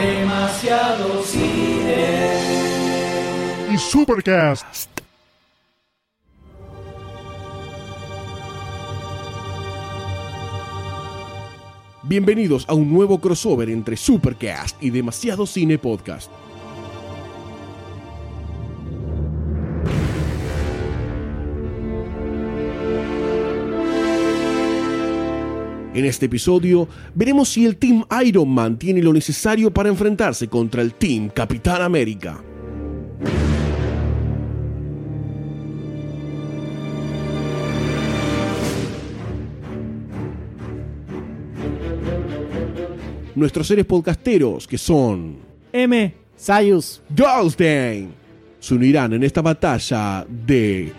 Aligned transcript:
Demasiado 0.00 1.22
cine. 1.24 2.32
y 3.70 3.76
Supercast. 3.76 4.88
Bienvenidos 12.02 12.64
a 12.66 12.72
un 12.72 12.90
nuevo 12.90 13.20
crossover 13.20 13.68
entre 13.68 13.98
Supercast 13.98 14.82
y 14.82 14.88
Demasiado 14.88 15.44
Cine 15.44 15.76
Podcast. 15.76 16.30
En 25.92 26.04
este 26.04 26.26
episodio 26.26 26.88
veremos 27.16 27.48
si 27.48 27.66
el 27.66 27.76
Team 27.76 28.04
Iron 28.24 28.48
Man 28.48 28.78
tiene 28.78 29.02
lo 29.02 29.12
necesario 29.12 29.72
para 29.72 29.88
enfrentarse 29.88 30.46
contra 30.46 30.82
el 30.82 30.94
Team 30.94 31.30
Capitán 31.30 31.82
América. 31.82 32.40
Nuestros 43.34 43.66
seres 43.66 43.84
podcasteros, 43.84 44.68
que 44.68 44.78
son 44.78 45.38
M. 45.72 46.14
Sayus. 46.36 47.02
Goldstein, 47.16 48.12
se 48.60 48.74
unirán 48.74 49.12
en 49.14 49.24
esta 49.24 49.42
batalla 49.42 50.24
de 50.28 50.92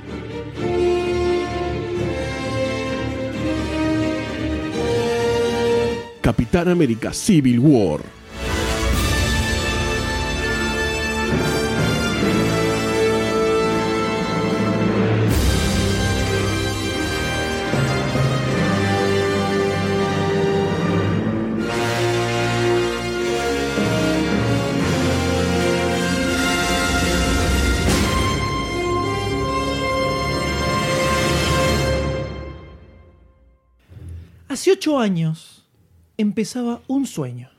Capitán 6.21 6.69
América 6.69 7.11
Civil 7.13 7.59
War. 7.59 8.01
Hace 34.47 34.73
ocho 34.73 34.99
años 34.99 35.50
empezaba 36.21 36.81
un 36.87 37.05
sueño. 37.05 37.49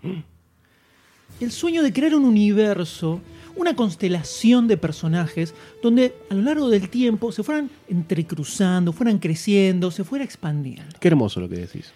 El 1.40 1.50
sueño 1.50 1.82
de 1.82 1.92
crear 1.92 2.14
un 2.14 2.24
universo, 2.24 3.20
una 3.56 3.74
constelación 3.74 4.68
de 4.68 4.76
personajes 4.76 5.54
donde 5.82 6.14
a 6.30 6.34
lo 6.34 6.42
largo 6.42 6.68
del 6.68 6.88
tiempo 6.88 7.32
se 7.32 7.42
fueran 7.42 7.70
entrecruzando, 7.88 8.92
fueran 8.92 9.18
creciendo, 9.18 9.90
se 9.90 10.04
fuera 10.04 10.24
expandiendo. 10.24 10.98
Qué 11.00 11.08
hermoso 11.08 11.40
lo 11.40 11.48
que 11.48 11.56
decís. 11.56 11.92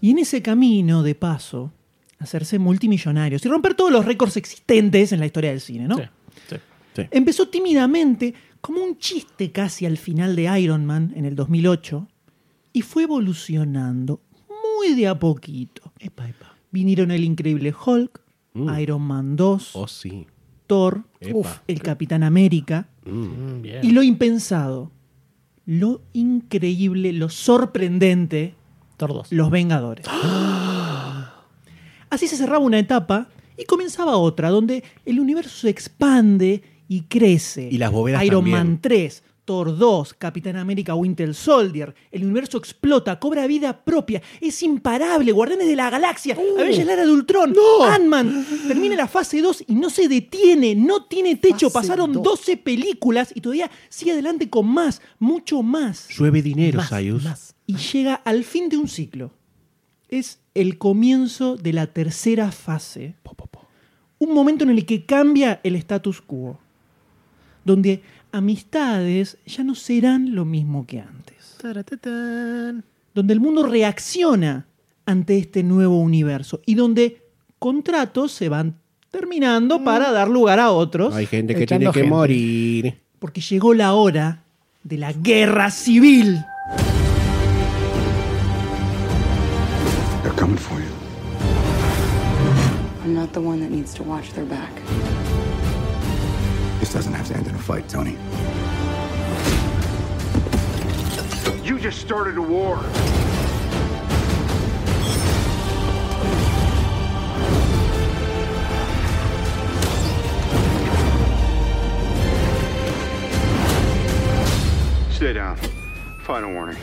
Y 0.00 0.10
en 0.10 0.18
ese 0.18 0.42
camino, 0.42 1.02
de 1.02 1.14
paso, 1.14 1.72
hacerse 2.18 2.58
multimillonarios 2.58 3.44
y 3.44 3.48
romper 3.48 3.74
todos 3.74 3.92
los 3.92 4.04
récords 4.04 4.36
existentes 4.36 5.12
en 5.12 5.20
la 5.20 5.26
historia 5.26 5.50
del 5.50 5.60
cine, 5.60 5.88
¿no? 5.88 5.96
Sí, 5.96 6.02
sí. 6.48 6.56
Sí. 6.96 7.02
Empezó 7.10 7.48
tímidamente, 7.48 8.34
como 8.60 8.82
un 8.82 8.98
chiste 8.98 9.52
casi 9.52 9.86
al 9.86 9.98
final 9.98 10.34
de 10.34 10.60
Iron 10.60 10.84
Man 10.84 11.12
en 11.14 11.24
el 11.24 11.36
2008, 11.36 12.08
y 12.72 12.82
fue 12.82 13.04
evolucionando 13.04 14.20
muy 14.48 14.94
de 14.94 15.08
a 15.08 15.18
poquito. 15.18 15.87
Vinieron 16.70 17.10
el 17.10 17.24
increíble 17.24 17.74
Hulk, 17.84 18.20
Mm. 18.54 18.78
Iron 18.80 19.02
Man 19.02 19.36
2, 19.36 19.76
Oh, 19.76 19.86
sí. 19.86 20.26
Thor, 20.66 21.04
uf, 21.32 21.58
el 21.66 21.80
Capitán 21.82 22.22
América, 22.22 22.88
Mm. 23.04 23.10
Mm, 23.10 23.62
y 23.82 23.90
lo 23.92 24.02
impensado, 24.02 24.90
lo 25.66 26.02
increíble, 26.12 27.12
lo 27.12 27.28
sorprendente, 27.30 28.54
Thor 28.96 29.12
2. 29.14 29.32
los 29.32 29.50
Vengadores. 29.50 30.06
Así 32.10 32.26
se 32.26 32.36
cerraba 32.36 32.58
una 32.64 32.78
etapa 32.78 33.28
y 33.56 33.64
comenzaba 33.64 34.16
otra, 34.16 34.50
donde 34.50 34.82
el 35.04 35.20
universo 35.20 35.56
se 35.58 35.68
expande 35.70 36.62
y 36.88 37.02
crece. 37.02 37.68
Y 37.70 37.78
las 37.78 37.92
bóvedas 37.92 38.24
Iron 38.24 38.40
también. 38.44 38.56
Man 38.56 38.78
3, 38.80 39.22
Thor 39.48 39.78
2, 39.78 40.12
Capitán 40.18 40.56
América 40.56 40.94
Winter 40.94 41.34
Soldier. 41.34 41.94
El 42.12 42.22
universo 42.24 42.58
explota, 42.58 43.18
cobra 43.18 43.46
vida 43.46 43.82
propia, 43.82 44.20
es 44.42 44.62
imparable. 44.62 45.32
Guardianes 45.32 45.66
de 45.68 45.74
la 45.74 45.88
Galaxia, 45.88 46.34
Avengers 46.34 46.84
la 46.84 46.92
Era 46.92 47.06
de 47.06 47.12
Ultron, 47.12 47.54
Ant-Man. 47.82 48.46
Termina 48.68 48.94
la 48.94 49.08
fase 49.08 49.40
2 49.40 49.64
y 49.68 49.74
no 49.74 49.88
se 49.88 50.06
detiene, 50.06 50.74
no 50.74 51.06
tiene 51.06 51.36
techo. 51.36 51.70
Fase 51.70 51.88
Pasaron 51.88 52.12
2. 52.12 52.22
12 52.22 52.58
películas 52.58 53.32
y 53.34 53.40
todavía 53.40 53.70
sigue 53.88 54.12
adelante 54.12 54.50
con 54.50 54.66
más, 54.68 55.00
mucho 55.18 55.62
más 55.62 56.08
Llueve 56.10 56.42
dinero, 56.42 56.76
Más, 56.76 56.90
Sayus. 56.90 57.24
más. 57.24 57.54
y 57.66 57.76
llega 57.76 58.16
al 58.16 58.44
fin 58.44 58.68
de 58.68 58.76
un 58.76 58.86
ciclo. 58.86 59.30
Es 60.10 60.40
el 60.52 60.76
comienzo 60.76 61.56
de 61.56 61.72
la 61.72 61.86
tercera 61.86 62.52
fase. 62.52 63.14
Un 64.18 64.34
momento 64.34 64.64
en 64.64 64.70
el 64.70 64.84
que 64.84 65.06
cambia 65.06 65.58
el 65.64 65.74
status 65.76 66.20
quo. 66.20 66.58
Donde 67.64 68.02
amistades 68.32 69.38
ya 69.46 69.64
no 69.64 69.74
serán 69.74 70.34
lo 70.34 70.44
mismo 70.44 70.86
que 70.86 71.00
antes. 71.00 71.56
Taratatán. 71.60 72.84
Donde 73.14 73.32
el 73.32 73.40
mundo 73.40 73.66
reacciona 73.66 74.66
ante 75.06 75.38
este 75.38 75.62
nuevo 75.62 76.00
universo. 76.00 76.60
Y 76.66 76.74
donde 76.74 77.22
contratos 77.58 78.32
se 78.32 78.48
van 78.48 78.76
terminando 79.10 79.82
para 79.82 80.12
dar 80.12 80.28
lugar 80.28 80.60
a 80.60 80.70
otros. 80.70 81.14
Hay 81.14 81.26
gente 81.26 81.54
que 81.54 81.66
tiene 81.66 81.86
que 81.86 81.92
gente. 81.92 82.08
morir. 82.08 82.94
Porque 83.18 83.40
llegó 83.40 83.74
la 83.74 83.94
hora 83.94 84.42
de 84.84 84.98
la 84.98 85.12
guerra 85.12 85.70
civil. 85.70 86.44
They're 90.22 90.36
coming 90.36 90.58
for 90.58 90.78
you. 90.78 90.86
I'm 93.02 93.14
not 93.14 93.32
the 93.32 93.40
one 93.40 93.60
that 93.60 93.70
needs 93.70 93.94
to 93.94 94.02
watch 94.02 94.32
their 94.34 94.44
back. 94.44 94.70
This 96.88 97.04
doesn't 97.04 97.12
have 97.12 97.28
to 97.28 97.36
end 97.36 97.46
in 97.46 97.54
a 97.54 97.58
fight, 97.58 97.86
Tony. 97.86 98.16
You 101.62 101.78
just 101.78 102.00
started 102.00 102.38
a 102.38 102.40
war. 102.40 102.78
Stay 115.12 115.34
down. 115.34 115.58
Final 116.24 116.54
warning. 116.54 116.78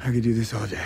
I 0.00 0.10
could 0.10 0.22
do 0.22 0.32
this 0.32 0.54
all 0.54 0.66
day. 0.66 0.78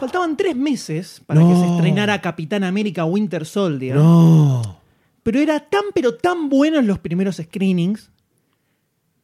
Faltaban 0.00 0.36
tres 0.36 0.56
meses 0.56 1.20
para 1.24 1.38
que 1.38 1.54
se 1.54 1.76
estrenara 1.76 2.20
Capitán 2.20 2.64
América 2.64 3.04
Winter 3.04 3.46
Soldier. 3.46 3.94
No. 3.94 4.82
Pero 5.24 5.40
era 5.40 5.58
tan 5.68 5.82
pero 5.92 6.14
tan 6.14 6.48
buenos 6.48 6.84
los 6.84 7.00
primeros 7.00 7.36
screenings 7.36 8.10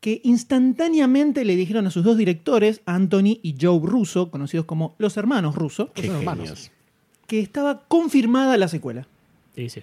que 0.00 0.21
instantáneamente 0.25 1.44
le 1.44 1.56
dijeron 1.56 1.87
a 1.87 1.91
sus 1.91 2.03
dos 2.03 2.16
directores, 2.16 2.81
Anthony 2.87 3.38
y 3.43 3.55
Joe 3.61 3.81
Russo, 3.83 4.31
conocidos 4.31 4.66
como 4.66 4.97
los 4.99 5.16
hermanos 5.16 5.55
Russo, 5.55 5.93
hermanos. 5.94 6.72
que 7.27 7.38
estaba 7.38 7.87
confirmada 7.87 8.56
la 8.56 8.69
secuela. 8.69 9.06
Sí, 9.55 9.69
sí. 9.69 9.83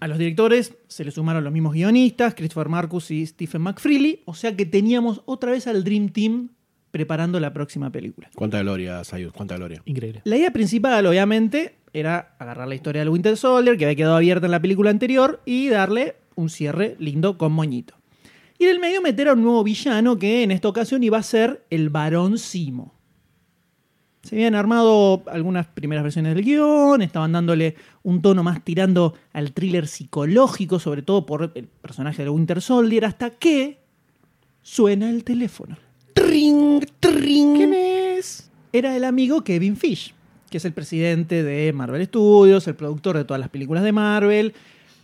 A 0.00 0.08
los 0.08 0.18
directores 0.18 0.74
se 0.88 1.04
le 1.04 1.12
sumaron 1.12 1.44
los 1.44 1.52
mismos 1.52 1.74
guionistas, 1.74 2.34
Christopher 2.34 2.68
Marcus 2.68 3.10
y 3.12 3.24
Stephen 3.24 3.62
McFreely, 3.62 4.22
o 4.24 4.34
sea 4.34 4.56
que 4.56 4.66
teníamos 4.66 5.22
otra 5.26 5.52
vez 5.52 5.66
al 5.68 5.84
Dream 5.84 6.08
Team 6.08 6.48
preparando 6.90 7.38
la 7.40 7.52
próxima 7.52 7.90
película. 7.90 8.30
Cuánta 8.34 8.60
gloria, 8.62 9.02
Sayus, 9.04 9.32
cuánta 9.32 9.56
gloria. 9.56 9.80
Increíble. 9.84 10.22
La 10.24 10.36
idea 10.36 10.52
principal, 10.52 11.06
obviamente, 11.06 11.76
era 11.94 12.34
agarrar 12.38 12.68
la 12.68 12.74
historia 12.74 13.00
del 13.00 13.08
Winter 13.08 13.36
Soldier, 13.36 13.78
que 13.78 13.84
había 13.86 13.96
quedado 13.96 14.16
abierta 14.16 14.46
en 14.46 14.50
la 14.52 14.60
película 14.60 14.90
anterior, 14.90 15.40
y 15.46 15.68
darle 15.68 16.16
un 16.34 16.50
cierre 16.50 16.96
lindo 16.98 17.38
con 17.38 17.52
moñito. 17.52 17.94
Y 18.58 18.64
en 18.64 18.70
el 18.70 18.80
medio 18.80 19.00
meter 19.00 19.28
a 19.28 19.32
un 19.32 19.42
nuevo 19.42 19.64
villano 19.64 20.18
que 20.18 20.42
en 20.42 20.50
esta 20.50 20.68
ocasión 20.68 21.02
iba 21.02 21.18
a 21.18 21.22
ser 21.22 21.64
el 21.70 21.88
Barón 21.88 22.38
Simo. 22.38 22.94
Se 24.22 24.36
habían 24.36 24.54
armado 24.54 25.22
algunas 25.26 25.66
primeras 25.66 26.02
versiones 26.02 26.34
del 26.34 26.44
guion, 26.44 27.02
estaban 27.02 27.32
dándole 27.32 27.76
un 28.02 28.22
tono 28.22 28.42
más 28.42 28.64
tirando 28.64 29.14
al 29.32 29.52
thriller 29.52 29.86
psicológico, 29.86 30.78
sobre 30.78 31.02
todo 31.02 31.26
por 31.26 31.52
el 31.54 31.66
personaje 31.66 32.22
del 32.22 32.30
Winter 32.30 32.62
Soldier, 32.62 33.04
hasta 33.04 33.30
que 33.30 33.80
suena 34.62 35.10
el 35.10 35.24
teléfono. 35.24 35.76
Tring, 36.14 36.86
tring. 37.00 37.56
¿Quién 37.56 37.74
es? 37.74 38.50
Era 38.72 38.96
el 38.96 39.04
amigo 39.04 39.44
Kevin 39.44 39.76
Fish, 39.76 40.13
que 40.54 40.58
es 40.58 40.64
el 40.64 40.72
presidente 40.72 41.42
de 41.42 41.72
Marvel 41.72 42.06
Studios, 42.06 42.68
el 42.68 42.76
productor 42.76 43.16
de 43.16 43.24
todas 43.24 43.40
las 43.40 43.48
películas 43.48 43.82
de 43.82 43.90
Marvel. 43.90 44.54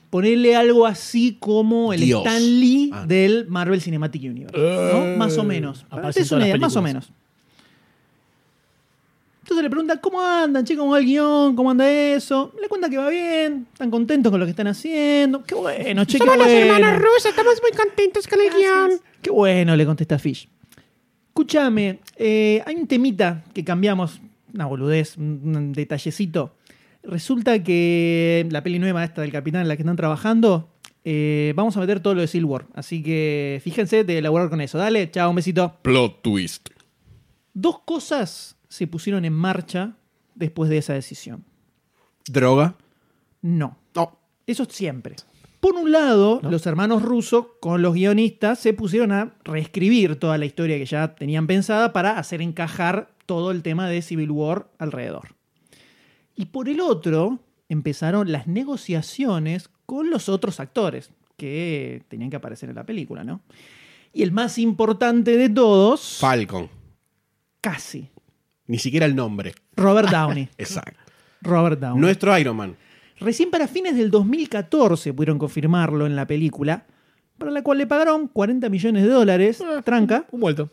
Ponerle 0.08 0.54
algo 0.54 0.86
así 0.86 1.38
como 1.40 1.92
el 1.92 2.02
Dios. 2.02 2.24
Stan 2.24 2.40
Lee 2.40 2.92
Ah. 2.94 3.04
del 3.04 3.48
Marvel 3.48 3.80
Cinematic 3.80 4.22
Universe. 4.22 4.56
¿no? 4.56 5.16
Más 5.16 5.36
o 5.38 5.42
menos. 5.42 5.86
Aparece 5.90 6.20
Es 6.20 6.30
una 6.30 6.46
idea, 6.46 6.56
más 6.56 6.76
o 6.76 6.82
menos. 6.82 7.10
Entonces 9.42 9.64
le 9.64 9.70
pregunta, 9.70 10.00
¿cómo 10.00 10.20
andan, 10.20 10.64
chicos? 10.64 10.82
¿Cómo 10.82 10.92
va 10.92 11.00
el 11.00 11.04
guion? 11.06 11.56
¿Cómo 11.56 11.72
anda 11.72 11.90
eso? 11.90 12.52
Le 12.62 12.68
cuenta 12.68 12.88
que 12.88 12.96
va 12.98 13.08
bien, 13.08 13.66
están 13.72 13.90
contentos 13.90 14.30
con 14.30 14.38
lo 14.38 14.46
que 14.46 14.50
están 14.50 14.68
haciendo. 14.68 15.42
Qué 15.42 15.56
bueno, 15.56 16.04
che, 16.04 16.12
qué 16.12 16.18
Somos 16.18 16.36
los 16.36 16.46
bueno. 16.46 16.74
hermanos 16.76 17.02
Russo, 17.02 17.28
estamos 17.28 17.54
muy 17.60 17.72
contentos 17.76 18.28
con 18.28 18.38
el 18.40 18.50
guion. 18.50 19.00
Qué 19.20 19.30
bueno, 19.32 19.74
le 19.74 19.84
contesta 19.84 20.16
Fish. 20.16 20.48
Escúchame, 21.30 21.98
eh, 22.14 22.62
hay 22.64 22.76
un 22.76 22.86
temita 22.86 23.42
que 23.52 23.64
cambiamos, 23.64 24.20
una 24.54 24.66
boludez, 24.66 25.16
un, 25.16 25.72
detallecito. 25.72 26.54
Resulta 27.02 27.62
que 27.62 28.46
la 28.50 28.62
peli 28.62 28.78
nueva 28.78 29.04
esta 29.04 29.22
del 29.22 29.32
capitán 29.32 29.62
en 29.62 29.68
la 29.68 29.76
que 29.76 29.82
están 29.82 29.96
trabajando, 29.96 30.68
eh, 31.04 31.52
vamos 31.56 31.76
a 31.76 31.80
meter 31.80 32.00
todo 32.00 32.14
lo 32.14 32.26
de 32.26 32.44
War. 32.44 32.66
Así 32.74 33.02
que 33.02 33.60
fíjense 33.64 34.04
de 34.04 34.18
elaborar 34.18 34.50
con 34.50 34.60
eso. 34.60 34.78
Dale, 34.78 35.10
chao, 35.10 35.30
un 35.30 35.36
besito. 35.36 35.76
Plot 35.82 36.22
twist. 36.22 36.68
Dos 37.54 37.80
cosas 37.80 38.56
se 38.68 38.86
pusieron 38.86 39.24
en 39.24 39.32
marcha 39.32 39.96
después 40.34 40.70
de 40.70 40.78
esa 40.78 40.92
decisión. 40.92 41.44
Droga. 42.26 42.76
No. 43.42 43.76
No. 43.94 44.18
Eso 44.46 44.66
siempre. 44.66 45.16
Por 45.60 45.74
un 45.74 45.92
lado, 45.92 46.40
los 46.42 46.66
hermanos 46.66 47.02
rusos 47.02 47.46
con 47.60 47.82
los 47.82 47.94
guionistas 47.94 48.58
se 48.58 48.72
pusieron 48.72 49.12
a 49.12 49.34
reescribir 49.44 50.16
toda 50.16 50.38
la 50.38 50.46
historia 50.46 50.78
que 50.78 50.86
ya 50.86 51.14
tenían 51.14 51.46
pensada 51.46 51.92
para 51.92 52.18
hacer 52.18 52.40
encajar 52.40 53.10
todo 53.26 53.50
el 53.50 53.62
tema 53.62 53.88
de 53.88 54.00
Civil 54.00 54.30
War 54.30 54.68
alrededor. 54.78 55.34
Y 56.34 56.46
por 56.46 56.68
el 56.70 56.80
otro, 56.80 57.40
empezaron 57.68 58.32
las 58.32 58.46
negociaciones 58.46 59.68
con 59.84 60.08
los 60.08 60.30
otros 60.30 60.60
actores 60.60 61.10
que 61.36 62.02
tenían 62.08 62.30
que 62.30 62.36
aparecer 62.36 62.70
en 62.70 62.76
la 62.76 62.84
película, 62.84 63.22
¿no? 63.22 63.42
Y 64.12 64.22
el 64.22 64.32
más 64.32 64.58
importante 64.58 65.36
de 65.36 65.48
todos, 65.50 66.18
Falcon. 66.18 66.68
casi, 67.60 68.08
Ni 68.66 68.78
siquiera 68.78 69.04
el 69.04 69.14
nombre. 69.14 69.54
Robert 69.76 70.08
Downey. 70.10 70.48
Exacto. 70.58 70.98
Robert 71.42 71.78
Downey. 71.78 72.00
Nuestro 72.00 72.36
Iron 72.38 72.56
Man. 72.56 72.76
Recién 73.20 73.50
para 73.50 73.68
fines 73.68 73.96
del 73.96 74.10
2014 74.10 75.12
pudieron 75.12 75.38
confirmarlo 75.38 76.06
en 76.06 76.16
la 76.16 76.26
película, 76.26 76.86
para 77.36 77.50
la 77.50 77.62
cual 77.62 77.78
le 77.78 77.86
pagaron 77.86 78.28
40 78.28 78.68
millones 78.68 79.02
de 79.02 79.10
dólares, 79.10 79.62
tranca, 79.84 80.26
Un 80.30 80.40
vuelto. 80.40 80.70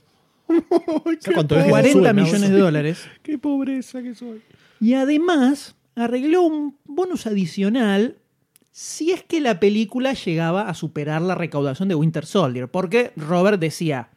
¿Sabes 0.47 1.29
cuánto 1.33 1.59
es? 1.59 1.65
40 1.65 1.91
Sube, 1.91 2.13
me 2.13 2.21
millones 2.21 2.49
de 2.49 2.57
dólares. 2.57 3.05
Qué 3.21 3.37
pobreza 3.37 4.01
que 4.01 4.15
soy. 4.15 4.41
Y 4.79 4.93
además 4.93 5.75
arregló 5.95 6.43
un 6.43 6.77
bonus 6.85 7.27
adicional 7.27 8.17
si 8.71 9.11
es 9.11 9.23
que 9.23 9.41
la 9.41 9.59
película 9.59 10.13
llegaba 10.13 10.69
a 10.69 10.73
superar 10.73 11.21
la 11.21 11.35
recaudación 11.35 11.89
de 11.89 11.95
Winter 11.95 12.25
Soldier. 12.25 12.69
Porque 12.69 13.11
Robert 13.15 13.59
decía, 13.59 14.09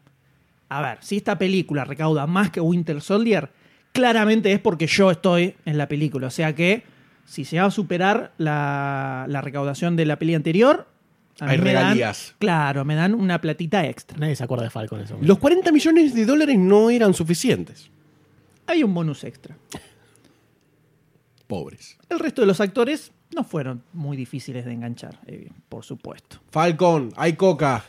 a 0.68 0.82
ver, 0.82 0.98
si 1.00 1.16
esta 1.16 1.38
película 1.38 1.84
recauda 1.84 2.26
más 2.26 2.50
que 2.50 2.60
Winter 2.60 3.00
Soldier, 3.00 3.50
claramente 3.92 4.52
es 4.52 4.60
porque 4.60 4.86
yo 4.86 5.10
estoy 5.10 5.54
en 5.64 5.78
la 5.78 5.88
película. 5.88 6.28
O 6.28 6.30
sea 6.30 6.54
que 6.54 6.84
si 7.30 7.44
se 7.44 7.60
va 7.60 7.66
a 7.66 7.70
superar 7.70 8.32
la, 8.38 9.24
la 9.28 9.40
recaudación 9.40 9.94
de 9.94 10.04
la 10.04 10.18
peli 10.18 10.34
anterior, 10.34 10.88
a 11.38 11.44
mí 11.46 11.52
Hay 11.52 11.58
me 11.58 11.72
dan- 11.72 11.82
regalías. 11.84 12.34
claro, 12.40 12.84
me 12.84 12.96
dan 12.96 13.14
una 13.14 13.40
platita 13.40 13.86
extra. 13.86 14.18
Nadie 14.18 14.34
se 14.34 14.42
acuerda 14.42 14.64
de 14.64 14.70
Falcon 14.70 15.00
eso. 15.00 15.16
Los 15.22 15.38
40 15.38 15.70
millones 15.70 16.12
de 16.12 16.26
dólares 16.26 16.58
no 16.58 16.90
eran 16.90 17.14
suficientes. 17.14 17.88
Hay 18.66 18.82
un 18.82 18.92
bonus 18.92 19.22
extra. 19.24 19.56
Pobres. 21.46 21.96
El 22.08 22.18
resto 22.18 22.42
de 22.42 22.46
los 22.46 22.60
actores 22.60 23.12
no 23.34 23.44
fueron 23.44 23.82
muy 23.92 24.16
difíciles 24.16 24.64
de 24.64 24.72
enganchar, 24.72 25.18
eh, 25.26 25.50
por 25.68 25.84
supuesto. 25.84 26.38
Falcon, 26.50 27.12
hay 27.16 27.34
coca. 27.34 27.84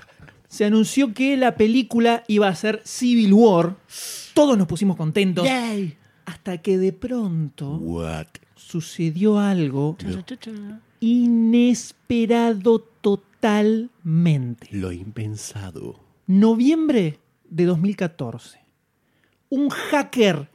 Se 0.47 0.65
anunció 0.65 1.13
que 1.13 1.37
la 1.37 1.55
película 1.55 2.23
iba 2.27 2.47
a 2.47 2.55
ser 2.55 2.81
Civil 2.85 3.33
War. 3.33 3.75
Todos 4.33 4.57
nos 4.57 4.67
pusimos 4.67 4.97
contentos. 4.97 5.47
Hasta 6.25 6.57
que 6.59 6.77
de 6.77 6.93
pronto 6.93 7.75
What? 7.77 8.27
Sucedió 8.71 9.37
algo 9.39 9.97
inesperado 11.01 12.79
totalmente. 13.01 14.67
Lo 14.71 14.91
impensado. 14.91 15.99
Noviembre 16.27 17.19
de 17.49 17.65
2014. 17.65 18.59
Un 19.49 19.69
hacker 19.69 20.49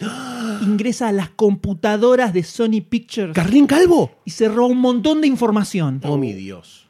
ingresa 0.63 1.09
a 1.09 1.13
las 1.13 1.29
computadoras 1.31 2.33
de 2.33 2.43
Sony 2.43 2.81
Pictures 2.89 3.35
¿Carlín 3.35 3.67
Calvo? 3.67 4.11
y 4.25 4.31
se 4.31 4.49
roba 4.49 4.69
un 4.69 4.79
montón 4.79 5.21
de 5.21 5.27
información. 5.27 6.01
Oh, 6.05 6.17
mi 6.17 6.33
Dios. 6.33 6.87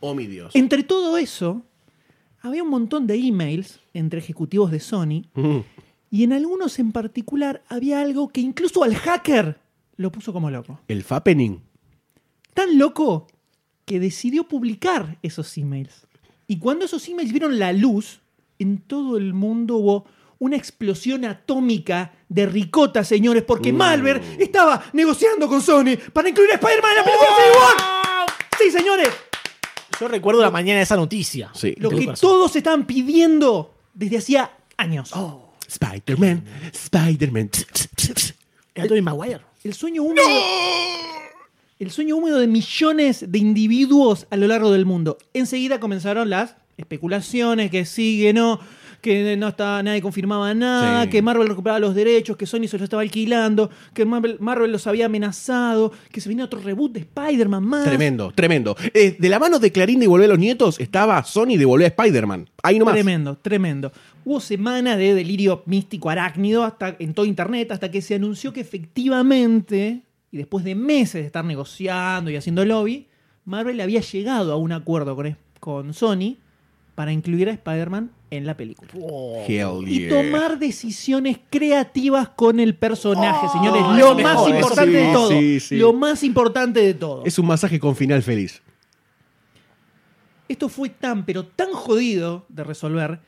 Oh, 0.00 0.14
mi 0.14 0.26
Dios. 0.26 0.54
Entre 0.54 0.82
todo 0.82 1.18
eso, 1.18 1.60
había 2.40 2.62
un 2.62 2.70
montón 2.70 3.06
de 3.06 3.16
emails 3.16 3.80
entre 3.92 4.18
ejecutivos 4.20 4.70
de 4.70 4.80
Sony 4.80 5.24
Mm. 5.34 5.58
y 6.10 6.24
en 6.24 6.32
algunos 6.32 6.78
en 6.78 6.92
particular 6.92 7.62
había 7.68 8.00
algo 8.00 8.28
que 8.28 8.40
incluso 8.40 8.82
al 8.84 8.94
hacker 8.94 9.58
lo 9.96 10.10
puso 10.12 10.32
como 10.32 10.50
loco. 10.50 10.80
El 10.88 11.02
Fappening. 11.02 11.62
Tan 12.54 12.78
loco 12.78 13.26
que 13.84 14.00
decidió 14.00 14.44
publicar 14.44 15.18
esos 15.22 15.56
emails. 15.58 16.06
Y 16.46 16.58
cuando 16.58 16.84
esos 16.84 17.08
emails 17.08 17.32
vieron 17.32 17.58
la 17.58 17.72
luz, 17.72 18.20
en 18.58 18.78
todo 18.78 19.16
el 19.16 19.32
mundo 19.34 19.76
hubo 19.76 20.06
una 20.38 20.56
explosión 20.56 21.24
atómica 21.24 22.12
de 22.28 22.46
ricota, 22.46 23.04
señores, 23.04 23.44
porque 23.44 23.72
Malver 23.72 24.20
estaba 24.38 24.82
negociando 24.92 25.46
con 25.48 25.62
Sony 25.62 25.96
para 26.12 26.28
incluir 26.28 26.50
a 26.50 26.54
Spider-Man 26.54 26.90
en 26.90 26.96
la 26.96 27.04
película 27.04 27.28
Civil 27.36 27.56
War. 27.58 28.26
Sí, 28.58 28.70
señores, 28.70 29.08
Yo 30.00 30.08
recuerdo 30.08 30.42
la 30.42 30.50
mañana 30.50 30.78
de 30.78 30.82
esa 30.82 30.96
noticia. 30.96 31.50
Sí. 31.54 31.74
lo 31.78 31.90
que 31.90 32.08
todos 32.20 32.56
estaban 32.56 32.86
pidiendo 32.86 33.74
desde 33.94 34.18
hacía 34.18 34.50
años. 34.76 35.12
Spider-Man. 35.68 36.44
Spider-Man. 36.72 37.50
Era 38.74 38.88
Tobey 38.88 39.02
Maguire. 39.02 39.51
El 39.64 39.74
sueño 39.74 40.02
húmedo. 40.02 40.26
El 41.78 41.90
sueño 41.90 42.16
húmedo 42.16 42.38
de 42.38 42.46
millones 42.46 43.24
de 43.30 43.38
individuos 43.38 44.26
a 44.30 44.36
lo 44.36 44.46
largo 44.46 44.70
del 44.72 44.86
mundo. 44.86 45.18
Enseguida 45.34 45.80
comenzaron 45.80 46.30
las 46.30 46.56
especulaciones, 46.76 47.70
que 47.70 47.84
sí, 47.84 48.20
que 48.22 48.32
no, 48.32 48.60
que 49.00 49.36
no 49.36 49.48
estaba, 49.48 49.82
nadie 49.82 50.00
confirmaba 50.00 50.54
nada, 50.54 51.04
Sí. 51.04 51.10
que 51.10 51.22
Marvel 51.22 51.48
recuperaba 51.48 51.80
los 51.80 51.94
derechos, 51.94 52.36
que 52.36 52.46
Sony 52.46 52.66
se 52.68 52.76
los 52.78 52.82
estaba 52.82 53.02
alquilando, 53.02 53.68
que 53.94 54.04
Marvel, 54.04 54.36
Marvel 54.40 54.70
los 54.70 54.86
había 54.86 55.06
amenazado, 55.06 55.92
que 56.12 56.20
se 56.20 56.28
venía 56.28 56.44
otro 56.44 56.60
reboot 56.60 56.92
de 56.92 57.00
Spider-Man 57.00 57.64
más. 57.64 57.84
Tremendo, 57.84 58.32
tremendo. 58.34 58.76
Eh, 58.94 59.16
de 59.18 59.28
la 59.28 59.38
mano 59.40 59.58
de 59.58 59.72
Clarín 59.72 59.98
de 60.00 60.06
Volver 60.06 60.26
a 60.26 60.28
los 60.30 60.38
Nietos 60.38 60.78
estaba 60.80 61.22
Sony 61.24 61.56
de 61.56 61.64
Volver 61.64 61.86
a 61.86 61.88
Spider-Man. 61.88 62.48
Ahí 62.62 62.78
nomás. 62.78 62.94
Tremendo, 62.94 63.36
tremendo. 63.38 63.92
Hubo 64.24 64.40
semanas 64.40 64.98
de 64.98 65.14
delirio 65.14 65.62
místico 65.66 66.10
arácnido 66.10 66.64
hasta, 66.64 66.96
en 66.98 67.14
todo 67.14 67.26
internet 67.26 67.72
hasta 67.72 67.90
que 67.90 68.02
se 68.02 68.14
anunció 68.14 68.52
que 68.52 68.60
efectivamente, 68.60 70.02
y 70.30 70.36
después 70.36 70.64
de 70.64 70.74
meses 70.74 71.22
de 71.22 71.26
estar 71.26 71.44
negociando 71.44 72.30
y 72.30 72.36
haciendo 72.36 72.64
lobby, 72.64 73.08
Marvel 73.44 73.80
había 73.80 74.00
llegado 74.00 74.52
a 74.52 74.56
un 74.56 74.72
acuerdo 74.72 75.16
con, 75.16 75.36
con 75.58 75.94
Sony 75.94 76.36
para 76.94 77.12
incluir 77.12 77.48
a 77.48 77.52
Spider-Man 77.52 78.10
en 78.30 78.46
la 78.46 78.56
película. 78.56 78.90
Hell 79.46 79.84
Y 79.86 80.08
tomar 80.08 80.58
decisiones 80.58 81.38
creativas 81.50 82.28
con 82.30 82.60
el 82.60 82.74
personaje, 82.74 83.48
señores. 83.48 83.82
es 83.82 83.98
Lo 83.98 84.14
más 84.14 84.48
importante 84.48 84.92
sí, 84.92 85.06
de 85.06 85.12
todo. 85.12 85.28
sí, 85.28 85.60
sí. 85.60 85.76
Lo 85.76 85.92
más 85.92 86.22
importante 86.22 86.80
de 86.80 86.94
todo. 86.94 87.24
Es 87.24 87.38
un 87.38 87.46
masaje 87.46 87.78
con 87.78 87.96
final 87.96 88.22
feliz. 88.22 88.62
Esto 90.48 90.68
fue 90.68 90.90
tan, 90.90 91.24
pero 91.24 91.46
tan 91.46 91.72
jodido 91.72 92.46
de 92.48 92.64
resolver 92.64 93.20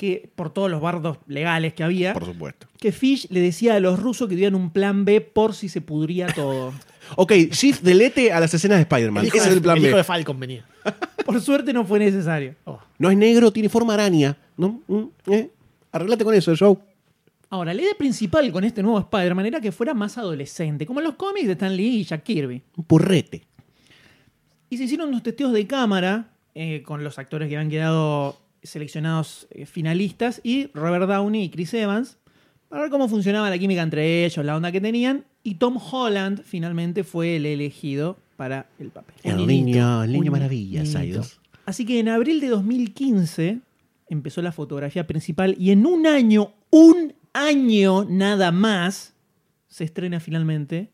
que 0.00 0.30
por 0.34 0.50
todos 0.50 0.70
los 0.70 0.80
bardos 0.80 1.18
legales 1.26 1.74
que 1.74 1.82
había, 1.84 2.14
Por 2.14 2.24
supuesto. 2.24 2.66
que 2.78 2.90
Fish 2.90 3.26
le 3.28 3.40
decía 3.40 3.74
a 3.74 3.80
los 3.80 4.00
rusos 4.00 4.28
que 4.28 4.34
tuvieran 4.34 4.54
un 4.54 4.70
plan 4.70 5.04
B 5.04 5.20
por 5.20 5.52
si 5.54 5.68
se 5.68 5.82
pudría 5.82 6.26
todo. 6.28 6.72
Ok, 7.16 7.32
shift 7.50 7.82
delete 7.82 8.30
a 8.32 8.38
las 8.38 8.54
escenas 8.54 8.78
de 8.78 8.82
Spider-Man. 8.82 9.22
El 9.24 9.28
hijo 9.28 9.36
Ese 9.38 9.46
de- 9.46 9.50
es 9.50 9.56
el 9.56 9.62
plan 9.62 9.76
el 9.78 9.86
hijo 9.86 9.96
de 9.96 10.04
Falcon 10.04 10.38
venía. 10.38 10.64
Por 11.26 11.40
suerte 11.40 11.72
no 11.72 11.84
fue 11.84 11.98
necesario. 11.98 12.54
No 12.98 13.10
es 13.10 13.16
negro, 13.18 13.50
tiene 13.52 13.68
forma 13.68 13.94
araña. 13.94 14.36
¿No? 14.56 14.80
Mm, 14.86 15.02
¿Eh? 15.32 15.50
Arreglate 15.90 16.24
con 16.24 16.34
eso, 16.36 16.52
Joe. 16.56 16.76
Ahora, 17.48 17.74
la 17.74 17.82
idea 17.82 17.94
principal 17.98 18.52
con 18.52 18.62
este 18.62 18.80
nuevo 18.80 19.00
Spider-Man 19.00 19.44
era 19.46 19.60
que 19.60 19.72
fuera 19.72 19.92
más 19.92 20.18
adolescente, 20.18 20.86
como 20.86 21.00
en 21.00 21.06
los 21.06 21.14
cómics 21.16 21.46
de 21.48 21.54
Stan 21.54 21.74
Lee 21.76 21.96
y 22.00 22.04
Jack 22.04 22.22
Kirby. 22.22 22.62
Un 22.76 22.84
purrete. 22.84 23.42
Y 24.68 24.76
se 24.76 24.84
hicieron 24.84 25.08
unos 25.08 25.24
testeos 25.24 25.52
de 25.52 25.66
cámara 25.66 26.28
eh, 26.54 26.82
con 26.86 27.02
los 27.02 27.18
actores 27.18 27.48
que 27.48 27.56
habían 27.56 27.70
quedado 27.70 28.38
seleccionados 28.62 29.46
eh, 29.50 29.66
finalistas 29.66 30.40
y 30.44 30.68
Robert 30.74 31.06
Downey 31.06 31.44
y 31.44 31.50
Chris 31.50 31.74
Evans 31.74 32.18
para 32.68 32.82
ver 32.82 32.90
cómo 32.90 33.08
funcionaba 33.08 33.50
la 33.50 33.58
química 33.58 33.82
entre 33.82 34.24
ellos, 34.24 34.44
la 34.44 34.56
onda 34.56 34.70
que 34.70 34.80
tenían. 34.80 35.24
Y 35.42 35.54
Tom 35.56 35.78
Holland 35.78 36.42
finalmente 36.44 37.02
fue 37.02 37.36
el 37.36 37.46
elegido 37.46 38.18
para 38.36 38.68
el 38.78 38.90
papel. 38.90 39.16
El 39.24 39.40
Un 39.40 39.46
niño, 39.46 40.04
el 40.04 40.12
niño 40.12 40.30
maravilla. 40.30 40.84
Así 41.66 41.84
que 41.84 41.98
en 41.98 42.08
abril 42.08 42.40
de 42.40 42.48
2015 42.48 43.60
empezó 44.08 44.40
la 44.42 44.52
fotografía 44.52 45.06
principal 45.06 45.56
y 45.58 45.72
en 45.72 45.84
un 45.84 46.06
año, 46.06 46.52
un 46.70 47.14
año 47.32 48.04
nada 48.04 48.52
más, 48.52 49.14
se 49.68 49.84
estrena 49.84 50.20
finalmente 50.20 50.90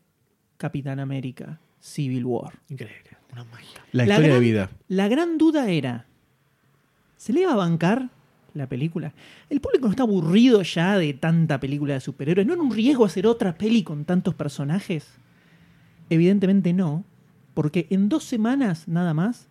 Capitán 0.57 0.99
América 0.99 1.59
Civil 1.79 2.25
War. 2.25 2.59
Increíble. 2.69 3.11
Una 3.31 3.43
magia. 3.43 3.85
La 3.91 4.03
historia 4.03 4.27
gran, 4.27 4.39
de 4.39 4.45
vida. 4.45 4.69
La 4.87 5.07
gran 5.07 5.37
duda 5.37 5.69
era, 5.69 6.06
¿se 7.17 7.33
le 7.33 7.41
iba 7.41 7.53
a 7.53 7.57
bancar 7.57 8.09
la 8.57 8.67
película. 8.67 9.13
¿El 9.49 9.61
público 9.61 9.85
no 9.85 9.91
está 9.91 10.03
aburrido 10.03 10.61
ya 10.63 10.97
de 10.97 11.13
tanta 11.13 11.59
película 11.59 11.93
de 11.93 12.01
superhéroes? 12.01 12.45
¿No 12.45 12.53
era 12.53 12.61
un 12.61 12.73
riesgo 12.73 13.05
hacer 13.05 13.27
otra 13.27 13.57
peli 13.57 13.83
con 13.83 14.03
tantos 14.03 14.33
personajes? 14.33 15.07
Evidentemente 16.09 16.73
no, 16.73 17.05
porque 17.53 17.87
en 17.89 18.09
dos 18.09 18.23
semanas 18.23 18.87
nada 18.87 19.13
más, 19.13 19.47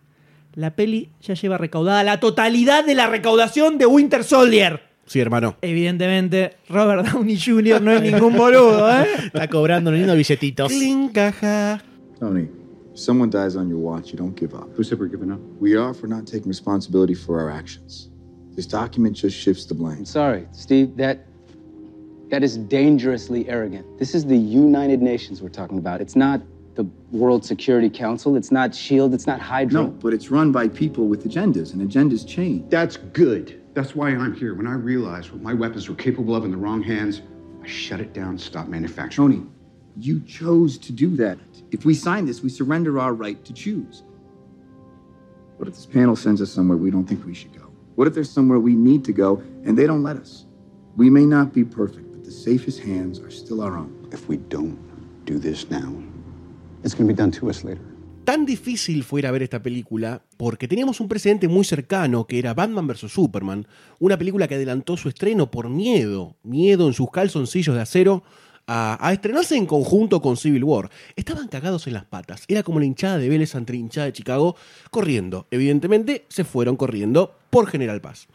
la 0.53 0.75
peli 0.75 1.09
ya 1.21 1.33
lleva 1.33 1.57
recaudada 1.57 2.03
la 2.03 2.19
totalidad 2.19 2.85
de 2.85 2.95
la 2.95 3.07
recaudación 3.07 3.77
de 3.77 3.85
Winter 3.85 4.23
Soldier. 4.23 4.81
Sí, 5.05 5.21
hermano. 5.21 5.55
Evidentemente, 5.61 6.57
Robert 6.67 7.07
Downey 7.07 7.39
Jr. 7.39 7.81
no 7.81 7.91
es 7.91 8.01
ningún 8.01 8.35
boludo, 8.35 8.91
¿eh? 8.91 9.05
Está 9.25 9.47
cobrando 9.47 9.89
los 9.89 9.99
lindos 9.99 10.17
billetitos. 10.17 10.69
Cling, 10.69 11.09
caja. 11.09 11.81
Tony, 12.19 12.41
if 12.41 12.49
someone 12.97 13.29
dies 13.29 13.55
on 13.55 13.69
your 13.69 13.77
watch, 13.77 14.11
you 14.11 14.17
don't 14.17 14.35
give 14.35 14.53
up. 14.53 14.69
Who 14.75 14.83
said 14.83 14.99
we're 14.99 15.07
giving 15.07 15.31
up? 15.31 15.39
We 15.59 15.75
are 15.75 15.93
for 15.93 16.07
not 16.07 16.25
taking 16.25 16.47
responsibility 16.47 17.13
for 17.13 17.39
our 17.39 17.49
actions. 17.49 18.09
This 18.55 18.65
document 18.65 19.15
just 19.15 19.37
shifts 19.37 19.65
the 19.65 19.75
blame. 19.75 19.99
I'm 19.99 20.05
sorry, 20.05 20.47
Steve. 20.51 20.97
That 20.97 21.25
that 22.29 22.43
is 22.43 22.57
dangerously 22.57 23.47
arrogant. 23.47 23.99
This 23.99 24.13
is 24.13 24.25
the 24.25 24.37
United 24.37 25.01
Nations 25.01 25.41
we're 25.41 25.49
talking 25.49 25.77
about. 25.77 26.01
It's 26.01 26.15
not 26.15 26.41
the 26.75 26.85
World 27.11 27.45
Security 27.45 27.89
Council. 27.89 28.35
It's 28.35 28.51
not 28.51 28.73
Shield. 28.73 29.13
It's 29.13 29.27
not 29.27 29.39
Hydra. 29.39 29.83
No, 29.83 29.87
but 29.87 30.13
it's 30.13 30.29
run 30.29 30.51
by 30.51 30.67
people 30.67 31.07
with 31.07 31.27
agendas, 31.27 31.73
and 31.73 31.89
agendas 31.89 32.27
change. 32.27 32.69
That's 32.69 32.97
good. 32.97 33.61
That's 33.73 33.95
why 33.95 34.09
I'm 34.09 34.35
here. 34.35 34.55
When 34.55 34.67
I 34.67 34.73
realized 34.73 35.31
what 35.31 35.41
my 35.41 35.53
weapons 35.53 35.87
were 35.87 35.95
capable 35.95 36.35
of 36.35 36.43
in 36.45 36.51
the 36.51 36.57
wrong 36.57 36.81
hands, 36.81 37.21
I 37.63 37.67
shut 37.67 37.99
it 37.99 38.13
down, 38.13 38.37
stopped 38.37 38.69
manufacturing. 38.69 39.29
Tony, 39.29 39.45
you 39.99 40.19
chose 40.21 40.77
to 40.77 40.91
do 40.91 41.15
that. 41.17 41.37
If 41.71 41.85
we 41.85 41.93
sign 41.93 42.25
this, 42.25 42.41
we 42.41 42.49
surrender 42.49 42.99
our 42.99 43.13
right 43.13 43.43
to 43.45 43.53
choose. 43.53 44.03
What 45.57 45.67
if 45.67 45.75
this 45.75 45.85
panel 45.85 46.15
sends 46.15 46.41
us 46.41 46.51
somewhere 46.51 46.77
we 46.77 46.91
don't 46.91 47.05
think 47.05 47.25
we 47.25 47.33
should 47.33 47.57
go? 47.57 47.71
What 47.95 48.07
if 48.07 48.13
there's 48.13 48.29
somewhere 48.29 48.59
we 48.59 48.75
need 48.75 49.03
to 49.05 49.11
go 49.11 49.41
and 49.65 49.77
they 49.77 49.87
don't 49.87 50.03
let 50.03 50.17
us? 50.17 50.45
We 50.95 51.09
may 51.09 51.25
not 51.25 51.51
be 51.51 51.63
perfect, 51.63 52.11
but 52.11 52.23
the 52.23 52.31
safest 52.31 52.79
hands 52.79 53.19
are 53.19 53.31
still 53.31 53.61
our 53.61 53.75
own. 53.75 54.07
If 54.11 54.29
we 54.29 54.37
don't 54.37 54.77
do 55.25 55.39
this 55.39 55.69
now, 55.69 55.91
it's 56.83 56.93
going 56.93 57.07
to 57.07 57.13
be 57.13 57.17
done 57.17 57.31
to 57.31 57.49
us 57.49 57.63
later. 57.63 57.81
Tan 58.23 58.45
difícil 58.45 59.03
fue 59.03 59.21
ir 59.21 59.27
a 59.27 59.31
ver 59.31 59.41
esta 59.41 59.63
película 59.63 60.21
porque 60.35 60.67
teníamos 60.67 60.99
un 60.99 61.07
precedente 61.07 61.47
muy 61.47 61.63
cercano 61.63 62.27
que 62.27 62.37
era 62.37 62.53
Batman 62.53 62.85
vs. 62.85 63.09
Superman, 63.09 63.65
una 63.99 64.17
película 64.17 64.49
que 64.49 64.55
adelantó 64.55 64.97
su 64.97 65.07
estreno 65.07 65.49
por 65.49 65.69
miedo, 65.69 66.35
miedo 66.43 66.87
en 66.87 66.93
sus 66.93 67.09
calzoncillos 67.09 67.73
de 67.73 67.81
acero 67.81 68.23
a, 68.67 69.11
estrenarse 69.13 69.55
en 69.55 69.65
conjunto 69.65 70.21
con 70.21 70.37
Civil 70.37 70.63
War. 70.63 70.89
Estaban 71.15 71.47
cagados 71.47 71.87
en 71.87 71.93
las 71.93 72.05
patas, 72.05 72.43
era 72.47 72.63
como 72.63 72.79
la 72.79 72.85
hinchada 72.85 73.17
de 73.17 73.29
Vélez 73.29 73.55
ante 73.55 73.73
la 73.73 73.79
hinchada 73.79 74.05
de 74.05 74.13
Chicago 74.13 74.55
corriendo. 74.91 75.47
Evidentemente 75.51 76.25
se 76.29 76.43
fueron 76.43 76.75
corriendo 76.75 77.37
por 77.49 77.67
General 77.67 78.01
Paz. 78.01 78.27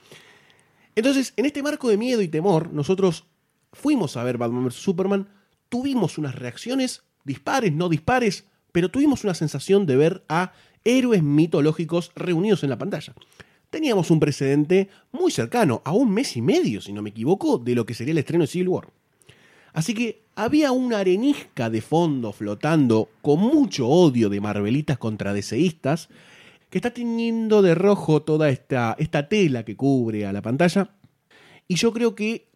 Entonces, 0.94 1.32
en 1.36 1.46
este 1.46 1.62
marco 1.62 1.88
de 1.88 1.96
miedo 1.96 2.22
y 2.22 2.28
temor, 2.28 2.72
nosotros 2.72 3.26
fuimos 3.72 4.16
a 4.16 4.24
ver 4.24 4.38
Batman 4.38 4.66
vs. 4.66 4.74
Superman, 4.74 5.28
tuvimos 5.68 6.18
unas 6.18 6.34
reacciones 6.34 7.02
dispares, 7.24 7.72
no 7.72 7.88
dispares, 7.88 8.44
pero 8.72 8.90
tuvimos 8.90 9.24
una 9.24 9.34
sensación 9.34 9.86
de 9.86 9.96
ver 9.96 10.24
a 10.28 10.52
héroes 10.84 11.22
mitológicos 11.22 12.12
reunidos 12.14 12.62
en 12.64 12.70
la 12.70 12.78
pantalla. 12.78 13.14
Teníamos 13.70 14.10
un 14.10 14.20
precedente 14.20 14.88
muy 15.12 15.30
cercano, 15.30 15.80
a 15.84 15.92
un 15.92 16.12
mes 16.12 16.36
y 16.36 16.42
medio, 16.42 16.80
si 16.80 16.92
no 16.92 17.02
me 17.02 17.10
equivoco, 17.10 17.58
de 17.58 17.74
lo 17.74 17.86
que 17.86 17.94
sería 17.94 18.12
el 18.12 18.18
estreno 18.18 18.42
de 18.42 18.48
Civil 18.48 18.68
War. 18.68 18.88
Así 19.72 19.94
que 19.94 20.22
había 20.34 20.72
una 20.72 20.98
arenisca 20.98 21.70
de 21.70 21.80
fondo 21.80 22.32
flotando 22.32 23.08
con 23.22 23.40
mucho 23.40 23.88
odio 23.88 24.28
de 24.28 24.40
Marvelitas 24.40 24.98
contra 24.98 25.32
DCistas 25.32 26.08
que 26.70 26.78
está 26.78 26.90
tiñendo 26.90 27.60
de 27.60 27.74
rojo 27.74 28.22
toda 28.22 28.48
esta, 28.48 28.96
esta 28.98 29.28
tela 29.28 29.64
que 29.64 29.76
cubre 29.76 30.26
a 30.26 30.32
la 30.32 30.40
pantalla. 30.40 30.90
Y 31.68 31.74
yo 31.74 31.92
creo 31.92 32.14
que 32.14 32.48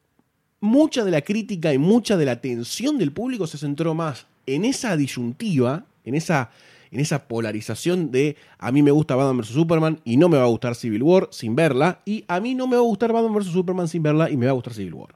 mucha 0.61 1.05
de 1.05 1.11
la 1.11 1.21
crítica 1.21 1.73
y 1.75 1.79
mucha 1.79 2.17
de 2.17 2.25
la 2.25 2.33
atención 2.33 2.99
del 2.99 3.13
público 3.13 3.47
se 3.47 3.59
centró 3.59 3.95
más 3.95 4.27
en 4.47 4.65
esa 4.65 4.97
disyuntiva, 4.97 5.85
en 6.05 6.15
esa, 6.15 6.51
en 6.91 7.01
esa 7.01 7.29
polarización 7.29 8.11
de 8.11 8.37
a 8.59 8.73
mí 8.73 8.83
me 8.83 8.91
gusta 8.91 9.17
Batman 9.17 9.39
vs. 9.39 9.49
Superman 9.49 10.01
y 10.05 10.17
no 10.17 10.29
me 10.29 10.39
va 10.39 10.45
a 10.45 10.49
gustar 10.49 10.75
Civil 10.75 11.03
War 11.03 11.29
sin 11.31 11.55
verla, 11.55 12.01
y 12.05 12.25
a 12.29 12.41
mí 12.41 12.55
no 12.55 12.67
me 12.67 12.77
va 12.77 12.83
a 12.83 12.87
gustar 12.87 13.13
Batman 13.13 13.35
vs. 13.35 13.53
Superman 13.53 13.89
sin 13.89 14.03
verla 14.03 14.31
y 14.31 14.37
me 14.37 14.47
va 14.47 14.53
a 14.53 14.55
gustar 14.55 14.75
Civil 14.75 14.95
War. 14.95 15.15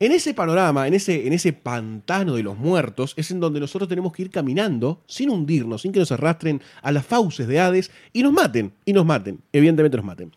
En 0.00 0.12
ese 0.12 0.32
panorama, 0.32 0.88
en 0.88 0.94
ese, 0.94 1.26
en 1.26 1.34
ese 1.34 1.52
pantano 1.52 2.34
de 2.34 2.42
los 2.42 2.56
muertos, 2.56 3.12
es 3.18 3.30
en 3.30 3.38
donde 3.38 3.60
nosotros 3.60 3.86
tenemos 3.86 4.14
que 4.14 4.22
ir 4.22 4.30
caminando 4.30 5.04
sin 5.06 5.28
hundirnos, 5.28 5.82
sin 5.82 5.92
que 5.92 5.98
nos 5.98 6.10
arrastren 6.10 6.62
a 6.80 6.90
las 6.90 7.04
fauces 7.04 7.46
de 7.46 7.60
Hades 7.60 7.90
y 8.14 8.22
nos 8.22 8.32
maten, 8.32 8.72
y 8.86 8.94
nos 8.94 9.04
maten, 9.04 9.42
evidentemente 9.52 9.98
nos 9.98 10.06
maten. 10.06 10.32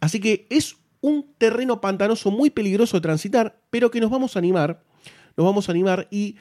Así 0.00 0.18
que 0.18 0.48
es 0.50 0.76
un 1.00 1.26
terreno 1.38 1.80
pantanoso 1.80 2.32
muy 2.32 2.50
peligroso 2.50 2.96
de 2.96 3.02
transitar, 3.02 3.56
pero 3.70 3.88
que 3.88 4.00
nos 4.00 4.10
vamos 4.10 4.34
a 4.34 4.40
animar, 4.40 4.82
nos 5.36 5.46
vamos 5.46 5.68
a 5.68 5.72
animar 5.72 6.08
y 6.10 6.34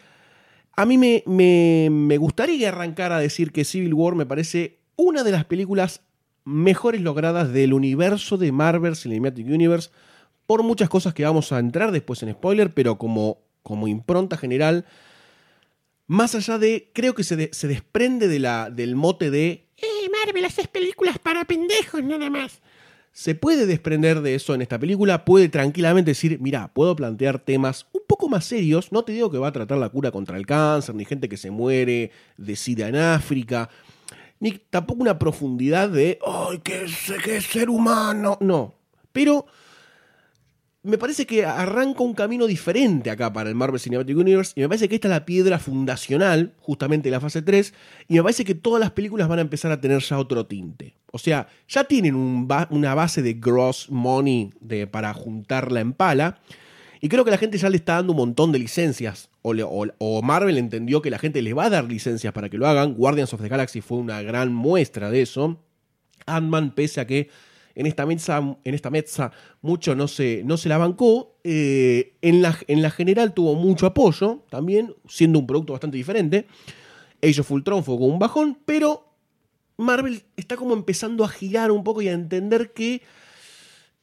a 0.76 0.88
mí 0.88 0.98
me, 0.98 1.24
me, 1.28 1.90
me 1.92 2.18
gustaría 2.18 2.70
arrancar 2.70 3.12
a 3.12 3.20
decir 3.20 3.52
que 3.52 3.66
Civil 3.66 3.94
War 3.94 4.16
me 4.16 4.26
parece 4.26 4.80
una 4.96 5.24
de 5.24 5.32
las 5.32 5.46
películas 5.46 6.02
mejores 6.44 7.02
logradas 7.02 7.54
del 7.54 7.72
universo 7.72 8.38
de 8.38 8.52
Marvel 8.52 8.96
Cinematic 8.96 9.46
Universe, 9.46 9.92
por 10.46 10.64
muchas 10.64 10.90
cosas 10.90 11.14
que 11.14 11.24
vamos 11.24 11.52
a 11.52 11.60
entrar 11.60 11.92
después 11.92 12.22
en 12.24 12.32
spoiler, 12.32 12.74
pero 12.74 12.98
como, 12.98 13.40
como 13.62 13.88
impronta 13.88 14.38
general, 14.38 14.86
más 16.08 16.36
allá 16.36 16.58
de, 16.58 16.92
creo 16.94 17.16
que 17.16 17.24
se, 17.24 17.50
se 17.54 17.68
desprende 17.68 18.28
de 18.28 18.40
la, 18.40 18.70
del 18.70 18.96
mote 18.96 19.32
de, 19.32 19.68
Eh, 19.78 20.10
Marvel, 20.26 20.46
haces 20.46 20.68
películas 20.68 21.18
para 21.20 21.46
pendejos 21.46 22.04
nada 22.04 22.30
más. 22.30 22.62
se 23.12 23.36
puede 23.36 23.66
desprender 23.66 24.22
de 24.22 24.36
eso 24.36 24.54
en 24.56 24.62
esta 24.62 24.80
película, 24.80 25.24
puede 25.24 25.48
tranquilamente 25.50 26.12
decir, 26.12 26.40
mira, 26.40 26.74
puedo 26.74 26.96
plantear 26.96 27.40
temas 27.40 27.86
un 27.94 28.02
poco 28.08 28.28
más 28.28 28.46
serios, 28.46 28.92
no 28.92 29.04
te 29.04 29.12
digo 29.12 29.30
que 29.30 29.38
va 29.38 29.50
a 29.50 29.52
tratar 29.52 29.78
la 29.78 29.90
cura 29.90 30.12
contra 30.12 30.38
el 30.38 30.46
cáncer, 30.46 30.96
ni 30.96 31.06
gente 31.06 31.30
que 31.30 31.38
se 31.38 31.52
muere 31.52 32.12
de 32.38 32.56
sida 32.56 32.88
en 32.88 32.96
África, 32.96 33.70
ni 34.40 34.52
tampoco 34.54 35.02
una 35.02 35.20
profundidad 35.20 35.90
de, 35.90 36.20
ay, 36.26 36.60
qué, 36.64 36.86
qué 37.24 37.40
ser 37.42 37.70
humano, 37.70 38.38
no, 38.42 38.74
pero 39.12 39.46
me 40.84 40.98
parece 40.98 41.26
que 41.26 41.46
arranca 41.46 42.04
un 42.04 42.14
camino 42.14 42.46
diferente 42.46 43.10
acá 43.10 43.32
para 43.32 43.50
el 43.50 43.56
Marvel 43.56 43.80
Cinematic 43.80 44.18
Universe 44.18 44.52
y 44.56 44.62
me 44.62 44.68
parece 44.68 44.90
que 44.90 44.96
esta 44.96 45.08
es 45.08 45.14
la 45.14 45.26
piedra 45.26 45.58
fundacional, 45.60 46.54
justamente 46.60 47.10
la 47.10 47.22
fase 47.22 47.42
3, 47.42 47.74
y 48.10 48.16
me 48.16 48.24
parece 48.24 48.44
que 48.44 48.54
todas 48.56 48.82
las 48.82 48.92
películas 48.92 49.28
van 49.30 49.40
a 49.40 49.44
empezar 49.44 49.72
a 49.72 49.80
tener 49.80 50.00
ya 50.02 50.20
otro 50.20 50.46
tinte. 50.46 50.96
O 51.12 51.18
sea, 51.20 51.48
ya 51.70 51.86
tienen 51.86 52.16
una 52.16 52.96
base 52.96 53.22
de 53.22 53.34
gross 53.36 53.90
money 53.90 54.50
de, 54.60 54.86
para 54.88 55.14
juntarla 55.14 55.80
en 55.80 55.94
pala, 55.94 56.40
y 57.00 57.08
creo 57.10 57.24
que 57.26 57.32
la 57.32 57.38
gente 57.38 57.58
ya 57.58 57.70
le 57.70 57.78
está 57.78 57.96
dando 57.96 58.12
un 58.14 58.18
montón 58.18 58.52
de 58.52 58.60
licencias, 58.60 59.30
o, 59.42 59.54
o- 59.54 59.88
o 60.00 60.22
Marvel 60.22 60.58
entendió 60.58 61.02
que 61.02 61.10
la 61.10 61.20
gente 61.20 61.42
le 61.42 61.54
va 61.54 61.66
a 61.66 61.70
dar 61.70 61.86
licencias 61.86 62.34
para 62.34 62.50
que 62.50 62.58
lo 62.58 62.68
hagan, 62.68 62.94
Guardians 62.96 63.34
of 63.34 63.42
the 63.42 63.48
Galaxy 63.50 63.80
fue 63.82 64.00
una 64.00 64.22
gran 64.22 64.54
muestra 64.54 65.10
de 65.10 65.22
eso, 65.22 65.62
Ant-Man, 66.26 66.72
pese 66.76 67.00
a 67.02 67.08
que 67.08 67.30
en 67.76 67.86
esta 67.86 68.06
mesa, 68.06 68.58
en 68.64 68.74
esta 68.74 68.90
mesa 68.90 69.32
mucho 69.62 69.96
no 69.96 70.08
se, 70.08 70.44
no 70.46 70.58
se 70.58 70.70
la 70.70 70.78
bancó, 70.78 71.38
eh, 71.44 72.14
en, 72.22 72.42
la, 72.42 72.58
en 72.68 72.82
la 72.82 72.92
general 72.92 73.34
tuvo 73.34 73.56
mucho 73.56 73.86
apoyo, 73.86 74.44
también, 74.50 74.96
siendo 75.08 75.40
un 75.40 75.48
producto 75.48 75.74
bastante 75.74 75.98
diferente. 75.98 76.48
Age 77.22 77.42
of 77.42 77.52
Ultron 77.52 77.84
fue 77.84 77.98
con 77.98 78.12
un 78.12 78.20
bajón, 78.20 78.60
pero 78.66 79.14
Marvel 79.78 80.24
está 80.38 80.56
como 80.56 80.74
empezando 80.74 81.24
a 81.24 81.30
girar 81.30 81.72
un 81.72 81.84
poco 81.84 82.02
y 82.02 82.08
a 82.10 82.14
entender 82.14 82.74
que 82.74 83.02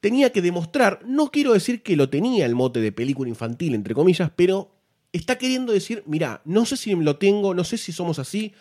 tenía 0.00 0.33
que 0.33 0.43
demostrar, 0.43 1.00
no 1.07 1.31
quiero 1.31 1.53
decir 1.53 1.83
que 1.83 1.97
lo 1.97 2.09
tenía 2.09 2.47
el 2.47 2.55
mote 2.55 2.81
de 2.81 2.91
película 2.91 3.29
infantil, 3.29 3.75
entre 3.75 3.95
comillas, 3.95 4.31
pero 4.35 4.73
está 5.12 5.37
queriendo 5.39 5.73
decir, 5.73 6.03
mira, 6.07 6.41
no 6.45 6.65
sé 6.65 6.77
si 6.77 6.95
lo 6.95 7.17
tengo, 7.17 7.55
no 7.55 7.65
sé 7.65 7.77
si 7.77 7.93
somos 7.93 8.19
así, 8.19 8.55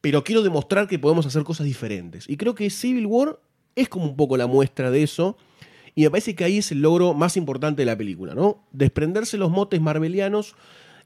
pero 0.00 0.24
quiero 0.24 0.42
demostrar 0.42 0.88
que 0.88 0.98
podemos 0.98 1.26
hacer 1.26 1.44
cosas 1.44 1.66
diferentes. 1.66 2.28
Y 2.28 2.36
creo 2.36 2.54
que 2.54 2.70
Civil 2.70 3.06
War 3.06 3.38
es 3.76 3.88
como 3.88 4.06
un 4.06 4.16
poco 4.16 4.36
la 4.36 4.46
muestra 4.48 4.90
de 4.90 5.02
eso. 5.04 5.36
Y 5.94 6.02
me 6.02 6.10
parece 6.10 6.34
que 6.34 6.44
ahí 6.44 6.58
es 6.58 6.72
el 6.72 6.82
logro 6.82 7.14
más 7.14 7.36
importante 7.36 7.82
de 7.82 7.86
la 7.86 7.96
película, 7.96 8.34
¿no? 8.34 8.66
Desprenderse 8.72 9.38
los 9.38 9.50
motes 9.50 9.80
marvelianos 9.80 10.54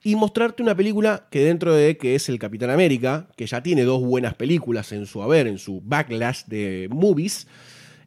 y 0.02 0.16
mostrarte 0.16 0.62
una 0.62 0.74
película 0.74 1.28
que 1.30 1.44
dentro 1.44 1.74
de 1.74 1.96
que 1.98 2.14
es 2.14 2.28
el 2.28 2.38
Capitán 2.38 2.70
América, 2.70 3.28
que 3.36 3.46
ya 3.46 3.62
tiene 3.62 3.82
dos 3.84 4.02
buenas 4.02 4.34
películas 4.34 4.90
en 4.92 5.06
su 5.06 5.22
haber, 5.22 5.46
en 5.46 5.58
su 5.58 5.80
backlash 5.84 6.44
de 6.46 6.88
movies, 6.90 7.46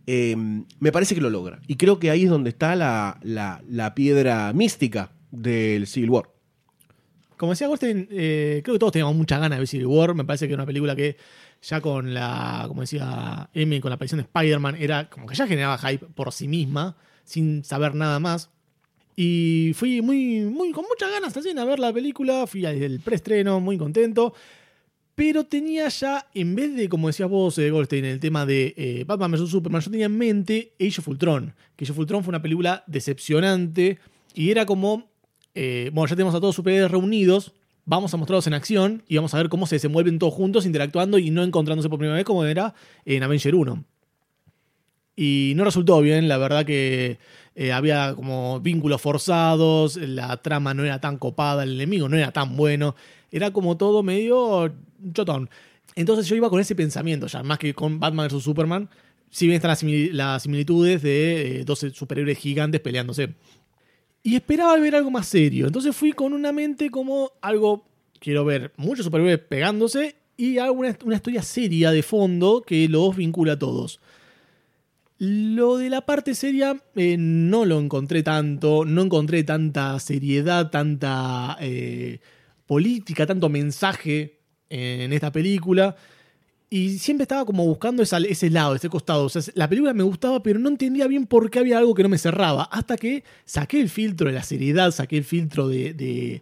eh, 0.07 0.35
me 0.79 0.91
parece 0.91 1.15
que 1.15 1.21
lo 1.21 1.29
logra. 1.29 1.59
Y 1.67 1.75
creo 1.75 1.99
que 1.99 2.09
ahí 2.09 2.23
es 2.23 2.29
donde 2.29 2.49
está 2.49 2.75
la, 2.75 3.19
la- 3.23 3.93
piedra 3.95 4.51
mística 4.53 5.11
del 5.31 5.87
Civil 5.87 6.09
War. 6.09 6.29
Como 7.37 7.51
decía 7.53 7.67
Goldstein, 7.67 8.07
eh, 8.11 8.61
creo 8.63 8.73
que 8.75 8.79
todos 8.79 8.91
teníamos 8.91 9.15
muchas 9.15 9.39
ganas 9.39 9.55
de 9.57 9.59
ver 9.61 9.67
Civil 9.67 9.87
War. 9.87 10.13
Me 10.15 10.25
parece 10.25 10.47
que 10.47 10.53
era 10.53 10.63
una 10.63 10.67
película 10.67 10.95
que 10.95 11.15
ya 11.63 11.81
con 11.81 12.13
la, 12.13 12.65
como 12.67 12.81
decía 12.81 13.49
Emi, 13.53 13.79
con 13.79 13.89
la 13.89 13.95
aparición 13.95 14.19
de 14.19 14.23
Spider-Man, 14.23 14.75
era 14.79 15.09
como 15.09 15.25
que 15.27 15.35
ya 15.35 15.47
generaba 15.47 15.77
hype 15.77 16.05
por 16.07 16.31
sí 16.31 16.47
misma, 16.47 16.95
sin 17.23 17.63
saber 17.63 17.95
nada 17.95 18.19
más. 18.19 18.49
Y 19.15 19.71
fui 19.75 20.01
muy, 20.01 20.41
muy, 20.41 20.71
con 20.71 20.85
muchas 20.89 21.11
ganas 21.11 21.33
también 21.33 21.59
a 21.59 21.65
ver 21.65 21.79
la 21.79 21.93
película. 21.93 22.47
Fui 22.47 22.65
el 22.65 22.99
preestreno, 22.99 23.59
muy 23.59 23.77
contento. 23.77 24.33
Pero 25.15 25.45
tenía 25.45 25.87
ya, 25.89 26.27
en 26.33 26.55
vez 26.55 26.75
de, 26.75 26.89
como 26.89 27.07
decías 27.07 27.29
vos, 27.29 27.57
eh, 27.59 27.69
Goldstein, 27.69 28.05
el 28.05 28.19
tema 28.19 28.47
de 28.47 28.73
eh, 28.75 29.03
Batman 29.05 29.31
vs. 29.31 29.49
Superman, 29.49 29.81
yo 29.81 29.91
tenía 29.91 30.07
en 30.07 30.17
mente 30.17 30.73
Age 30.79 30.99
of 30.99 31.07
Ultron. 31.07 31.53
Que 31.75 31.85
Age 31.85 31.91
of 31.91 32.07
fue 32.07 32.29
una 32.29 32.41
película 32.41 32.83
decepcionante 32.87 33.99
y 34.33 34.49
era 34.49 34.65
como, 34.65 35.11
eh, 35.53 35.91
bueno, 35.93 36.07
ya 36.07 36.15
tenemos 36.15 36.33
a 36.33 36.39
todos 36.39 36.55
superhéroes 36.55 36.89
reunidos, 36.89 37.53
vamos 37.85 38.13
a 38.13 38.17
mostrarlos 38.17 38.47
en 38.47 38.53
acción 38.53 39.03
y 39.07 39.15
vamos 39.17 39.33
a 39.33 39.37
ver 39.37 39.49
cómo 39.49 39.65
se 39.67 39.75
desenvuelven 39.75 40.19
todos 40.19 40.33
juntos, 40.33 40.65
interactuando 40.65 41.17
y 41.17 41.29
no 41.31 41.43
encontrándose 41.43 41.89
por 41.89 41.99
primera 41.99 42.15
vez 42.15 42.25
como 42.25 42.45
era 42.45 42.73
en 43.05 43.23
Avenger 43.23 43.55
1. 43.55 43.83
Y 45.15 45.53
no 45.55 45.63
resultó 45.63 46.01
bien, 46.01 46.27
la 46.27 46.37
verdad 46.37 46.65
que 46.65 47.19
eh, 47.55 47.71
había 47.71 48.15
como 48.15 48.59
vínculos 48.61 48.99
forzados, 48.99 49.95
la 49.97 50.37
trama 50.41 50.73
no 50.73 50.83
era 50.83 50.99
tan 50.99 51.17
copada, 51.17 51.63
el 51.63 51.73
enemigo 51.75 52.09
no 52.09 52.17
era 52.17 52.31
tan 52.31 52.57
bueno, 52.57 52.95
era 53.31 53.51
como 53.51 53.77
todo 53.77 54.01
medio 54.01 54.73
chotón. 55.13 55.49
Entonces 55.95 56.25
yo 56.27 56.35
iba 56.35 56.49
con 56.49 56.59
ese 56.59 56.73
pensamiento 56.73 57.27
ya, 57.27 57.43
más 57.43 57.59
que 57.59 57.75
con 57.75 57.99
Batman 57.99 58.27
vs. 58.27 58.41
Superman, 58.41 58.89
si 59.29 59.45
bien 59.45 59.57
están 59.57 59.69
las, 59.69 59.83
simili- 59.83 60.11
las 60.11 60.41
similitudes 60.43 61.03
de 61.03 61.59
eh, 61.59 61.63
12 61.65 61.91
superhéroes 61.91 62.37
gigantes 62.39 62.81
peleándose. 62.81 63.35
Y 64.23 64.35
esperaba 64.35 64.77
ver 64.79 64.95
algo 64.95 65.11
más 65.11 65.27
serio, 65.27 65.67
entonces 65.67 65.95
fui 65.95 66.13
con 66.13 66.33
una 66.33 66.53
mente 66.53 66.89
como 66.89 67.31
algo, 67.41 67.85
quiero 68.19 68.45
ver 68.45 68.71
muchos 68.77 69.03
superhéroes 69.05 69.39
pegándose 69.39 70.15
y 70.37 70.57
una 70.57 71.15
historia 71.15 71.43
seria 71.43 71.91
de 71.91 72.03
fondo 72.03 72.63
que 72.65 72.87
los 72.87 73.15
vincula 73.15 73.53
a 73.53 73.59
todos. 73.59 73.99
Lo 75.17 75.77
de 75.77 75.89
la 75.89 76.01
parte 76.01 76.35
seria 76.35 76.81
eh, 76.95 77.17
no 77.17 77.65
lo 77.65 77.79
encontré 77.79 78.23
tanto, 78.23 78.83
no 78.85 79.01
encontré 79.01 79.43
tanta 79.43 79.99
seriedad, 79.99 80.69
tanta 80.69 81.57
eh, 81.61 82.19
política, 82.65 83.25
tanto 83.25 83.49
mensaje 83.49 84.39
en 84.69 85.13
esta 85.13 85.31
película. 85.31 85.95
Y 86.75 86.97
siempre 86.97 87.23
estaba 87.23 87.45
como 87.45 87.63
buscando 87.67 88.01
ese 88.01 88.49
lado, 88.49 88.73
ese 88.73 88.89
costado. 88.89 89.25
O 89.25 89.29
sea, 89.29 89.43
la 89.53 89.69
película 89.69 89.93
me 89.93 90.01
gustaba, 90.01 90.41
pero 90.41 90.57
no 90.57 90.69
entendía 90.69 91.05
bien 91.05 91.27
por 91.27 91.51
qué 91.51 91.59
había 91.59 91.77
algo 91.77 91.93
que 91.93 92.01
no 92.01 92.09
me 92.09 92.17
cerraba. 92.17 92.63
Hasta 92.63 92.97
que 92.97 93.23
saqué 93.45 93.79
el 93.79 93.89
filtro 93.89 94.25
de 94.27 94.33
la 94.33 94.41
seriedad, 94.41 94.89
saqué 94.89 95.17
el 95.17 95.23
filtro 95.23 95.67
de, 95.67 95.93
de, 95.93 96.41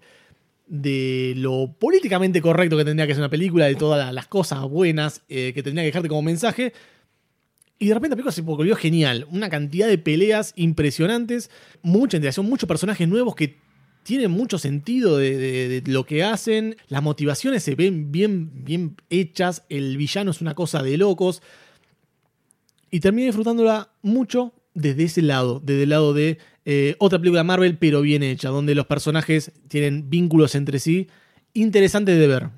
de 0.67 1.33
lo 1.35 1.73
políticamente 1.77 2.41
correcto 2.41 2.77
que 2.77 2.85
tendría 2.85 3.07
que 3.07 3.13
ser 3.13 3.21
una 3.21 3.29
película, 3.29 3.65
de 3.65 3.75
todas 3.75 4.05
la- 4.05 4.13
las 4.13 4.27
cosas 4.27 4.61
buenas 4.69 5.21
eh, 5.27 5.51
que 5.53 5.63
tendría 5.63 5.83
que 5.83 5.87
dejarte 5.87 6.07
como 6.07 6.21
mensaje. 6.21 6.71
Y 7.77 7.87
de 7.87 7.93
repente 7.95 8.11
la 8.11 8.15
película 8.15 8.31
se 8.31 8.41
volvió 8.41 8.75
genial. 8.77 9.27
Una 9.31 9.49
cantidad 9.49 9.87
de 9.89 9.97
peleas 9.97 10.53
impresionantes, 10.55 11.49
mucha 11.81 12.15
interacción, 12.15 12.45
muchos 12.45 12.67
personajes 12.69 13.05
nuevos 13.05 13.35
que 13.35 13.57
tienen 14.03 14.31
mucho 14.31 14.57
sentido 14.57 15.17
de, 15.17 15.83
lo 15.85 16.05
que 16.05 16.23
hacen. 16.23 16.75
Las 16.87 17.03
motivaciones 17.03 17.63
se 17.63 17.75
ven 17.75 18.11
bien, 18.11 18.51
bien 18.63 18.95
hechas. 19.09 19.63
El 19.69 19.97
villano 19.97 20.31
es 20.31 20.41
una 20.41 20.55
cosa 20.55 20.83
de 20.83 20.97
locos. 20.97 21.41
Y 22.89 22.99
terminé 22.99 23.27
disfrutándola 23.27 23.89
mucho 24.01 24.53
desde 24.73 25.03
ese 25.03 25.21
lado, 25.21 25.61
desde 25.63 25.83
el 25.83 25.89
lado 25.89 26.13
de 26.13 26.37
eh, 26.65 26.95
otra 26.99 27.19
película 27.19 27.43
Marvel, 27.43 27.77
pero 27.77 28.01
bien 28.01 28.23
hecha, 28.23 28.49
donde 28.49 28.75
los 28.75 28.85
personajes 28.85 29.51
tienen 29.67 30.09
vínculos 30.09 30.55
entre 30.55 30.79
sí 30.79 31.07
interesantes 31.53 32.17
de 32.17 32.27
ver. 32.27 32.49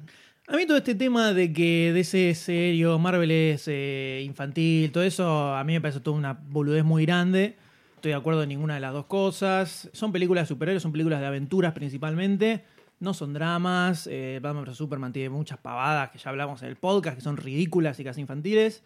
A 0.48 0.58
mí 0.58 0.66
todo 0.66 0.78
este 0.78 0.96
tema 0.96 1.34
de 1.34 1.54
que 1.54 1.94
DC 1.94 2.36
serio, 2.36 3.00
Marvel 3.00 3.32
es 3.32 3.68
eh, 3.68 4.22
infantil, 4.26 4.92
todo 4.92 5.04
eso, 5.04 5.56
a 5.56 5.64
mí 5.64 5.74
me 5.74 5.82
parece 5.82 6.02
toda 6.02 6.18
una 6.18 6.34
boludez 6.34 6.84
muy 6.84 7.06
grande. 7.06 7.56
Estoy 8.04 8.12
de 8.12 8.18
acuerdo 8.18 8.44
en 8.44 8.50
ninguna 8.50 8.74
de 8.74 8.82
las 8.82 8.92
dos 8.92 9.06
cosas. 9.06 9.90
Son 9.94 10.12
películas 10.12 10.44
de 10.44 10.48
superhéroes, 10.50 10.84
son 10.84 10.92
películas 10.92 11.22
de 11.22 11.26
aventuras 11.26 11.72
principalmente. 11.72 12.66
No 13.00 13.14
son 13.14 13.32
dramas. 13.32 14.10
Eh, 14.12 14.42
Batman 14.44 14.66
vs. 14.66 14.76
Superman 14.76 15.14
tiene 15.14 15.30
muchas 15.30 15.58
pavadas 15.58 16.10
que 16.12 16.18
ya 16.18 16.30
hablamos 16.30 16.62
en 16.64 16.68
el 16.68 16.76
podcast, 16.76 17.16
que 17.16 17.24
son 17.24 17.38
ridículas 17.38 17.98
y 18.02 18.04
casi 18.04 18.20
infantiles. 18.20 18.84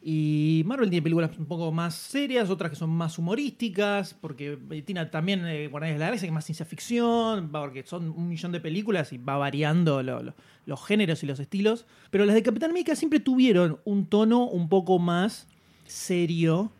Y 0.00 0.62
Marvel 0.64 0.88
tiene 0.88 1.02
películas 1.02 1.38
un 1.38 1.44
poco 1.44 1.72
más 1.72 1.94
serias, 1.94 2.48
otras 2.48 2.70
que 2.70 2.76
son 2.76 2.88
más 2.88 3.18
humorísticas, 3.18 4.14
porque 4.14 4.56
tiene 4.86 5.04
también 5.04 5.44
eh, 5.44 5.68
de 5.68 5.70
la 5.70 5.80
Galaxia, 5.98 6.20
que 6.20 6.26
es 6.28 6.32
más 6.32 6.46
ciencia 6.46 6.64
ficción, 6.64 7.50
porque 7.52 7.82
son 7.82 8.08
un 8.16 8.30
millón 8.30 8.50
de 8.52 8.60
películas 8.60 9.12
y 9.12 9.18
va 9.18 9.36
variando 9.36 10.02
lo- 10.02 10.22
lo- 10.22 10.34
los 10.64 10.82
géneros 10.86 11.22
y 11.22 11.26
los 11.26 11.38
estilos. 11.38 11.84
Pero 12.10 12.24
las 12.24 12.34
de 12.34 12.42
Capitán 12.42 12.70
América 12.70 12.96
siempre 12.96 13.20
tuvieron 13.20 13.78
un 13.84 14.06
tono 14.06 14.44
un 14.46 14.70
poco 14.70 14.98
más 14.98 15.48
serio, 15.86 16.72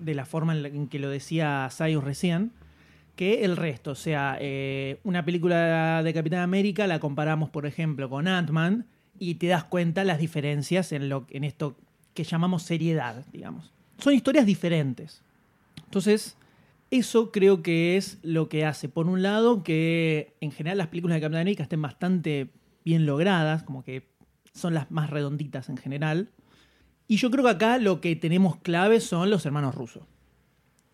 de 0.00 0.14
la 0.14 0.24
forma 0.24 0.52
en, 0.54 0.62
la- 0.62 0.68
en 0.68 0.88
que 0.88 0.98
lo 0.98 1.10
decía 1.10 1.68
Sayus 1.70 2.02
recién, 2.04 2.52
que 3.16 3.44
el 3.44 3.56
resto. 3.56 3.90
O 3.92 3.94
sea, 3.96 4.38
eh, 4.40 4.98
una 5.04 5.24
película 5.24 6.02
de 6.02 6.14
Capitán 6.14 6.40
América 6.40 6.86
la 6.86 6.98
comparamos, 7.00 7.50
por 7.50 7.66
ejemplo, 7.66 8.08
con 8.08 8.26
Ant-Man 8.28 8.86
y 9.18 9.34
te 9.34 9.48
das 9.48 9.64
cuenta 9.64 10.04
las 10.04 10.18
diferencias 10.18 10.92
en, 10.92 11.08
lo, 11.08 11.26
en 11.30 11.44
esto 11.44 11.76
que 12.14 12.24
llamamos 12.24 12.62
seriedad, 12.62 13.24
digamos. 13.32 13.72
Son 13.98 14.14
historias 14.14 14.46
diferentes. 14.46 15.22
Entonces, 15.84 16.36
eso 16.90 17.30
creo 17.30 17.62
que 17.62 17.96
es 17.96 18.18
lo 18.22 18.48
que 18.48 18.64
hace, 18.64 18.88
por 18.88 19.06
un 19.06 19.22
lado, 19.22 19.62
que 19.62 20.34
en 20.40 20.50
general 20.52 20.78
las 20.78 20.88
películas 20.88 21.16
de 21.16 21.20
Capitán 21.20 21.42
América 21.42 21.62
estén 21.64 21.82
bastante 21.82 22.48
bien 22.84 23.04
logradas, 23.06 23.62
como 23.62 23.84
que 23.84 24.08
son 24.54 24.72
las 24.74 24.90
más 24.90 25.10
redonditas 25.10 25.68
en 25.68 25.76
general. 25.76 26.30
Y 27.10 27.16
yo 27.16 27.32
creo 27.32 27.42
que 27.42 27.50
acá 27.50 27.78
lo 27.78 28.00
que 28.00 28.14
tenemos 28.14 28.58
clave 28.58 29.00
son 29.00 29.30
los 29.30 29.44
hermanos 29.44 29.74
rusos. 29.74 30.04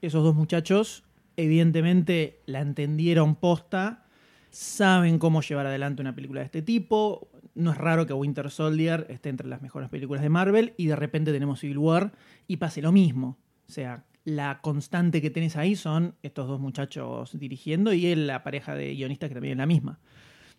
Esos 0.01 0.25
dos 0.25 0.35
muchachos 0.35 1.05
evidentemente 1.37 2.41
la 2.47 2.63
entendieron 2.63 3.35
posta, 3.35 4.07
saben 4.49 5.19
cómo 5.19 5.43
llevar 5.43 5.67
adelante 5.67 6.01
una 6.01 6.15
película 6.15 6.41
de 6.41 6.47
este 6.47 6.63
tipo. 6.63 7.29
No 7.55 7.71
es 7.71 7.77
raro 7.77 8.07
que 8.07 8.15
Winter 8.15 8.51
Soldier 8.51 9.07
esté 9.11 9.29
entre 9.29 9.47
las 9.47 9.61
mejores 9.61 9.91
películas 9.91 10.23
de 10.23 10.31
Marvel 10.31 10.73
y 10.79 10.87
de 10.87 10.97
repente 10.97 11.33
tenemos 11.33 11.61
Civil 11.61 11.77
War 11.77 12.13
y 12.49 12.57
pase 12.57 12.81
lo 12.81 12.93
mismo. 12.93 13.37
O 13.69 13.71
sea, 13.71 14.07
la 14.25 14.63
constante 14.63 15.21
que 15.21 15.29
tenés 15.29 15.59
ahí 15.59 15.77
son 15.77 16.15
estos 16.23 16.49
dos 16.49 16.59
muchachos 16.59 17.39
dirigiendo 17.39 17.93
y 17.93 18.15
la 18.15 18.43
pareja 18.43 18.75
de 18.75 18.95
guionistas 18.95 19.29
que 19.29 19.35
también 19.35 19.53
es 19.53 19.59
la 19.59 19.67
misma. 19.67 19.99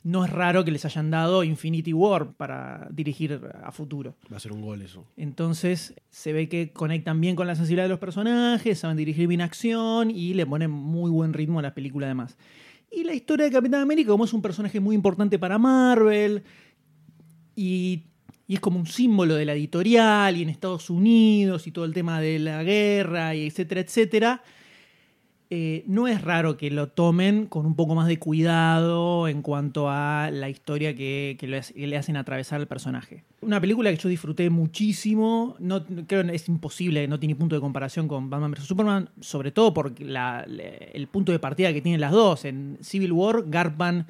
No 0.08 0.24
es 0.24 0.32
raro 0.32 0.64
que 0.64 0.72
les 0.72 0.86
hayan 0.86 1.12
dado 1.12 1.44
Infinity 1.44 1.92
War 1.92 2.32
para 2.32 2.88
dirigir 2.92 3.42
a 3.62 3.74
futuro. 3.74 4.16
Va 4.32 4.38
a 4.38 4.40
ser 4.40 4.54
un 4.54 4.62
gol 4.62 4.82
eso. 4.82 5.04
Entonces 5.18 5.96
se 6.10 6.32
ve 6.32 6.48
que 6.48 6.72
conectan 6.72 7.20
bien 7.20 7.36
con 7.36 7.46
la 7.46 7.58
sensibilidad 7.58 7.84
de 7.84 7.90
los 7.90 8.00
personajes, 8.00 8.80
saben 8.80 8.96
dirigir 8.96 9.28
bien 9.28 9.42
acción 9.42 10.10
y 10.10 10.34
le 10.34 10.46
ponen 10.46 10.72
muy 10.72 11.12
buen 11.12 11.34
ritmo 11.34 11.60
a 11.60 11.62
la 11.62 11.74
película 11.74 12.06
además. 12.06 12.38
Y 12.90 13.04
la 13.04 13.14
historia 13.14 13.48
de 13.48 13.52
Capitán 13.52 13.82
América, 13.82 14.12
como 14.12 14.24
es 14.24 14.32
un 14.32 14.42
personaje 14.42 14.80
muy 14.80 14.96
importante 14.96 15.38
para 15.40 15.58
Marvel, 15.58 16.42
y, 17.54 18.06
y 18.48 18.54
es 18.54 18.62
como 18.62 18.80
un 18.80 18.88
símbolo 18.88 19.36
de 19.36 19.44
la 19.44 19.56
editorial, 19.56 20.38
y 20.38 20.42
en 20.42 20.48
Estados 20.48 20.90
Unidos, 20.90 21.68
y 21.68 21.72
todo 21.72 21.84
el 21.84 21.94
tema 21.94 22.22
de 22.22 22.40
la 22.40 22.64
guerra, 22.64 23.36
y 23.36 23.46
etcétera, 23.46 23.82
etcétera, 23.82 24.42
eh, 25.50 25.84
no 25.88 26.08
es 26.08 26.22
raro 26.22 26.58
que 26.58 26.70
lo 26.70 26.88
tomen 26.90 27.46
con 27.46 27.66
un 27.66 27.76
poco 27.76 27.96
más 27.96 28.08
de 28.08 28.20
cuidado 28.20 29.28
en 29.30 29.42
cuanto 29.42 29.90
a 29.90 30.30
la 30.32 30.50
historia 30.50 30.96
que, 30.96 31.38
que 31.40 31.48
le, 31.48 31.58
hace- 31.60 31.74
que 31.74 31.88
le 31.88 31.96
hacen 31.98 32.18
atravesar 32.18 32.60
al 32.60 32.68
personaje. 32.68 33.24
Una 33.42 33.62
película 33.62 33.90
que 33.92 33.98
yo 33.98 34.10
disfruté 34.10 34.50
muchísimo, 34.50 35.56
no, 35.60 35.86
creo 35.86 36.26
que 36.26 36.36
es 36.36 36.50
imposible, 36.50 37.08
no 37.08 37.20
tiene 37.20 37.36
punto 37.36 37.56
de 37.56 37.62
comparación 37.62 38.08
con 38.08 38.30
Batman 38.30 38.52
vs. 38.52 38.64
Superman, 38.66 39.10
sobre 39.22 39.52
todo 39.52 39.74
por 39.74 40.00
la- 40.02 40.46
el 40.94 41.08
punto 41.08 41.32
de 41.32 41.40
partida 41.40 41.72
que 41.74 41.82
tienen 41.82 42.02
las 42.02 42.12
dos. 42.12 42.44
En 42.46 42.78
Civil 42.82 43.12
War 43.14 43.44
garpan 43.48 44.08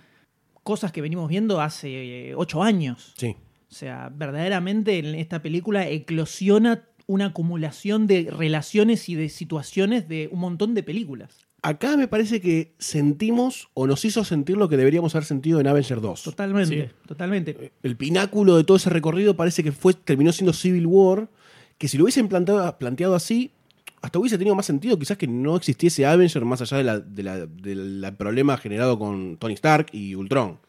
cosas 0.63 0.91
que 0.91 1.01
venimos 1.01 1.29
viendo 1.29 1.61
hace 1.61 2.29
eh, 2.29 2.35
ocho 2.35 2.63
años. 2.63 3.13
Sí. 3.17 3.35
O 3.69 3.73
sea, 3.73 4.09
verdaderamente 4.15 4.97
en 4.99 5.13
esta 5.15 5.41
película 5.41 5.87
eclosiona 5.87 6.83
una 7.07 7.27
acumulación 7.27 8.05
de 8.05 8.29
relaciones 8.31 9.09
y 9.09 9.15
de 9.15 9.29
situaciones 9.29 10.07
de 10.07 10.29
un 10.31 10.39
montón 10.39 10.73
de 10.75 10.83
películas. 10.83 11.31
Acá 11.63 11.97
me 11.97 12.07
parece 12.07 12.39
que 12.39 12.73
sentimos 12.77 13.69
o 13.73 13.87
nos 13.87 14.05
hizo 14.05 14.23
sentir 14.23 14.57
lo 14.57 14.69
que 14.69 14.77
deberíamos 14.77 15.15
haber 15.15 15.25
sentido 15.25 15.59
en 15.59 15.67
Avenger 15.67 16.01
2. 16.01 16.21
Totalmente, 16.23 16.87
Sí. 16.87 16.93
totalmente. 17.07 17.71
El 17.81 17.97
pináculo 17.97 18.55
de 18.57 18.63
todo 18.63 18.77
ese 18.77 18.89
recorrido 18.89 19.35
parece 19.35 19.63
que 19.63 19.71
fue, 19.71 19.93
terminó 19.93 20.31
siendo 20.31 20.53
Civil 20.53 20.85
War, 20.85 21.29
que 21.77 21.87
si 21.87 21.97
lo 21.97 22.03
hubiesen 22.03 22.27
planteado, 22.27 22.77
planteado 22.77 23.15
así, 23.15 23.51
hasta 24.01 24.19
hubiese 24.19 24.37
tenido 24.37 24.55
más 24.55 24.65
sentido 24.67 24.99
quizás 24.99 25.17
que 25.17 25.27
no 25.27 25.55
existiese 25.55 26.05
Avenger 26.05 26.45
más 26.45 26.61
allá 26.61 26.77
de 26.77 26.83
la- 26.83 26.99
de 26.99 27.23
la- 27.23 27.45
del 27.47 28.13
problema 28.17 28.57
generado 28.57 28.99
con 28.99 29.37
Tony 29.37 29.53
Stark 29.55 29.87
y 29.91 30.13
Ultron. 30.13 30.59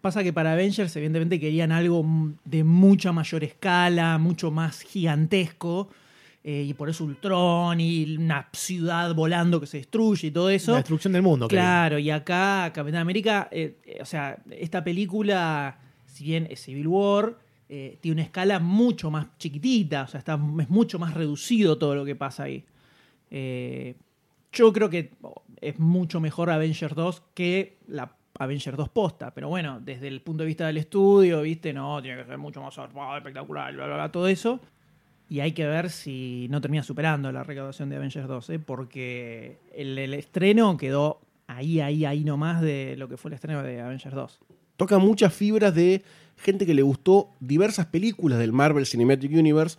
Pasa 0.00 0.22
que 0.22 0.32
para 0.32 0.52
Avengers 0.54 0.94
evidentemente 0.96 1.38
querían 1.38 1.72
algo 1.72 2.04
de 2.44 2.64
mucha 2.64 3.12
mayor 3.12 3.44
escala, 3.44 4.16
mucho 4.16 4.50
más 4.50 4.80
gigantesco, 4.80 5.90
eh, 6.42 6.64
y 6.68 6.72
por 6.72 6.88
eso 6.88 7.04
Ultron 7.04 7.80
y 7.80 8.16
una 8.16 8.48
ciudad 8.52 9.14
volando 9.14 9.60
que 9.60 9.66
se 9.66 9.76
destruye 9.76 10.28
y 10.28 10.30
todo 10.30 10.48
eso. 10.48 10.72
La 10.72 10.78
destrucción 10.78 11.12
del 11.12 11.22
mundo. 11.22 11.48
Claro, 11.48 11.98
y 11.98 12.10
acá 12.10 12.72
Capitán 12.74 13.02
América, 13.02 13.48
eh, 13.50 13.76
eh, 13.84 13.98
o 14.00 14.06
sea, 14.06 14.38
esta 14.50 14.82
película, 14.82 15.78
si 16.06 16.24
bien 16.24 16.46
es 16.50 16.62
Civil 16.62 16.86
War, 16.88 17.36
tiene 17.68 18.14
una 18.14 18.22
escala 18.22 18.58
mucho 18.58 19.12
más 19.12 19.28
chiquitita, 19.38 20.02
o 20.02 20.08
sea, 20.08 20.18
está, 20.18 20.40
es 20.60 20.70
mucho 20.70 20.98
más 20.98 21.14
reducido 21.14 21.78
todo 21.78 21.94
lo 21.94 22.04
que 22.04 22.16
pasa 22.16 22.42
ahí. 22.44 22.64
Yo 24.52 24.72
creo 24.72 24.90
que 24.90 25.12
oh, 25.22 25.42
es 25.60 25.78
mucho 25.78 26.20
mejor 26.20 26.50
Avengers 26.50 26.96
2 26.96 27.22
que 27.32 27.76
la 27.86 28.16
Avengers 28.40 28.76
2 28.76 28.88
posta. 28.88 29.32
Pero 29.32 29.48
bueno, 29.48 29.80
desde 29.80 30.08
el 30.08 30.22
punto 30.22 30.42
de 30.42 30.48
vista 30.48 30.66
del 30.66 30.78
estudio, 30.78 31.42
viste, 31.42 31.72
no, 31.72 32.00
tiene 32.00 32.22
que 32.22 32.24
ser 32.24 32.38
mucho 32.38 32.62
más 32.62 32.74
zarpado, 32.74 33.16
espectacular, 33.16 33.72
bla, 33.74 33.86
bla, 33.86 33.94
bla, 33.96 34.12
todo 34.12 34.26
eso. 34.28 34.60
Y 35.28 35.40
hay 35.40 35.52
que 35.52 35.66
ver 35.66 35.90
si 35.90 36.48
no 36.50 36.60
termina 36.60 36.82
superando 36.82 37.30
la 37.30 37.44
recaudación 37.44 37.90
de 37.90 37.96
Avengers 37.96 38.26
2, 38.26 38.50
¿eh? 38.50 38.58
porque 38.58 39.58
el, 39.74 39.96
el 39.98 40.14
estreno 40.14 40.76
quedó 40.76 41.20
ahí, 41.46 41.80
ahí, 41.80 42.04
ahí 42.04 42.24
nomás 42.24 42.62
de 42.62 42.96
lo 42.96 43.08
que 43.08 43.16
fue 43.16 43.28
el 43.28 43.34
estreno 43.34 43.62
de 43.62 43.80
Avengers 43.80 44.14
2. 44.14 44.40
Toca 44.76 44.98
muchas 44.98 45.34
fibras 45.34 45.74
de 45.74 46.02
gente 46.38 46.64
que 46.64 46.72
le 46.72 46.82
gustó 46.82 47.28
diversas 47.40 47.86
películas 47.86 48.38
del 48.38 48.52
Marvel 48.52 48.86
Cinematic 48.86 49.30
Universe, 49.32 49.76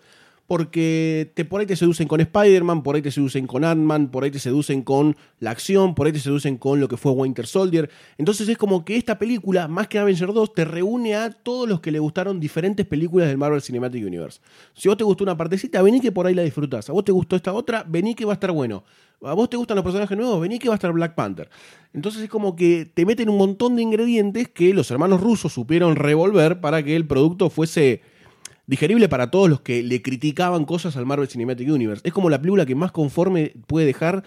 porque 0.51 1.31
te, 1.33 1.45
por 1.45 1.61
ahí 1.61 1.65
te 1.65 1.77
seducen 1.77 2.09
con 2.09 2.19
Spider-Man, 2.19 2.83
por 2.83 2.97
ahí 2.97 3.01
te 3.01 3.09
seducen 3.09 3.47
con 3.47 3.63
Ant-Man, 3.63 4.11
por 4.11 4.25
ahí 4.25 4.31
te 4.31 4.39
seducen 4.39 4.81
con 4.81 5.15
la 5.39 5.51
acción, 5.51 5.95
por 5.95 6.07
ahí 6.07 6.11
te 6.11 6.19
seducen 6.19 6.57
con 6.57 6.81
lo 6.81 6.89
que 6.89 6.97
fue 6.97 7.13
Winter 7.13 7.47
Soldier. 7.47 7.89
Entonces 8.17 8.49
es 8.49 8.57
como 8.57 8.83
que 8.83 8.97
esta 8.97 9.17
película, 9.17 9.69
más 9.69 9.87
que 9.87 9.97
Avengers 9.97 10.33
2, 10.33 10.53
te 10.53 10.65
reúne 10.65 11.15
a 11.15 11.29
todos 11.29 11.69
los 11.69 11.79
que 11.79 11.89
le 11.89 11.99
gustaron 11.99 12.41
diferentes 12.41 12.85
películas 12.85 13.29
del 13.29 13.37
Marvel 13.37 13.61
Cinematic 13.61 14.05
Universe. 14.05 14.41
Si 14.73 14.89
vos 14.89 14.97
te 14.97 15.05
gustó 15.05 15.23
una 15.23 15.37
partecita, 15.37 15.81
vení 15.81 16.01
que 16.01 16.11
por 16.11 16.27
ahí 16.27 16.33
la 16.33 16.43
disfrutás. 16.43 16.89
A 16.89 16.91
vos 16.91 17.05
te 17.05 17.13
gustó 17.13 17.37
esta 17.37 17.53
otra, 17.53 17.85
vení 17.87 18.13
que 18.13 18.25
va 18.25 18.33
a 18.33 18.35
estar 18.35 18.51
bueno. 18.51 18.83
A 19.21 19.33
vos 19.33 19.49
te 19.49 19.55
gustan 19.55 19.75
los 19.75 19.85
personajes 19.85 20.17
nuevos, 20.17 20.41
vení 20.41 20.59
que 20.59 20.67
va 20.67 20.73
a 20.73 20.75
estar 20.75 20.91
Black 20.91 21.15
Panther. 21.15 21.49
Entonces 21.93 22.23
es 22.23 22.29
como 22.29 22.57
que 22.57 22.91
te 22.93 23.05
meten 23.05 23.29
un 23.29 23.37
montón 23.37 23.77
de 23.77 23.83
ingredientes 23.83 24.49
que 24.49 24.73
los 24.73 24.91
hermanos 24.91 25.21
rusos 25.21 25.53
supieron 25.53 25.95
revolver 25.95 26.59
para 26.59 26.83
que 26.83 26.97
el 26.97 27.07
producto 27.07 27.49
fuese 27.49 28.01
digerible 28.71 29.09
para 29.09 29.29
todos 29.29 29.49
los 29.49 29.59
que 29.59 29.83
le 29.83 30.01
criticaban 30.01 30.63
cosas 30.63 30.95
al 30.95 31.05
Marvel 31.05 31.27
Cinematic 31.27 31.69
Universe. 31.69 32.07
Es 32.07 32.13
como 32.13 32.29
la 32.29 32.39
película 32.39 32.65
que 32.65 32.73
más 32.73 32.93
conforme 32.93 33.51
puede 33.67 33.85
dejar 33.85 34.23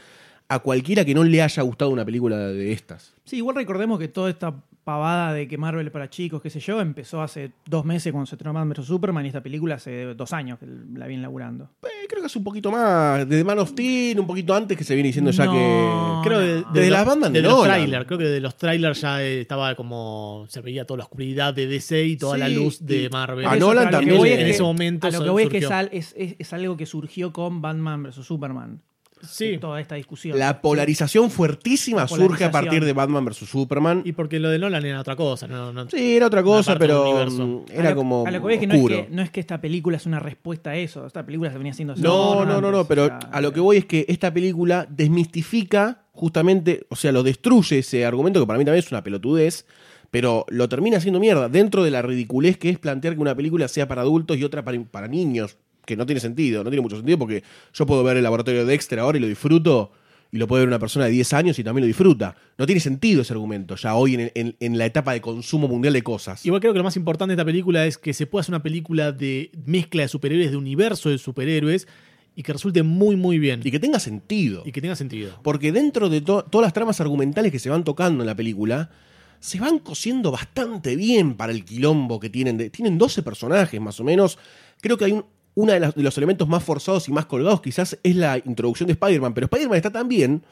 a 0.48 0.58
cualquiera 0.58 1.02
que 1.06 1.14
no 1.14 1.24
le 1.24 1.40
haya 1.40 1.62
gustado 1.62 1.90
una 1.90 2.04
película 2.04 2.36
de 2.36 2.70
estas. 2.70 3.14
Sí, 3.24 3.38
igual 3.38 3.56
recordemos 3.56 3.98
que 3.98 4.08
toda 4.08 4.28
esta 4.28 4.54
pavada 4.84 5.32
de 5.32 5.48
que 5.48 5.56
Marvel 5.58 5.90
para 5.90 6.08
chicos, 6.10 6.42
qué 6.42 6.50
sé 6.50 6.60
yo, 6.60 6.80
empezó 6.80 7.22
hace 7.22 7.52
dos 7.66 7.84
meses 7.84 8.12
cuando 8.12 8.26
se 8.26 8.34
estrenó 8.34 8.52
Batman 8.52 8.74
vs 8.76 8.86
Superman 8.86 9.24
y 9.24 9.28
esta 9.28 9.42
película 9.42 9.76
hace 9.76 10.14
dos 10.14 10.32
años 10.32 10.58
que 10.58 10.66
la 10.66 11.06
vienen 11.06 11.22
laburando. 11.22 11.70
Eh, 11.82 12.06
creo 12.08 12.20
que 12.20 12.26
es 12.26 12.36
un 12.36 12.44
poquito 12.44 12.70
más. 12.70 13.26
Desde 13.28 13.42
Man 13.44 13.58
of 13.58 13.70
Steel, 13.70 14.20
un 14.20 14.26
poquito 14.26 14.54
antes 14.54 14.76
que 14.76 14.84
se 14.84 14.94
viene 14.94 15.08
diciendo 15.08 15.30
ya 15.30 15.46
No, 15.46 15.52
que. 15.52 16.28
Creo 16.28 16.40
no. 16.40 16.44
que 16.46 16.52
de, 16.52 16.64
Desde 16.80 16.90
las 16.90 17.06
bandas 17.06 17.32
de 17.32 17.40
los 17.42 17.62
trailers, 17.64 18.06
creo 18.06 18.18
que 18.18 18.24
de 18.26 18.40
los 18.40 18.56
trailers 18.56 19.00
ya 19.00 19.22
estaba 19.22 19.74
como 19.74 20.44
se 20.48 20.60
veía 20.60 20.84
toda 20.84 20.98
la 20.98 21.04
oscuridad 21.04 21.54
de 21.54 21.66
DC 21.66 22.04
y 22.04 22.16
toda 22.16 22.34
Sí, 22.34 22.40
la 22.40 22.48
luz 22.50 22.84
de 22.84 23.08
Marvel. 23.10 23.46
a 23.46 23.56
Nolan 23.56 23.90
también 23.90 24.24
en 24.26 24.46
ese 24.46 24.62
momento 24.62 25.06
A 25.06 25.10
lo 25.10 25.24
que 25.24 25.30
voy 25.30 25.42
es 25.44 25.48
que 25.48 25.58
es, 25.92 26.14
es- 26.16 26.36
es 26.38 26.52
algo 26.52 26.76
que 26.76 26.86
surgió 26.86 27.32
con 27.32 27.62
Batman 27.62 28.02
vs 28.02 28.16
Superman. 28.26 28.82
Sí. 29.28 29.58
Toda 29.58 29.80
esta 29.80 29.94
discusión. 29.94 30.38
La 30.38 30.60
polarización 30.60 31.30
fuertísima 31.30 32.02
La 32.02 32.08
surge 32.08 32.44
a 32.44 32.50
partir 32.50 32.84
de 32.84 32.92
Batman 32.92 33.24
vs 33.24 33.36
Superman. 33.48 34.02
Y 34.04 34.12
porque 34.12 34.38
lo 34.40 34.50
de 34.50 34.58
Nolan 34.58 34.84
era 34.84 35.00
otra 35.00 35.16
cosa. 35.16 35.46
No, 35.46 35.72
no- 35.72 35.88
Sí, 35.90 36.16
era 36.16 36.26
otra 36.26 36.42
cosa, 36.42 36.76
pero 36.78 37.18
A 37.18 37.72
era 37.72 37.90
lo- 37.90 37.96
como 37.96 38.26
A 38.26 38.30
lo 38.30 38.38
que 38.38 38.42
voy 38.42 38.54
es 38.54 38.60
que 38.60 38.66
no, 38.66 38.74
es 38.74 38.80
que 38.88 39.08
no 39.10 39.22
es 39.22 39.30
que 39.30 39.40
esta 39.40 39.60
película 39.60 39.96
es 39.96 40.06
una 40.06 40.18
respuesta 40.20 40.70
a 40.70 40.76
eso. 40.76 41.06
Esta 41.06 41.24
película 41.24 41.50
se 41.50 41.58
venía 41.58 41.72
haciendo 41.72 41.94
así 41.94 42.02
No, 42.02 42.44
no, 42.44 42.60
no, 42.60 42.70
no, 42.70 42.84
pero 42.86 43.04
o 43.04 43.06
sea, 43.06 43.18
a 43.18 43.40
lo 43.40 43.52
que 43.52 43.60
voy 43.60 43.76
es 43.78 43.84
que 43.86 44.04
esta 44.08 44.32
película 44.32 44.86
desmistifica 44.90 46.02
justamente, 46.12 46.86
o 46.90 46.96
sea, 46.96 47.10
lo 47.12 47.22
destruye 47.22 47.78
ese 47.78 48.04
argumento 48.06 48.40
que 48.40 48.46
para 48.46 48.58
mí 48.58 48.64
también 48.64 48.84
es 48.84 48.90
una 48.92 49.02
pelotudez, 49.02 49.66
pero 50.10 50.44
lo 50.48 50.68
termina 50.68 50.98
haciendo 50.98 51.18
mierda 51.18 51.48
dentro 51.48 51.82
de 51.82 51.90
la 51.90 52.02
ridiculez 52.02 52.56
que 52.56 52.70
es 52.70 52.78
plantear 52.78 53.14
que 53.14 53.20
una 53.20 53.34
película 53.34 53.66
sea 53.66 53.88
para 53.88 54.02
adultos 54.02 54.36
y 54.36 54.44
otra 54.44 54.64
para, 54.64 54.80
para 54.84 55.08
niños, 55.08 55.56
que 55.86 55.96
no 55.96 56.06
tiene 56.06 56.20
sentido, 56.20 56.64
no 56.64 56.70
tiene 56.70 56.82
mucho 56.82 56.96
sentido 56.96 57.18
porque 57.18 57.42
yo 57.72 57.86
puedo 57.86 58.02
ver 58.04 58.16
el 58.16 58.22
laboratorio 58.22 58.60
de 58.64 58.66
Dexter 58.72 58.98
ahora 58.98 59.18
y 59.18 59.20
lo 59.20 59.26
disfruto 59.28 59.92
y 60.32 60.38
lo 60.38 60.48
puede 60.48 60.62
ver 60.62 60.68
una 60.68 60.78
persona 60.80 61.04
de 61.04 61.12
10 61.12 61.32
años 61.34 61.58
y 61.58 61.64
también 61.64 61.82
lo 61.82 61.86
disfruta. 61.86 62.34
No 62.58 62.66
tiene 62.66 62.80
sentido 62.80 63.22
ese 63.22 63.32
argumento 63.32 63.76
ya 63.76 63.94
hoy 63.94 64.14
en, 64.14 64.32
en- 64.34 64.56
en 64.58 64.78
la 64.78 64.86
etapa 64.86 65.12
de 65.12 65.20
consumo 65.20 65.68
mundial 65.68 65.92
de 65.94 66.02
cosas. 66.02 66.44
Igual 66.44 66.60
creo 66.60 66.72
que 66.72 66.78
lo 66.78 66.84
más 66.84 66.96
importante 66.96 67.30
de 67.30 67.34
esta 67.34 67.44
película 67.44 67.86
es 67.86 67.98
que 67.98 68.12
se 68.12 68.26
pueda 68.26 68.40
hacer 68.40 68.52
una 68.52 68.62
película 68.62 69.12
de 69.12 69.52
mezcla 69.64 70.02
de 70.02 70.08
superhéroes, 70.08 70.50
de 70.50 70.56
universo 70.56 71.08
de 71.08 71.18
superhéroes, 71.18 71.86
y 72.34 72.42
que 72.42 72.52
resulte 72.52 72.82
muy, 72.82 73.14
muy 73.14 73.38
bien. 73.38 73.60
Y 73.62 73.70
que 73.70 73.78
tenga 73.78 74.00
sentido. 74.00 74.64
Y 74.66 74.72
que 74.72 74.80
tenga 74.80 74.96
sentido. 74.96 75.38
Porque 75.44 75.70
dentro 75.70 76.08
de 76.08 76.20
to- 76.20 76.42
todas 76.50 76.66
las 76.66 76.72
tramas 76.72 77.00
argumentales 77.00 77.52
que 77.52 77.60
se 77.60 77.70
van 77.70 77.84
tocando 77.84 78.24
en 78.24 78.26
la 78.26 78.34
película, 78.34 78.90
se 79.38 79.60
van 79.60 79.78
cosiendo 79.78 80.32
bastante 80.32 80.96
bien 80.96 81.34
para 81.34 81.52
el 81.52 81.64
quilombo 81.64 82.18
que 82.18 82.28
tienen. 82.30 82.56
de- 82.58 82.70
tienen 82.70 82.98
12 82.98 83.22
personajes 83.22 83.80
más 83.80 84.00
o 84.00 84.04
menos. 84.04 84.36
Creo 84.80 84.96
que 84.98 85.04
hay 85.04 85.12
un, 85.12 85.24
uno 85.54 85.72
de, 85.72 85.92
los 85.96 86.18
elementos 86.18 86.48
más 86.48 86.62
forzados 86.62 87.08
y 87.08 87.12
más 87.12 87.26
colgados 87.26 87.60
quizás 87.60 87.98
es 88.02 88.16
la 88.16 88.38
introducción 88.38 88.86
de 88.86 88.92
Spider-Man. 88.94 89.34
Pero 89.34 89.46
Spider-Man 89.46 89.76
está 89.76 89.90
tan 89.90 90.08
bien 90.08 90.42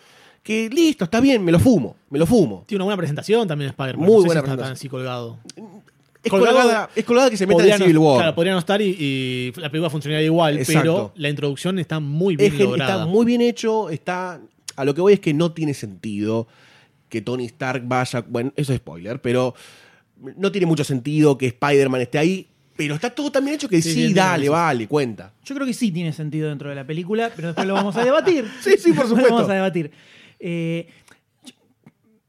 que 0.43 0.69
listo, 0.71 1.05
está 1.05 1.21
bien, 1.21 1.45
me 1.45 1.53
lo 1.53 1.59
fumo, 1.59 1.97
me 2.11 2.19
lo 2.19 2.27
fumo. 2.27 2.65
Tiene 2.67 2.83
una 2.83 2.87
buena 2.87 2.99
presentación 2.99 3.47
también 3.47 3.71
Spider-Man. 3.71 4.07
Muy 4.07 4.17
no 4.17 4.23
sé 4.23 4.27
buena 4.27 4.41
si 4.41 4.45
está 4.45 4.57
presentación. 4.57 4.69
tan 4.69 4.73
así 4.73 4.89
colgado. 4.89 5.39
Es 6.23 6.31
colgada, 6.31 6.91
es 6.95 7.05
colgada 7.05 7.31
que 7.31 7.37
se 7.37 7.47
meta 7.47 7.67
en 7.67 7.79
Civil 7.79 7.99
War. 7.99 8.19
Claro, 8.19 8.35
podría 8.35 8.53
no 8.53 8.61
estar 8.61 8.81
y, 8.81 8.97
y 8.99 9.53
la 9.57 9.71
película 9.71 9.91
funcionaría 9.91 10.25
igual, 10.25 10.59
Exacto. 10.59 10.81
pero 10.81 11.13
la 11.17 11.29
introducción 11.29 11.79
está 11.81 11.99
muy 11.99 12.37
bien 12.37 12.53
Es 12.53 12.61
lograda. 12.61 12.93
está 12.95 13.07
muy 13.07 13.27
bien 13.27 13.41
hecho, 13.41 13.91
está... 13.91 14.41
A 14.77 14.85
lo 14.85 14.95
que 14.95 15.01
voy 15.01 15.15
es 15.15 15.21
que 15.21 15.35
no 15.35 15.53
tiene 15.53 15.75
sentido 15.75 16.47
que 17.09 17.23
Tony 17.23 17.47
Stark 17.47 17.83
vaya... 17.87 18.25
Bueno, 18.27 18.53
eso 18.57 18.73
es 18.73 18.79
spoiler, 18.79 19.21
pero 19.21 19.55
no 20.37 20.53
tiene 20.53 20.67
mucho 20.67 20.85
sentido 20.85 21.37
que 21.37 21.47
Spider-Man 21.47 22.01
esté 22.01 22.19
ahí, 22.19 22.47
pero 22.85 22.95
está 22.97 23.11
todo 23.11 23.31
tan 23.33 23.45
bien 23.45 23.55
hecho 23.57 23.69
que 23.69 23.81
Sí, 23.83 23.93
sí, 24.09 24.15
dale, 24.15 24.49
vale, 24.49 24.87
cuenta. 24.89 25.33
Yo 25.45 25.55
creo 25.55 25.67
que 25.67 25.75
sí 25.75 25.91
tiene 25.93 26.13
sentido 26.13 26.49
dentro 26.49 26.69
de 26.69 26.75
la 26.75 26.87
película, 26.87 27.31
pero 27.35 27.49
después 27.49 27.67
lo 27.67 27.75
vamos 27.75 27.97
a 27.97 28.05
debatir. 28.05 28.45
Sí, 28.63 28.73
sí, 28.79 28.93
por 28.93 29.05
Lo 29.09 29.09
supuesto. 29.11 29.35
vamos 29.35 29.51
a 29.51 29.55
debatir. 29.55 29.91
Eh, 30.39 30.89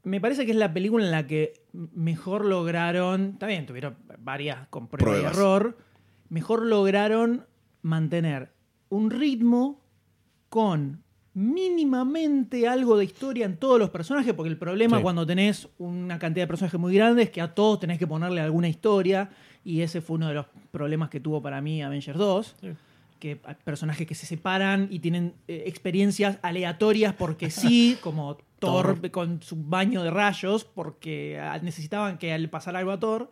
me 0.04 0.20
parece 0.20 0.46
que 0.46 0.52
es 0.52 0.58
la 0.58 0.74
película 0.74 1.06
en 1.06 1.12
la 1.12 1.26
que 1.28 1.54
mejor 1.94 2.46
lograron. 2.46 3.38
Bien, 3.46 3.66
tuvieron 3.66 3.96
varias 4.20 4.68
con 4.68 4.88
prueba 4.88 5.22
y 5.22 5.24
error. 5.26 5.78
Mejor 6.30 6.66
lograron 6.66 7.46
mantener 7.82 8.52
un 8.90 9.10
ritmo 9.12 9.82
con 10.50 11.02
mínimamente 11.36 12.68
algo 12.68 12.98
de 12.98 13.06
historia 13.06 13.46
en 13.46 13.58
todos 13.58 13.80
los 13.80 13.90
personajes, 13.90 14.34
porque 14.34 14.50
el 14.50 14.58
problema 14.58 14.98
Sí. 14.98 15.04
cuando 15.04 15.26
tenés 15.26 15.68
una 15.80 16.20
cantidad 16.20 16.44
de 16.44 16.48
personajes 16.48 16.80
muy 16.80 16.94
grande 16.94 17.24
es 17.24 17.30
que 17.32 17.42
a 17.42 17.56
todos 17.56 17.80
tenés 17.80 17.98
que 17.98 18.06
ponerle 18.06 18.42
alguna 18.42 18.68
historia, 18.68 19.30
y 19.64 19.82
ese 19.82 20.02
fue 20.02 20.16
uno 20.18 20.28
de 20.28 20.34
los 20.36 20.46
problemas 20.72 21.10
que 21.10 21.20
tuvo 21.20 21.42
para 21.42 21.62
mí 21.62 21.82
Avengers 21.82 22.18
2 22.18 22.56
Sí. 22.62 22.70
que 23.20 23.40
hay 23.46 23.56
personajes 23.64 24.06
que 24.06 24.16
se 24.16 24.26
separan 24.26 24.88
y 24.92 25.00
tienen 25.00 25.34
eh, 25.48 25.64
experiencias 25.68 26.38
aleatorias 26.42 27.14
porque 27.14 27.50
sí, 27.50 27.98
como 28.02 28.38
Thor, 28.60 29.10
con 29.12 29.42
su 29.42 29.56
baño 29.58 30.04
de 30.04 30.12
rayos, 30.12 30.64
porque 30.66 31.40
ah, 31.40 31.60
necesitaban 31.62 32.18
que 32.18 32.32
al 32.34 32.50
pasar 32.50 32.76
algo 32.76 32.92
a 32.92 33.00
Thor. 33.00 33.30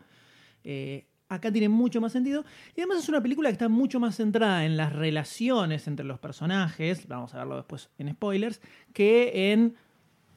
eh, 0.64 1.06
acá 1.30 1.50
tiene 1.50 1.70
mucho 1.70 2.02
más 2.02 2.12
sentido. 2.12 2.44
Y 2.76 2.82
además 2.82 2.98
es 3.04 3.08
una 3.08 3.22
película 3.22 3.48
que 3.48 3.54
está 3.54 3.70
mucho 3.70 4.02
más 4.02 4.18
centrada 4.18 4.66
en 4.66 4.76
las 4.76 4.92
relaciones 4.92 5.88
entre 5.88 6.06
los 6.06 6.20
personajes, 6.20 7.08
vamos 7.08 7.34
a 7.34 7.38
verlo 7.38 7.56
después 7.56 7.90
en 7.98 8.12
spoilers, 8.12 8.60
que 8.92 9.54
en 9.54 9.76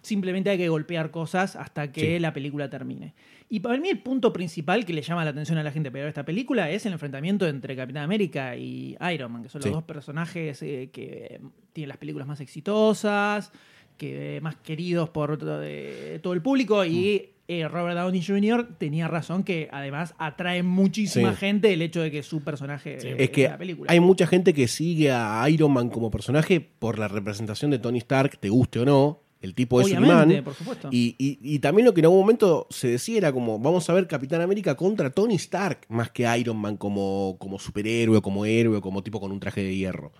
simplemente 0.02 0.50
hay 0.50 0.59
que 0.59 0.68
golpear 0.68 1.11
cosas 1.11 1.57
hasta 1.57 1.90
que 1.90 2.00
Sí. 2.14 2.18
la 2.20 2.33
película 2.33 2.70
termine. 2.70 3.14
Y 3.50 3.61
para 3.61 3.76
mí 3.78 3.88
el 3.88 3.98
punto 4.00 4.33
principal 4.33 4.85
que 4.85 4.92
le 4.92 5.02
llama 5.02 5.22
la 5.24 5.30
atención 5.30 5.59
a 5.59 5.62
la 5.62 5.70
gente 5.70 5.90
ver 5.90 6.09
esta 6.09 6.24
película 6.24 6.70
es 6.70 6.87
el 6.87 6.92
enfrentamiento 6.94 7.46
entre 7.46 7.76
Capitán 7.76 8.02
América 8.04 8.57
y 8.57 8.96
Iron 9.12 9.33
Man, 9.33 9.42
que 9.42 9.48
son 9.48 9.61
los 9.61 9.66
Sí. 9.68 9.72
dos 9.72 9.85
personajes 9.85 10.61
eh, 10.62 10.88
que 10.92 11.40
tienen 11.72 11.88
las 11.90 11.98
películas 11.98 12.26
más 12.26 12.40
exitosas, 12.40 13.52
que 13.96 14.40
más 14.42 14.57
queridos 14.57 15.11
por 15.11 15.37
to- 15.38 15.62
eh, 15.62 16.18
todo 16.22 16.33
el 16.33 16.42
público 16.42 16.85
y 16.85 17.30
eh, 17.46 17.68
Robert 17.68 17.98
Downey 17.98 18.22
Jr. 18.24 18.76
tenía 18.78 19.07
razón 19.07 19.44
que 19.44 19.68
además 19.70 20.14
atrae 20.18 20.62
muchísima 20.62 21.33
Sí. 21.33 21.37
gente 21.40 21.72
el 21.74 21.83
hecho 21.83 22.00
de 22.00 22.11
que 22.11 22.22
su 22.22 22.42
personaje 22.42 22.98
Sí. 22.98 23.09
eh, 23.09 23.16
Es 23.18 23.30
que 23.30 23.48
la 23.48 23.59
película. 23.59 23.92
hay 23.92 24.00
mucha 24.00 24.26
gente 24.26 24.54
que 24.54 24.66
sigue 24.66 25.12
a 25.12 25.46
Iron 25.50 25.70
Man 25.70 25.90
como 25.90 26.11
personaje 26.11 26.61
por 26.61 26.98
la 26.98 27.07
representación 27.07 27.70
de 27.70 27.78
Tony 27.78 27.98
Stark, 27.98 28.38
te 28.38 28.48
guste 28.48 28.80
o 28.80 28.85
no. 28.87 29.20
El 29.44 29.54
tipo 29.54 29.78
es 29.80 29.88
un 29.92 29.98
Obviamente, 29.98 30.42
por 30.42 30.54
supuesto. 30.54 30.88
Y, 30.90 31.14
y- 31.18 31.38
y 31.42 31.59
también 31.59 31.85
lo 31.85 31.92
que 31.92 32.00
en 32.00 32.07
algún 32.07 32.20
momento 32.20 32.66
se 32.70 32.88
decía 32.88 33.18
era 33.18 33.33
como, 33.33 33.59
vamos 33.59 33.88
a 33.90 33.92
ver 33.92 34.07
Capitán 34.07 34.40
América 34.40 34.74
contra 34.74 35.11
Tony 35.11 35.35
Stark, 35.35 35.80
más 35.90 36.11
que 36.11 36.26
Iron 36.38 36.57
Man 36.57 36.78
como, 36.78 37.37
como 37.38 37.59
superhéroe, 37.59 38.22
como 38.22 38.46
héroe, 38.46 38.80
como 38.80 39.02
tipo 39.02 39.20
con 39.20 39.30
un 39.33 39.40
traje 39.40 39.62
de 39.62 39.76
hierro. 39.76 40.12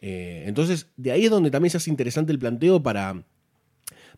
Eh, 0.00 0.42
entonces, 0.46 0.88
de 0.96 1.12
ahí 1.12 1.24
es 1.26 1.30
donde 1.30 1.52
también 1.52 1.70
se 1.70 1.76
hace 1.76 1.88
interesante 1.88 2.32
el 2.32 2.38
planteo 2.40 2.82
para, 2.82 3.22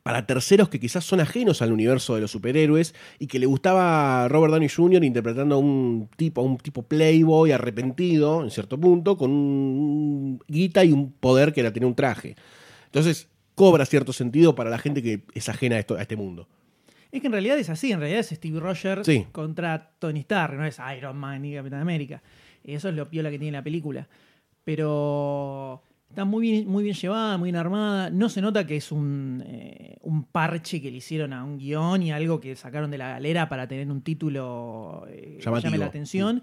para 0.03 0.25
terceros 0.27 0.69
que 0.71 0.81
quizás 0.81 1.05
son 1.05 1.21
ajenos 1.21 1.61
al 1.61 1.71
universo 1.73 2.15
de 2.15 2.23
los 2.23 2.31
superhéroes 2.31 2.95
y 3.19 3.27
que 3.27 3.39
le 3.39 3.45
gustaba 3.47 4.25
a 4.25 4.29
Robert 4.29 4.53
Downey 4.53 4.69
Jr. 4.71 5.05
interpretando 5.05 5.57
a 5.57 5.59
un 5.59 6.09
tipo, 6.17 6.41
a 6.41 6.45
un 6.45 6.57
tipo 6.57 6.83
playboy 6.83 7.53
arrepentido, 7.53 8.43
en 8.43 8.51
cierto 8.51 8.81
punto, 8.81 9.19
con 9.19 9.31
un 9.31 10.41
guita 10.49 10.83
y 10.83 10.93
un 10.93 11.13
poder 11.13 11.53
que 11.53 11.61
era 11.61 11.73
tener 11.73 11.87
un 11.87 11.95
traje. 11.95 12.37
Entonces, 12.87 13.29
cobra 13.57 13.85
cierto 13.87 14.13
sentido 14.13 14.55
para 14.55 14.71
la 14.71 14.79
gente 14.79 15.03
que 15.03 15.23
es 15.35 15.49
ajena 15.49 15.75
a, 15.75 15.79
esto, 15.81 15.97
a 15.97 16.03
este 16.03 16.15
mundo. 16.15 16.47
Es 17.11 17.21
que 17.21 17.27
en 17.27 17.33
realidad 17.33 17.59
es 17.59 17.69
así, 17.71 17.91
en 17.91 17.99
realidad 17.99 18.21
es 18.21 18.29
Steve 18.29 18.61
Rogers 18.61 19.05
Sí. 19.07 19.27
contra 19.33 19.91
Tony 19.99 20.21
Stark, 20.21 20.55
no 20.57 20.65
es 20.65 20.79
Iron 20.97 21.17
Man 21.17 21.43
ni 21.43 21.55
Capitán 21.55 21.81
América. 21.81 22.23
Eso 22.63 22.89
es 22.89 22.95
lo 22.95 23.09
piola 23.11 23.31
que 23.31 23.39
tiene 23.39 23.57
la 23.57 23.65
película. 23.65 24.07
Pero 24.65 25.83
Está 26.09 26.25
muy 26.25 26.43
bien, 26.51 26.69
muy 26.69 26.85
bien 26.85 26.95
llevada, 26.95 27.37
muy 27.37 27.49
bien 27.49 27.57
armada. 27.57 28.11
No 28.11 28.29
se 28.29 28.41
nota 28.41 28.65
que 28.67 28.77
es 28.77 28.93
un, 28.93 29.43
eh, 29.45 29.97
un 30.03 30.23
parche 30.25 30.81
que 30.81 30.91
le 30.91 30.99
hicieron 30.99 31.33
a 31.33 31.43
un 31.45 31.59
guion 31.59 32.01
y 32.03 32.13
algo 32.13 32.41
que 32.41 32.55
sacaron 32.55 32.91
de 32.93 32.99
la 32.99 33.09
galera 33.11 33.49
para 33.49 33.67
tener 33.67 33.91
un 33.91 34.03
título 34.03 35.05
eh, 35.09 35.39
que 35.43 35.61
llame 35.61 35.79
la 35.79 35.87
atención. 35.87 36.43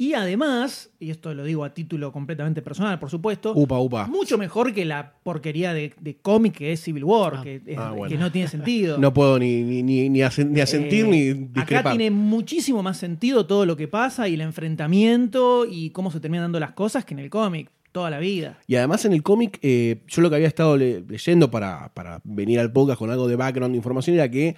Y 0.00 0.14
además, 0.14 0.90
y 1.00 1.10
esto 1.10 1.34
lo 1.34 1.42
digo 1.42 1.64
a 1.64 1.74
título 1.74 2.12
completamente 2.12 2.62
personal, 2.62 3.00
por 3.00 3.10
supuesto, 3.10 3.52
Upa, 3.56 3.80
upa. 3.80 4.06
mucho 4.06 4.38
mejor 4.38 4.72
que 4.72 4.84
la 4.84 5.14
porquería 5.24 5.74
de, 5.74 5.92
de 6.00 6.16
cómic 6.18 6.54
que 6.58 6.70
es 6.72 6.80
Civil 6.80 7.02
War, 7.02 7.42
que, 7.42 7.56
es- 7.56 7.76
Ah, 7.76 7.90
bueno. 7.90 8.08
que 8.08 8.16
no 8.16 8.30
tiene 8.30 8.46
sentido. 8.46 8.96
No 9.00 9.12
puedo 9.12 9.40
ni, 9.40 9.62
ni, 9.64 9.82
ni, 9.82 10.08
ni 10.08 10.20
asen- 10.20 10.50
ni 10.50 10.60
asentir 10.60 11.04
Eh, 11.06 11.08
ni 11.08 11.30
Acá 11.30 11.50
discrepar. 11.60 11.96
tiene 11.96 12.12
muchísimo 12.12 12.80
más 12.82 12.96
sentido 12.96 13.46
todo 13.46 13.66
lo 13.66 13.76
que 13.76 13.88
pasa 13.88 14.28
y 14.28 14.34
el 14.34 14.40
enfrentamiento 14.42 15.66
y 15.68 15.90
cómo 15.90 16.10
se 16.12 16.20
terminan 16.20 16.44
dando 16.44 16.60
las 16.60 16.72
cosas 16.72 17.04
que 17.04 17.14
en 17.14 17.18
el 17.20 17.28
cómic, 17.30 17.68
toda 17.90 18.08
la 18.08 18.20
vida. 18.20 18.58
Y 18.68 18.76
además 18.76 19.04
en 19.04 19.12
el 19.12 19.24
cómic, 19.24 19.58
eh, 19.62 20.02
yo 20.06 20.22
lo 20.22 20.30
que 20.30 20.36
había 20.36 20.46
estado 20.48 20.76
le- 20.76 21.00
leyendo 21.00 21.50
para, 21.50 21.92
para 21.94 22.20
venir 22.22 22.60
al 22.60 22.70
podcast 22.72 23.00
con 23.00 23.10
algo 23.10 23.26
de 23.26 23.34
background 23.34 23.72
de 23.72 23.78
información 23.78 24.14
era 24.14 24.30
que 24.30 24.54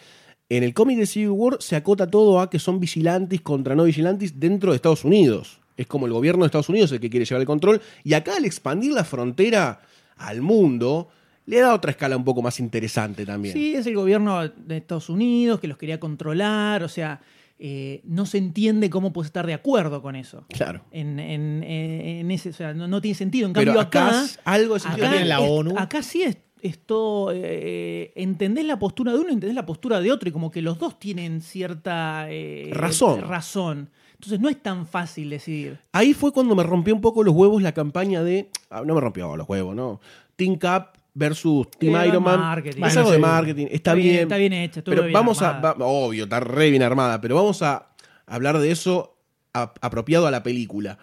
en 0.51 0.63
el 0.65 0.75
cómic 0.75 0.99
de 0.99 1.07
Civil 1.07 1.31
War 1.31 1.57
se 1.61 1.77
acota 1.77 2.07
todo 2.11 2.41
a 2.41 2.51
que 2.51 2.59
son 2.59 2.79
vigilantes 2.81 3.41
contra 3.41 3.75
no 3.75 3.85
vigilantes 3.85 4.39
dentro 4.39 4.73
de 4.73 4.77
Estados 4.77 5.05
Unidos. 5.05 5.61
Es 5.79 5.87
como 5.87 6.05
el 6.07 6.13
gobierno 6.13 6.43
de 6.43 6.47
Estados 6.49 6.69
Unidos 6.69 6.93
el 6.93 7.01
que 7.01 7.09
quiere 7.09 7.25
llevar 7.25 7.41
el 7.41 7.47
control. 7.47 7.81
Y 8.05 8.13
acá 8.13 8.37
al 8.37 8.45
expandir 8.45 8.93
la 8.93 9.05
frontera 9.05 9.81
al 10.19 10.43
mundo, 10.43 11.09
le 11.47 11.61
da 11.61 11.73
otra 11.75 11.93
escala 11.93 12.17
un 12.17 12.25
poco 12.25 12.43
más 12.43 12.61
interesante 12.61 13.25
también. 13.25 13.55
Sí, 13.55 13.75
es 13.75 13.87
el 13.87 13.95
gobierno 13.95 14.47
de 14.49 14.77
Estados 14.77 15.09
Unidos 15.09 15.59
que 15.61 15.69
los 15.69 15.79
quería 15.79 15.99
controlar, 15.99 16.83
o 16.83 16.89
sea, 16.89 17.21
eh, 17.59 18.01
no 18.05 18.27
se 18.27 18.39
entiende 18.39 18.91
cómo 18.91 19.13
puedes 19.13 19.27
estar 19.29 19.47
de 19.47 19.55
acuerdo 19.55 20.03
con 20.03 20.17
eso. 20.17 20.45
Claro. 20.49 20.83
En, 20.91 21.19
en- 21.21 21.63
en- 21.63 22.31
ese, 22.31 22.51
o 22.51 22.53
sea, 22.53 22.75
no, 22.75 22.89
no 22.89 23.01
tiene 23.01 23.15
sentido. 23.15 23.47
En 23.47 23.53
Pero 23.53 23.67
cambio, 23.73 23.81
acá 23.83 24.09
acá, 24.09 24.25
es 24.25 24.39
algo 24.45 24.75
de 24.75 24.81
sentido 24.81 25.07
acá, 25.07 25.15
tiene 25.17 25.29
la 25.29 25.41
es- 25.45 25.51
ONU. 25.51 25.75
acá 25.79 26.03
sí 26.03 26.23
es 26.23 26.37
esto, 26.63 27.31
eh, 27.33 28.13
entendés 28.17 28.65
la 28.65 28.79
postura 28.79 29.13
de 29.13 29.19
uno, 29.19 29.29
entendés 29.31 29.55
la 29.55 29.67
postura 29.67 30.01
de 30.01 30.11
otro, 30.13 30.29
y 30.29 30.33
como 30.33 30.51
que 30.51 30.63
los 30.63 30.79
dos 30.79 30.99
tienen 30.99 31.41
cierta 31.41 32.27
eh, 32.31 32.71
Razón. 32.73 33.23
razón. 33.23 33.91
Entonces 34.15 34.39
no 34.41 34.49
es 34.49 34.63
tan 34.63 34.87
fácil 34.87 35.31
decidir. 35.31 35.79
Ahí 35.93 36.13
fue 36.13 36.33
cuando 36.33 36.55
me 36.55 36.63
rompió 36.63 36.95
un 36.95 37.01
poco 37.01 37.23
los 37.25 37.35
huevos 37.35 37.63
la 37.63 37.73
campaña 37.73 38.23
de. 38.23 38.51
ah, 38.71 38.83
no 38.85 38.95
me 38.95 39.01
rompió 39.01 39.35
los 39.37 39.49
huevos, 39.49 39.75
¿no? 39.75 40.01
Team 40.37 40.57
Cap 40.57 40.97
versus 41.15 41.71
Team 41.73 41.97
Eh, 41.97 42.09
Iron 42.09 42.23
Man. 42.23 42.39
marketing. 42.39 42.83
Es 42.85 42.97
algo 42.97 43.11
de 43.13 43.19
marketing. 43.19 43.65
Está, 43.65 43.75
Está 43.77 43.95
bien, 43.95 44.09
bien. 44.09 44.23
está 44.23 44.37
bien 44.37 44.53
hecha, 44.53 44.83
Pero 44.85 45.03
bien 45.03 45.13
vamos 45.15 45.41
armada. 45.43 45.71
a. 45.71 45.75
va- 45.79 45.87
obvio, 45.87 46.25
está 46.25 46.41
re 46.41 46.71
bien 46.71 46.83
armada. 46.83 47.21
Pero 47.21 47.35
vamos 47.37 47.63
a 47.63 47.89
hablar 48.27 48.59
de 48.59 48.71
eso 48.71 49.17
a- 49.55 49.73
apropiado 49.81 50.27
a 50.27 50.31
la 50.31 50.43
película. 50.43 50.99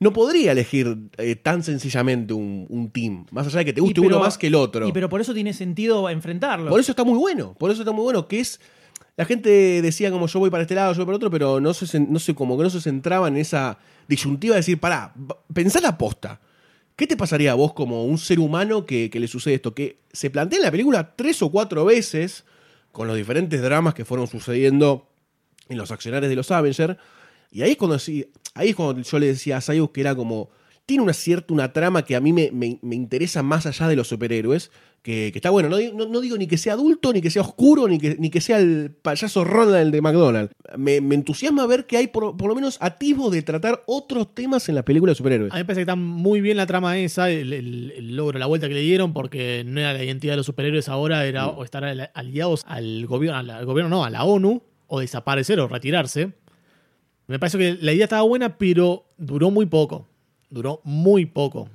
No 0.00 0.12
podría 0.12 0.52
elegir 0.52 0.96
eh, 1.16 1.34
tan 1.34 1.62
sencillamente 1.64 2.32
un, 2.32 2.66
un 2.68 2.90
team. 2.90 3.26
Más 3.32 3.46
allá 3.48 3.58
de 3.58 3.64
que 3.64 3.72
te 3.72 3.80
guste 3.80 4.00
pero- 4.00 4.16
uno 4.16 4.20
más 4.24 4.38
que 4.38 4.46
el 4.46 4.54
otro. 4.54 4.86
Y 4.86 4.92
pero 4.92 5.08
por 5.08 5.20
eso 5.20 5.34
tiene 5.34 5.52
sentido 5.52 6.08
enfrentarlo. 6.08 6.70
Por 6.70 6.78
eso 6.80 6.92
está 6.92 7.02
muy 7.04 7.18
bueno, 7.18 7.54
por 7.58 7.70
eso 7.70 7.82
está 7.82 7.92
muy 7.92 8.04
bueno, 8.04 8.28
que 8.28 8.40
es... 8.40 8.60
La 9.16 9.24
gente 9.24 9.82
decía 9.82 10.12
como 10.12 10.28
yo 10.28 10.38
voy 10.38 10.48
para 10.50 10.62
este 10.62 10.76
lado, 10.76 10.92
yo 10.92 10.98
voy 10.98 11.06
para 11.06 11.16
otro, 11.16 11.30
pero 11.30 11.60
no 11.60 11.74
se, 11.74 11.98
no 11.98 12.20
sé, 12.20 12.36
como 12.36 12.56
que 12.56 12.62
no 12.62 12.70
se 12.70 12.80
centraba 12.80 13.26
en 13.26 13.36
esa 13.36 13.78
disyuntiva 14.06 14.54
de 14.54 14.60
decir, 14.60 14.78
pará, 14.78 15.12
pensá 15.52 15.80
la 15.80 15.98
posta. 15.98 16.40
¿Qué 16.94 17.08
te 17.08 17.16
pasaría 17.16 17.50
a 17.50 17.54
vos 17.54 17.72
como 17.72 18.04
un 18.04 18.18
ser 18.18 18.38
humano 18.38 18.86
que, 18.86 19.10
que 19.10 19.18
le 19.18 19.26
sucede 19.26 19.54
esto? 19.54 19.74
Que 19.74 19.98
se 20.12 20.30
plantea 20.30 20.58
en 20.60 20.64
la 20.64 20.70
película 20.70 21.16
tres 21.16 21.42
o 21.42 21.50
cuatro 21.50 21.84
veces, 21.84 22.44
con 22.92 23.08
los 23.08 23.16
diferentes 23.16 23.60
dramas 23.60 23.94
que 23.94 24.04
fueron 24.04 24.28
sucediendo 24.28 25.08
en 25.68 25.78
los 25.78 25.90
accionarios 25.90 26.30
de 26.30 26.36
los 26.36 26.50
Avengers, 26.52 26.96
y 27.50 27.62
ahí 27.62 27.72
es 27.72 27.76
cuando, 27.76 27.98
sí- 27.98 28.30
ahí 28.58 28.70
es 28.70 28.76
cuando 28.76 29.00
yo 29.02 29.18
le 29.18 29.26
decía 29.26 29.56
a 29.56 29.60
Sayus 29.60 29.90
que 29.90 30.00
era 30.02 30.14
como. 30.14 30.50
Tiene 30.86 31.02
una 31.02 31.12
cierta 31.12 31.52
una 31.52 31.70
trama 31.74 32.02
que 32.02 32.16
a 32.16 32.20
mí 32.20 32.32
me, 32.32 32.50
me- 32.50 32.78
me 32.80 32.96
interesa 32.96 33.42
más 33.42 33.66
allá 33.66 33.88
de 33.88 33.94
los 33.96 34.08
superhéroes. 34.08 34.70
Que, 35.02 35.30
que 35.32 35.38
está 35.38 35.50
bueno. 35.50 35.68
No, 35.68 35.76
digo- 35.76 35.92
no- 35.96 36.06
no 36.06 36.20
digo 36.20 36.36
ni 36.38 36.46
que 36.46 36.56
sea 36.56 36.72
adulto, 36.72 37.12
ni 37.12 37.20
que 37.20 37.30
sea 37.30 37.42
oscuro, 37.42 37.86
ni 37.88 37.98
que, 37.98 38.16
ni 38.18 38.30
que 38.30 38.40
sea 38.40 38.58
el 38.58 38.90
payaso 38.90 39.44
Ronald 39.44 39.92
de 39.92 40.00
McDonald's. 40.00 40.52
Me, 40.78 41.00
me 41.02 41.14
entusiasma 41.14 41.66
ver 41.66 41.86
que 41.86 41.98
hay 41.98 42.06
por, 42.08 42.36
por 42.38 42.48
lo 42.48 42.54
menos 42.54 42.78
atisbos 42.80 43.30
de 43.32 43.42
tratar 43.42 43.82
otros 43.86 44.34
temas 44.34 44.66
en 44.70 44.74
las 44.76 44.84
películas 44.84 45.12
de 45.14 45.18
superhéroes. 45.18 45.52
A 45.52 45.56
mí 45.56 45.60
me 45.60 45.64
parece 45.66 45.80
que 45.80 45.82
está 45.82 45.94
muy 45.94 46.40
bien 46.40 46.56
la 46.56 46.66
trama 46.66 46.96
esa, 46.98 47.30
el, 47.30 47.52
el- 47.52 47.92
el 47.94 48.16
logro, 48.16 48.38
la 48.38 48.46
vuelta 48.46 48.66
que 48.66 48.74
le 48.74 48.80
dieron, 48.80 49.12
porque 49.12 49.64
no 49.66 49.80
era 49.80 49.92
la 49.92 50.02
identidad 50.02 50.32
de 50.32 50.36
los 50.38 50.46
superhéroes 50.46 50.88
ahora, 50.88 51.26
era 51.26 51.48
o 51.48 51.64
estar 51.64 51.84
al- 51.84 52.10
aliados 52.14 52.64
al 52.66 53.06
gobierno, 53.06 53.38
al, 53.38 53.50
al 53.50 53.66
gobierno 53.66 53.90
no, 53.94 54.04
a 54.06 54.10
la 54.10 54.24
ONU, 54.24 54.62
o 54.86 55.00
desaparecer 55.00 55.60
o 55.60 55.68
retirarse. 55.68 56.32
Me 57.28 57.38
parece 57.38 57.58
que 57.58 57.78
la 57.80 57.92
idea 57.92 58.04
estaba 58.04 58.22
buena, 58.22 58.56
pero 58.58 59.04
duró 59.18 59.50
muy 59.50 59.66
poco. 59.66 60.06
Duró 60.50 60.80
muy 60.84 61.26
poco. 61.26 61.68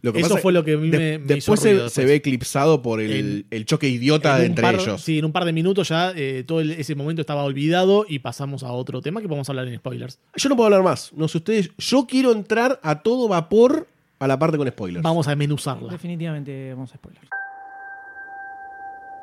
Lo 0.00 0.12
que 0.12 0.20
Eso 0.20 0.30
pasa- 0.30 0.40
fue 0.42 0.52
lo 0.52 0.64
que 0.64 0.74
a 0.74 0.76
mí 0.76 0.90
de- 0.90 0.98
me- 0.98 1.18
me 1.18 1.24
después 1.34 1.60
se, 1.60 1.70
ruido 1.72 1.88
se 1.88 2.00
después. 2.02 2.06
ve 2.06 2.14
eclipsado 2.16 2.82
por 2.82 3.00
el, 3.00 3.12
En- 3.12 3.46
el 3.50 3.64
choque 3.66 3.88
idiota 3.88 4.38
En 4.40 4.46
entre 4.46 4.62
par- 4.62 4.74
ellos. 4.74 5.00
Sí, 5.02 5.18
en 5.18 5.24
un 5.26 5.32
par 5.32 5.44
de 5.46 5.52
minutos 5.52 5.88
ya 5.88 6.12
eh, 6.14 6.44
todo 6.46 6.60
el- 6.60 6.72
ese 6.72 6.94
momento 6.94 7.20
estaba 7.22 7.42
olvidado 7.44 8.04
y 8.08 8.18
pasamos 8.18 8.62
a 8.62 8.72
otro 8.72 9.00
tema 9.02 9.20
que 9.22 9.28
podemos 9.28 9.48
hablar 9.48 9.66
en 9.68 9.76
spoilers. 9.76 10.18
Yo 10.36 10.48
no 10.48 10.56
puedo 10.56 10.66
hablar 10.66 10.82
más. 10.82 11.12
No 11.14 11.26
sé 11.28 11.38
ustedes. 11.38 11.70
Yo 11.78 12.06
quiero 12.06 12.32
entrar 12.32 12.80
a 12.82 13.02
todo 13.02 13.28
vapor 13.28 13.86
a 14.18 14.26
la 14.26 14.38
parte 14.38 14.56
con 14.58 14.68
spoilers. 14.68 15.02
Vamos 15.02 15.26
a 15.26 15.30
desmenuzarla. 15.30 15.90
Definitivamente 15.92 16.72
vamos 16.74 16.92
a 16.92 16.96
spoiler. 16.96 17.22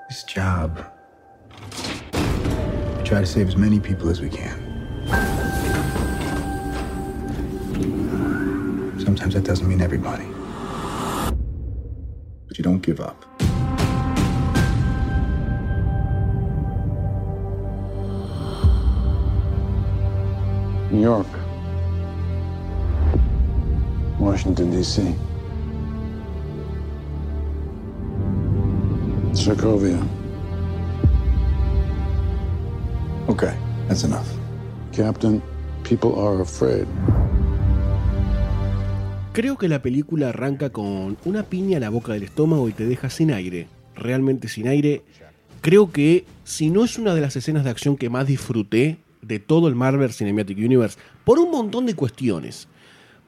This 0.10 0.26
job. 0.28 0.72
We 2.98 3.04
try 3.04 3.20
to 3.20 3.26
save 3.26 3.48
as 3.48 3.58
many 3.58 3.80
people 3.80 4.10
as 4.12 4.20
we 4.20 4.30
can. 4.30 4.71
Sometimes 9.04 9.34
that 9.34 9.44
doesn't 9.44 9.68
mean 9.68 9.82
everybody. 9.82 10.26
But 12.48 12.58
you 12.58 12.64
don't 12.64 12.82
give 12.82 13.00
up. 13.00 13.26
New 20.92 21.02
York. 21.02 21.28
Washington, 24.20 24.72
D.C. 24.72 25.16
Sokovia. 29.32 30.06
Okay, 33.30 33.58
that's 33.88 34.04
enough. 34.04 34.41
Captain, 34.96 35.42
people 35.88 36.12
are 36.18 36.42
afraid. 36.42 36.86
Creo 39.34 39.58
que 39.58 39.70
la 39.70 39.82
película 39.82 40.30
arranca 40.30 40.72
con 40.72 41.18
una 41.24 41.44
piña 41.44 41.78
en 41.78 41.82
la 41.82 41.90
boca 41.90 42.14
del 42.14 42.24
estómago 42.24 42.68
y 42.68 42.74
te 42.74 42.86
deja 42.86 43.10
sin 43.10 43.32
aire. 43.32 43.68
Realmente 43.96 44.50
sin 44.50 44.68
aire. 44.68 45.04
Creo 45.62 45.92
que 45.92 46.26
si 46.44 46.70
no 46.70 46.84
es 46.84 46.98
una 46.98 47.16
de 47.16 47.22
las 47.22 47.36
escenas 47.36 47.64
de 47.64 47.70
acción 47.70 47.96
que 47.96 48.10
más 48.10 48.28
disfruté 48.28 48.98
de 49.22 49.40
todo 49.40 49.68
el 49.68 49.76
Marvel 49.76 50.12
Cinematic 50.12 50.58
Universe, 50.58 50.98
por 51.24 51.40
un 51.40 51.52
montón 51.52 51.86
de 51.86 51.94
cuestiones. 51.94 52.68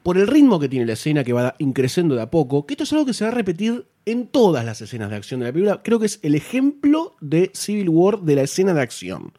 Por 0.02 0.18
el 0.18 0.26
ritmo 0.26 0.60
que 0.60 0.68
tiene 0.68 0.84
la 0.84 0.92
escena 0.92 1.24
que 1.24 1.32
va 1.32 1.54
increciendo 1.58 2.14
de 2.14 2.22
a 2.22 2.30
poco, 2.30 2.66
que 2.66 2.74
esto 2.74 2.84
es 2.84 2.92
algo 2.92 3.06
que 3.06 3.14
se 3.14 3.24
va 3.24 3.30
a 3.30 3.34
repetir 3.34 3.86
en 4.04 4.26
todas 4.26 4.64
las 4.66 4.82
escenas 4.82 5.08
de 5.08 5.16
acción 5.16 5.40
de 5.40 5.46
la 5.46 5.52
película. 5.52 5.80
Creo 5.82 5.98
que 5.98 6.06
es 6.06 6.20
el 6.22 6.34
ejemplo 6.34 7.14
de 7.22 7.50
Civil 7.54 7.88
War 7.88 8.20
de 8.20 8.34
la 8.34 8.42
escena 8.42 8.74
de 8.74 8.82
acción. 8.82 9.32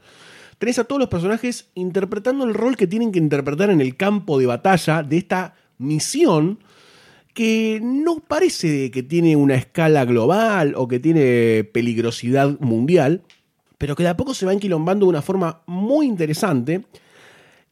Tenés 0.57 0.79
a 0.79 0.85
todos 0.85 0.99
los 0.99 1.09
personajes 1.09 1.69
interpretando 1.75 2.45
el 2.45 2.53
rol 2.53 2.77
que 2.77 2.87
tienen 2.87 3.11
que 3.11 3.19
interpretar 3.19 3.69
en 3.69 3.81
el 3.81 3.97
campo 3.97 4.39
de 4.39 4.45
batalla 4.45 5.03
de 5.03 5.17
esta 5.17 5.55
misión 5.77 6.59
que 7.33 7.81
no 7.83 8.19
parece 8.19 8.89
que 8.91 9.03
tiene 9.03 9.35
una 9.35 9.55
escala 9.55 10.05
global 10.05 10.73
o 10.77 10.87
que 10.87 10.99
tiene 10.99 11.65
peligrosidad 11.65 12.57
mundial, 12.61 13.23
pero 13.77 13.95
que 13.95 14.03
de 14.03 14.09
a 14.09 14.17
poco 14.17 14.33
se 14.33 14.45
va 14.45 14.53
enquilombando 14.53 15.05
de 15.05 15.09
una 15.09 15.21
forma 15.21 15.61
muy 15.65 16.05
interesante 16.07 16.85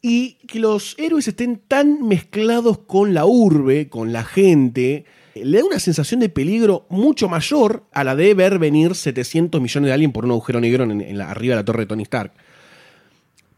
y 0.02 0.34
que 0.48 0.60
los 0.60 0.96
héroes 1.00 1.30
estén 1.30 1.62
tan 1.66 2.06
mezclados 2.06 2.80
con 2.80 3.14
la 3.14 3.26
urbe, 3.26 3.88
con 3.88 4.12
la 4.12 4.26
gente, 4.26 5.06
le 5.34 5.60
da 5.60 5.64
una 5.64 5.80
sensación 5.80 6.20
de 6.20 6.28
peligro 6.28 6.86
mucho 6.90 7.30
mayor 7.30 7.86
a 7.94 8.04
la 8.04 8.14
de 8.14 8.34
ver 8.34 8.60
venir 8.60 8.96
700 8.96 9.62
millones 9.62 9.88
de 9.88 9.94
aliens 9.94 10.14
por 10.14 10.26
un 10.26 10.32
agujero 10.32 10.60
negro 10.60 10.84
en, 10.84 11.22
arriba 11.22 11.56
de 11.56 11.62
la 11.62 11.66
torre 11.66 11.84
de 11.84 11.88
Tony 11.88 12.04
Stark. 12.04 12.34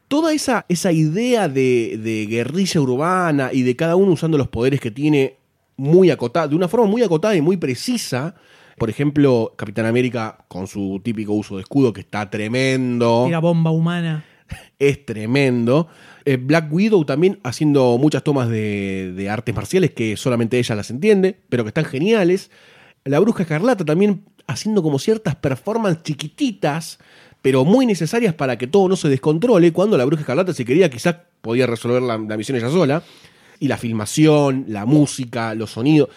Toda 0.08 0.34
esa, 0.34 0.66
esa 0.70 0.92
idea 0.92 1.48
de, 1.48 2.00
de 2.02 2.28
guerrilla 2.28 2.82
urbana 2.82 3.50
y 3.52 3.64
de 3.64 3.76
cada 3.76 3.96
uno 3.96 4.12
usando 4.12 4.38
los 4.38 4.48
poderes 4.50 4.80
que 4.80 4.92
tiene 4.92 5.38
muy 5.78 6.10
acotada, 6.12 6.48
de 6.48 6.56
una 6.56 6.68
forma 6.68 6.88
muy 6.88 7.02
acotada 7.04 7.36
y 7.36 7.42
muy 7.42 7.58
precisa. 7.58 8.36
Por 8.78 8.90
ejemplo, 8.90 9.54
Capitán 9.58 9.86
América 9.86 10.46
con 10.48 10.68
su 10.68 11.02
típico 11.04 11.34
uso 11.34 11.56
de 11.56 11.62
escudo 11.62 11.94
que 11.94 12.02
está 12.02 12.30
tremendo 12.30 13.24
Tira 13.26 13.40
bomba 13.40 13.72
humana. 13.72 14.26
es 14.80 15.06
tremendo. 15.06 15.88
Eh, 16.26 16.38
Black 16.38 16.72
Widow 16.72 17.06
también 17.06 17.40
haciendo 17.44 17.98
muchas 17.98 18.24
tomas 18.24 18.50
de, 18.50 19.14
de 19.16 19.30
artes 19.30 19.56
marciales 19.56 19.92
que 19.92 20.18
solamente 20.18 20.60
ella 20.60 20.76
las 20.76 20.90
entiende, 20.90 21.40
pero 21.50 21.64
que 21.64 21.70
están 21.70 21.86
geniales. 21.86 22.52
La 23.06 23.20
Bruja 23.20 23.44
Escarlata 23.44 23.86
también 23.86 24.26
haciendo 24.48 24.84
como 24.84 25.00
ciertas 25.00 25.36
performances 25.36 26.04
chiquititas, 26.04 27.00
pero 27.46 27.64
muy 27.64 27.86
necesarias 27.86 28.34
para 28.34 28.58
que 28.58 28.66
todo 28.66 28.90
no 28.90 28.96
se 28.96 29.08
descontrole. 29.08 29.72
Cuando 29.72 30.00
la 30.00 30.06
Bruja 30.06 30.22
Escarlata, 30.22 30.52
si 30.52 30.66
quería, 30.66 30.90
quizás 30.90 31.18
podía 31.42 31.68
resolver 31.68 32.02
la, 32.02 32.18
misión 32.18 32.58
ella 32.58 32.72
sola. 32.72 33.04
Y 33.60 33.68
la 33.68 33.78
filmación, 33.78 34.66
la 34.68 34.88
música, 34.88 35.54
los 35.54 35.70
sonidos. 35.70 36.10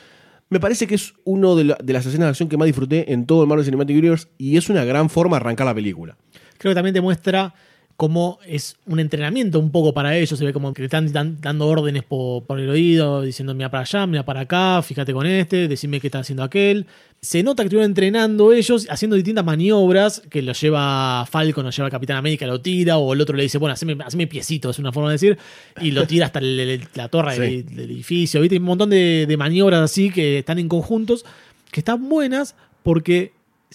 Me 0.48 0.58
parece 0.58 0.86
que 0.86 0.94
es 0.94 1.12
una 1.24 1.54
de, 1.54 1.76
de 1.84 1.92
las 1.92 2.06
escenas 2.06 2.28
de 2.28 2.30
acción 2.30 2.48
que 2.48 2.56
más 2.56 2.64
disfruté 2.64 3.12
en 3.12 3.26
todo 3.26 3.42
el 3.42 3.46
Marvel 3.46 3.62
Cinematic 3.62 3.98
Universe 3.98 4.28
y 4.38 4.56
es 4.56 4.70
una 4.70 4.86
gran 4.86 5.10
forma 5.10 5.36
de 5.36 5.42
arrancar 5.42 5.66
la 5.66 5.74
película. 5.74 6.16
Creo 6.56 6.70
que 6.70 6.74
también 6.74 6.94
te 6.94 7.02
muestra 7.02 7.52
cómo 7.98 8.38
es 8.46 8.76
un 8.86 9.00
entrenamiento 9.00 9.58
un 9.58 9.72
poco 9.72 9.92
para 9.92 10.16
ellos. 10.16 10.38
Se 10.38 10.44
ve 10.44 10.52
como 10.52 10.72
que 10.72 10.82
le 10.82 10.86
están 10.86 11.12
dan- 11.12 11.38
dando 11.40 11.66
órdenes 11.66 12.04
po- 12.04 12.44
por, 12.46 12.60
el 12.60 12.70
oído, 12.70 13.22
diciendo 13.22 13.54
mira 13.54 13.72
para 13.72 13.82
allá, 13.82 14.06
mira 14.06 14.24
para 14.24 14.42
acá, 14.42 14.80
fíjate 14.82 15.12
con 15.12 15.26
este, 15.26 15.66
decime 15.66 15.98
qué 16.00 16.06
está 16.06 16.20
haciendo 16.20 16.44
aquel. 16.44 16.86
Se 17.20 17.42
nota 17.42 17.64
que 17.64 17.66
estuvieron 17.66 17.90
entrenando 17.90 18.52
ellos, 18.52 18.86
haciendo 18.88 19.16
distintas 19.16 19.44
maniobras 19.44 20.22
que 20.30 20.42
lo 20.42 20.52
lleva 20.52 21.26
Falcon, 21.28 21.64
lo 21.64 21.70
lleva 21.72 21.90
Capitán 21.90 22.18
América, 22.18 22.46
lo 22.46 22.60
tira, 22.60 22.98
o 22.98 23.12
el 23.14 23.20
otro 23.20 23.36
le 23.36 23.42
dice, 23.42 23.58
bueno, 23.58 23.72
haceme, 23.74 23.96
haceme 24.06 24.28
piecito, 24.28 24.70
es 24.70 24.78
una 24.78 24.92
forma 24.92 25.08
de 25.08 25.14
decir, 25.14 25.36
y 25.80 25.90
lo 25.90 26.06
tira 26.06 26.26
hasta 26.26 26.38
el- 26.38 26.60
el- 26.60 26.88
la 26.94 27.08
torre 27.08 27.34
Sí. 27.34 27.40
del, 27.40 27.66
del 27.74 27.90
edificio. 27.90 28.40
¿viste? 28.40 28.54
Hay 28.54 28.60
un 28.60 28.64
montón 28.66 28.90
de, 28.90 29.26
de 29.26 29.36
maniobras 29.36 29.80
así 29.80 30.10
que 30.12 30.38
están 30.38 30.60
en 30.60 30.68
conjuntos, 30.68 31.24
que 31.72 31.80
están 31.80 32.08
buenas 32.08 32.54
porque 32.84 33.32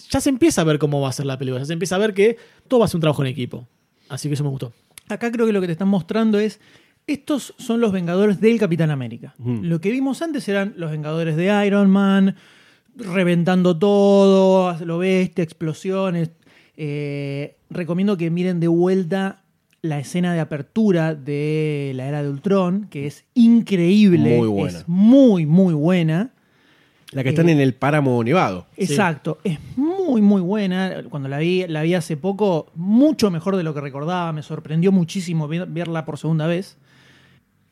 ya 0.08 0.22
se 0.22 0.30
empieza 0.30 0.62
a 0.62 0.64
ver 0.64 0.78
cómo 0.78 1.02
va 1.02 1.10
a 1.10 1.12
ser 1.12 1.26
la 1.26 1.38
película, 1.38 1.60
ya 1.60 1.66
se 1.66 1.74
empieza 1.74 1.96
a 1.96 1.98
ver 1.98 2.14
que 2.14 2.38
todo 2.68 2.80
va 2.80 2.86
a 2.86 2.88
ser 2.88 2.96
un 2.96 3.00
trabajo 3.02 3.20
en 3.22 3.28
equipo. 3.28 3.68
Así 4.08 4.28
que 4.28 4.34
eso 4.34 4.44
me 4.44 4.50
gustó. 4.50 4.72
Acá 5.08 5.30
creo 5.30 5.46
que 5.46 5.52
lo 5.52 5.60
que 5.60 5.66
te 5.66 5.72
están 5.72 5.88
mostrando 5.88 6.38
es. 6.38 6.60
Estos 7.06 7.54
son 7.58 7.82
los 7.82 7.92
Vengadores 7.92 8.40
del 8.40 8.58
Capitán 8.58 8.90
América. 8.90 9.34
Lo 9.38 9.78
que 9.78 9.90
vimos 9.90 10.22
antes 10.22 10.48
eran 10.48 10.72
los 10.78 10.90
Vengadores 10.90 11.36
de 11.36 11.66
Iron 11.66 11.90
Man, 11.90 12.34
reventando 12.96 13.78
todo, 13.78 14.74
lo 14.86 14.98
bestia, 14.98 15.44
explosiones. 15.44 16.30
Eh, 16.78 17.56
recomiendo 17.68 18.16
que 18.16 18.30
miren 18.30 18.58
de 18.58 18.68
vuelta 18.68 19.44
la 19.82 19.98
escena 19.98 20.32
de 20.32 20.40
apertura 20.40 21.14
de 21.14 21.92
la 21.94 22.08
era 22.08 22.22
de 22.22 22.30
Ultron, 22.30 22.88
que 22.88 23.06
es 23.06 23.26
increíble. 23.34 24.38
Muy 24.38 24.48
buena. 24.48 24.78
Es 24.78 24.88
muy, 24.88 25.44
muy 25.44 25.74
buena. 25.74 26.32
La 27.14 27.22
que 27.22 27.30
están 27.30 27.48
Eh, 27.48 27.52
en 27.52 27.60
el 27.60 27.74
páramo 27.74 28.22
nevado. 28.24 28.66
Exacto, 28.76 29.38
es 29.44 29.58
muy 29.76 30.20
muy 30.20 30.40
buena. 30.42 31.02
Cuando 31.08 31.28
la 31.28 31.38
vi, 31.38 31.66
la 31.68 31.82
vi 31.82 31.94
hace 31.94 32.16
poco, 32.16 32.66
mucho 32.74 33.30
mejor 33.30 33.56
de 33.56 33.62
lo 33.62 33.72
que 33.72 33.80
recordaba, 33.80 34.32
me 34.32 34.42
sorprendió 34.42 34.92
muchísimo 34.92 35.48
ver- 35.48 35.66
verla 35.66 36.04
por 36.04 36.18
segunda 36.18 36.46
vez. 36.46 36.76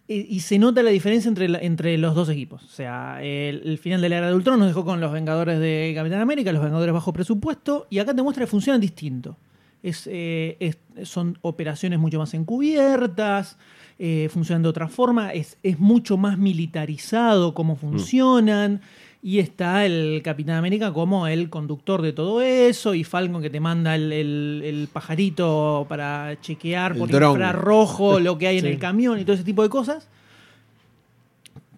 Y, 0.09 0.21
y 0.35 0.41
se 0.41 0.59
nota 0.59 0.83
la 0.83 0.91
diferencia 0.91 1.29
entre, 1.29 1.49
la- 1.49 1.59
entre 1.59 1.97
los 1.99 2.15
dos 2.15 2.29
equipos. 2.29 2.63
O 2.65 2.69
sea, 2.69 3.23
el, 3.23 3.63
el 3.65 3.79
final 3.79 4.01
de 4.01 4.09
la 4.09 4.19
era 4.19 4.29
de 4.29 4.35
Ultron 4.35 4.59
nos 4.59 4.69
dejó 4.69 4.85
con 4.85 5.01
los 5.01 5.13
Vengadores 5.13 5.59
de 5.61 5.93
Capitán 5.95 6.21
América, 6.21 6.53
los 6.53 6.63
Vengadores 6.63 6.93
bajo 6.93 7.13
presupuesto, 7.13 7.87
y 7.91 7.99
acá 7.99 8.15
te 8.15 8.23
muestra 8.23 8.45
que 8.45 8.51
funcionan 8.51 8.81
distinto. 8.81 9.37
Es, 9.83 10.09
eh, 10.11 10.57
es- 10.61 10.79
son 11.09 11.39
operaciones 11.43 11.99
mucho 11.99 12.19
más 12.19 12.35
encubiertas, 12.35 13.59
eh, 13.99 14.29
funcionan 14.33 14.63
de 14.63 14.69
otra 14.69 14.89
forma, 14.89 15.33
es, 15.33 15.57
es 15.63 15.79
mucho 15.79 16.17
más 16.17 16.37
militarizado 16.37 17.55
cómo 17.55 17.77
funcionan. 17.77 18.81
Y 19.25 19.39
está 19.39 19.87
el 19.87 20.21
Capitán 20.25 20.57
América 20.57 20.93
como 20.93 21.29
el 21.29 21.49
conductor 21.49 22.03
de 22.03 22.13
todo 22.13 22.43
eso. 22.43 22.93
Y 22.95 23.05
Falcon 23.05 23.41
que 23.41 23.51
te 23.51 23.61
manda 23.61 23.95
el, 23.95 24.13
el- 24.13 24.63
el 24.65 24.89
pajarito 24.93 25.87
para 25.89 26.41
chequear 26.41 26.93
El 26.93 26.99
por 26.99 27.09
dron. 27.11 27.31
infrarrojo 27.33 28.19
lo 28.21 28.37
que 28.37 28.49
hay 28.49 28.59
en 28.59 28.67
el 28.67 28.79
camión 28.81 29.21
y 29.21 29.25
todo 29.25 29.35
ese 29.35 29.45
tipo 29.45 29.63
de 29.63 29.69
cosas. 29.69 30.09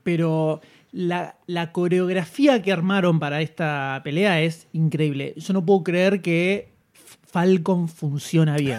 Pero 0.02 0.60
la, 0.92 1.36
la 1.46 1.72
coreografía 1.72 2.62
que 2.62 2.72
armaron 2.72 3.18
para 3.18 3.40
esta 3.42 4.00
pelea 4.04 4.40
es 4.42 4.66
increíble. 4.72 5.34
Yo 5.36 5.52
no 5.52 5.64
puedo 5.64 5.82
creer 5.82 6.22
que 6.22 6.68
Falcon 7.34 7.88
funciona 7.88 8.56
bien. 8.56 8.78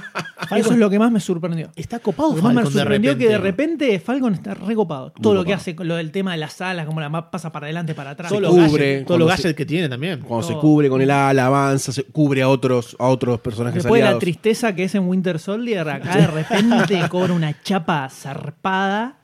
Eso 0.56 0.72
es 0.72 0.78
lo 0.78 0.88
que 0.88 0.96
más 0.96 1.10
me 1.10 1.18
sorprendió. 1.18 1.70
Está 1.74 1.98
copado 1.98 2.34
me 2.34 2.40
Falcon 2.40 2.64
de 2.64 2.70
sorprendió 2.70 3.18
que 3.18 3.28
de 3.28 3.36
repente 3.38 3.98
Falcon 3.98 4.32
está 4.34 4.54
recopado. 4.54 5.10
Todo 5.10 5.34
lo 5.34 5.44
que 5.44 5.52
hace 5.52 5.74
con 5.74 5.88
lo 5.88 5.96
del 5.96 6.12
tema 6.12 6.30
de 6.30 6.38
las 6.38 6.60
alas, 6.60 6.86
como 6.86 7.00
la 7.00 7.08
ma- 7.08 7.32
pasa 7.32 7.50
para 7.50 7.66
adelante, 7.66 7.96
para 7.96 8.10
atrás. 8.10 8.28
Todo 8.30 8.40
lo 8.40 8.50
cubre, 8.50 8.62
gadget, 8.92 9.06
todo 9.08 9.18
lo 9.18 9.24
cuando 9.24 9.36
se- 9.42 9.48
gadget 9.48 9.56
que 9.56 9.66
tiene 9.66 9.88
también. 9.88 10.20
Cuando 10.20 10.46
se 10.46 10.54
cubre 10.54 10.88
con 10.88 11.02
el 11.02 11.10
ala, 11.10 11.46
avanza, 11.46 11.90
se 11.92 12.04
cubre 12.04 12.42
a 12.42 12.48
otros, 12.48 12.94
a 13.00 13.08
otros 13.08 13.40
personajes 13.40 13.82
Después 13.82 13.98
de 13.98 14.02
la 14.04 14.06
aliados. 14.10 14.20
tristeza 14.20 14.72
que 14.72 14.84
es 14.84 14.94
en 14.94 15.08
Winter 15.08 15.40
Soldier, 15.40 15.88
acá 15.88 16.16
de 16.16 16.26
repente 16.28 17.00
cobra 17.10 17.32
una 17.32 17.60
chapa 17.64 18.08
zarpada. 18.08 19.16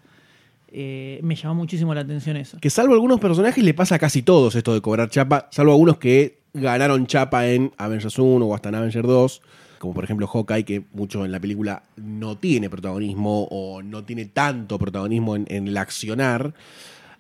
Eh, 0.73 1.21
me 1.23 1.37
llamó 1.37 1.55
muchísimo 1.55 1.95
la 1.95 2.01
atención 2.01 2.37
eso. 2.37 2.59
Que 2.61 2.69
salvo 2.71 2.95
algunos 2.95 3.21
personajes 3.21 3.63
le 3.63 3.75
pasa 3.75 3.95
a 3.95 3.99
casi 4.01 4.23
todos 4.23 4.57
esto 4.57 4.75
de 4.75 4.81
cobrar 4.81 5.09
chapa, 5.09 5.47
salvo 5.53 5.71
algunos 5.71 5.99
que 5.99 6.42
ganaron 6.55 7.07
chapa 7.07 7.47
en 7.49 7.73
Avengers 7.77 8.19
1 8.19 8.45
o 8.45 8.55
hasta 8.55 8.69
en 8.69 8.75
Avengers 8.77 9.07
2, 9.07 9.43
como 9.79 9.95
por 9.95 10.05
ejemplo 10.05 10.27
Hawkeye, 10.27 10.65
que 10.65 10.85
mucho 10.93 11.25
en 11.25 11.33
la 11.33 11.41
película 11.41 11.83
no 11.97 12.37
tiene 12.37 12.71
protagonismo 12.71 13.49
o 13.51 13.83
no 13.83 14.05
tiene 14.05 14.27
tanto 14.27 14.79
protagonismo 14.79 15.37
en, 15.37 15.47
en 15.49 15.69
el 15.69 15.77
accionar. 15.77 16.55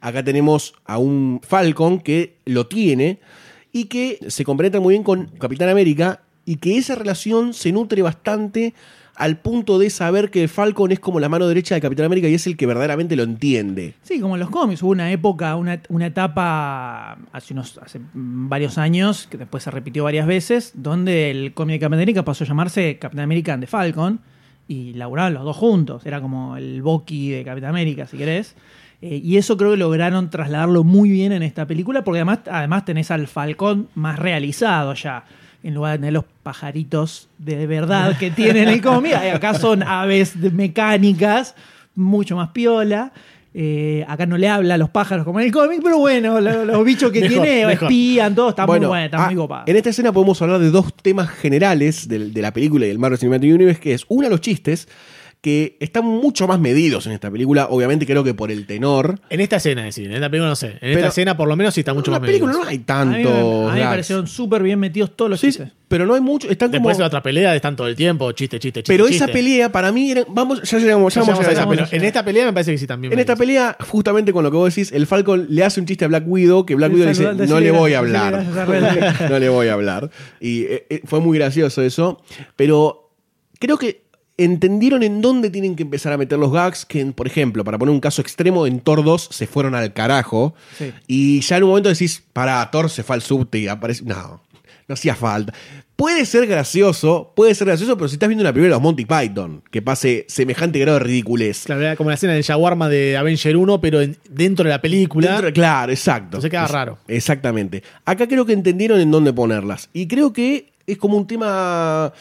Acá 0.01 0.23
tenemos 0.23 0.75
a 0.85 0.99
un 0.99 1.41
Falcon 1.43 2.01
que 2.01 2.37
lo 2.45 2.67
tiene 2.67 3.21
y 3.73 3.85
que 3.85 4.19
se 4.29 4.45
compromete 4.45 4.81
muy 4.81 4.95
bien 4.95 5.03
con 5.03 5.27
Capitán 5.39 5.69
América 5.69 6.23
y 6.45 6.57
que 6.57 6.77
esa 6.77 6.95
relación 6.95 7.55
se 7.55 7.73
nutre 7.73 8.03
bastante 8.03 8.75
al 9.23 9.37
punto 9.37 9.79
de 9.79 9.89
saber 9.89 10.33
que 10.33 10.49
Falcon 10.49 10.91
es 10.91 10.99
como 10.99 11.21
la 11.21 11.29
mano 11.29 11.47
derecha 11.47 11.77
de 11.77 11.81
Capitán 11.81 12.07
América 12.07 12.27
y 12.27 12.35
es 12.35 12.49
el 12.49 12.57
que 12.57 12.67
verdaderamente 12.67 13.15
lo 13.15 13.23
entiende. 13.23 13.95
Sí, 14.03 14.19
como 14.19 14.35
en 14.35 14.41
los 14.41 14.51
cómics. 14.51 14.83
Hubo 14.83 14.91
una 14.91 15.13
época, 15.13 15.55
una, 15.55 15.81
una 15.91 16.07
etapa 16.07 17.17
hace, 17.31 17.55
unos, 17.55 17.79
hace 17.79 18.01
varios 18.15 18.79
años, 18.79 19.29
que 19.31 19.39
después 19.39 19.63
se 19.63 19.71
repitió 19.71 20.03
varias 20.03 20.27
veces, 20.27 20.73
donde 20.75 21.31
el 21.31 21.55
cómic 21.55 21.75
de 21.75 21.79
Capitán 21.79 21.99
América 22.01 22.25
pasó 22.25 22.43
a 22.43 22.49
llamarse 22.49 22.99
Capitán 22.99 23.23
América 23.23 23.57
de 23.57 23.69
Falcon 23.69 24.19
y 24.67 24.95
laburaban 24.95 25.35
los 25.35 25.45
dos 25.45 25.57
juntos. 25.57 26.05
Era 26.05 26.21
como 26.21 26.57
el 26.57 26.83
Bucky 26.83 27.31
de 27.31 27.45
Capitán 27.45 27.71
América, 27.71 28.09
si 28.09 28.17
querés. 28.17 28.57
Eh, 29.03 29.21
y 29.23 29.37
eso 29.37 29.57
creo 29.57 29.71
que 29.71 29.77
lograron 29.77 30.31
trasladarlo 30.31 30.83
muy 30.83 31.11
bien 31.11 31.31
en 31.31 31.45
esta 31.45 31.65
película, 31.69 32.03
porque 32.03 32.19
además, 32.19 32.41
además 32.51 32.85
tenés 32.85 33.13
al 33.13 33.29
Falcón 33.29 33.89
más 33.95 34.19
realizado 34.19 34.95
ya. 34.95 35.23
En 35.63 35.75
lugar 35.75 35.93
de 35.93 35.99
tener 35.99 36.13
los 36.13 36.25
pajaritos 36.43 37.29
de 37.39 37.67
verdad 37.67 38.19
que 38.19 38.31
tiene 38.31 38.63
en 38.63 38.69
el 38.69 38.81
cómic, 38.83 39.15
acá 39.35 39.55
son 39.55 39.83
aves 39.83 40.41
de- 40.41 40.51
mecánicas, 40.51 41.55
mucho 41.95 42.37
más 42.37 42.49
piola. 42.51 43.13
Eh, 43.55 44.03
acá 44.09 44.25
no 44.25 44.39
le 44.39 44.49
habla 44.49 44.75
a 44.75 44.79
los 44.79 44.89
pájaros 44.89 45.27
como 45.27 45.39
en 45.39 45.47
el 45.47 45.53
cómic, 45.53 45.81
pero 45.85 45.99
bueno, 45.99 46.41
lo- 46.41 46.65
los, 46.65 46.85
bichos 46.85 47.13
que 47.13 47.21
Mejor, 47.21 47.43
tiene 47.45 47.67
mejor. 47.67 47.85
espían, 47.85 48.35
todo 48.35 48.49
está 48.49 48.65
Bueno, 48.65 48.89
muy 48.89 48.93
bueno, 48.93 49.05
está 49.05 49.23
ah, 49.25 49.27
muy 49.27 49.37
copado. 49.37 49.65
En 49.67 49.77
esta 49.77 49.91
escena 49.91 50.11
podemos 50.11 50.41
hablar 50.41 50.59
de 50.59 50.71
dos 50.71 50.95
temas 50.97 51.29
generales 51.29 52.09
del- 52.09 52.33
de, 52.33 52.41
la 52.43 52.53
película 52.53 52.87
y 52.87 52.89
del 52.89 52.99
Marvel 52.99 53.19
Cinematic 53.19 53.55
Universe, 53.55 53.81
que 53.81 53.93
es 53.93 54.07
una, 54.09 54.31
los 54.31 54.41
chistes, 54.41 54.89
que 55.43 55.77
están 55.81 56.05
mucho 56.05 56.47
más 56.47 56.61
medidos 56.61 57.05
en 57.07 57.13
esta 57.13 57.29
película, 57.29 57.67
obviamente 57.69 58.07
creo 58.07 58.23
que 58.23 58.33
por 58.33 58.53
el 58.53 58.65
tenor. 58.65 59.19
En 59.29 59.41
esta 59.41 59.57
escena, 59.57 59.81
es 59.89 59.97
decir, 59.97 60.07
en 60.09 60.15
esta 60.15 60.31
película 60.31 60.49
no 60.51 60.55
sé. 60.57 60.69
En 60.69 60.79
Pero- 60.81 60.99
esta 60.99 61.09
escena 61.09 61.37
por 61.37 61.49
lo 61.49 61.57
menos 61.57 61.75
sí 61.75 61.81
está 61.81 61.93
mucho 61.93 62.11
en 62.11 62.15
la 62.15 62.21
más 62.21 62.27
película 62.29 62.53
medido. 62.53 62.65
no 62.65 62.71
hay 62.71 62.77
a 62.77 62.79
mí, 62.79 62.85
tanto. 62.85 63.65
me, 63.65 63.71
a 63.71 63.75
mí 63.75 63.81
me 63.81 63.87
parecieron 63.87 64.27
súper 64.29 64.63
bien 64.63 64.79
metidos 64.79 65.17
todos 65.17 65.29
los 65.33 65.41
Sí, 65.41 65.49
chistes. 65.49 65.71
pero 65.89 66.07
no 66.07 66.15
hay 66.15 66.21
mucho, 66.21 66.49
están 66.49 66.69
como... 66.69 66.79
Después 66.79 66.97
de 66.97 67.01
la 67.03 67.07
otra 67.09 67.25
pelea 67.25 67.57
están 67.57 67.75
todo 67.75 67.89
el 67.89 67.97
tiempo, 67.97 68.31
chiste, 68.31 68.61
chiste, 68.61 68.85
chiste. 68.85 68.93
pero 68.93 69.09
chiste. 69.09 69.25
esa 69.25 69.33
pelea 69.33 69.73
para 69.73 69.91
mí 69.91 70.13
era, 70.13 70.25
vamos, 70.29 70.63
ya 70.63 70.79
llegamos, 70.79 71.13
ya 71.13 71.23
Ya 71.23 71.27
vamos 71.27 71.39
a 71.41 71.43
esa, 71.43 71.51
llegar 71.51 71.67
a 71.67 71.71
pero 71.71 71.85
esa. 71.87 71.97
en 71.97 72.05
esta 72.05 72.25
pelea 72.25 72.45
me 72.47 72.53
parece 72.53 72.71
que 72.71 72.79
sí 72.79 72.87
también. 72.87 73.13
En 73.13 73.19
esta 73.19 73.35
pelea, 73.35 73.77
justamente 73.81 74.33
con 74.33 74.45
lo 74.45 74.51
que 74.53 74.57
vos 74.57 74.73
decís, 74.73 74.93
el 74.93 75.09
Falcon 75.09 75.49
le 75.51 75.65
hace 75.65 75.81
un 75.81 75.87
chiste 75.87 76.05
a 76.05 76.09
Black 76.09 76.23
Widow, 76.25 76.65
que 76.65 76.77
Black 76.77 76.93
Widow 76.93 77.07
le 77.07 77.11
dice, 77.15 77.35
no 77.49 77.59
le 77.59 77.73
voy 77.73 77.95
a 77.95 77.99
hablar. 77.99 78.45
no 79.29 79.39
le 79.41 79.49
voy 79.49 79.67
a 79.67 79.73
hablar. 79.73 80.09
Y 80.41 80.63
eh, 80.67 80.87
eh, 80.89 81.01
fue 81.05 81.19
muy 81.19 81.37
gracioso 81.37 81.83
eso. 81.83 82.23
Pero 82.55 83.11
creo 83.59 83.77
que 83.77 84.03
entendieron 84.39 85.03
en 85.03 85.21
dónde 85.21 85.51
tienen 85.51 85.77
que 85.77 85.83
empezar 85.83 86.13
a 86.13 86.17
meter 86.17 86.39
los 86.39 86.53
gags, 86.53 86.85
que 86.85 87.05
por 87.07 87.27
ejemplo, 87.27 87.65
para 87.65 87.79
poner 87.79 87.93
un 87.93 88.01
caso 88.01 88.23
extremo, 88.23 88.67
en 88.67 88.81
Thor 88.81 89.05
2 89.05 89.29
se 89.31 89.47
fueron 89.47 89.75
al 89.75 89.93
carajo. 89.93 90.55
Sí. 90.79 90.93
Y 91.07 91.41
ya 91.41 91.59
en 91.59 91.65
un 91.65 91.69
momento 91.71 91.89
decís, 91.89 92.23
para, 92.33 92.69
Thor 92.71 92.91
se 92.91 93.03
fue 93.03 93.17
al 93.17 93.23
subte 93.23 93.59
y 93.59 93.69
aparece... 93.69 94.05
No, 94.05 94.43
no 94.89 94.95
hacía 94.95 95.15
falta. 95.15 95.55
Puede 95.95 96.27
ser 96.27 96.49
gracioso, 96.49 97.33
puede 97.37 97.55
ser 97.55 97.69
gracioso, 97.69 97.97
pero 97.97 98.09
si 98.09 98.15
estás 98.17 98.29
viendo 98.29 98.43
una 98.43 98.53
película 98.53 98.71
de 98.71 98.75
los 98.75 98.83
Monty 98.83 99.05
Python, 99.05 99.63
que 99.71 99.81
pase 99.83 100.25
semejante 100.29 100.81
grado 100.81 100.99
de 100.99 101.05
ridiculez. 101.05 101.63
Claro, 101.67 101.83
era 101.83 101.95
como 101.95 102.11
la 102.11 102.15
escena 102.15 102.33
del 102.33 102.43
Jaguarma 102.43 102.89
de 102.89 103.17
Avenger 103.17 103.57
1, 103.57 103.81
pero 103.81 104.01
en- 104.01 104.17
dentro 104.29 104.65
de 104.65 104.71
la 104.71 104.81
película. 104.81 105.41
Claro, 105.53 105.93
exacto. 105.93 106.25
Entonces 106.39 106.51
queda 106.51 106.65
Es- 106.65 106.71
raro. 106.73 106.99
Exactamente. 107.07 107.85
Acá 108.05 108.27
creo 108.27 108.45
que 108.45 108.55
entendieron 108.55 108.99
en 108.99 109.13
dónde 109.13 109.33
ponerlas. 109.33 109.89
Y 109.93 110.09
creo 110.09 110.33
que 110.33 110.73
es 110.89 110.99
como 110.99 111.17
un 111.17 111.29
tema 111.29 112.13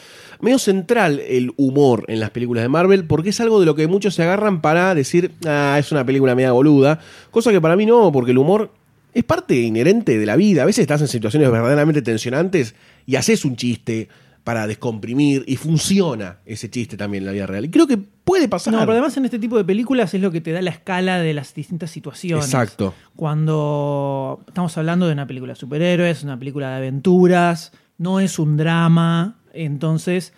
medio 0.42 0.58
central 0.58 1.20
el 1.20 1.52
humor 1.56 2.04
en 2.08 2.20
las 2.20 2.30
películas 2.30 2.62
de 2.62 2.68
Marvel, 2.68 3.04
porque 3.06 3.30
es 3.30 3.40
algo 3.40 3.60
de 3.60 3.66
lo 3.66 3.74
que 3.74 3.86
muchos 3.86 4.14
se 4.14 4.22
agarran 4.24 4.60
para 4.60 4.94
decir, 4.94 5.32
ah, 5.46 5.76
es 5.78 5.90
una 5.92 6.04
película 6.04 6.34
media 6.34 6.52
boluda. 6.52 6.98
Cosa 7.30 7.50
que 7.50 7.60
para 7.60 7.76
mí 7.76 7.86
no, 7.86 8.12
porque 8.12 8.32
el 8.32 8.38
humor 8.38 8.70
es 9.14 9.24
parte 9.24 9.58
inherente 9.60 10.18
de 10.18 10.26
la 10.26 10.36
vida. 10.36 10.64
A 10.64 10.66
veces 10.66 10.82
estás 10.82 11.00
en 11.00 11.08
situaciones 11.08 11.50
verdaderamente 11.50 12.02
tensionantes 12.02 12.74
y 13.06 13.16
haces 13.16 13.44
un 13.44 13.56
chiste 13.56 14.08
para 14.42 14.66
descomprimir 14.66 15.44
y 15.46 15.54
funciona 15.54 16.38
ese 16.44 16.68
chiste 16.68 16.96
también 16.96 17.22
en 17.22 17.26
la 17.26 17.32
vida 17.32 17.46
real. 17.46 17.64
Y 17.64 17.70
creo 17.70 17.86
que 17.86 17.96
puede 17.96 18.48
pasar. 18.48 18.72
No, 18.72 18.80
pero 18.80 18.92
además 18.92 19.16
en 19.16 19.24
este 19.24 19.38
tipo 19.38 19.56
de 19.56 19.64
películas 19.64 20.12
es 20.12 20.20
lo 20.20 20.32
que 20.32 20.40
te 20.40 20.50
da 20.50 20.60
la 20.60 20.70
escala 20.70 21.20
de 21.20 21.34
las 21.34 21.54
distintas 21.54 21.92
situaciones. 21.92 22.46
Exacto. 22.46 22.94
Cuando 23.14 24.40
estamos 24.48 24.76
hablando 24.76 25.06
de 25.06 25.12
una 25.12 25.28
película 25.28 25.52
de 25.52 25.60
superhéroes, 25.60 26.24
una 26.24 26.36
película 26.36 26.70
de 26.70 26.76
aventuras, 26.78 27.72
no 27.98 28.18
es 28.18 28.40
un 28.40 28.56
drama, 28.56 29.36
entonces 29.52 30.32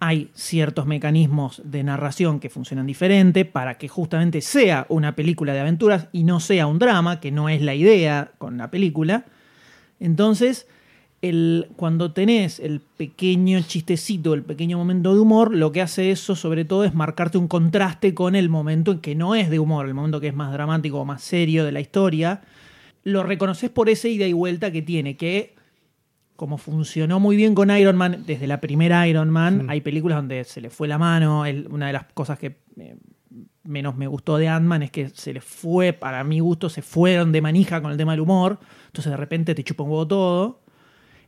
hay 0.00 0.30
ciertos 0.34 0.86
mecanismos 0.86 1.60
de 1.62 1.84
narración 1.84 2.40
que 2.40 2.48
funcionan 2.48 2.86
diferente 2.86 3.44
para 3.44 3.76
que 3.76 3.86
justamente 3.86 4.40
sea 4.40 4.86
una 4.88 5.14
película 5.14 5.52
de 5.52 5.60
aventuras 5.60 6.08
y 6.10 6.24
no 6.24 6.40
sea 6.40 6.66
un 6.66 6.78
drama, 6.78 7.20
que 7.20 7.30
no 7.30 7.50
es 7.50 7.60
la 7.60 7.74
idea 7.74 8.32
con 8.38 8.56
la 8.56 8.70
película. 8.70 9.26
Entonces, 10.00 10.66
el, 11.20 11.68
cuando 11.76 12.12
tenés 12.12 12.60
el 12.60 12.80
pequeño 12.80 13.60
chistecito, 13.60 14.32
el 14.32 14.42
pequeño 14.42 14.78
momento 14.78 15.12
de 15.12 15.20
humor, 15.20 15.54
lo 15.54 15.70
que 15.70 15.82
hace 15.82 16.10
eso 16.10 16.34
sobre 16.34 16.64
todo 16.64 16.84
es 16.84 16.94
marcarte 16.94 17.36
un 17.36 17.46
contraste 17.46 18.14
con 18.14 18.34
el 18.34 18.48
momento 18.48 18.92
en 18.92 19.00
que 19.00 19.14
no 19.14 19.34
es 19.34 19.50
de 19.50 19.58
humor, 19.58 19.86
el 19.86 19.92
momento 19.92 20.18
que 20.18 20.28
es 20.28 20.34
más 20.34 20.50
dramático 20.50 20.98
o 20.98 21.04
más 21.04 21.22
serio 21.22 21.62
de 21.66 21.72
la 21.72 21.80
historia. 21.80 22.40
Lo 23.04 23.22
reconoces 23.22 23.68
por 23.68 23.90
esa 23.90 24.08
ida 24.08 24.26
y 24.26 24.32
vuelta 24.32 24.72
que 24.72 24.80
tiene, 24.80 25.18
que 25.18 25.54
como 26.40 26.56
funcionó 26.56 27.20
muy 27.20 27.36
bien 27.36 27.54
con 27.54 27.70
Iron 27.70 27.96
Man, 27.98 28.24
desde 28.26 28.46
la 28.46 28.62
primera 28.62 29.06
Iron 29.06 29.28
Man, 29.28 29.66
hay 29.68 29.82
películas 29.82 30.16
donde 30.16 30.42
se 30.44 30.62
le 30.62 30.70
fue 30.70 30.88
la 30.88 30.96
mano. 30.96 31.44
El- 31.44 31.68
una 31.70 31.88
de 31.88 31.92
las 31.92 32.04
cosas 32.14 32.38
que 32.38 32.56
eh, 32.78 32.96
menos 33.64 33.94
me 33.94 34.06
gustó 34.06 34.38
de 34.38 34.48
Ant-Man 34.48 34.84
es 34.84 34.90
que 34.90 35.10
se 35.10 35.34
le 35.34 35.42
fue, 35.42 35.92
para 35.92 36.24
mi 36.24 36.40
gusto, 36.40 36.70
se 36.70 36.80
fueron 36.80 37.30
de 37.30 37.42
manija 37.42 37.82
con 37.82 37.92
el 37.92 37.98
tema 37.98 38.12
del 38.12 38.20
humor. 38.22 38.58
Entonces 38.86 39.10
de 39.10 39.18
repente 39.18 39.54
te 39.54 39.62
chupa 39.62 39.82
un 39.82 39.90
huevo 39.90 40.06
todo. 40.08 40.60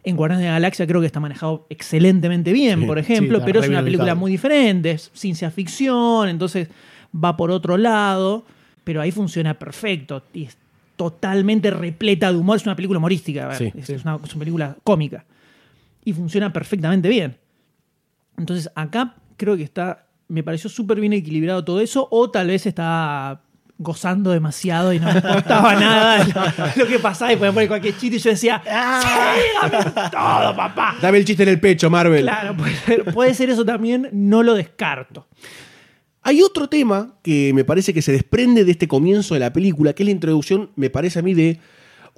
En 0.03 0.17
Guardianes 0.17 0.45
de 0.45 0.49
la 0.49 0.55
Galaxia 0.55 0.87
creo 0.87 1.01
que 1.03 1.07
está 1.09 1.21
manejado 1.21 1.67
excelentemente 1.69 2.51
bien, 2.55 2.81
Sí, 2.81 2.87
por 2.87 2.99
ejemplo, 2.99 3.43
pero 3.45 3.61
es 3.61 3.69
una 3.69 3.81
película 3.85 4.15
muy 4.19 4.31
diferente, 4.33 4.93
es 4.93 5.11
ciencia 5.13 5.51
ficción, 5.51 6.31
entonces 6.31 6.69
va 7.15 7.37
por 7.37 7.51
otro 7.51 7.77
lado, 7.77 8.47
pero 8.83 9.03
ahí 9.03 9.11
funciona 9.11 9.59
perfecto 9.59 10.23
y 10.33 10.45
es 10.45 10.57
totalmente 11.11 11.71
repleta 11.71 12.31
de 12.31 12.39
humor, 12.39 12.57
es 12.57 12.65
una 12.65 12.77
película 12.77 12.99
humorística, 12.99 13.53
Sí, 13.57 13.73
es, 13.77 13.87
sí. 13.87 13.95
una, 14.05 14.19
es 14.23 14.33
una 14.35 14.39
película 14.39 14.77
cómica 14.85 15.25
y 16.05 16.13
funciona 16.13 16.53
perfectamente 16.53 17.09
bien. 17.09 17.37
Entonces 18.39 18.71
acá 18.77 19.17
creo 19.37 19.57
que 19.57 19.65
está, 19.65 20.07
me 20.29 20.43
pareció 20.45 20.71
súper 20.71 21.01
bien 21.01 21.13
equilibrado 21.13 21.65
todo 21.65 21.81
eso, 21.81 22.07
o 22.11 22.31
tal 22.31 22.47
vez 22.49 22.67
está 22.67 23.41
gozando 23.79 24.31
demasiado 24.31 24.93
y 24.93 25.01
no 25.01 25.07
me 25.09 25.15
importaba 25.15 25.75
nada 25.81 26.25
lo, 26.77 26.85
lo 26.85 26.89
que 26.89 27.01
pasaba 27.01 27.33
y 27.33 27.37
podía 27.37 27.53
poner 27.53 27.69
cualquier 27.69 27.97
chiste 27.97 28.17
y 28.17 28.21
yo 28.21 28.31
decía, 28.31 28.63
¡Sí, 28.65 29.71
dame 29.71 29.85
todo, 30.11 30.55
papá! 30.57 30.95
Dame 31.03 31.19
el 31.19 31.25
chiste 31.25 31.43
en 31.43 31.49
el 31.49 31.59
pecho, 31.61 31.91
Marvel. 31.91 32.23
Claro, 32.23 32.57
puede 32.57 32.77
ser, 32.77 33.05
puede 33.13 33.35
ser 33.35 33.51
eso 33.51 33.65
también, 33.65 34.09
no 34.13 34.45
lo 34.45 34.55
descarto. 34.55 35.27
Hay 36.23 36.41
otro 36.41 36.69
tema 36.69 37.15
que 37.23 37.53
me 37.53 37.65
parece 37.65 37.93
que 37.93 38.03
se 38.03 38.13
desprende 38.13 38.65
de 38.65 38.71
este 38.73 38.87
comienzo 38.87 39.35
de 39.35 39.41
la 39.41 39.53
película, 39.53 39.93
que 39.93 40.05
es 40.05 40.07
la 40.07 40.13
introducción, 40.13 40.71
me 40.77 40.89
parece 40.89 41.19
a 41.19 41.23
mí, 41.23 41.35
de 41.35 41.59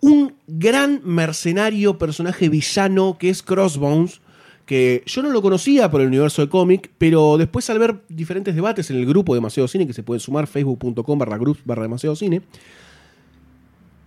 un 0.00 0.34
gran 0.46 1.00
mercenario, 1.04 1.96
personaje 1.96 2.50
villano, 2.50 3.16
que 3.18 3.30
es 3.30 3.42
Crossbones, 3.42 4.20
que 4.66 5.02
yo 5.06 5.22
no 5.22 5.30
lo 5.30 5.40
conocía 5.40 5.90
por 5.90 6.02
el 6.02 6.08
universo 6.08 6.42
de 6.42 6.50
cómic, 6.50 6.90
pero 6.98 7.38
después 7.38 7.68
al 7.70 7.78
ver 7.78 8.02
diferentes 8.08 8.54
debates 8.54 8.90
en 8.90 8.96
el 8.96 9.06
grupo 9.06 9.32
de 9.32 9.38
Demasiado 9.38 9.68
Cine, 9.68 9.86
que 9.86 9.94
se 9.94 10.02
pueden 10.02 10.20
sumar, 10.20 10.46
facebook.com 10.46 11.18
barra 11.18 11.38
groups 11.38 11.60
barra 11.64 11.82
Demasiado 11.82 12.14
Cine, 12.14 12.42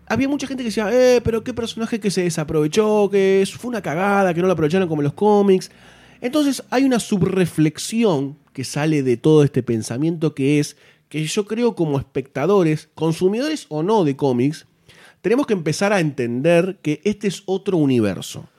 había 0.07 0.29
mucha 0.29 0.47
gente 0.47 0.63
que 0.63 0.69
decía, 0.69 0.89
eh, 0.91 1.21
pero 1.21 1.43
qué 1.43 1.53
personaje 1.53 1.99
que 1.99 2.11
se 2.11 2.23
desaprovechó, 2.23 3.09
que 3.09 3.47
fue 3.57 3.69
una 3.69 3.81
cagada, 3.81 4.33
que 4.33 4.41
no 4.41 4.47
lo 4.47 4.53
aprovecharon 4.53 4.87
como 4.87 5.01
los 5.01 5.13
cómics. 5.13 5.69
Entonces 6.21 6.63
hay 6.69 6.83
una 6.83 6.99
subreflexión 6.99 8.37
que 8.57 8.63
sale 8.63 9.03
de 9.03 9.17
todo 9.17 9.43
este 9.43 9.61
pensamiento 9.61 10.33
que 10.33 10.57
es 10.57 10.77
que 11.09 11.23
yo 11.27 11.45
creo 11.45 11.75
como 11.75 11.99
espectadores, 11.99 12.89
consumidores 12.95 13.67
o 13.69 13.83
no 13.83 14.03
de 14.03 14.15
cómics, 14.15 14.65
tenemos 15.21 15.45
que 15.45 15.53
empezar 15.53 15.93
a 15.93 15.99
entender 15.99 16.79
que 16.81 16.99
este 17.03 17.27
es 17.27 17.43
otro 17.45 17.77
universo. 17.77 18.49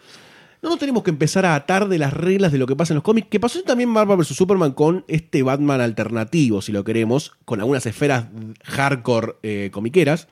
No 0.62 0.68
nos 0.68 0.78
tenemos 0.78 1.03
que 1.03 1.11
empezar 1.11 1.44
a 1.44 1.57
atar 1.57 1.88
de 1.88 1.99
las 1.99 2.12
reglas 2.12 2.53
de 2.53 2.59
lo 2.59 2.68
que 2.68 2.76
pasa 2.76 2.92
en 2.92 2.99
los 2.99 3.03
cómics, 3.03 3.26
que 3.28 3.40
pasó 3.40 3.61
también 3.64 3.88
Marvel 3.88 4.18
vs. 4.18 4.28
Superman 4.28 4.70
con 4.70 5.05
este 5.09 5.42
Batman 5.42 5.80
alternativo, 5.80 6.62
si 6.62 6.70
lo 6.70 6.84
queremos, 6.84 7.32
con 7.44 7.59
algunas 7.59 7.84
esferas 7.84 8.26
hardcore 8.66 9.34
eh, 9.42 9.70
comiqueras. 9.72 10.28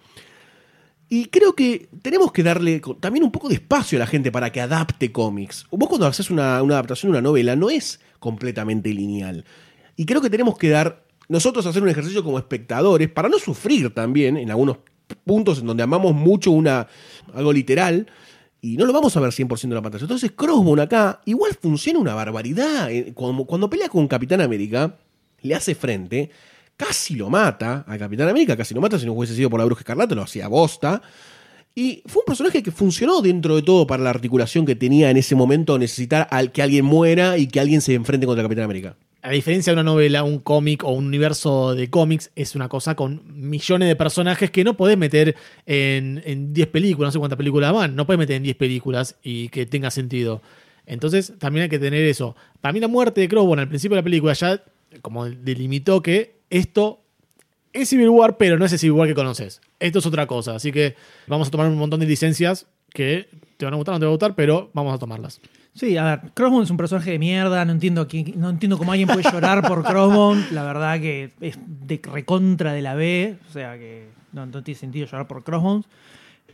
Y 1.09 1.25
creo 1.25 1.57
que 1.57 1.89
tenemos 2.03 2.31
que 2.31 2.45
darle 2.45 2.81
también 3.01 3.25
un 3.25 3.33
poco 3.33 3.49
de 3.49 3.57
espacio 3.57 3.99
a 3.99 4.01
la 4.01 4.07
gente 4.07 4.31
para 4.31 4.53
que 4.53 4.61
adapte 4.61 5.11
cómics. 5.11 5.67
Vos 5.73 5.89
cuando 5.89 6.07
haces 6.07 6.31
una, 6.31 6.63
una 6.63 6.75
adaptación 6.75 7.11
de 7.11 7.19
una 7.19 7.29
novela 7.29 7.57
no 7.57 7.69
es 7.69 7.99
completamente 8.19 8.93
lineal. 8.93 9.45
Y 9.97 10.07
creo 10.07 10.21
que 10.21 10.31
tenemos 10.31 10.59
que 10.59 10.69
dar, 10.69 11.05
nosotros 11.29 11.67
hacer 11.67 11.83
un 11.83 11.89
ejercicio 11.89 12.23
como 12.23 12.39
espectadores, 12.39 13.09
para 13.11 13.29
no 13.29 13.39
sufrir 13.39 13.93
también 13.95 14.37
en 14.37 14.51
algunos 14.51 14.79
puntos 15.25 15.61
en 15.61 15.67
donde 15.67 15.83
amamos 15.83 16.15
mucho 16.15 16.51
una, 16.51 16.89
algo 17.35 17.53
literal, 17.53 18.07
y 18.61 18.77
no 18.77 18.85
lo 18.85 18.93
vamos 18.93 19.17
a 19.17 19.21
ver 19.21 19.31
100% 19.31 19.65
en 19.65 19.75
la 19.75 19.83
pantalla. 19.83 20.03
Entonces 20.03 20.33
Crossbone 20.33 20.83
acá 20.83 21.21
igual 21.25 21.57
funciona 21.61 21.99
una 21.99 22.15
barbaridad. 22.15 22.91
Eh, 22.91 23.13
Cuando, 23.15 23.45
cuando 23.45 23.71
pelea 23.71 23.89
con 23.89 24.09
Capitán 24.09 24.41
América, 24.41 24.97
le 25.43 25.55
hace 25.55 25.75
frente, 25.75 26.31
casi 26.77 27.15
lo 27.15 27.31
mata 27.31 27.85
a 27.87 27.99
Capitán 27.99 28.29
América, 28.29 28.57
casi 28.57 28.75
lo 28.75 28.81
mata 28.81 28.99
si 28.99 29.07
no 29.07 29.13
hubiese 29.13 29.35
sido 29.35 29.51
por 29.51 29.61
la 29.61 29.67
Bruja 29.67 29.81
Escarlata, 29.81 30.15
lo 30.15 30.23
hacía 30.23 30.49
bosta. 30.49 31.01
Y 31.79 32.03
fue 32.07 32.23
un 32.23 32.27
personaje 32.27 32.63
que 32.63 32.71
funcionó 32.71 33.21
dentro 33.21 33.55
de 33.55 33.61
todo 33.61 33.87
para 33.87 34.03
la 34.03 34.09
articulación 34.09 34.65
que 34.65 34.75
tenía 34.75 35.11
en 35.11 35.19
ese 35.19 35.35
momento 35.35 35.79
necesitar 35.79 36.27
al 36.31 36.51
que 36.51 36.63
alguien 36.63 36.87
muera 36.87 37.37
y 37.37 37.49
que 37.49 37.61
alguien 37.61 37.83
se 37.83 37.93
enfrente 37.93 38.25
contra 38.25 38.43
Capitán 38.43 38.65
América. 38.65 38.97
A 39.21 39.31
diferencia 39.31 39.73
de 39.73 39.75
una 39.75 39.83
novela, 39.83 40.23
un 40.23 40.39
cómic 40.39 40.85
o 40.85 40.93
un 40.93 41.05
universo 41.05 41.75
de 41.75 41.91
cómics, 41.91 42.31
es 42.35 42.55
una 42.55 42.71
cosa 42.71 42.95
con 42.95 43.21
millones 43.27 43.89
de 43.89 43.95
personajes 43.95 44.51
que 44.51 44.65
no 44.65 44.75
podés 44.75 44.97
meter 44.97 45.37
en 45.67 46.23
en 46.25 46.55
10 46.55 46.69
películas, 46.69 47.09
no 47.09 47.13
sé 47.13 47.19
cuántas 47.19 47.37
películas 47.37 47.75
van, 47.75 47.95
no 47.95 48.07
podés 48.07 48.21
meter 48.21 48.37
en 48.37 48.45
10 48.45 48.57
películas 48.57 49.17
y 49.23 49.51
que 49.51 49.67
tenga 49.67 49.91
sentido. 49.91 50.41
Entonces 50.87 51.35
también 51.39 51.65
hay 51.65 51.69
que 51.69 51.79
tener 51.79 52.07
eso. 52.07 52.37
Para 52.63 52.73
mí 52.73 52.81
la 52.81 52.89
muerte 52.89 53.21
de 53.21 53.29
Crossbone 53.29 53.61
al 53.61 53.69
principio 53.69 53.97
de 53.97 54.01
la 54.01 54.05
película 54.05 54.33
ya 54.33 54.63
como 55.03 55.27
delimitó 55.27 56.01
que 56.01 56.37
esto 56.49 57.03
es 57.83 57.89
Civil 57.89 58.09
War, 58.11 58.37
pero 58.37 58.59
no 58.59 58.65
es 58.65 58.73
el 58.73 58.79
Civil 58.79 58.93
War 58.93 59.09
que 59.09 59.15
conoces. 59.15 59.61
Esto 59.81 59.99
es 60.01 60.07
otra 60.07 60.27
cosa. 60.27 60.55
Así 60.57 60.73
que 60.73 60.95
vamos 61.27 61.49
a 61.49 61.51
tomar 61.51 61.69
un 61.69 61.77
montón 61.77 62.01
de 62.01 62.07
licencias 62.07 62.67
que 62.93 63.29
te 63.57 63.65
van 63.65 63.75
a 63.75 63.77
gustar 63.77 63.93
o 63.95 63.97
no 63.97 64.01
te 64.01 64.05
van 64.07 64.11
a 64.11 64.15
gustar, 64.15 64.35
pero 64.35 64.71
vamos 64.75 64.95
a 64.95 64.99
tomarlas. 64.99 65.41
Sí, 65.75 65.97
a 65.99 66.05
ver, 66.05 66.21
Crossbone 66.33 66.65
es 66.65 66.71
un 66.71 66.79
personaje 66.79 67.11
de 67.11 67.19
mierda, 67.19 67.63
no 67.67 67.73
entiendo, 67.73 68.09
quién- 68.09 68.33
no 68.37 68.49
entiendo 68.49 68.79
cómo 68.79 68.93
alguien 68.93 69.09
puede 69.09 69.23
llorar 69.31 69.61
por 69.67 69.85
Crossbone, 69.85 70.43
la 70.53 70.63
verdad 70.65 70.99
que 71.01 71.33
es 71.41 71.59
de 71.67 72.01
recontra 72.03 72.73
de 72.73 72.81
la 72.81 72.95
B, 72.95 73.37
o 73.49 73.53
sea 73.53 73.77
que 73.77 74.09
no, 74.33 74.47
no 74.47 74.63
tiene 74.63 74.79
sentido 74.81 75.05
llorar 75.07 75.27
por 75.29 75.45
Crossbones. 75.45 75.85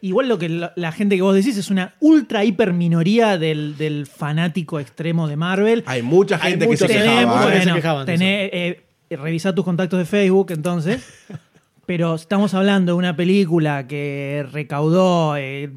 Igual 0.01 0.29
lo 0.29 0.37
que 0.39 0.49
la, 0.49 0.73
la 0.75 0.91
gente 0.91 1.15
que 1.15 1.23
vos 1.23 1.37
decís 1.37 1.57
es 1.57 1.71
una 1.71 1.95
ultra 2.01 2.45
hiper 2.45 2.73
minoría 2.73 3.39
del, 3.39 3.77
del 3.79 4.07
fanático 4.07 4.81
extremo 4.81 5.29
de 5.29 5.37
Marvel. 5.37 5.85
Hay 5.87 6.03
mucha 6.03 6.41
Hay 6.43 6.53
gente 6.53 6.69
que 6.69 6.77
se 6.77 6.87
Tenés, 6.89 7.05
quejaba. 7.05 7.45
¿eh? 7.45 7.53
se 7.53 7.57
bueno, 7.59 7.75
quejaban 7.77 8.07
tenés, 8.07 8.51
eh, 8.53 8.83
revisá 9.17 9.55
tus 9.55 9.65
contactos 9.65 9.99
de 9.99 10.05
Facebook 10.05 10.51
entonces. 10.53 11.07
Pero 11.87 12.15
estamos 12.15 12.55
hablando 12.55 12.93
de 12.93 12.99
una 12.99 13.17
película 13.17 13.87
que 13.89 14.47
recaudó 14.53 15.37
eh, 15.37 15.69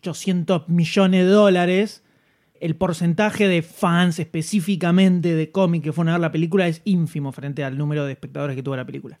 800 0.00 0.68
millones 0.68 1.24
de 1.26 1.30
dólares. 1.30 2.02
El 2.60 2.76
porcentaje 2.76 3.46
de 3.48 3.62
fans 3.62 4.18
específicamente 4.18 5.34
de 5.34 5.50
cómic 5.50 5.82
que 5.84 5.92
fueron 5.92 6.10
a 6.10 6.12
ver 6.14 6.20
la 6.20 6.32
película 6.32 6.66
es 6.66 6.82
ínfimo 6.84 7.32
frente 7.32 7.62
al 7.64 7.76
número 7.78 8.04
de 8.04 8.12
espectadores 8.12 8.56
que 8.56 8.62
tuvo 8.62 8.76
la 8.76 8.84
película. 8.84 9.18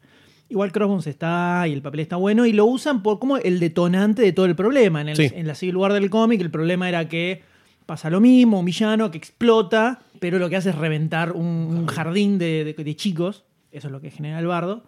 Igual 0.48 0.72
Crossbones 0.72 1.06
está 1.06 1.64
y 1.68 1.72
el 1.72 1.80
papel 1.82 2.00
está 2.00 2.16
bueno 2.16 2.44
y 2.44 2.52
lo 2.52 2.64
usan 2.66 3.02
por 3.02 3.18
como 3.18 3.36
el 3.36 3.60
detonante 3.60 4.22
de 4.22 4.32
todo 4.32 4.46
el 4.46 4.56
problema. 4.56 5.00
En, 5.02 5.10
el- 5.10 5.16
Sí. 5.16 5.30
en 5.34 5.46
la 5.46 5.54
Civil 5.54 5.76
War 5.76 5.92
del 5.92 6.10
cómic 6.10 6.40
el 6.40 6.50
problema 6.50 6.88
era 6.88 7.08
que 7.08 7.42
pasa 7.86 8.10
lo 8.10 8.20
mismo, 8.20 8.58
un 8.58 8.64
villano 8.64 9.10
que 9.10 9.18
explota, 9.18 10.00
pero 10.18 10.38
lo 10.38 10.48
que 10.50 10.56
hace 10.56 10.70
es 10.70 10.74
reventar 10.76 11.32
un, 11.32 11.44
un 11.44 11.86
jardín 11.86 12.38
de, 12.38 12.74
de- 12.76 12.84
de 12.84 12.96
chicos. 12.96 13.44
Eso 13.72 13.88
es 13.88 13.92
lo 13.92 14.00
que 14.00 14.10
genera 14.10 14.38
el 14.38 14.46
bardo. 14.46 14.84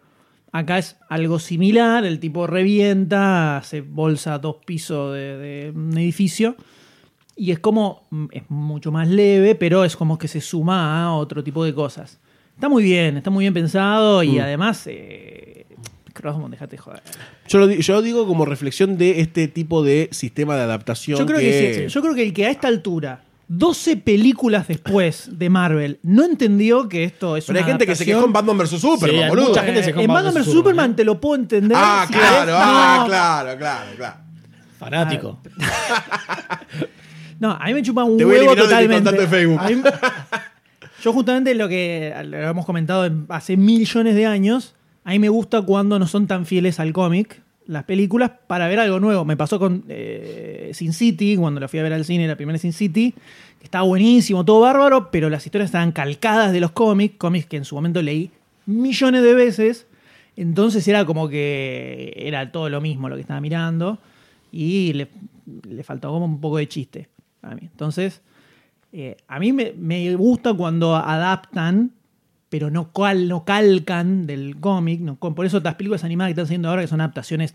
Acá 0.53 0.79
es 0.79 0.97
algo 1.09 1.39
similar, 1.39 2.05
el 2.05 2.19
tipo 2.21 2.47
revienta, 2.47 3.57
hace 3.59 3.81
bolsa 3.81 4.39
dos 4.39 4.57
pisos 4.67 5.15
de, 5.15 5.37
de 5.39 5.73
un 5.75 5.97
edificio. 5.97 6.57
Y 7.37 7.53
es 7.53 7.59
como, 7.59 8.07
es 8.33 8.43
mucho 8.51 8.93
más 8.93 9.09
leve, 9.09 9.55
pero 9.55 9.85
es 9.85 9.97
como 9.97 10.19
que 10.19 10.29
se 10.29 10.41
suma 10.43 11.03
a 11.05 11.15
otro 11.15 11.43
tipo 11.43 11.65
de 11.65 11.73
cosas. 11.75 12.21
Está 12.55 12.69
muy 12.69 12.83
bien, 12.83 13.17
está 13.17 13.31
muy 13.31 13.45
bien 13.45 13.55
pensado 13.55 14.23
y 14.23 14.33
Mm. 14.33 14.41
además, 14.41 14.87
eh, 14.87 15.65
Crossbone, 16.13 16.51
déjate 16.51 16.77
joder. 16.77 17.01
Yo 17.49 17.59
lo, 17.59 17.67
di- 17.67 17.81
yo 17.81 17.95
lo 17.95 18.03
digo 18.03 18.27
como 18.27 18.45
reflexión 18.45 18.99
de 18.99 19.21
este 19.23 19.49
tipo 19.49 19.83
de 19.83 20.11
sistema 20.13 20.55
de 20.57 20.63
adaptación. 20.63 21.19
Yo 21.19 21.25
creo 21.25 21.39
que, 21.41 21.73
sí, 21.75 21.81
sí. 21.83 21.89
Yo 21.89 22.03
creo 22.03 22.15
que 22.15 22.23
el 22.23 22.35
que 22.35 22.45
a 22.45 22.51
esta 22.51 22.69
altura, 22.69 23.25
12 23.55 23.99
películas 23.99 24.67
después 24.69 25.29
de 25.33 25.51
Marvel, 25.51 25.99
no 26.03 26.25
entendió 26.25 26.89
que 26.89 27.05
esto 27.05 27.37
es 27.37 27.45
Pero 27.45 27.59
hay 27.59 27.63
una 27.65 27.69
gente 27.73 27.87
que 27.87 27.95
se 27.95 28.05
quejó 28.07 28.25
en 28.25 28.33
Batman 28.33 28.57
vs. 28.59 28.71
Superman, 28.81 29.23
Sí, 29.25 29.29
boludo. 29.29 29.49
mucha 29.49 29.63
gente 29.63 29.83
se 29.83 29.91
quejó 29.93 30.01
en 30.01 30.07
Batman 30.13 30.35
vs 30.35 30.45
Superman, 30.47 30.91
¿eh? 30.93 30.95
te 30.95 31.05
lo 31.05 31.21
puedo 31.21 31.35
entender. 31.35 31.77
Ah, 31.81 32.05
si 32.07 32.15
claro, 32.15 32.39
querés. 32.41 32.55
ah, 32.59 32.97
No, 33.01 33.07
claro, 33.07 33.59
claro, 33.59 33.91
claro. 33.97 34.17
Fanático. 34.79 35.39
No, 37.41 37.51
a 37.51 37.65
mí 37.67 37.75
me 37.75 37.83
chupa 37.83 38.05
un 38.05 38.17
Te 38.17 38.25
voy 38.25 38.37
a 38.37 38.39
huevo 38.41 38.53
eliminar 38.53 38.83
de 38.83 38.89
mi 38.89 38.95
totalmente. 39.03 39.21
de 39.21 39.27
Facebook. 39.27 39.59
A 39.61 39.69
mí- 39.69 39.83
yo 41.03 41.13
justamente 41.13 41.55
lo 41.57 41.69
que 41.69 42.15
lo 42.25 42.37
hemos 42.39 42.65
comentado 42.65 43.05
en- 43.05 43.27
hace 43.31 43.57
millones 43.57 44.15
de 44.15 44.27
años, 44.27 44.75
a 45.05 45.11
mí 45.11 45.19
me 45.19 45.29
gusta 45.29 45.61
cuando 45.63 45.99
no 45.99 46.07
son 46.07 46.29
tan 46.29 46.47
fieles 46.47 46.79
al 46.79 46.93
cómic. 46.93 47.43
Las 47.67 47.85
películas 47.85 48.31
para 48.47 48.69
ver 48.69 48.81
algo 48.81 49.01
nuevo. 49.01 49.25
Me 49.25 49.37
pasó 49.37 49.59
con 49.59 49.85
eh, 49.89 50.71
Sin 50.75 50.93
City, 50.93 51.37
cuando 51.37 51.61
la 51.61 51.69
fui 51.69 51.81
a 51.81 51.83
ver 51.83 51.93
al 51.93 52.05
cine, 52.05 52.27
la 52.27 52.37
primera 52.37 52.59
Sin 52.59 52.73
City, 52.73 53.15
estaba 53.63 53.85
buenísimo, 53.85 54.45
todo 54.45 54.61
bárbaro, 54.61 55.11
pero 55.11 55.31
las 55.31 55.45
historias 55.45 55.69
estaban 55.69 55.93
calcadas 55.93 56.53
de 56.53 56.61
los 56.61 56.73
cómics, 56.73 57.17
cómics 57.17 57.47
que 57.47 57.57
en 57.57 57.65
su 57.65 57.75
momento 57.75 58.03
leí 58.03 58.31
millones 58.67 59.23
de 59.23 59.35
veces. 59.35 59.87
Entonces 60.37 60.87
era 60.89 61.05
como 61.05 61.29
que 61.29 62.15
era 62.17 62.51
todo 62.51 62.69
lo 62.69 62.81
mismo 62.81 63.09
lo 63.09 63.17
que 63.17 63.21
estaba 63.21 63.41
mirando 63.41 63.99
y 64.51 64.93
le, 64.95 65.09
le 65.69 65.83
faltaba 65.83 66.15
como 66.15 66.27
un 66.27 66.41
poco 66.41 66.57
de 66.57 66.69
chiste 66.69 67.09
a 67.43 67.55
mí. 67.55 67.63
Entonces, 67.63 68.23
eh, 68.93 69.17
a 69.27 69.39
mí 69.39 69.53
me, 69.53 69.73
me 69.77 70.15
gusta 70.15 70.55
cuando 70.55 70.95
adaptan, 70.97 71.93
pero 72.53 72.71
no, 72.71 72.93
cal, 72.93 73.31
no 73.31 73.47
calcan 73.47 74.27
del 74.27 74.61
cómic. 74.61 75.01
No, 75.01 75.17
por 75.17 75.47
eso 75.47 75.59
las 75.61 75.77
películas 75.77 76.05
animadas 76.05 76.29
que 76.29 76.33
están 76.33 76.45
haciendo 76.45 76.69
ahora, 76.69 76.83
que 76.83 76.89
son 76.89 77.01
adaptaciones 77.01 77.55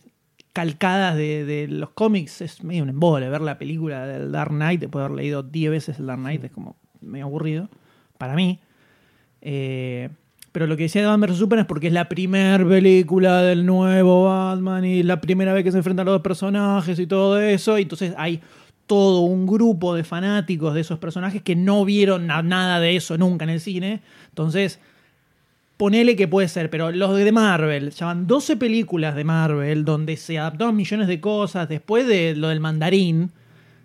calcadas 0.54 1.16
de, 1.16 1.46
de 1.46 1.68
los 1.68 1.92
cómics, 1.92 2.42
es 2.42 2.64
medio 2.64 2.82
un 2.82 2.90
embole. 2.90 3.30
Ver 3.30 3.42
la 3.42 3.60
película 3.60 4.08
del 4.08 4.32
Dark 4.32 4.50
Knight, 4.50 4.82
después 4.82 5.02
de 5.02 5.06
haber 5.06 5.18
leído 5.18 5.44
10 5.44 5.70
veces 5.70 6.00
el 6.00 6.08
Dark 6.08 6.20
Knight, 6.20 6.46
es 6.46 6.52
como 6.52 6.78
medio 7.00 7.26
aburrido 7.26 7.70
para 8.18 8.34
mí. 8.34 8.60
Eh, 9.42 10.10
pero 10.52 10.66
lo 10.66 10.76
que 10.76 10.84
decía 10.84 11.02
de 11.02 11.08
Batman 11.10 11.30
vs. 11.30 11.38
Superman 11.38 11.66
es 11.66 11.68
porque 11.68 11.88
es 11.88 11.94
la 11.94 12.10
primera 12.10 12.68
película 12.68 13.44
del 13.44 13.68
nuevo 13.68 14.24
Batman 14.24 14.84
y 14.84 15.04
la 15.04 15.22
primera 15.22 15.54
vez 15.54 15.64
que 15.64 15.72
se 15.72 15.78
enfrentan 15.78 16.08
los 16.08 16.16
dos 16.16 16.24
personajes 16.24 16.98
y 16.98 17.06
todo 17.06 17.40
eso. 17.40 17.78
Y 17.78 17.84
entonces 17.84 18.16
hay 18.18 18.42
todo 18.88 19.20
un 19.22 19.46
grupo 19.46 19.94
de 19.94 20.04
fanáticos 20.04 20.74
de 20.74 20.82
esos 20.82 20.98
personajes 20.98 21.42
que 21.44 21.56
no 21.56 21.86
vieron 21.86 22.26
na- 22.28 22.42
nada 22.42 22.80
de 22.80 22.96
eso 22.96 23.18
nunca 23.18 23.44
en 23.44 23.50
el 23.52 23.60
cine. 23.60 24.02
Entonces, 24.30 24.80
ponele 25.78 26.16
que 26.16 26.28
puede 26.28 26.48
ser, 26.48 26.70
pero 26.70 26.92
los 26.92 27.16
de 27.16 27.32
Marvel, 27.32 27.92
ya 27.92 28.08
van 28.08 28.26
12 28.28 28.58
películas 28.58 29.16
de 29.16 29.24
Marvel 29.24 29.86
donde 29.86 30.18
se 30.18 30.40
adaptaron 30.40 30.76
millones 30.76 31.08
de 31.08 31.20
cosas 31.22 31.70
después 31.70 32.08
de 32.08 32.36
lo 32.36 32.48
del 32.48 32.60
mandarín. 32.60 33.32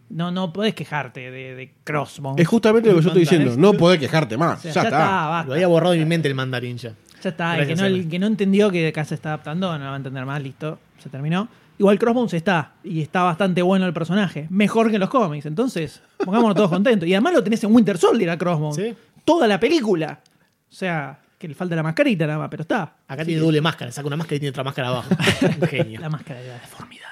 No, 0.08 0.30
no 0.30 0.52
podés 0.52 0.74
quejarte 0.74 1.30
de, 1.30 1.54
de 1.54 1.72
Crossbones. 1.84 2.40
Es 2.42 2.46
justamente 2.48 2.88
lo 2.90 2.96
que 2.96 3.02
yo 3.02 3.08
estoy 3.08 3.22
diciendo. 3.22 3.54
No 3.56 3.72
podés 3.74 3.98
quejarte 3.98 4.36
más. 4.36 4.58
o 4.58 4.62
sea, 4.62 4.72
ya, 4.72 4.82
está. 4.82 4.98
basta. 5.28 5.48
Lo 5.48 5.54
había 5.54 5.66
borrado 5.68 5.92
de 5.92 5.98
mi 6.00 6.04
mente 6.04 6.28
el 6.28 6.34
mandarín 6.34 6.76
ya. 6.76 6.92
Ya 7.22 7.30
está, 7.30 7.58
el 7.58 7.66
que, 7.68 7.74
no, 7.76 7.86
el 7.86 8.08
que 8.08 8.18
no 8.18 8.26
entendió 8.26 8.70
que 8.70 8.88
acá 8.88 9.04
se 9.04 9.14
está 9.14 9.30
adaptando 9.30 9.70
no 9.72 9.78
lo 9.78 9.84
va 9.90 9.94
a 9.94 9.96
entender 9.96 10.26
más, 10.26 10.42
listo, 10.42 10.78
se 10.98 11.08
terminó. 11.08 11.48
Igual 11.78 11.98
Crossbones 11.98 12.34
está, 12.34 12.74
y 12.84 13.00
está 13.00 13.22
bastante 13.22 13.62
bueno 13.62 13.86
el 13.86 13.92
personaje, 13.92 14.46
mejor 14.50 14.88
que 14.90 14.96
en 14.96 15.00
los 15.00 15.08
cómics, 15.10 15.46
entonces 15.46 16.02
pongámonos 16.24 16.54
todos 16.54 16.70
contentos. 16.70 17.08
Y 17.08 17.14
además 17.14 17.32
lo 17.34 17.42
tenés 17.42 17.64
en 17.64 17.74
Winter 17.74 17.98
Soldier 17.98 18.30
a 18.30 18.38
Crossbones, 18.38 18.76
Sí. 18.76 18.94
toda 19.24 19.46
la 19.48 19.58
película. 19.58 20.20
O 20.70 20.74
sea, 20.74 21.18
que 21.38 21.48
le 21.48 21.54
falta 21.54 21.74
la 21.74 21.82
mascarita 21.82 22.26
nada 22.26 22.38
más, 22.38 22.48
pero 22.50 22.62
está. 22.62 22.96
Acá 23.08 23.24
tiene 23.24 23.40
doble 23.40 23.60
máscara, 23.60 23.90
saca 23.90 24.06
una 24.06 24.16
máscara 24.16 24.36
y 24.36 24.40
tiene 24.40 24.50
otra 24.50 24.62
máscara 24.64 24.88
abajo. 24.88 25.08
Un 25.60 25.66
genio. 25.68 26.00
La 26.00 26.08
máscara 26.08 26.40
de 26.40 26.48
la 26.48 26.54
deformidad. 26.54 27.02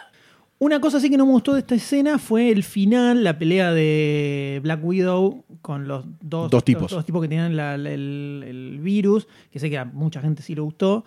Una 0.60 0.78
cosa 0.78 1.00
sí 1.00 1.08
que 1.10 1.16
no 1.16 1.24
me 1.26 1.32
gustó 1.32 1.54
de 1.54 1.60
esta 1.60 1.74
escena 1.74 2.18
fue 2.18 2.50
el 2.50 2.62
final, 2.62 3.24
la 3.24 3.38
pelea 3.38 3.72
de 3.72 4.60
Black 4.62 4.84
Widow 4.84 5.42
con 5.62 5.88
los 5.88 6.04
dos, 6.20 6.50
Dos 6.50 6.62
tipos. 6.64 6.82
los 6.82 6.92
dos 6.92 7.06
tipos 7.06 7.22
que 7.22 7.28
tenían 7.28 7.56
la- 7.56 7.78
la- 7.78 7.90
el, 7.90 8.44
el 8.46 8.78
virus, 8.78 9.26
que 9.50 9.58
sé 9.58 9.70
que 9.70 9.78
a 9.78 9.86
mucha 9.86 10.20
gente 10.20 10.42
sí 10.42 10.54
le 10.54 10.60
gustó, 10.60 11.02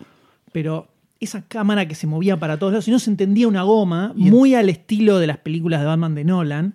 pero 0.52 0.88
esa 1.24 1.42
cámara 1.42 1.86
que 1.88 1.94
se 1.94 2.06
movía 2.06 2.38
para 2.38 2.58
todos 2.58 2.72
lados 2.72 2.88
y 2.88 2.90
no 2.90 2.98
se 2.98 3.10
entendía 3.10 3.48
una 3.48 3.62
goma, 3.62 4.12
muy 4.16 4.54
al 4.54 4.68
estilo 4.68 5.18
de 5.18 5.26
las 5.26 5.38
películas 5.38 5.80
de 5.80 5.86
Batman 5.86 6.14
de 6.14 6.24
Nolan. 6.24 6.74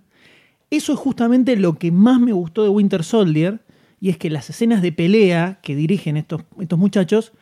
Eso 0.72 0.94
es 0.94 1.00
justamente 1.00 1.56
lo 1.56 1.80
que 1.80 1.92
más 1.92 2.20
me 2.20 2.32
gustó 2.34 2.64
de 2.64 2.70
Winter 2.70 3.04
Soldier, 3.04 3.60
y 4.02 4.10
es 4.10 4.18
que 4.18 4.30
las 4.30 4.50
escenas 4.50 4.82
de 4.82 4.92
pelea 4.92 5.60
que 5.64 5.76
dirigen 5.76 6.16
estos, 6.18 6.44
estos 6.60 6.78
muchachos 6.80 7.34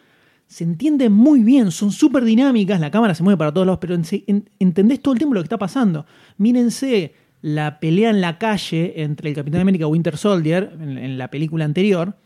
se 0.47 0.63
entienden 0.63 1.11
muy 1.11 1.41
bien, 1.43 1.71
son 1.71 1.91
súper 1.91 2.23
dinámicas, 2.23 2.79
la 2.79 2.89
cámara 2.89 3.13
se 3.13 3.21
mueve 3.23 3.37
para 3.37 3.51
todos 3.53 3.67
lados, 3.67 3.79
pero 3.81 3.95
en- 3.95 4.03
en- 4.27 4.49
entendés 4.59 5.01
todo 5.01 5.13
el 5.13 5.17
tiempo 5.19 5.33
lo 5.33 5.41
que 5.41 5.45
está 5.45 5.57
pasando. 5.57 6.05
Mírense 6.37 7.13
la 7.41 7.79
pelea 7.79 8.09
en 8.09 8.21
la 8.21 8.37
calle 8.39 9.01
entre 9.03 9.29
el 9.29 9.35
Capitán 9.35 9.61
América 9.61 9.83
y 9.83 9.87
Winter 9.87 10.15
Soldier, 10.17 10.71
en, 10.81 10.97
en 10.97 11.17
la 11.17 11.29
película 11.29 11.65
anterior, 11.65 12.17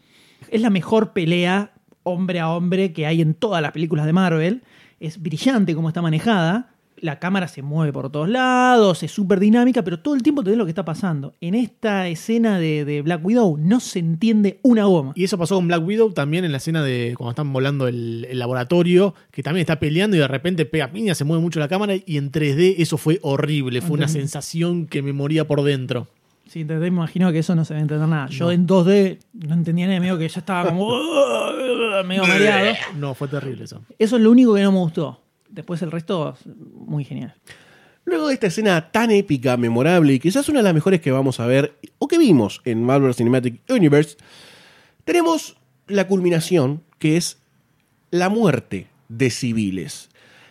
es 0.50 0.62
la 0.62 0.70
mejor 0.70 1.14
pelea 1.14 1.74
hombre 2.04 2.40
a 2.40 2.50
hombre 2.50 2.94
que 2.94 3.06
hay 3.06 3.22
en 3.22 3.34
todas 3.34 3.62
las 3.62 3.72
películas 3.72 4.06
de 4.06 4.14
Marvel. 4.14 4.64
Es 5.00 5.22
brillante 5.22 5.76
como 5.76 5.88
está 5.88 6.02
manejada. 6.02 6.68
La 6.98 7.18
cámara 7.18 7.48
se 7.48 7.64
mueve 7.64 7.92
por 7.92 8.12
todos 8.12 8.30
lados, 8.30 9.02
es 9.02 9.12
súper 9.12 9.40
dinámica, 9.40 9.84
pero 9.84 10.00
todo 10.00 10.14
el 10.14 10.22
tiempo 10.22 10.44
te 10.44 10.52
ves 10.52 10.58
lo 10.60 10.66
que 10.66 10.72
está 10.72 10.86
pasando. 10.86 11.34
En 11.42 11.56
esta 11.56 12.08
escena 12.08 12.60
de, 12.60 12.86
de 12.86 13.02
Black 13.02 13.26
Widow 13.26 13.58
no 13.58 13.80
se 13.80 13.98
entiende 13.98 14.60
una 14.62 14.86
goma. 14.86 15.12
Y 15.16 15.24
eso 15.24 15.36
pasó 15.36 15.56
con 15.56 15.68
Black 15.68 15.84
Widow 15.84 16.14
también 16.14 16.46
en 16.46 16.52
la 16.52 16.58
escena 16.58 16.84
de 16.84 17.16
cuando 17.18 17.32
están 17.32 17.52
volando 17.52 17.88
el, 17.88 18.28
el 18.30 18.38
laboratorio, 18.38 19.16
que 19.32 19.42
también 19.42 19.62
está 19.62 19.80
peleando 19.80 20.16
y 20.16 20.20
de 20.20 20.28
repente 20.28 20.66
pega 20.66 20.92
piña, 20.92 21.16
se 21.16 21.24
mueve 21.24 21.42
mucho 21.42 21.60
la 21.60 21.68
cámara 21.68 21.96
y 21.96 22.18
en 22.18 22.32
3D 22.32 22.76
eso 22.78 22.98
fue 22.98 23.18
horrible, 23.24 23.82
fue 23.82 23.98
una 23.98 24.08
sensación 24.08 24.86
que 24.86 25.02
me 25.02 25.12
moría 25.12 25.48
por 25.48 25.64
dentro. 25.64 26.08
Sí, 26.52 26.66
te, 26.66 26.78
te 26.78 26.88
imagino 26.88 27.32
que 27.32 27.40
eso 27.40 27.56
no 27.56 27.64
se 27.64 27.74
va 27.74 27.80
a 27.80 27.82
entender 27.82 28.06
nada. 28.10 28.28
Yo 28.28 28.52
en 28.52 28.68
2D 28.68 29.20
no 29.32 29.54
entendía 29.54 29.88
nada, 29.88 30.02
medio 30.02 30.18
que 30.18 30.28
ya 30.28 30.42
estaba 30.42 30.70
como 30.70 30.90
medio 32.06 32.26
mareado. 32.28 32.76
No, 32.98 33.14
fue 33.14 33.30
terrible 33.30 33.64
eso. 33.64 33.82
Eso 33.98 34.18
es 34.18 34.22
lo 34.22 34.30
único 34.30 34.54
que 34.56 34.62
no 34.62 34.74
me 34.74 34.80
gustó. 34.80 35.22
Después 35.48 35.82
el 35.82 35.92
resto, 35.92 36.36
muy 36.76 37.06
genial. 37.06 37.36
Luego 38.04 38.28
de 38.28 38.34
esta 38.34 38.48
escena 38.48 38.92
tan 38.92 39.12
épica, 39.12 39.56
memorable 39.56 40.12
y 40.12 40.20
quizás 40.20 40.50
una 40.50 40.60
de 40.60 40.64
las 40.64 40.74
mejores 40.74 41.00
que 41.00 41.14
vamos 41.14 41.40
a 41.40 41.46
ver 41.46 41.78
o 42.00 42.10
que 42.10 42.18
vimos 42.18 42.62
en 42.66 42.84
Marvel 42.84 43.14
Cinematic 43.14 43.62
Universe, 43.70 44.18
tenemos 45.06 45.56
la 45.88 46.06
culminación 46.06 46.84
que 47.00 47.16
es 47.16 47.38
la 48.10 48.28
muerte 48.28 48.88
de 49.08 49.30
civiles. 49.30 50.10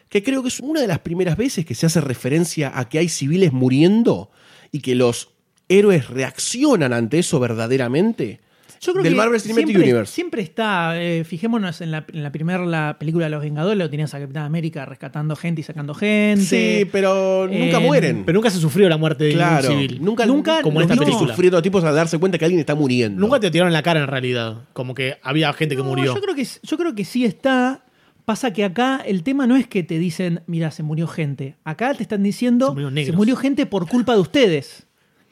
Que 0.09 0.23
creo 0.23 0.41
que 0.41 0.49
es 0.49 0.61
una 0.61 0.81
de 0.81 0.87
las 0.87 1.01
primeras 1.01 1.37
veces 1.37 1.67
que 1.67 1.75
se 1.75 1.85
hace 1.85 2.01
referencia 2.01 2.73
a 2.75 2.89
que 2.89 2.99
hay 2.99 3.11
civiles 3.11 3.53
muriendo 3.53 4.31
y 4.73 4.81
que 4.81 4.95
los 4.95 5.35
héroes 5.71 6.09
reaccionan 6.11 6.93
ante 6.93 7.19
eso 7.21 7.41
verdaderamente. 7.41 8.41
Yo 8.83 8.93
creo 8.93 9.05
del 9.05 9.13
que 9.13 9.17
Marvel 9.19 9.39
Cinematic 9.39 9.67
siempre, 9.67 9.83
Universe. 9.91 10.13
siempre 10.15 10.41
está, 10.43 11.03
eh, 11.03 11.23
fijémonos 11.25 11.83
en 11.83 11.91
la, 11.91 12.07
en 12.15 12.23
la 12.23 12.33
primera 12.33 12.65
la 12.65 12.97
película 12.99 13.27
de 13.27 13.31
los 13.31 13.43
Vengadores, 13.43 13.77
lo 13.77 13.91
tenías 13.91 14.15
a 14.15 14.21
Capitán 14.21 14.45
América 14.45 14.87
rescatando 14.87 15.37
gente 15.37 15.61
y 15.61 15.65
sacando 15.65 15.93
gente. 15.93 16.43
Sí, 16.47 16.89
pero 16.91 17.47
nunca 17.47 17.77
En- 17.77 17.83
mueren. 17.83 18.23
Pero 18.25 18.37
nunca 18.37 18.49
se 18.49 18.57
sufrió 18.59 18.89
la 18.89 18.97
muerte 18.97 19.25
de 19.25 19.33
claro, 19.35 19.69
ningún 19.69 19.83
civil. 19.89 20.03
nunca, 20.03 20.25
Nunca 20.25 20.63
como 20.63 20.81
los 20.81 20.91
esta 20.91 21.05
película. 21.05 21.29
sufriendo 21.35 21.59
a 21.59 21.63
tipos 21.63 21.85
al 21.85 21.95
darse 21.95 22.17
cuenta 22.19 22.39
que 22.39 22.47
alguien 22.47 22.61
está 22.61 22.75
muriendo. 22.75 23.21
Nunca 23.21 23.39
te 23.39 23.51
tiraron 23.51 23.71
la 23.75 23.83
cara 23.83 24.01
en 24.01 24.07
realidad. 24.07 24.63
Como 24.73 24.95
que 24.95 25.19
había 25.23 25.53
gente 25.53 25.77
que 25.77 25.83
murió. 25.83 26.15
Yo 26.15 26.21
creo 26.23 26.35
que, 26.35 26.47
yo 26.63 26.79
creo 26.79 26.95
que 26.95 27.05
sí 27.05 27.27
está. 27.27 27.85
Pasa 28.25 28.53
que 28.55 28.65
acá 28.65 29.03
el 29.05 29.25
tema 29.25 29.47
no 29.47 29.57
es 29.57 29.67
que 29.67 29.83
te 29.83 29.99
dicen, 29.99 30.41
mira, 30.47 30.71
se 30.71 30.83
murió 30.83 31.07
gente. 31.07 31.57
Acá 31.65 31.93
te 31.93 32.03
están 32.03 32.23
diciendo, 32.23 32.75
Se 32.95 33.05
se 33.07 33.13
murió 33.13 33.37
gente 33.37 33.67
por 33.67 33.87
culpa 33.89 34.15
de 34.15 34.21
ustedes. 34.21 34.87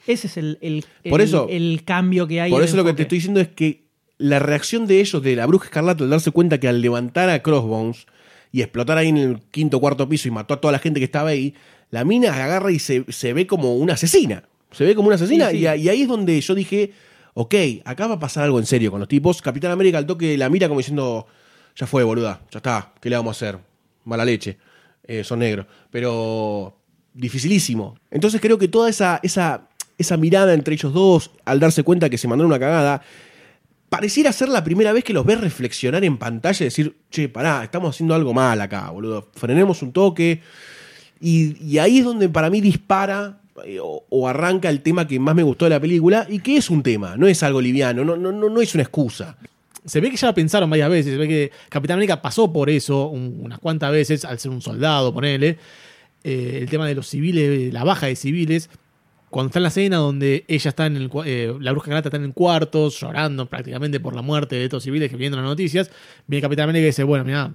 Ese 0.08 0.26
es 0.26 0.36
el, 0.36 0.58
el- 0.60 0.84
Por 1.08 1.20
el- 1.20 1.28
eso- 1.28 1.46
el 1.48 1.82
cambio 1.84 2.26
que 2.26 2.40
hay. 2.40 2.50
Por 2.50 2.62
eso 2.64 2.76
lo 2.76 2.84
que 2.84 2.92
te 2.94 3.02
estoy 3.02 3.18
diciendo 3.18 3.40
es 3.40 3.48
que 3.48 3.84
la 4.18 4.40
reacción 4.40 4.86
de 4.88 5.00
ellos, 5.00 5.22
de 5.22 5.36
la 5.36 5.46
bruja 5.46 5.66
escarlata, 5.66 6.02
al 6.02 6.10
darse 6.10 6.32
cuenta 6.32 6.58
que 6.58 6.66
al 6.66 6.80
levantar 6.80 7.30
a 7.30 7.40
Crossbones 7.42 8.06
y 8.50 8.62
explotar 8.62 8.98
ahí 8.98 9.08
en 9.08 9.16
el 9.18 9.40
quinto 9.50 9.78
cuarto 9.78 10.08
piso 10.08 10.26
y 10.26 10.30
mató 10.32 10.54
a 10.54 10.60
toda 10.60 10.72
la 10.72 10.78
gente 10.80 10.98
que 10.98 11.04
estaba 11.04 11.28
ahí, 11.28 11.54
la 11.90 12.04
mina 12.04 12.32
agarra 12.34 12.72
y 12.72 12.78
se, 12.80 13.04
se 13.12 13.32
ve 13.32 13.46
como 13.46 13.76
una 13.76 13.92
asesina. 13.94 14.42
Se 14.72 14.84
ve 14.84 14.94
como 14.94 15.06
una 15.08 15.14
asesina. 15.16 15.50
Sí, 15.50 15.56
sí. 15.58 15.62
Y, 15.62 15.66
a- 15.66 15.76
y 15.76 15.88
ahí 15.88 16.02
es 16.02 16.08
donde 16.08 16.40
yo 16.40 16.54
dije, 16.54 16.92
ok, 17.34 17.54
acá 17.84 18.06
va 18.08 18.14
a 18.14 18.18
pasar 18.18 18.44
algo 18.44 18.58
en 18.58 18.66
serio 18.66 18.90
con 18.90 19.00
los 19.00 19.08
tipos. 19.08 19.40
Capitán 19.40 19.70
América 19.70 19.98
al 19.98 20.06
toque 20.06 20.36
la 20.36 20.48
mira 20.48 20.66
como 20.68 20.80
diciendo, 20.80 21.26
ya 21.76 21.86
fue, 21.86 22.02
boluda, 22.02 22.40
ya 22.50 22.58
está, 22.58 22.92
¿qué 23.00 23.08
le 23.10 23.16
vamos 23.16 23.36
a 23.36 23.46
hacer? 23.46 23.58
Mala 24.04 24.24
leche, 24.24 24.58
eh, 25.04 25.22
son 25.22 25.38
negros. 25.40 25.66
Pero 25.90 26.76
dificilísimo. 27.14 27.96
Entonces 28.10 28.40
creo 28.40 28.58
que 28.58 28.68
toda 28.68 28.88
esa, 28.90 29.20
esa, 29.22 29.67
esa 29.98 30.16
mirada 30.16 30.54
entre 30.54 30.74
ellos 30.74 30.92
dos, 30.92 31.30
al 31.44 31.60
darse 31.60 31.82
cuenta 31.82 32.08
que 32.08 32.16
se 32.18 32.28
mandaron 32.28 32.50
una 32.50 32.58
cagada, 32.58 33.02
pareciera 33.88 34.32
ser 34.32 34.48
la 34.48 34.62
primera 34.64 34.92
vez 34.92 35.04
que 35.04 35.12
los 35.12 35.26
ves 35.26 35.40
reflexionar 35.40 36.04
en 36.04 36.16
pantalla 36.18 36.58
y 36.60 36.64
decir, 36.64 36.96
che, 37.10 37.28
pará, 37.28 37.64
estamos 37.64 37.94
haciendo 37.94 38.14
algo 38.14 38.32
mal 38.32 38.60
acá, 38.60 38.90
boludo. 38.90 39.28
Frenemos 39.34 39.82
un 39.82 39.92
toque. 39.92 40.40
Y, 41.20 41.78
ahí 41.78 41.98
es 41.98 42.04
donde 42.04 42.28
para 42.28 42.48
mí 42.48 42.60
dispara 42.60 43.40
eh, 43.64 43.78
o, 43.82 44.28
arranca 44.28 44.70
el 44.70 44.82
tema 44.82 45.08
que 45.08 45.18
más 45.18 45.34
me 45.34 45.42
gustó 45.42 45.64
de 45.64 45.70
la 45.70 45.80
película 45.80 46.26
y 46.28 46.38
que 46.38 46.58
es 46.58 46.70
un 46.70 46.82
tema, 46.82 47.16
no 47.16 47.26
es 47.26 47.42
algo 47.42 47.60
liviano, 47.60 48.04
no, 48.04 48.16
no, 48.16 48.30
no, 48.30 48.48
no 48.48 48.60
es 48.60 48.74
una 48.74 48.84
excusa. 48.84 49.36
Se 49.84 50.00
ve 50.00 50.10
que 50.10 50.16
ya 50.16 50.32
pensaron 50.34 50.68
varias 50.70 50.90
veces. 50.90 51.12
Se 51.12 51.18
ve 51.18 51.26
que 51.26 51.50
Capitán 51.68 51.94
América 51.94 52.20
pasó 52.20 52.52
por 52.52 52.68
eso 52.68 53.08
un- 53.08 53.40
unas 53.42 53.58
cuantas 53.58 53.90
veces 53.90 54.24
al 54.24 54.38
ser 54.38 54.50
un 54.50 54.60
soldado, 54.60 55.12
ponele. 55.14 55.58
Eh, 56.22 56.58
el 56.62 56.68
tema 56.68 56.86
de 56.86 56.94
los 56.94 57.08
civiles, 57.08 57.72
la 57.72 57.84
baja 57.84 58.06
de 58.06 58.14
civiles. 58.16 58.68
Cuando 59.30 59.48
está 59.48 59.58
en 59.58 59.62
la 59.64 59.68
escena 59.68 59.96
donde 59.98 60.44
ella 60.48 60.68
está 60.68 60.86
en 60.86 60.96
el. 60.96 61.10
eh, 61.26 61.54
la 61.60 61.72
bruja 61.72 61.86
Escarlata 61.86 62.08
está 62.08 62.16
en 62.16 62.24
el 62.24 62.32
cuarto, 62.32 62.88
llorando 62.88 63.46
prácticamente 63.46 64.00
por 64.00 64.14
la 64.14 64.22
muerte 64.22 64.56
de 64.56 64.64
estos 64.64 64.82
civiles 64.82 65.10
que 65.10 65.16
viendo 65.16 65.36
las 65.36 65.44
noticias. 65.46 65.90
Viene 66.26 66.42
Capitán 66.42 66.64
América 66.64 66.82
y 66.84 66.86
dice: 66.86 67.04
Bueno, 67.04 67.24
mira, 67.24 67.52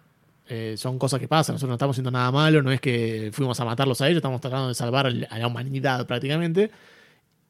son 0.78 1.00
cosas 1.00 1.20
que 1.20 1.28
pasan. 1.28 1.56
Nosotros 1.56 1.70
no 1.70 1.76
estamos 1.76 1.94
haciendo 1.96 2.12
nada 2.12 2.32
malo. 2.32 2.62
No 2.62 2.72
es 2.72 2.80
que 2.80 3.32
fuimos 3.34 3.60
a 3.60 3.66
matarlos 3.66 4.02
a 4.02 4.08
ellos. 4.08 4.18
Estamos 4.18 4.40
tratando 4.42 4.68
de 4.68 4.76
salvar 4.76 5.08
al- 5.08 5.28
a 5.30 5.40
la 5.40 5.48
humanidad 5.48 6.06
prácticamente. 6.06 6.70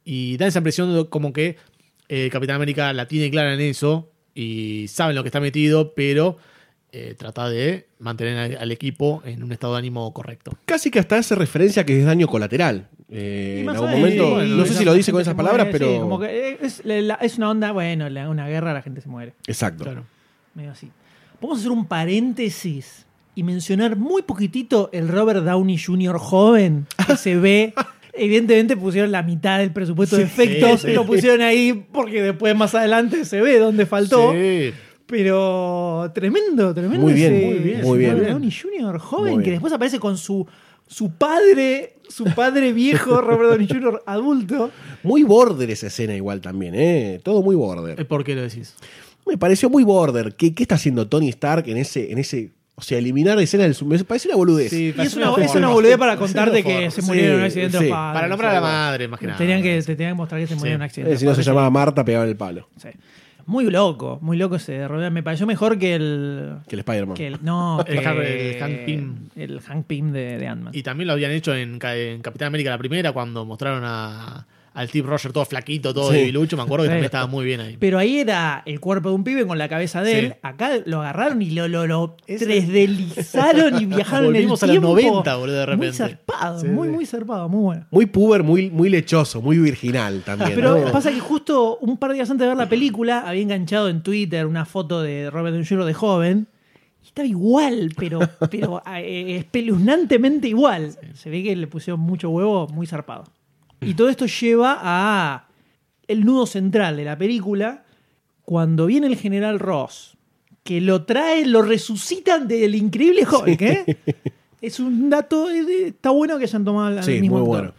Y 0.06 0.38
da 0.38 0.48
esa 0.48 0.60
impresión 0.60 1.06
como 1.08 1.34
que 1.34 1.58
eh, 2.10 2.30
Capitán 2.32 2.58
América 2.58 2.92
la 2.94 3.08
tiene 3.08 3.30
clara 3.32 3.54
en 3.54 3.62
eso 3.62 4.10
y 4.36 4.86
sabe 4.90 5.12
en 5.12 5.16
lo 5.16 5.24
que 5.24 5.30
está 5.30 5.40
metido, 5.40 5.94
pero 5.96 6.38
eh, 6.96 7.16
trata 7.18 7.50
de 7.50 7.88
mantener 8.00 8.38
al, 8.38 8.58
al 8.62 8.72
equipo 8.72 9.22
en 9.26 9.44
un 9.44 9.52
estado 9.52 9.74
de 9.74 9.80
ánimo 9.80 10.14
correcto. 10.14 10.52
Casi 10.66 10.92
que 10.92 11.00
hasta 11.00 11.18
hace 11.18 11.34
referencia 11.36 11.84
que 11.86 12.00
es 12.00 12.06
daño 12.06 12.28
colateral. 12.28 12.88
Eh, 13.10 13.60
en 13.62 13.70
algún 13.70 13.90
momento, 13.92 14.42
no 14.44 14.66
sé 14.66 14.74
si 14.76 14.86
lo 14.86 14.94
dice 14.94 15.12
con 15.12 15.20
esas 15.22 15.34
palabras, 15.36 15.66
muere, 15.68 15.80
pero. 15.80 15.92
sí, 15.94 16.00
como 16.00 16.20
que 16.20 16.58
es, 16.62 16.82
la- 16.86 17.16
es 17.16 17.38
una 17.38 17.50
onda, 17.50 17.72
bueno, 17.72 18.08
la- 18.10 18.30
una 18.30 18.48
guerra, 18.48 18.74
la 18.74 18.82
gente 18.82 19.02
se 19.02 19.10
muere. 19.10 19.34
Exacto. 19.48 19.84
Claro. 19.84 20.06
Medio 20.56 20.72
así. 20.72 20.90
Vamos 21.42 21.58
a 21.58 21.60
hacer 21.62 21.72
un 21.72 21.86
paréntesis 21.86 23.06
y 23.36 23.44
mencionar 23.44 23.96
muy 23.98 24.22
poquitito 24.22 24.90
el 24.94 25.08
Robert 25.08 25.44
Downey 25.44 25.78
Jr. 25.78 26.18
joven 26.18 26.86
que 27.08 27.18
se 27.18 27.36
ve. 27.38 27.74
Evidentemente 28.16 28.78
pusieron 28.78 29.12
la 29.12 29.24
mitad 29.24 29.58
del 29.58 29.72
presupuesto 29.72 30.16
de 30.18 30.24
efectos 30.24 30.82
sí. 30.82 30.90
y 30.90 30.94
lo 30.94 31.04
pusieron 31.06 31.42
ahí 31.42 31.86
porque 31.92 32.22
después 32.22 32.56
más 32.56 32.76
adelante 32.76 33.26
se 33.26 33.42
ve 33.42 33.58
dónde 33.58 33.88
faltó. 33.88 34.32
Sí. 35.08 35.14
Pero 35.24 36.12
tremendo, 36.14 36.74
tremendo. 36.74 37.00
Muy 37.06 37.14
bien, 37.14 37.34
ese- 37.34 37.46
muy 37.46 37.60
bien, 37.60 37.82
muy 37.82 37.98
bien. 38.00 38.24
Downey 38.26 38.52
Jr. 38.52 38.98
joven 39.00 39.42
que 39.44 39.52
después 39.52 39.72
aparece 39.74 40.00
con 40.00 40.18
su, 40.18 40.48
su 40.88 41.12
padre, 41.12 41.96
su 42.10 42.26
padre 42.26 42.74
viejo, 42.74 43.22
Robert 43.22 43.52
Downey 43.52 43.68
Jr. 43.68 44.04
adulto. 44.06 44.72
Muy 45.04 45.24
border 45.24 45.70
esa 45.72 45.88
escena 45.88 46.16
igual 46.16 46.42
también, 46.42 46.74
¿eh? 46.76 47.20
Todo 47.24 47.42
muy 47.44 47.56
border. 47.56 48.00
Eh, 48.00 48.06
¿Por 48.06 48.24
qué 48.24 48.36
lo 48.36 48.42
decís? 48.44 48.76
Me 49.26 49.38
pareció 49.38 49.70
muy 49.70 49.84
border. 49.84 50.36
¿Qué, 50.36 50.54
qué 50.54 50.64
está 50.64 50.76
haciendo 50.76 51.08
Tony 51.08 51.30
Stark 51.30 51.68
en 51.70 51.78
ese, 51.78 52.12
en 52.12 52.18
ese. 52.18 52.52
O 52.76 52.82
sea, 52.82 52.98
eliminar 52.98 53.40
escenas 53.40 53.78
del. 53.80 53.88
Me 53.88 54.04
parece 54.04 54.28
una 54.30 54.38
boludez. 54.38 54.74
Y 54.74 54.90
es 54.98 55.16
una, 55.16 55.32
es 55.38 55.54
una 55.54 55.68
boludez 55.70 55.96
para 55.98 56.18
contarte 56.18 56.64
que 56.64 56.90
se 56.90 57.02
Sí, 57.02 57.08
murieron 57.08 57.34
en 57.36 57.40
un 57.42 57.46
accidente 57.46 57.78
sí. 57.78 57.84
los 57.84 57.92
padres. 57.94 58.14
Para 58.16 58.28
nombrar 58.28 58.52
a 58.52 58.54
la 58.56 58.62
madre, 58.62 59.08
más 59.08 59.20
que 59.20 59.28
nada. 59.28 59.38
Tenían 59.38 59.62
que, 59.62 59.80
te 59.82 59.96
tenían 59.96 60.14
que 60.14 60.18
mostrar 60.18 60.42
que 60.42 60.48
se 60.48 60.56
murieron 60.56 60.78
en 60.78 60.82
un 60.82 60.86
accidente. 60.86 61.14
Eh, 61.14 61.18
si 61.18 61.26
no 61.26 61.36
se 61.36 61.44
llamaba 61.44 61.70
Marta, 61.70 62.04
pegaba 62.04 62.26
el 62.26 62.36
palo. 62.36 62.68
sí. 62.82 62.90
Muy 63.46 63.70
loco, 63.70 64.20
muy 64.22 64.38
loco 64.38 64.56
ese 64.56 64.88
Robert. 64.88 65.12
Me 65.14 65.22
pareció 65.24 65.46
mejor 65.46 65.78
que 65.78 65.96
el. 65.96 66.56
Que 66.68 66.76
el 66.76 66.80
Spider-Man. 66.80 67.16
Que 67.18 67.28
el 67.28 67.38
no, 67.42 67.80
El 67.88 68.00
que- 68.00 68.06
Hank- 68.06 68.24
el 68.26 68.60
Hank 68.62 68.86
Pym. 68.86 69.16
El 69.36 69.60
Hank 69.62 69.86
Pym 69.86 70.12
de, 70.12 70.38
de 70.38 70.48
Ant-Man. 70.48 70.74
Y 70.76 70.84
también 70.84 71.08
lo 71.08 71.14
habían 71.14 71.32
hecho 71.32 71.54
en, 71.54 71.78
Ca- 71.80 71.96
en 71.96 72.22
Capitán 72.22 72.48
América 72.48 72.70
la 72.70 72.78
primera, 72.78 73.12
cuando 73.12 73.46
mostraron 73.46 73.84
a, 73.86 74.46
al 74.74 74.90
Steve 74.90 75.08
Roger 75.08 75.32
todo 75.32 75.46
flaquito, 75.46 75.94
todo 75.94 76.12
Sí. 76.12 76.18
debilucho. 76.18 76.58
Me 76.58 76.64
acuerdo 76.64 76.84
que 76.86 76.90
también 76.90 77.06
estaba 77.06 77.28
muy 77.28 77.46
bien 77.46 77.60
ahí. 77.62 77.78
Pero 77.80 78.00
ahí 78.00 78.18
era 78.20 78.64
el 78.66 78.80
cuerpo 78.80 79.10
de 79.10 79.16
un 79.16 79.24
pibe 79.24 79.46
con 79.46 79.58
la 79.58 79.70
cabeza 79.70 80.02
de 80.02 80.12
Sí. 80.12 80.18
él. 80.26 80.36
Acá 80.42 80.72
lo 80.86 81.02
agarraron 81.02 81.42
y 81.42 81.52
lo, 81.52 81.68
lo, 81.68 81.86
lo 81.86 82.16
tresdelizaron 82.26 83.82
y 83.82 83.86
viajaron 83.86 84.28
Volvimos 84.34 84.64
a 84.64 84.66
en 84.66 84.72
el 84.72 84.76
los 84.82 84.96
tiempo. 84.96 85.12
90, 85.22 85.36
boludo, 85.36 85.56
de 85.60 85.66
repente. 85.66 85.88
Muy 85.88 85.96
zarpado, 85.98 86.60
Sí, 86.60 86.68
muy, 86.68 86.88
sí. 86.88 86.94
muy 86.94 87.06
zarpado, 87.06 87.50
muy 87.50 87.62
bueno. 87.62 87.86
Muy 87.92 88.06
puber, 88.06 88.44
muy, 88.44 88.70
muy 88.70 88.90
lechoso, 88.90 89.42
muy 89.42 89.58
virginal 89.58 90.22
también. 90.26 90.52
Pero 90.56 90.78
¿no? 90.80 90.92
pasa 90.92 91.12
que 91.12 91.20
justo 91.20 91.78
un 91.78 91.98
par 91.98 92.10
de 92.12 92.16
días 92.16 92.30
antes 92.30 92.46
de 92.46 92.50
ver 92.50 92.58
la 92.58 92.70
película 92.70 93.24
había 93.28 93.42
enganchado 93.42 93.90
en 93.90 94.02
Twitter 94.04 94.46
una 94.46 94.66
foto 94.66 95.02
de 95.02 95.30
Robert 95.30 95.54
Downey 95.54 95.68
Jr. 95.68 95.86
de 95.86 95.94
joven. 95.94 96.48
Y 97.04 97.08
estaba 97.08 97.28
igual, 97.28 97.92
pero, 97.98 98.20
pero 98.50 98.82
eh, 98.96 99.36
espeluznantemente 99.38 100.48
igual. 100.48 100.96
Se 101.14 101.30
ve 101.30 101.44
que 101.44 101.56
le 101.56 101.68
pusieron 101.68 102.00
mucho 102.00 102.30
huevo, 102.30 102.68
muy 102.70 102.88
zarpado. 102.88 103.26
Y 103.86 103.94
todo 103.94 104.10
esto 104.10 104.26
lleva 104.26 104.78
a 104.82 105.48
el 106.08 106.26
nudo 106.26 106.46
central 106.46 106.98
de 106.98 107.06
la 107.06 107.18
película, 107.18 107.86
cuando 108.44 108.86
viene 108.88 109.08
el 109.08 109.16
general 109.18 109.60
Ross, 109.60 110.18
que 110.64 110.82
lo 110.82 111.04
trae, 111.06 111.46
lo 111.46 111.62
resucitan 111.62 112.48
del 112.48 112.76
increíble 112.76 113.26
Hulk, 113.30 113.62
¿eh? 113.62 113.98
Es 114.62 114.80
un 114.80 115.10
dato, 115.10 115.50
eh, 115.50 115.88
está 115.88 116.10
bueno 116.12 116.38
que 116.38 116.46
hayan 116.46 116.64
tomado 116.64 116.98
al 116.98 117.04
Sí, 117.04 117.20
mismo 117.20 117.40
muy 117.40 117.46
actor 117.46 117.62
bueno. 117.62 117.74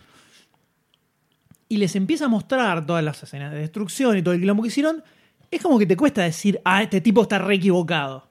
y 1.68 1.76
les 1.78 1.96
empieza 1.96 2.26
a 2.26 2.28
mostrar 2.28 2.84
todas 2.86 3.02
las 3.02 3.22
escenas 3.22 3.52
de 3.52 3.59
destrucción 3.59 4.18
y 4.18 4.22
todo 4.22 4.34
el 4.34 4.40
quilombo 4.40 4.62
que 4.62 4.68
hicieron, 4.68 5.02
es 5.50 5.62
como 5.62 5.78
que 5.78 5.86
te 5.86 5.96
cuesta 5.96 6.22
decir, 6.22 6.61
ah, 6.64 6.82
este 6.82 7.00
tipo 7.00 7.22
está 7.22 7.38
re 7.38 7.55
equivocado. 7.55 8.28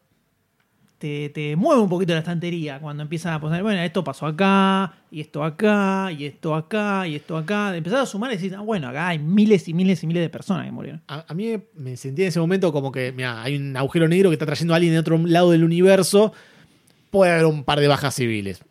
Te, 1.04 1.56
mueve 1.58 1.82
un 1.82 1.89
poquito 1.89 2.14
la 2.14 2.20
estantería 2.20 2.80
cuando 2.80 3.04
empiezan 3.04 3.34
a 3.34 3.41
poner, 3.41 3.62
bueno, 3.62 3.82
esto 3.82 4.06
pasó 4.06 4.26
acá, 4.26 4.93
y 5.12 5.20
esto 5.20 5.43
acá, 5.43 6.10
y 6.18 6.24
esto 6.24 6.56
acá, 6.56 7.06
y 7.06 7.16
esto 7.16 7.36
acá. 7.36 7.76
Empezás 7.76 7.99
a 7.99 8.06
sumar 8.06 8.32
y 8.32 8.38
decís, 8.38 8.54
ah, 8.54 8.62
bueno, 8.62 8.88
acá 8.88 9.10
hay 9.10 9.20
miles 9.20 9.68
y 9.68 9.74
miles 9.74 10.01
y 10.01 10.08
miles 10.08 10.24
de 10.24 10.30
personas 10.30 10.66
que 10.66 10.72
murieron. 10.72 11.01
A, 11.10 11.26
a 11.28 11.34
mí 11.34 11.58
me 11.76 11.97
sentí 11.97 12.22
en 12.22 12.30
ese 12.30 12.39
momento 12.39 12.72
como 12.72 12.89
que, 12.89 13.12
mira, 13.12 13.43
hay 13.43 13.58
un 13.58 13.76
agujero 13.76 14.08
negro 14.08 14.30
que 14.30 14.36
está 14.36 14.45
trayendo 14.45 14.74
a 14.74 14.78
alguien 14.78 14.93
de 14.93 14.99
otro 14.99 15.18
lado 15.18 15.51
del 15.51 15.66
universo. 15.66 16.32
Puede 17.10 17.34
haber 17.34 17.47
un 17.47 17.66
par 17.66 17.82
de 17.82 17.89
bajas 17.89 18.16
civiles. 18.16 18.64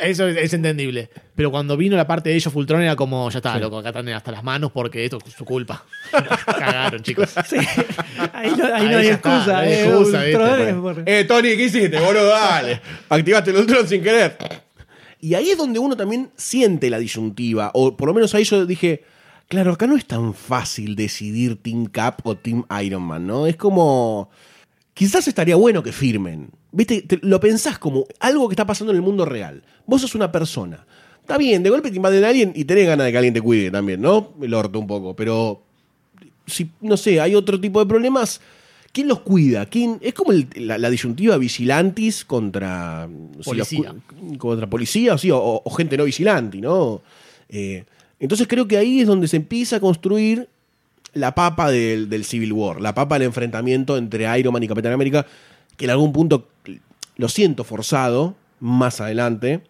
Eso 0.00 0.26
es, 0.28 0.36
es 0.36 0.52
entendible. 0.52 1.08
Pero 1.34 1.50
cuando 1.50 1.76
vino 1.76 1.96
la 1.96 2.06
parte 2.06 2.28
de 2.30 2.36
ellos, 2.36 2.52
Fultron 2.52 2.82
era 2.82 2.96
como, 2.96 3.30
ya 3.30 3.38
está, 3.38 3.58
loco, 3.58 3.78
acá 3.78 3.90
están 3.90 4.08
hasta 4.10 4.30
las 4.32 4.42
manos 4.44 4.70
porque 4.72 5.04
esto 5.04 5.18
es 5.26 5.32
su 5.32 5.44
culpa. 5.44 5.84
Cagaron, 6.46 7.02
chicos. 7.02 7.30
Sí, 7.46 7.56
ahí 8.32 8.52
no, 8.56 8.64
ahí 8.66 8.72
Ahí 8.74 8.88
no 8.90 8.98
hay 8.98 9.06
está, 9.08 9.34
excusa. 9.38 9.52
no 9.52 9.58
hay 9.58 9.72
eh, 9.72 9.84
excusa, 10.70 10.80
por- 10.80 11.02
Eh, 11.08 11.24
Tony, 11.24 11.56
¿qué 11.56 11.64
hiciste, 11.64 11.98
boludo? 12.00 12.26
Dale. 12.28 12.80
Activaste 13.08 13.50
el 13.50 13.56
Ultron 13.58 13.88
sin 13.88 14.02
querer. 14.02 14.36
Y 15.20 15.34
ahí 15.34 15.50
es 15.50 15.58
donde 15.58 15.78
uno 15.78 15.96
también 15.96 16.30
siente 16.36 16.90
la 16.90 16.98
disyuntiva. 16.98 17.70
O 17.74 17.96
por 17.96 18.08
lo 18.08 18.14
menos 18.14 18.34
ahí 18.34 18.44
yo 18.44 18.66
dije, 18.66 19.04
claro, 19.48 19.72
acá 19.72 19.86
no 19.86 19.96
es 19.96 20.04
tan 20.06 20.34
fácil 20.34 20.94
decidir 20.94 21.60
Team 21.62 21.86
Cap 21.86 22.20
o 22.24 22.36
Team 22.36 22.64
Iron 22.82 23.02
Man, 23.02 23.26
¿no? 23.26 23.46
Es 23.46 23.56
como. 23.56 24.30
Quizás 24.96 25.28
estaría 25.28 25.56
bueno 25.56 25.82
que 25.82 25.92
firmen. 25.92 26.48
¿Viste? 26.72 27.02
Te- 27.02 27.18
lo 27.22 27.38
pensás 27.38 27.78
como 27.78 28.06
algo 28.18 28.48
que 28.48 28.54
está 28.54 28.66
pasando 28.66 28.92
en 28.92 28.96
el 28.96 29.02
mundo 29.02 29.26
real. 29.26 29.62
Vos 29.86 30.00
sos 30.00 30.14
una 30.14 30.32
persona. 30.32 30.86
Está 31.20 31.36
bien, 31.36 31.62
de 31.62 31.68
golpe 31.70 31.90
te 31.90 31.96
invaden 31.96 32.24
a 32.24 32.28
alguien 32.28 32.52
y 32.54 32.64
tenés 32.64 32.86
ganas 32.86 33.04
de 33.04 33.12
que 33.12 33.18
alguien 33.18 33.34
te 33.34 33.42
cuide 33.42 33.70
también, 33.70 34.00
¿no? 34.00 34.32
El 34.40 34.54
orto 34.54 34.78
un 34.78 34.86
poco. 34.86 35.14
Pero 35.14 35.62
si, 36.46 36.70
no 36.80 36.96
sé, 36.96 37.20
hay 37.20 37.34
otro 37.34 37.60
tipo 37.60 37.78
de 37.80 37.86
problemas, 37.86 38.40
¿quién 38.92 39.08
los 39.08 39.20
cuida? 39.20 39.66
¿Quién? 39.66 39.98
Es 40.00 40.14
como 40.14 40.32
el- 40.32 40.48
la, 40.56 40.78
la 40.78 40.88
disyuntiva 40.88 41.36
vigilantis 41.36 42.24
contra 42.24 43.06
si 43.08 43.36
los 43.36 43.44
Policía. 43.46 43.94
contra 44.38 44.66
policía 44.70 45.18
sí, 45.18 45.30
o, 45.30 45.60
o 45.62 45.70
gente 45.72 45.96
no 45.98 46.04
vigilante, 46.04 46.58
¿no? 46.58 47.02
Eh, 47.50 47.84
entonces 48.18 48.46
creo 48.48 48.66
que 48.66 48.78
ahí 48.78 49.00
es 49.00 49.06
donde 49.06 49.28
se 49.28 49.36
empieza 49.36 49.76
a 49.76 49.80
construir 49.80 50.48
la 51.16 51.34
papa 51.34 51.70
del, 51.70 52.08
del 52.08 52.24
Civil 52.24 52.52
War, 52.52 52.80
la 52.80 52.94
papa 52.94 53.16
del 53.18 53.26
enfrentamiento 53.26 53.96
entre 53.96 54.38
Iron 54.38 54.52
Man 54.52 54.62
y 54.62 54.68
Capitán 54.68 54.92
América, 54.92 55.26
que 55.76 55.84
en 55.86 55.90
algún 55.90 56.12
punto 56.12 56.48
lo 57.16 57.28
siento 57.28 57.64
forzado, 57.64 58.34
más 58.60 59.00
adelante, 59.00 59.62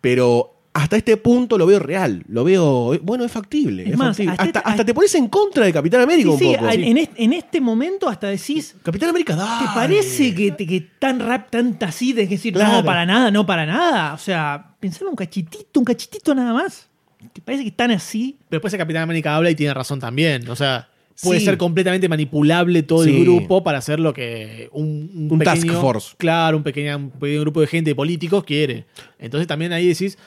pero 0.00 0.48
hasta 0.74 0.96
este 0.96 1.16
punto 1.18 1.58
lo 1.58 1.66
veo 1.66 1.78
real, 1.78 2.24
lo 2.28 2.44
veo, 2.44 2.98
bueno, 3.02 3.24
es 3.24 3.30
factible. 3.32 3.82
Es 3.82 3.90
es 3.90 3.96
más, 3.98 4.08
factible. 4.16 4.32
hasta 4.32 4.42
hasta, 4.44 4.58
este- 4.60 4.70
hasta 4.70 4.84
te 4.86 4.94
pones 4.94 5.14
en 5.16 5.28
contra 5.28 5.66
de 5.66 5.72
Capitán 5.72 6.00
América 6.00 6.28
Sí, 6.30 6.32
un 6.32 6.38
sí, 6.38 6.56
poco. 6.56 6.70
en, 6.70 6.84
en 6.84 6.96
este, 6.98 7.24
en 7.24 7.32
este 7.34 7.60
momento 7.60 8.08
hasta 8.08 8.28
decís, 8.28 8.74
Capitán 8.82 9.10
América, 9.10 9.36
dale. 9.36 9.66
¿Te 9.66 9.72
parece 9.74 10.34
que, 10.34 10.56
que 10.56 10.80
tan 10.98 11.20
rap, 11.20 11.50
tanta 11.50 11.86
así, 11.88 12.12
de 12.14 12.26
decir, 12.26 12.54
Claro. 12.54 12.78
no, 12.78 12.84
para 12.84 13.04
nada, 13.04 13.30
no, 13.30 13.44
para 13.44 13.66
nada? 13.66 14.14
O 14.14 14.18
sea, 14.18 14.74
pensar 14.80 15.06
un 15.08 15.14
cachitito, 15.14 15.78
un 15.78 15.84
cachitito 15.84 16.34
nada 16.34 16.54
más. 16.54 16.88
¿Te 17.32 17.40
parece 17.40 17.62
que 17.64 17.70
están 17.70 17.90
así? 17.90 18.36
Pero 18.48 18.58
después 18.58 18.72
el 18.74 18.78
Capitán 18.78 19.02
América 19.02 19.36
habla 19.36 19.50
y 19.50 19.54
tiene 19.54 19.74
razón 19.74 20.00
también. 20.00 20.48
O 20.48 20.56
sea, 20.56 20.88
puede 21.22 21.40
Sí. 21.40 21.46
ser 21.46 21.58
completamente 21.58 22.08
manipulable 22.08 22.82
todo 22.82 23.04
Sí. 23.04 23.10
el 23.16 23.22
grupo 23.22 23.62
para 23.62 23.78
hacer 23.78 24.00
lo 24.00 24.12
que 24.14 24.68
un, 24.72 25.28
Un 25.30 25.38
task 25.40 25.62
pequeño- 25.62 25.80
force. 25.80 26.14
Claro, 26.18 26.56
un 26.56 26.62
pequeño, 26.62 26.96
un 26.96 27.10
pequeño 27.10 27.40
grupo 27.42 27.60
de 27.60 27.66
gente, 27.66 27.90
de 27.90 27.94
políticos, 27.94 28.44
quiere. 28.44 28.86
Entonces 29.18 29.46
también 29.46 29.72
ahí 29.72 29.86
decís, 29.86 30.18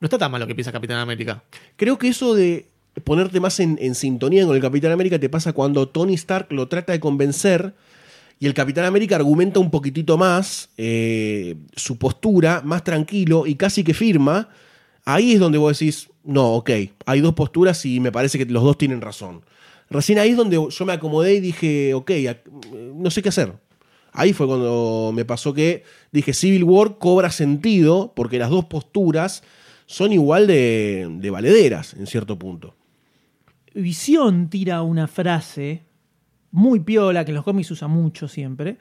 no 0.00 0.06
está 0.06 0.18
tan 0.18 0.30
mal 0.32 0.40
lo 0.40 0.46
que 0.46 0.54
piensa 0.54 0.72
Capitán 0.72 0.98
América. 0.98 1.42
Creo 1.76 1.96
que 1.98 2.08
eso 2.08 2.34
de 2.34 2.66
ponerte 3.04 3.40
más 3.40 3.58
en, 3.60 3.78
en 3.80 3.94
sintonía 3.94 4.44
con 4.44 4.54
el 4.54 4.60
Capitán 4.60 4.92
América 4.92 5.18
te 5.18 5.28
pasa 5.30 5.52
cuando 5.52 5.88
Tony 5.88 6.14
Stark 6.14 6.48
lo 6.52 6.68
trata 6.68 6.92
de 6.92 7.00
convencer 7.00 7.72
y 8.38 8.46
el 8.46 8.54
Capitán 8.54 8.84
América 8.84 9.14
argumenta 9.16 9.60
un 9.60 9.70
poquitito 9.70 10.18
más 10.18 10.68
eh, 10.76 11.54
su 11.76 11.96
postura, 11.96 12.60
más 12.64 12.82
tranquilo 12.84 13.46
y 13.46 13.54
casi 13.54 13.84
que 13.84 13.94
firma. 13.94 14.48
Ahí 15.04 15.32
es 15.32 15.40
donde 15.40 15.58
vos 15.58 15.78
decís, 15.78 16.08
no, 16.24 16.54
ok, 16.54 16.70
hay 17.06 17.20
dos 17.20 17.34
posturas 17.34 17.84
y 17.84 18.00
me 18.00 18.12
parece 18.12 18.38
que 18.38 18.46
los 18.46 18.62
dos 18.62 18.78
tienen 18.78 19.00
razón. 19.00 19.42
Recién 19.90 20.18
ahí 20.18 20.30
es 20.30 20.36
donde 20.36 20.56
yo 20.70 20.86
me 20.86 20.92
acomodé 20.92 21.34
y 21.34 21.40
dije, 21.40 21.92
ok, 21.94 22.10
no 22.94 23.10
sé 23.10 23.22
qué 23.22 23.28
hacer. 23.28 23.52
Ahí 24.12 24.32
fue 24.32 24.46
cuando 24.46 25.10
me 25.14 25.24
pasó 25.24 25.52
que 25.54 25.84
dije, 26.12 26.32
Civil 26.32 26.64
War 26.64 26.98
cobra 26.98 27.30
sentido 27.30 28.12
porque 28.14 28.38
las 28.38 28.50
dos 28.50 28.66
posturas 28.66 29.42
son 29.86 30.12
igual 30.12 30.46
de, 30.46 31.08
de 31.18 31.30
valederas 31.30 31.94
en 31.94 32.06
cierto 32.06 32.38
punto. 32.38 32.74
Visión 33.74 34.48
tira 34.48 34.82
una 34.82 35.08
frase 35.08 35.82
muy 36.50 36.80
piola, 36.80 37.24
que 37.24 37.30
en 37.30 37.36
los 37.36 37.44
cómics 37.44 37.70
usa 37.70 37.88
mucho 37.88 38.28
siempre, 38.28 38.76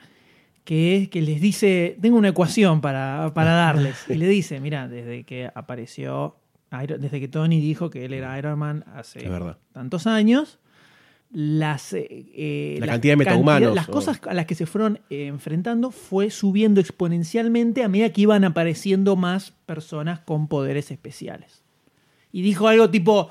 que 0.64 0.97
es 0.97 1.09
que 1.09 1.22
les 1.22 1.41
dice, 1.41 1.97
tengo 2.01 2.18
una 2.18 2.30
ecuación 2.30 2.82
para, 2.82 3.32
para 3.34 3.51
darles, 3.53 4.05
y 4.09 4.16
le 4.16 4.28
dice, 4.28 4.59
mira, 4.59 4.88
desde 4.88 5.24
que 5.24 5.49
apareció, 5.53 6.36
desde 6.99 7.20
que 7.20 7.28
Tony 7.28 7.59
dijo 7.59 7.89
que 7.89 8.05
él 8.05 8.14
era 8.14 8.38
Iron 8.38 8.57
Man 8.59 8.86
hace 8.95 9.20
tantos 9.74 10.07
años, 10.07 10.59
las, 11.34 11.93
eh, 11.93 12.07
eh, 12.09 12.76
La 12.80 12.88
las 12.88 12.93
cantidad 12.95 13.14
de 13.14 13.18
metahumanos, 13.18 13.74
las 13.76 13.88
o- 13.88 13.91
cosas 13.91 14.20
a 14.28 14.34
las 14.34 14.45
que 14.45 14.55
se 14.55 14.66
fueron 14.66 14.99
eh, 15.09 15.28
enfrentando 15.28 15.91
fue 15.91 16.30
subiendo 16.30 16.82
exponencialmente 16.82 17.84
a 17.84 17.88
medida 17.88 18.09
que 18.12 18.22
iban 18.22 18.43
apareciendo 18.43 19.16
más 19.16 19.51
personas 19.66 20.20
con 20.20 20.47
poderes 20.49 20.91
especiales. 20.91 21.64
Y 22.34 22.41
dijo 22.41 22.68
algo 22.68 22.89
tipo, 22.89 23.30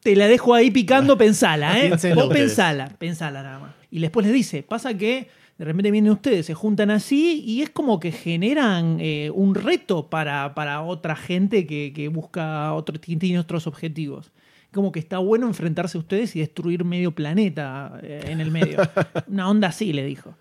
te 0.00 0.16
la 0.16 0.28
dejo 0.28 0.54
ahí 0.54 0.70
picando, 0.70 1.18
pensala, 1.18 1.78
¿eh? 1.78 1.90
Vos 2.14 2.28
pensala, 2.32 2.88
pensala 2.98 3.42
nada 3.42 3.58
más. 3.58 3.74
Y 3.90 4.00
después 4.00 4.24
les 4.26 4.34
dice, 4.34 4.62
pasa 4.62 4.94
que 4.96 5.28
De 5.58 5.64
repente 5.64 5.90
vienen 5.90 6.12
ustedes, 6.12 6.44
se 6.46 6.54
juntan 6.54 6.90
así 6.90 7.42
y 7.46 7.62
es 7.62 7.70
como 7.70 7.98
que 7.98 8.12
generan 8.12 8.98
eh, 9.00 9.30
un 9.34 9.54
reto 9.54 10.10
para, 10.10 10.54
para 10.54 10.82
otra 10.82 11.16
gente 11.16 11.66
que, 11.66 11.92
que 11.94 12.08
busca 12.08 12.74
otro, 12.74 13.00
tiene 13.00 13.38
otros 13.38 13.66
objetivos. 13.66 14.32
Como 14.72 14.92
que 14.92 14.98
está 14.98 15.16
bueno 15.18 15.46
enfrentarse 15.46 15.96
a 15.96 16.00
ustedes 16.00 16.36
y 16.36 16.40
destruir 16.40 16.84
medio 16.84 17.12
planeta 17.12 17.98
eh, 18.02 18.24
en 18.26 18.42
el 18.42 18.50
medio. 18.50 18.76
Una 19.28 19.48
onda 19.48 19.68
así, 19.68 19.94
le 19.94 20.04
dijo. 20.04 20.34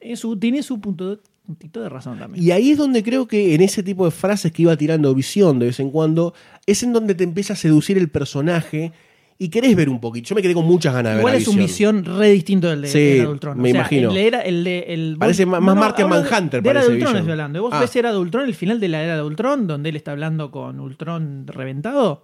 Eso 0.00 0.36
tiene 0.36 0.62
su 0.62 0.78
punto, 0.78 1.20
puntito 1.46 1.80
de 1.80 1.88
razón 1.88 2.18
también. 2.18 2.44
Y 2.44 2.50
ahí 2.50 2.72
es 2.72 2.76
donde 2.76 3.02
creo 3.02 3.26
que 3.26 3.54
en 3.54 3.62
ese 3.62 3.82
tipo 3.82 4.04
de 4.04 4.10
frases 4.10 4.52
que 4.52 4.62
iba 4.62 4.76
tirando 4.76 5.14
visión 5.14 5.58
de 5.58 5.66
vez 5.66 5.80
en 5.80 5.90
cuando, 5.90 6.34
es 6.66 6.82
en 6.82 6.92
donde 6.92 7.14
te 7.14 7.24
empieza 7.24 7.54
a 7.54 7.56
seducir 7.56 7.96
el 7.96 8.10
personaje 8.10 8.92
y 9.38 9.48
querés 9.48 9.74
ver 9.74 9.88
un 9.88 10.00
poquito. 10.00 10.28
Yo 10.28 10.34
me 10.36 10.42
quedé 10.42 10.54
con 10.54 10.64
muchas 10.64 10.94
ganas 10.94 11.14
de 11.14 11.18
Igual 11.18 11.32
ver. 11.32 11.38
es 11.40 11.44
su 11.44 11.50
Visión. 11.56 11.96
misión 12.02 12.18
re 12.18 12.30
distinto 12.30 12.68
del 12.68 12.82
de, 12.82 12.88
Sí, 12.88 12.98
de 12.98 13.14
Era 13.16 13.22
de 13.24 13.28
Ultron. 13.30 13.60
me 13.60 13.70
imagino. 13.70 14.08
El 14.10 14.14
de 14.14 14.26
Era- 14.26 14.40
el 14.42 14.64
de- 14.64 14.84
el- 14.88 15.16
Parece 15.18 15.44
vos- 15.44 15.52
más- 15.52 15.60
más 15.62 15.76
Martian 15.76 16.06
hablo 16.12 16.22
de- 16.22 16.30
Manhunter, 16.30 16.62
De 16.62 16.70
Era 16.70 16.80
de 16.80 16.86
parece 16.86 17.04
estoy 17.18 17.30
hablando. 17.32 17.62
Vos 17.62 17.72
Ah. 17.74 17.80
ves 17.80 17.96
Era 17.96 18.12
de 18.12 18.18
Ultron, 18.18 18.44
el 18.44 18.54
final 18.54 18.80
de 18.80 18.88
la 18.88 19.02
Era 19.02 19.16
de 19.16 19.22
Ultron, 19.22 19.66
donde 19.66 19.88
él 19.90 19.96
está 19.96 20.12
hablando 20.12 20.50
con 20.50 20.78
Ultron 20.80 21.46
reventado. 21.46 22.22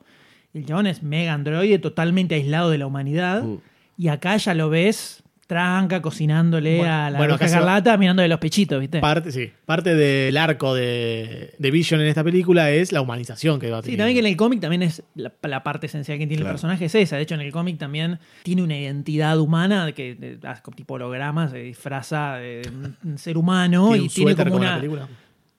El 0.55 0.67
chabón 0.67 0.87
es 0.87 1.03
mega 1.03 1.33
androide, 1.33 1.79
totalmente 1.79 2.35
aislado 2.37 2.71
de 2.71 2.79
la 2.79 2.87
humanidad. 2.87 3.43
Mm. 3.45 3.59
Y 3.99 4.09
acá 4.09 4.37
ya 4.37 4.55
lo 4.55 4.69
ves 4.71 5.23
tranca, 5.51 6.01
cocinándole 6.01 6.79
Bueno, 6.79 6.93
a 6.95 7.11
la 7.11 7.19
bueno, 7.19 7.37
va- 7.37 7.45
Escarlata, 7.45 7.97
mirándole 7.97 8.29
los 8.29 8.39
pechitos, 8.39 8.79
¿viste? 8.81 9.01
Parte, 9.01 9.33
sí, 9.33 9.51
parte 9.67 9.95
del 9.97 10.37
arco 10.37 10.75
de, 10.75 11.55
de 11.59 11.71
Vision 11.73 12.01
en 12.01 12.07
esta 12.07 12.23
película 12.23 12.71
es 12.71 12.93
la 12.93 13.01
humanización 13.01 13.59
que 13.59 13.69
va 13.69 13.79
a 13.79 13.83
Sí, 13.83 13.87
tener. 13.87 13.99
también 13.99 14.15
que 14.15 14.21
en 14.21 14.27
el 14.27 14.37
cómic 14.37 14.61
también 14.61 14.83
es 14.83 15.03
la, 15.17 15.33
la 15.43 15.63
parte 15.65 15.87
esencial 15.87 16.19
que 16.19 16.27
tiene 16.27 16.43
Claro. 16.43 16.51
el 16.51 16.55
personaje 16.55 16.85
es 16.85 16.95
esa. 16.95 17.17
De 17.17 17.23
hecho, 17.23 17.35
en 17.35 17.41
el 17.41 17.51
cómic 17.51 17.79
también 17.79 18.19
tiene 18.45 18.63
una 18.63 18.79
identidad 18.79 19.39
humana 19.41 19.91
que 19.93 20.15
de- 20.15 20.39
tipo 20.77 20.95
holograma, 20.95 21.49
se 21.49 21.59
disfraza 21.59 22.37
de 22.37 22.63
un 23.05 23.19
ser 23.19 23.37
humano 23.37 23.89
Tiene 23.91 24.05
y 24.05 24.09
tiene 24.09 24.37
como 24.37 24.57
una. 24.57 24.81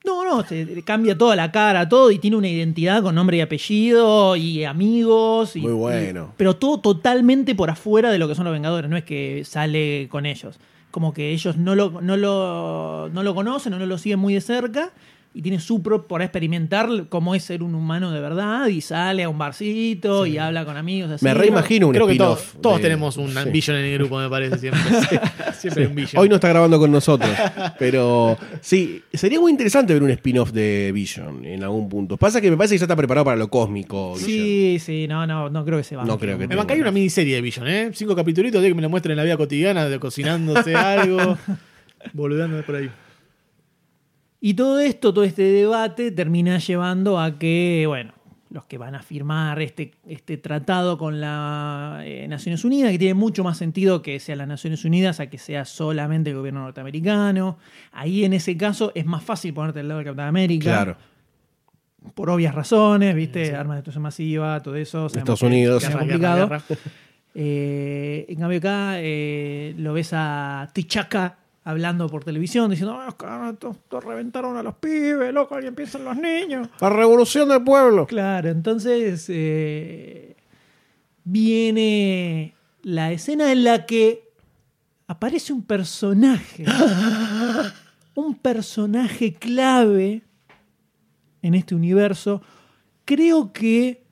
No, 0.03 0.25
no, 0.25 0.43
se 0.43 0.81
cambia 0.83 1.15
toda 1.17 1.35
la 1.35 1.51
cara, 1.51 1.87
todo 1.87 2.09
y 2.09 2.17
tiene 2.17 2.35
una 2.35 2.47
identidad 2.47 3.03
con 3.03 3.13
nombre 3.13 3.37
y 3.37 3.41
apellido 3.41 4.35
y 4.35 4.63
amigos. 4.63 5.55
Y, 5.55 5.59
Muy 5.61 5.73
bueno. 5.73 6.29
y- 6.31 6.33
pero 6.37 6.55
todo 6.55 6.79
totalmente 6.79 7.53
por 7.53 7.69
afuera 7.69 8.09
de 8.11 8.17
lo 8.17 8.27
que 8.27 8.33
son 8.35 8.45
los 8.45 8.53
Vengadores. 8.53 8.89
No 8.89 8.97
es 8.97 9.03
que 9.03 9.43
sale 9.45 10.07
con 10.09 10.25
ellos. 10.25 10.59
Como 10.89 11.13
que 11.13 11.31
ellos 11.31 11.55
no 11.57 11.75
lo, 11.75 12.01
no 12.01 12.17
lo, 12.17 13.09
no 13.13 13.23
lo 13.23 13.35
conocen 13.35 13.73
o 13.73 13.79
no 13.79 13.85
lo 13.85 13.97
siguen 13.97 14.19
muy 14.19 14.33
de 14.33 14.41
cerca 14.41 14.91
y 15.33 15.41
tiene 15.41 15.59
su 15.61 15.81
propio 15.81 16.07
por 16.09 16.21
experimentar 16.21 16.89
cómo 17.07 17.33
es 17.35 17.43
ser 17.45 17.63
un 17.63 17.73
humano 17.73 18.11
de 18.11 18.19
verdad 18.19 18.67
y 18.67 18.81
sale 18.81 19.23
a 19.23 19.29
un 19.29 19.37
barcito 19.37 20.25
y 20.25 20.37
habla 20.37 20.65
con 20.65 20.75
amigos. 20.75 21.09
Así, 21.11 21.23
Me 21.23 21.33
reimagino 21.33 21.87
un 21.87 21.93
Creo 21.93 22.05
que 22.05 22.15
todos, 22.15 22.39
spin-off. 22.39 22.61
todos 22.61 22.77
de- 22.77 22.83
tenemos 22.83 23.15
un 23.15 23.31
Sí. 23.31 23.49
Vision 23.49 23.77
en 23.77 23.85
el 23.85 23.97
grupo, 23.97 24.19
me 24.19 24.27
parece 24.29 24.57
siempre. 24.57 24.81
siempre 25.57 25.87
un 25.87 25.95
Vision. 25.95 26.21
Hoy 26.21 26.27
no 26.27 26.35
está 26.35 26.49
grabando 26.49 26.77
con 26.79 26.91
nosotros. 26.91 27.31
Pero 27.79 28.37
sí, 28.59 29.01
sería 29.13 29.39
muy 29.39 29.51
interesante 29.51 29.93
ver 29.93 30.03
un 30.03 30.09
spin-off 30.09 30.51
de 30.51 30.91
Vision 30.93 31.45
en 31.45 31.63
algún 31.63 31.87
punto. 31.87 32.17
Pasa 32.17 32.41
que 32.41 32.51
me 32.51 32.57
parece 32.57 32.75
que 32.75 32.79
ya 32.79 32.85
está 32.85 32.95
preparado 32.97 33.23
para 33.23 33.37
lo 33.37 33.49
cósmico. 33.49 34.15
Vision. 34.15 34.27
Sí, 34.29 34.77
sí, 34.79 35.07
no, 35.07 35.25
no, 35.25 35.49
no 35.49 35.63
creo 35.63 35.77
que 35.77 35.85
se 35.85 35.95
va. 35.95 36.03
No 36.03 36.19
creo 36.19 36.37
que 36.37 36.47
Me 36.47 36.55
bancaría 36.57 36.81
una 36.83 36.91
miniserie 36.91 37.35
de 37.35 37.41
Vision, 37.41 37.67
¿eh? 37.69 37.91
Cinco 37.93 38.15
capítulos 38.17 38.51
de 38.51 38.61
que 38.67 38.73
me 38.75 38.81
lo 38.81 38.89
muestren 38.89 39.11
en 39.13 39.17
la 39.17 39.23
vida 39.23 39.37
cotidiana, 39.37 39.87
de 39.87 39.97
cocinándose 39.97 40.75
algo, 40.75 41.37
boludeando 42.13 42.61
por 42.63 42.75
ahí. 42.75 42.89
Y 44.43 44.55
todo 44.55 44.79
esto, 44.79 45.13
todo 45.13 45.23
este 45.23 45.43
debate 45.43 46.11
termina 46.11 46.57
llevando 46.57 47.19
a 47.19 47.37
que, 47.37 47.85
bueno, 47.87 48.13
los 48.49 48.65
que 48.65 48.79
van 48.79 48.95
a 48.95 49.03
firmar 49.03 49.61
este, 49.61 49.93
este 50.07 50.37
tratado 50.37 50.97
con 50.97 51.21
las 51.21 52.03
Naciones 52.27 52.65
Unidas, 52.65 52.91
que 52.91 52.97
tiene 52.97 53.13
mucho 53.13 53.43
más 53.43 53.59
sentido 53.59 54.01
que 54.01 54.19
sea 54.19 54.35
las 54.35 54.47
Naciones 54.47 54.83
Unidas 54.83 55.19
a 55.19 55.29
que 55.29 55.37
sea 55.37 55.63
solamente 55.63 56.31
el 56.31 56.37
gobierno 56.37 56.61
norteamericano. 56.61 57.59
Ahí 57.91 58.25
en 58.25 58.33
ese 58.33 58.57
caso 58.57 58.91
es 58.95 59.05
más 59.05 59.23
fácil 59.23 59.53
ponerte 59.53 59.79
al 59.79 59.87
lado 59.87 59.99
del 59.99 60.05
Capitán 60.07 60.27
América. 60.29 60.63
Claro. 60.65 60.97
Por 62.15 62.31
obvias 62.31 62.55
razones, 62.55 63.15
¿viste? 63.15 63.55
Armas 63.55 63.75
de 63.75 63.77
destrucción 63.77 64.01
masiva, 64.01 64.59
todo 64.59 64.75
eso. 64.75 65.05
Estados 65.05 65.43
Unidos. 65.43 65.83
Es 65.83 65.89
Guerra, 65.89 65.99
complicado. 65.99 66.47
guerra, 66.49 66.63
guerra. 66.67 66.81
Eh, 67.35 68.25
en 68.27 68.39
cambio 68.39 68.57
acá 68.57 68.95
eh, 68.95 69.73
lo 69.77 69.93
ves 69.93 70.09
a 70.13 70.67
Tichaca 70.73 71.37
hablando 71.63 72.07
por 72.09 72.23
televisión 72.23 72.71
diciendo 72.71 72.97
"Ah, 72.99 73.15
reventaron 74.01 74.57
a 74.57 74.63
los 74.63 74.75
pibes, 74.75 75.33
loco, 75.33 75.55
alguien 75.55 75.75
piensa 75.75 75.97
en 75.97 76.05
los 76.05 76.17
niños. 76.17 76.69
La 76.79 76.89
revolución 76.89 77.49
del 77.49 77.63
pueblo. 77.63 78.07
Claro, 78.07 78.49
entonces 78.49 79.25
eh, 79.29 80.35
viene 81.23 82.55
la 82.83 83.11
escena 83.11 83.51
en 83.51 83.63
la 83.63 83.85
que 83.85 84.31
aparece 85.07 85.53
un 85.53 85.63
personaje, 85.63 86.65
un 88.15 88.35
personaje 88.35 89.33
clave 89.33 90.23
en 91.41 91.53
este 91.53 91.75
universo. 91.75 92.41
Creo 93.05 93.51
que 93.53 94.03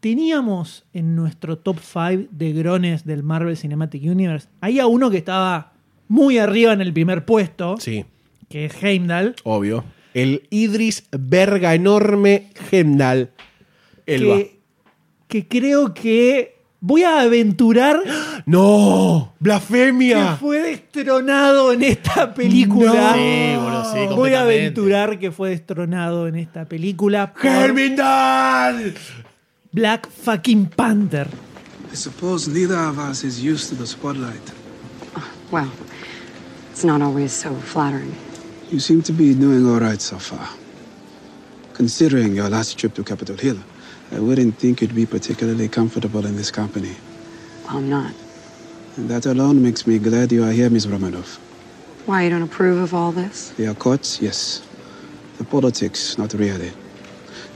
teníamos 0.00 0.84
en 0.92 1.14
nuestro 1.14 1.58
top 1.58 1.78
5 1.78 2.28
de 2.30 2.52
grones 2.52 3.04
del 3.06 3.22
Marvel 3.22 3.56
Cinematic 3.56 4.02
Universe, 4.02 4.48
había 4.60 4.86
uno 4.86 5.10
que 5.10 5.18
estaba 5.18 5.71
muy 6.12 6.38
arriba 6.38 6.72
en 6.74 6.82
el 6.82 6.92
primer 6.92 7.24
puesto, 7.24 7.76
Sí, 7.78 8.04
que 8.50 8.66
es 8.66 8.82
Heimdall. 8.82 9.34
obvio. 9.44 9.82
El 10.12 10.46
Idris 10.50 11.04
Verga 11.10 11.74
enorme 11.74 12.50
Gendal. 12.68 13.30
Elba. 14.04 14.36
que, 14.36 14.58
que 15.28 15.48
creo 15.48 15.94
que 15.94 16.56
voy 16.80 17.02
a 17.04 17.22
aventurar 17.22 18.02
¡No! 18.44 19.32
que 19.38 19.44
¡Blasfemia! 19.44 20.36
fue 20.36 20.58
destronado 20.60 21.72
en 21.72 21.82
esta 21.82 22.34
película. 22.34 23.14
Sí, 23.14 23.54
boludo, 23.56 23.92
sí, 23.94 24.14
voy 24.14 24.34
a 24.34 24.42
aventurar 24.42 25.18
que 25.18 25.30
fue 25.32 25.48
destronado 25.50 26.28
en 26.28 26.34
esta 26.36 26.66
película 26.66 27.32
por 27.32 27.40
¡Germindal! 27.42 28.94
Black 29.72 30.10
fucking 30.10 30.66
Panther. 30.66 31.26
I 31.90 31.96
suppose 31.96 32.50
neither 32.50 32.76
of 32.76 32.98
us 32.98 33.24
is 33.24 33.42
used 33.42 33.70
to 33.70 33.76
the 33.76 33.86
spotlight. 33.86 34.42
Well, 35.50 35.68
it's 36.82 36.86
not 36.88 37.00
always 37.00 37.32
so 37.32 37.54
flattering. 37.54 38.12
You 38.72 38.80
seem 38.80 39.02
to 39.02 39.12
be 39.12 39.34
doing 39.34 39.64
all 39.70 39.78
right 39.78 40.00
so 40.00 40.18
far. 40.18 40.48
Considering 41.74 42.34
your 42.34 42.48
last 42.48 42.76
trip 42.76 42.94
to 42.94 43.04
Capitol 43.04 43.36
Hill, 43.36 43.58
I 44.10 44.18
wouldn't 44.18 44.58
think 44.58 44.80
you'd 44.80 44.92
be 44.92 45.06
particularly 45.06 45.68
comfortable 45.68 46.26
in 46.26 46.34
this 46.34 46.50
company. 46.50 46.96
Well, 47.64 47.76
I'm 47.76 47.88
not. 47.88 48.12
And 48.96 49.08
that 49.08 49.26
alone 49.26 49.62
makes 49.62 49.86
me 49.86 50.00
glad 50.00 50.32
you 50.32 50.42
are 50.42 50.50
here, 50.50 50.68
Miss 50.70 50.86
Romanov. 50.86 51.38
Why, 52.06 52.24
you 52.24 52.30
don't 52.30 52.42
approve 52.42 52.82
of 52.82 52.92
all 52.94 53.12
this? 53.12 53.50
The 53.50 53.72
courts, 53.76 54.20
yes. 54.20 54.66
The 55.38 55.44
politics, 55.44 56.18
not 56.18 56.34
really. 56.34 56.72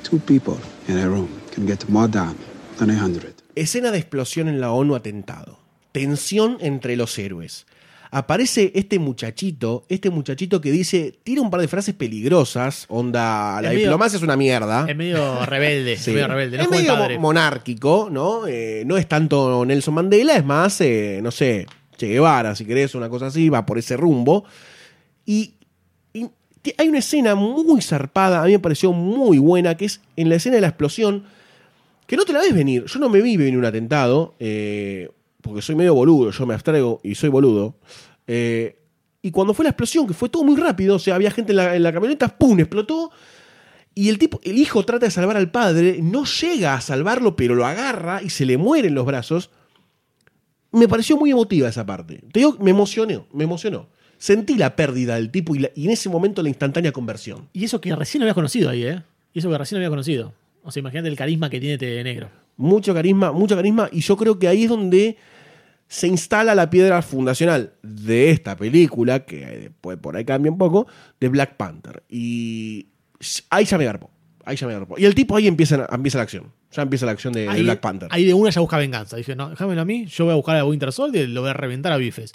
Two 0.04 0.20
people 0.20 0.60
in 0.86 0.98
a 0.98 1.10
room 1.10 1.40
can 1.50 1.66
get 1.66 1.88
more 1.88 2.06
done 2.06 2.38
than 2.78 2.90
a 2.90 2.94
hundred. 2.94 3.34
Escena 3.56 3.90
de 3.90 3.98
explosión 3.98 4.46
en 4.46 4.60
la 4.60 4.70
ONU 4.70 4.94
atentado. 4.94 5.58
Tensión 5.90 6.58
entre 6.60 6.94
los 6.94 7.18
héroes. 7.18 7.66
Aparece 8.10 8.72
este 8.74 8.98
muchachito, 8.98 9.84
este 9.88 10.10
muchachito 10.10 10.60
que 10.60 10.70
dice, 10.70 11.18
tira 11.24 11.42
un 11.42 11.50
par 11.50 11.60
de 11.60 11.68
frases 11.68 11.94
peligrosas, 11.94 12.86
onda, 12.88 13.60
la 13.60 13.68
Es 13.68 13.74
medio- 13.74 13.80
diplomacia 13.88 14.16
es 14.16 14.22
una 14.22 14.36
mierda. 14.36 14.86
Es 14.88 14.96
medio 14.96 15.44
rebelde, 15.46 15.96
Sí. 15.96 16.12
medio 16.12 16.28
rebelde. 16.28 16.56
No 16.58 16.62
es 16.64 16.70
medio 16.70 16.94
padre. 16.94 17.16
mo- 17.16 17.22
monárquico, 17.22 18.08
¿no? 18.10 18.46
Eh, 18.46 18.84
no 18.86 18.96
es 18.96 19.08
tanto 19.08 19.64
Nelson 19.64 19.94
Mandela, 19.94 20.36
es 20.36 20.44
más, 20.44 20.80
eh, 20.80 21.20
no 21.22 21.30
sé, 21.30 21.66
Che 21.96 22.06
Guevara, 22.08 22.54
si 22.54 22.64
querés, 22.66 22.94
una 22.94 23.08
cosa 23.08 23.26
así, 23.26 23.48
va 23.48 23.64
por 23.64 23.78
ese 23.78 23.96
rumbo. 23.96 24.44
Y, 25.24 25.54
y 26.12 26.26
hay 26.78 26.88
una 26.88 26.98
escena 26.98 27.34
muy 27.34 27.80
zarpada, 27.82 28.42
a 28.42 28.46
mí 28.46 28.52
me 28.52 28.58
pareció 28.58 28.92
muy 28.92 29.38
buena, 29.38 29.76
que 29.76 29.86
es 29.86 30.00
en 30.16 30.28
la 30.28 30.34
escena 30.36 30.56
de 30.56 30.60
la 30.60 30.68
explosión, 30.68 31.24
que 32.06 32.16
no 32.16 32.24
te 32.24 32.32
la 32.32 32.40
ves 32.40 32.54
venir. 32.54 32.84
Yo 32.86 32.98
no 33.00 33.08
me 33.08 33.20
vi 33.22 33.36
venir 33.36 33.56
un 33.58 33.64
atentado, 33.64 34.34
eh, 34.38 35.08
porque 35.46 35.62
soy 35.62 35.74
medio 35.76 35.94
boludo, 35.94 36.30
yo 36.30 36.46
me 36.46 36.54
abstraigo 36.54 37.00
y 37.02 37.14
soy 37.14 37.28
boludo. 37.30 37.78
Eh, 38.26 38.76
y 39.22 39.30
cuando 39.30 39.54
fue 39.54 39.64
la 39.64 39.70
explosión, 39.70 40.06
que 40.06 40.14
fue 40.14 40.28
todo 40.28 40.44
muy 40.44 40.56
rápido, 40.56 40.96
o 40.96 40.98
sea, 40.98 41.14
había 41.14 41.30
gente 41.30 41.52
en 41.52 41.56
la, 41.56 41.74
en 41.76 41.82
la 41.82 41.92
camioneta, 41.92 42.28
¡pum! 42.36 42.58
explotó. 42.60 43.10
Y 43.94 44.08
el 44.10 44.18
tipo, 44.18 44.40
el 44.44 44.58
hijo 44.58 44.84
trata 44.84 45.06
de 45.06 45.10
salvar 45.10 45.36
al 45.38 45.50
padre, 45.50 45.98
no 46.02 46.24
llega 46.24 46.74
a 46.74 46.80
salvarlo, 46.80 47.34
pero 47.34 47.54
lo 47.54 47.64
agarra 47.64 48.22
y 48.22 48.28
se 48.30 48.44
le 48.44 48.58
muere 48.58 48.88
en 48.88 48.94
los 48.94 49.06
brazos. 49.06 49.50
Me 50.72 50.86
pareció 50.88 51.16
muy 51.16 51.30
emotiva 51.30 51.68
esa 51.68 51.86
parte. 51.86 52.20
Te 52.32 52.40
digo, 52.40 52.56
me 52.60 52.70
emocionó, 52.70 53.26
me 53.32 53.44
emocionó. 53.44 53.88
Sentí 54.18 54.54
la 54.56 54.76
pérdida 54.76 55.14
del 55.14 55.30
tipo 55.30 55.54
y, 55.54 55.60
la- 55.60 55.70
y 55.74 55.86
en 55.86 55.92
ese 55.92 56.08
momento 56.08 56.42
la 56.42 56.48
instantánea 56.48 56.92
conversión. 56.92 57.48
Y 57.52 57.64
eso 57.64 57.80
que 57.80 57.94
recién 57.96 58.20
lo 58.20 58.24
habías 58.24 58.34
conocido 58.34 58.68
ahí, 58.70 58.84
¿eh? 58.84 59.02
Y 59.32 59.38
eso 59.38 59.50
que 59.50 59.58
recién 59.58 59.78
lo 59.78 59.80
había 59.86 59.90
conocido. 59.90 60.34
O 60.62 60.70
sea, 60.70 60.80
imagínate 60.80 61.08
el 61.08 61.16
carisma 61.16 61.48
que 61.48 61.60
tiene 61.60 61.74
este 61.74 62.02
negro. 62.04 62.28
Mucho 62.56 62.92
carisma, 62.94 63.32
mucho 63.32 63.54
carisma. 63.56 63.88
Y 63.92 64.00
yo 64.00 64.16
creo 64.16 64.38
que 64.38 64.48
ahí 64.48 64.64
es 64.64 64.68
donde 64.68 65.16
se 65.88 66.08
instala 66.08 66.54
la 66.54 66.68
piedra 66.68 67.00
fundacional 67.02 67.74
de 67.82 68.30
esta 68.30 68.56
película, 68.56 69.24
que 69.24 69.46
después 69.46 69.98
por 69.98 70.16
ahí 70.16 70.24
cambia 70.24 70.50
un 70.50 70.58
poco, 70.58 70.86
de 71.20 71.28
Black 71.28 71.56
Panther. 71.56 72.02
Y 72.08 72.88
ahí 73.50 73.64
ya 73.64 73.78
me 73.78 73.84
garpó. 73.84 74.10
Ahí 74.44 74.56
ya 74.56 74.66
me 74.66 74.72
garpó. 74.72 74.96
Y 74.98 75.04
el 75.04 75.14
tipo 75.14 75.36
ahí 75.36 75.46
empieza, 75.46 75.86
empieza 75.90 76.18
la 76.18 76.22
acción. 76.24 76.52
Ya 76.72 76.82
empieza 76.82 77.06
la 77.06 77.12
acción 77.12 77.32
de, 77.32 77.46
Black 77.46 77.80
Panther. 77.80 78.08
ahí 78.10 78.24
de 78.24 78.34
una 78.34 78.50
ya 78.50 78.60
busca 78.60 78.78
venganza. 78.78 79.16
Dije, 79.16 79.34
no, 79.36 79.50
déjamelo 79.50 79.80
a 79.80 79.84
mí, 79.84 80.06
yo 80.06 80.24
voy 80.24 80.32
a 80.32 80.36
buscar 80.36 80.56
a 80.56 80.64
Winter 80.64 80.92
Soldier 80.92 81.28
y 81.28 81.32
lo 81.32 81.40
voy 81.40 81.50
a 81.50 81.54
reventar 81.54 81.92
a 81.92 81.96
bifes. 81.96 82.34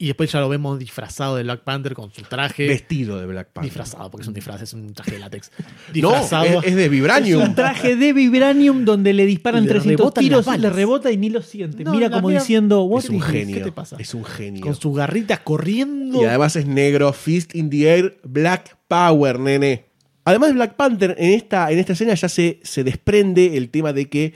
Y 0.00 0.06
después 0.06 0.30
ya 0.30 0.38
lo 0.38 0.48
vemos 0.48 0.78
disfrazado 0.78 1.34
de 1.34 1.42
Black 1.42 1.62
Panther 1.64 1.92
con 1.94 2.12
su 2.12 2.22
traje. 2.22 2.68
Vestido 2.68 3.18
de 3.18 3.26
Black 3.26 3.48
Panther. 3.52 3.64
Disfrazado, 3.68 4.08
porque 4.12 4.22
es 4.22 4.28
un 4.28 4.34
disfraz, 4.34 4.62
es 4.62 4.72
un 4.72 4.94
traje 4.94 5.10
de 5.12 5.18
látex. 5.18 5.50
No, 5.94 6.10
Disfrazado. 6.10 6.60
es, 6.60 6.66
es 6.68 6.76
de 6.76 6.84
Es 6.84 6.90
Vibranium. 6.90 7.42
un 7.42 7.54
traje 7.56 7.96
de 7.96 8.12
vibranium 8.12 8.84
donde 8.84 9.12
le 9.12 9.26
disparan 9.26 9.64
le 9.64 9.70
300 9.70 9.98
rebotan 9.98 10.22
tiros 10.22 10.46
le 10.58 10.70
rebota 10.70 11.10
y 11.10 11.16
ni 11.16 11.30
lo 11.30 11.42
siente. 11.42 11.82
No, 11.82 11.92
Mira 11.92 12.10
como 12.10 12.28
mía- 12.28 12.38
diciendo, 12.38 12.84
What 12.84 13.04
Es 13.04 13.10
un 13.10 13.20
genio. 13.22 13.56
¿Qué 13.56 13.64
te 13.64 13.72
pasa? 13.72 13.96
Es 13.98 14.14
un 14.14 14.24
genio. 14.24 14.60
con 14.62 14.76
sus 14.76 14.96
garritas 14.96 15.40
corriendo. 15.40 16.22
Y 16.22 16.26
además 16.26 16.54
es 16.54 16.66
negro, 16.66 17.12
Fist 17.12 17.56
in 17.56 17.68
the 17.68 17.88
Air, 17.92 18.20
Black 18.22 18.76
Power, 18.86 19.40
nene. 19.40 19.86
Además 20.24 20.50
de 20.50 20.54
Black 20.54 20.74
Panther, 20.76 21.16
en 21.18 21.32
esta, 21.32 21.72
en 21.72 21.78
esta 21.80 21.94
escena 21.94 22.14
ya 22.14 22.28
se, 22.28 22.60
se 22.62 22.84
desprende 22.84 23.56
el 23.56 23.70
tema 23.70 23.92
de 23.92 24.08
que 24.08 24.34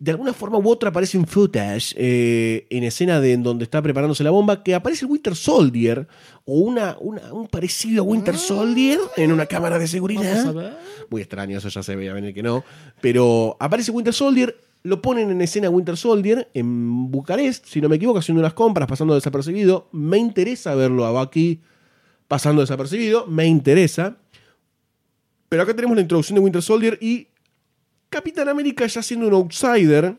de 0.00 0.12
alguna 0.12 0.32
forma 0.32 0.58
u 0.58 0.68
otra 0.68 0.90
aparece 0.90 1.18
un 1.18 1.26
footage 1.26 1.92
eh, 1.96 2.66
en 2.70 2.84
escena 2.84 3.20
de 3.20 3.32
en 3.32 3.42
donde 3.42 3.64
está 3.64 3.82
preparándose 3.82 4.22
la 4.22 4.30
bomba, 4.30 4.62
que 4.62 4.74
aparece 4.74 5.04
el 5.04 5.10
Winter 5.10 5.34
Soldier 5.34 6.06
o 6.44 6.54
una, 6.58 6.96
una- 7.00 7.32
un 7.32 7.48
parecido 7.48 8.02
a 8.02 8.06
Winter 8.06 8.36
Soldier 8.38 9.00
en 9.16 9.32
una 9.32 9.46
cámara 9.46 9.78
de 9.78 9.88
seguridad. 9.88 10.44
Muy 11.10 11.20
extraño, 11.22 11.58
eso 11.58 11.68
ya 11.68 11.82
se 11.82 11.96
veía 11.96 12.12
venir 12.12 12.32
que 12.32 12.42
no. 12.44 12.62
Pero 13.00 13.56
aparece 13.58 13.90
Winter 13.90 14.14
Soldier, 14.14 14.56
lo 14.84 15.02
ponen 15.02 15.30
en 15.32 15.40
escena 15.40 15.68
Winter 15.68 15.96
Soldier 15.96 16.48
en 16.54 17.10
Bucarest, 17.10 17.66
si 17.66 17.80
no 17.80 17.88
me 17.88 17.96
equivoco, 17.96 18.20
haciendo 18.20 18.40
unas 18.40 18.54
compras, 18.54 18.86
pasando 18.88 19.14
desapercibido. 19.16 19.88
Me 19.90 20.18
interesa 20.18 20.74
verlo 20.76 21.06
a 21.06 21.10
Bucky 21.10 21.60
pasando 22.28 22.60
desapercibido, 22.60 23.26
me 23.26 23.46
interesa. 23.46 24.16
Pero 25.48 25.62
acá 25.62 25.74
tenemos 25.74 25.96
la 25.96 26.02
introducción 26.02 26.36
de 26.36 26.40
Winter 26.42 26.62
Soldier 26.62 26.98
y 27.00 27.26
Capitán 28.08 28.48
América 28.48 28.86
ya 28.86 29.02
siendo 29.02 29.28
un 29.28 29.34
outsider, 29.34 30.16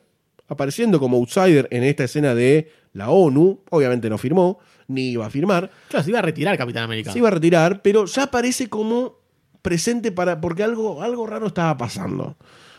apareciendo 0.47 0.99
como 0.99 1.17
outsider 1.17 1.67
en 1.71 1.83
esta 1.83 2.03
escena 2.03 2.35
de 2.35 2.71
la 2.93 3.09
ONU, 3.09 3.61
obviamente 3.69 4.09
no 4.09 4.17
firmó, 4.17 4.59
ni 4.87 5.11
iba 5.11 5.25
a 5.25 5.29
firmar, 5.29 5.69
Claro, 5.89 6.03
se 6.03 6.09
iba 6.09 6.19
a 6.19 6.23
retirar 6.23 6.57
Capitán 6.57 6.83
América. 6.83 7.11
se 7.11 7.19
iba 7.19 7.27
a 7.27 7.31
retirar, 7.31 7.81
pero 7.81 8.05
ya 8.05 8.23
aparece 8.23 8.67
como 8.69 9.19
presente 9.61 10.11
para. 10.11 10.41
porque 10.41 10.63
algo, 10.63 11.01
algo 11.03 11.27
raro 11.27 11.47
estaba 11.47 11.77
pasando. 11.77 12.37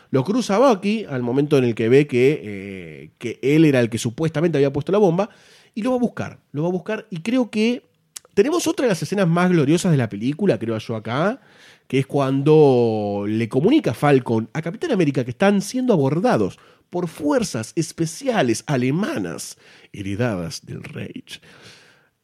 Lo 0.09 0.25
cruza 0.25 0.57
Bucky 0.57 1.05
al 1.05 1.21
momento 1.23 1.57
en 1.57 1.63
el 1.63 1.73
que 1.75 1.87
ve 1.87 2.05
que, 2.05 2.41
eh, 2.43 3.11
que 3.17 3.39
él 3.41 3.63
era 3.63 3.79
el 3.79 3.89
que 3.89 3.97
supuestamente 3.97 4.57
había 4.57 4.73
puesto 4.73 4.91
la 4.91 4.97
bomba 4.97 5.29
y 5.73 5.83
lo 5.83 5.91
va 5.91 5.95
a 5.95 5.99
buscar. 5.99 6.39
Lo 6.51 6.63
va 6.63 6.67
a 6.67 6.71
buscar 6.71 7.07
y 7.09 7.21
creo 7.21 7.49
que 7.49 7.83
tenemos 8.33 8.67
otra 8.67 8.83
de 8.85 8.89
las 8.89 9.01
escenas 9.01 9.27
más 9.27 9.49
gloriosas 9.49 9.91
de 9.91 9.97
la 9.97 10.09
película, 10.09 10.59
creo 10.59 10.77
yo 10.77 10.95
acá, 10.97 11.39
que 11.91 11.99
es 11.99 12.07
cuando 12.07 13.25
le 13.27 13.49
comunica 13.49 13.93
Falcon 13.93 14.49
a 14.53 14.61
Capitán 14.61 14.93
América 14.93 15.25
que 15.25 15.31
están 15.31 15.61
siendo 15.61 15.91
abordados 15.91 16.57
por 16.89 17.09
fuerzas 17.09 17.73
especiales 17.75 18.63
alemanas 18.65 19.57
heredadas 19.91 20.65
del 20.65 20.85
Reich 20.85 21.41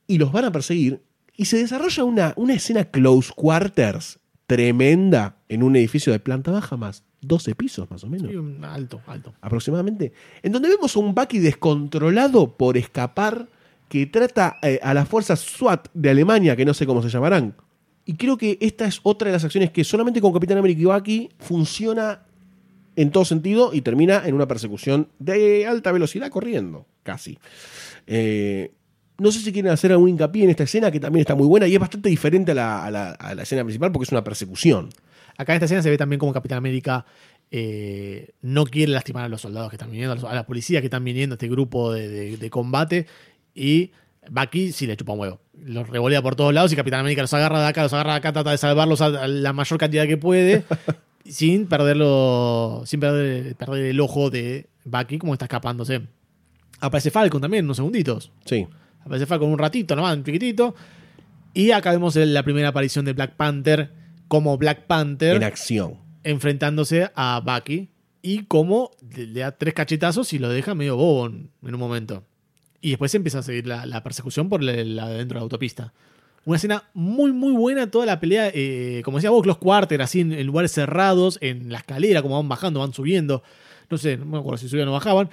y 0.07 0.20
los 0.20 0.32
van 0.32 0.45
a 0.45 0.53
perseguir. 0.53 1.01
Y 1.36 1.43
se 1.43 1.57
desarrolla 1.57 2.05
una, 2.05 2.34
una 2.38 2.53
escena 2.53 2.86
close 2.86 3.34
quarters 3.36 4.20
tremenda 4.45 5.36
en 5.49 5.63
un 5.63 5.76
edificio 5.76 6.13
de 6.13 6.22
planta 6.22 6.51
baja 6.51 6.78
más 6.78 7.03
12 7.20 7.53
pisos 7.55 7.91
más 7.91 8.05
o 8.05 8.07
menos, 8.07 8.32
Sí, 8.32 8.38
un 8.38 8.63
alto, 8.63 9.01
alto. 9.05 9.34
aproximadamente, 9.41 10.13
en 10.43 10.53
donde 10.53 10.70
vemos 10.70 10.95
a 10.95 10.99
un 10.99 11.13
Bucky 11.13 11.39
descontrolado 11.39 12.55
por 12.55 12.78
escapar 12.78 13.49
que 13.89 14.05
trata 14.05 14.59
eh, 14.61 14.80
a 14.82 14.93
las 14.93 15.09
fuerzas 15.09 15.41
SWAT 15.41 15.89
de 15.93 16.09
Alemania, 16.09 16.55
que 16.55 16.63
no 16.63 16.74
sé 16.74 16.86
cómo 16.86 17.03
se 17.03 17.09
llamarán. 17.09 17.53
Y 18.10 18.16
creo 18.16 18.38
que 18.38 18.58
esta 18.62 18.86
es 18.88 19.01
otra 19.03 19.28
de 19.28 19.34
las 19.34 19.43
acciones 19.43 19.70
que 19.70 19.84
solamente 19.84 20.22
con 20.22 20.32
Capitán 20.32 20.58
América 20.58 20.80
y 20.82 20.86
Bucky 20.86 21.30
funciona 21.39 22.24
en 22.95 23.12
todo 23.12 23.26
sentido 23.26 23.72
y 23.74 23.82
termina 23.82 24.24
en 24.26 24.34
una 24.34 24.47
persecución 24.47 25.10
de 25.20 25.68
alta 25.68 25.91
velocidad 25.91 26.30
corriendo, 26.30 26.88
casi. 27.03 27.38
Eh, 28.08 28.72
no 29.18 29.30
sé 29.32 29.39
si 29.39 29.51
quieren 29.51 29.72
hacer 29.72 29.91
algún 29.91 30.08
hincapié 30.10 30.45
en 30.45 30.51
esta 30.51 30.64
escena 30.64 30.89
que 30.89 31.01
también 31.01 31.22
está 31.22 31.36
muy 31.36 31.47
buena 31.47 31.68
y 31.68 31.74
es 31.74 31.80
bastante 31.82 32.08
diferente 32.08 32.53
a 32.53 32.89
la, 32.89 33.18
escena 33.41 33.64
principal 33.66 33.91
porque 33.91 34.05
es 34.05 34.12
una 34.14 34.24
persecución. 34.24 34.88
Acá 35.38 35.51
en 35.51 35.58
esta 35.58 35.66
escena 35.66 35.82
se 35.84 35.89
ve 35.89 35.97
también 35.97 36.18
como 36.20 36.32
Capitán 36.32 36.60
América 36.60 37.05
eh, 37.51 38.30
no 38.41 38.66
quiere 38.66 38.93
lastimar 38.93 39.26
a 39.26 39.30
los 39.30 39.41
soldados 39.41 39.70
que 39.70 39.76
están 39.76 39.91
viniendo, 39.91 40.28
a 40.28 40.34
la 40.34 40.45
policía 40.45 40.80
que 40.80 40.88
están 40.88 41.03
viniendo, 41.03 41.34
a 41.34 41.36
este 41.36 41.49
grupo 41.49 41.91
de, 41.91 42.08
de- 42.08 42.38
de 42.38 42.49
combate. 42.49 43.05
Y 43.53 43.91
Bucky 44.30 44.72
sí 44.72 44.88
le 44.88 44.95
chupa 44.95 45.14
un 45.14 45.20
huevo. 45.20 45.39
Los 45.64 45.89
revolea 45.89 46.22
por 46.22 46.36
todos 46.36 46.53
lados 46.53 46.72
y 46.72 46.76
Capitán 46.76 47.01
América 47.01 47.22
los 47.22 47.34
agarra 47.34 47.62
de 47.62 47.68
acá, 47.68 47.84
los 47.84 47.93
agarra 47.93 48.14
de 48.14 48.18
acá, 48.18 48.34
trata 48.34 48.51
de 48.51 48.58
salvarlos 48.58 49.01
a, 49.01 49.28
la 49.28 49.53
mayor 49.53 49.80
cantidad 49.80 50.05
que 50.05 50.18
puede. 50.18 50.64
sin 51.26 51.68
perderlo. 51.68 52.84
Sin 52.86 52.99
perder, 52.99 53.55
perder 53.55 53.86
el 53.86 53.99
ojo 53.99 54.30
de 54.30 54.68
Bucky 54.86 55.18
como 55.18 55.34
está 55.34 55.45
escapándose. 55.45 56.01
Aparece 56.80 57.12
Falcon 57.12 57.41
también, 57.41 57.66
unos 57.66 57.78
segunditos. 57.78 58.32
Sí. 58.45 58.68
Aparece 59.01 59.26
Falcon 59.26 59.49
un 59.49 59.60
ratito 59.60 59.95
nomás, 59.95 60.16
un 60.16 60.24
chiquitito. 60.24 60.76
Y 61.53 61.72
acá 61.72 61.91
vemos 61.91 62.16
la 62.16 62.43
primera 62.43 62.70
aparición 62.70 63.05
de 63.05 63.14
Black 63.14 63.36
Panther 63.36 63.91
como 64.28 64.58
Black 64.58 64.86
Panther 64.86 65.38
En 65.38 65.43
acción. 65.43 65.95
enfrentándose 66.24 67.10
a 67.16 67.41
Bucky 67.43 67.89
y 68.22 68.43
como 68.43 68.91
le, 69.16 69.39
da 69.39 69.51
tres 69.51 69.74
cachetazos 69.74 70.34
y 70.34 70.39
lo 70.39 70.49
deja 70.49 70.76
medio 70.76 70.97
bobo 70.97 71.28
en 71.28 71.49
un 71.62 71.80
momento. 71.80 72.24
Y 72.82 72.89
después 72.91 73.13
empieza 73.15 73.39
a 73.39 73.43
seguir 73.43 73.67
la, 73.67 74.03
persecución 74.03 74.49
por 74.49 74.63
la, 74.63 74.73
la 74.84 75.09
de 75.09 75.17
dentro 75.17 75.36
de 75.36 75.39
la 75.39 75.43
autopista. 75.43 75.93
Una 76.45 76.55
escena 76.55 76.84
muy, 76.93 77.34
muy 77.34 77.51
buena, 77.51 77.91
toda 77.91 78.05
la 78.05 78.19
pelea, 78.19 78.49
eh, 78.53 79.01
como 79.03 79.17
decía 79.17 79.32
vos, 79.32 79.45
los 79.45 79.57
quarter, 79.57 80.01
así 80.01 80.21
en, 80.21 80.32
en 80.32 80.47
lugares 80.47 80.71
cerrados, 80.71 81.38
en 81.41 81.71
la 81.71 81.80
escalera, 81.80 82.21
como 82.21 82.38
van 82.38 82.47
bajando, 82.47 82.80
van 82.80 82.93
subiendo. 82.93 83.43
No 83.89 83.97
sé, 83.97 84.17
no 84.17 84.25
me 84.25 84.38
acuerdo 84.38 84.57
si 84.57 84.69
subían 84.69 84.88
o 84.88 84.93
bajaban. 84.93 85.30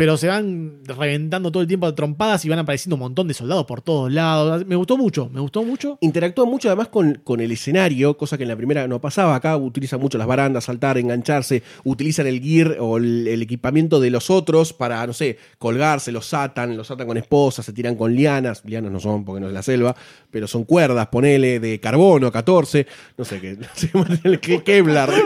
Pero 0.00 0.16
se 0.16 0.28
van 0.28 0.80
reventando 0.86 1.52
todo 1.52 1.60
el 1.60 1.68
tiempo 1.68 1.86
de 1.86 1.92
trompadas 1.92 2.42
y 2.46 2.48
van 2.48 2.58
apareciendo 2.58 2.96
un 2.96 3.00
montón 3.00 3.28
de 3.28 3.34
soldados 3.34 3.66
por 3.66 3.82
todos 3.82 4.10
lados. 4.10 4.64
Me 4.64 4.74
gustó 4.74 4.96
mucho, 4.96 5.28
me 5.28 5.40
gustó 5.40 5.62
mucho. 5.62 5.98
Interactúa 6.00 6.46
mucho 6.46 6.68
además 6.68 6.88
con, 6.88 7.16
con 7.16 7.38
el 7.38 7.52
escenario, 7.52 8.16
cosa 8.16 8.38
que 8.38 8.44
en 8.44 8.48
la 8.48 8.56
primera 8.56 8.88
no 8.88 8.98
pasaba. 8.98 9.34
Acá 9.34 9.58
utilizan 9.58 10.00
mucho 10.00 10.16
las 10.16 10.26
barandas, 10.26 10.64
saltar, 10.64 10.96
engancharse, 10.96 11.62
utilizan 11.84 12.26
el 12.28 12.40
gear 12.40 12.78
o 12.80 12.96
el, 12.96 13.28
el 13.28 13.42
equipamiento 13.42 14.00
de 14.00 14.08
los 14.08 14.30
otros 14.30 14.72
para, 14.72 15.06
no 15.06 15.12
sé, 15.12 15.36
colgarse, 15.58 16.12
los 16.12 16.32
atan, 16.32 16.78
los 16.78 16.90
atan 16.90 17.06
con 17.06 17.18
esposas, 17.18 17.66
se 17.66 17.74
tiran 17.74 17.94
con 17.94 18.14
lianas. 18.14 18.64
Lianas 18.64 18.90
no 18.90 19.00
son 19.00 19.26
porque 19.26 19.42
no 19.42 19.48
es 19.48 19.52
la 19.52 19.62
selva, 19.62 19.94
pero 20.30 20.48
son 20.48 20.64
cuerdas, 20.64 21.08
ponele, 21.08 21.60
de 21.60 21.78
carbono, 21.78 22.32
14, 22.32 22.86
no 23.18 23.24
sé 23.26 23.38
qué, 23.38 23.58
no 23.92 24.06
sé, 24.06 24.40
Kevlar. 24.64 25.10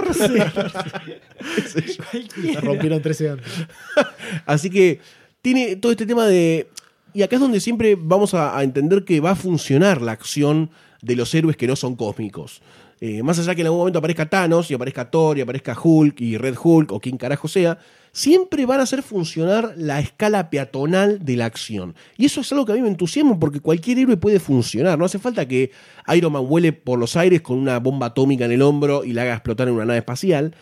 Rompieron 2.63 3.03
13 3.03 3.31
antes. 3.31 3.53
Así 4.47 4.71
que 4.71 5.01
tiene 5.43 5.77
todo 5.77 5.93
este 5.93 6.07
tema 6.07 6.27
de. 6.27 6.69
Y 7.13 7.23
acá 7.23 7.37
es 7.37 7.41
donde 7.41 7.61
siempre 7.61 7.97
vamos 7.99 8.35
a, 8.35 8.59
a 8.59 8.63
entender 8.65 9.05
que 9.05 9.21
va 9.21 9.33
a 9.33 9.37
funcionar 9.37 10.03
la 10.03 10.13
acción 10.13 10.71
de 11.01 11.17
los 11.17 11.33
héroes 11.35 11.57
que 11.57 11.67
no 11.67 11.77
son 11.77 11.95
cósmicos. 11.95 12.61
Eh, 13.01 13.23
más 13.23 13.39
allá 13.39 13.55
que 13.55 13.61
en 13.61 13.67
algún 13.67 13.81
momento 13.81 13.99
aparezca 13.99 14.29
Thanos 14.29 14.71
y 14.71 14.75
aparezca 14.75 15.11
Thor 15.11 15.37
y 15.37 15.43
aparezca 15.43 15.77
Hulk 15.79 16.21
y 16.21 16.39
Red 16.39 16.57
Hulk 16.63 16.93
o 16.93 17.01
quien 17.01 17.19
carajo 17.19 17.49
sea, 17.49 17.79
siempre 18.13 18.65
van 18.65 18.81
a 18.81 18.85
hacer 18.85 19.03
funcionar 19.03 19.75
la 19.77 20.01
escala 20.01 20.49
peatonal 20.49 21.23
de 21.25 21.37
la 21.37 21.47
acción. 21.47 21.95
Y 22.17 22.27
eso 22.27 22.41
es 22.41 22.53
algo 22.53 22.65
que 22.65 22.73
a 22.73 22.77
mí 22.77 22.81
me 22.81 22.89
entusiasma 22.89 23.39
porque 23.39 23.61
cualquier 23.61 23.99
héroe 23.99 24.17
puede 24.17 24.39
funcionar. 24.41 24.99
No 24.99 25.05
hace 25.05 25.19
falta 25.19 25.47
que 25.47 25.71
Iron 26.15 26.33
Man 26.33 26.47
vuele 26.47 26.73
por 26.73 26.99
los 26.99 27.17
aires 27.17 27.43
con 27.43 27.59
una 27.59 27.79
bomba 27.79 28.07
atómica 28.07 28.45
en 28.45 28.53
el 28.53 28.63
hombro 28.63 29.05
y 29.05 29.13
la 29.13 29.23
haga 29.23 29.35
explotar 29.35 29.69
en 29.69 29.75
una 29.75 29.85
nave 29.85 29.99
espacial. 29.99 30.55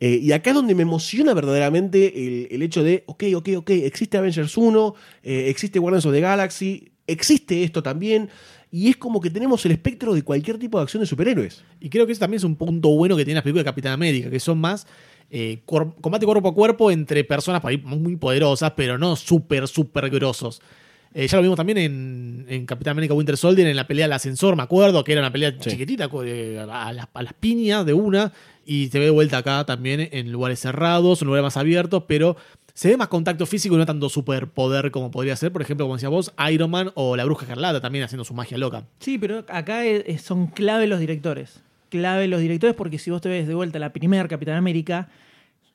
Eh, 0.00 0.18
y 0.22 0.32
acá 0.32 0.50
es 0.50 0.56
donde 0.56 0.74
me 0.74 0.82
emociona 0.82 1.34
verdaderamente 1.34 2.26
el, 2.26 2.48
el 2.50 2.62
hecho 2.62 2.82
de, 2.82 3.04
ok, 3.06 3.24
ok, 3.36 3.48
ok, 3.58 3.70
existe 3.70 4.16
Avengers 4.16 4.56
1, 4.56 4.94
eh, 5.22 5.44
existe 5.48 5.78
Guardians 5.78 6.06
of 6.06 6.12
the 6.14 6.20
Galaxy, 6.20 6.92
existe 7.06 7.62
esto 7.62 7.82
también, 7.82 8.30
y 8.70 8.88
es 8.88 8.96
como 8.96 9.20
que 9.20 9.28
tenemos 9.28 9.64
el 9.66 9.72
espectro 9.72 10.14
de 10.14 10.22
cualquier 10.22 10.58
tipo 10.58 10.78
de 10.78 10.84
acción 10.84 11.02
de 11.02 11.06
superhéroes. 11.06 11.64
Y 11.80 11.90
creo 11.90 12.06
que 12.06 12.12
eso 12.12 12.20
también 12.20 12.38
es 12.38 12.44
un 12.44 12.56
punto 12.56 12.88
bueno 12.90 13.14
que 13.14 13.24
tiene 13.24 13.36
las 13.36 13.42
películas 13.42 13.64
de 13.64 13.70
Capitán 13.70 13.92
América, 13.92 14.30
que 14.30 14.40
son 14.40 14.58
más 14.58 14.86
eh, 15.30 15.62
combate 15.66 16.26
cuerpo 16.26 16.48
a 16.48 16.54
cuerpo 16.54 16.90
entre 16.90 17.22
personas 17.22 17.62
muy 17.84 18.16
poderosas, 18.16 18.72
pero 18.76 18.96
no 18.96 19.16
súper, 19.16 19.68
súper 19.68 20.08
grosos. 20.08 20.62
Eh, 21.12 21.26
ya 21.26 21.36
lo 21.38 21.42
vimos 21.42 21.56
también 21.56 21.78
en, 21.78 22.46
en 22.48 22.66
Capitán 22.66 22.92
América 22.92 23.14
Winter 23.14 23.36
Soldier, 23.36 23.66
en 23.66 23.74
la 23.76 23.86
pelea 23.86 24.04
del 24.04 24.12
ascensor, 24.12 24.54
me 24.56 24.62
acuerdo, 24.62 25.02
que 25.02 25.12
era 25.12 25.20
una 25.20 25.32
pelea 25.32 25.58
chiquitita, 25.58 26.08
eh, 26.24 26.64
a, 26.70 26.92
las, 26.92 27.08
a 27.12 27.22
las 27.22 27.32
piñas 27.34 27.84
de 27.84 27.92
una, 27.94 28.32
y 28.64 28.88
se 28.88 28.98
ve 29.00 29.06
de 29.06 29.10
vuelta 29.10 29.38
acá 29.38 29.64
también 29.64 30.08
en 30.12 30.30
lugares 30.30 30.60
cerrados, 30.60 31.20
en 31.22 31.26
lugares 31.26 31.42
más 31.42 31.56
abiertos, 31.56 32.04
pero 32.06 32.36
se 32.74 32.88
ve 32.90 32.96
más 32.96 33.08
contacto 33.08 33.44
físico 33.44 33.74
y 33.74 33.78
no 33.78 33.86
tanto 33.86 34.08
superpoder 34.08 34.92
como 34.92 35.10
podría 35.10 35.34
ser, 35.34 35.50
por 35.52 35.62
ejemplo, 35.62 35.84
como 35.86 35.96
decía 35.96 36.08
vos, 36.08 36.32
Iron 36.50 36.70
Man 36.70 36.92
o 36.94 37.16
la 37.16 37.24
Bruja 37.24 37.42
Escarlata 37.42 37.80
también 37.80 38.04
haciendo 38.04 38.24
su 38.24 38.32
magia 38.32 38.56
loca. 38.56 38.84
Sí, 39.00 39.18
pero 39.18 39.44
acá 39.48 39.84
es- 39.84 40.04
es- 40.06 40.22
son 40.22 40.46
clave 40.46 40.86
los 40.86 41.00
directores. 41.00 41.60
Clave 41.88 42.28
los 42.28 42.40
directores 42.40 42.76
porque 42.76 42.98
si 43.00 43.10
vos 43.10 43.20
te 43.20 43.28
ves 43.28 43.48
de 43.48 43.54
vuelta 43.54 43.80
la 43.80 43.92
primera 43.92 44.28
Capitán 44.28 44.54
América, 44.54 45.08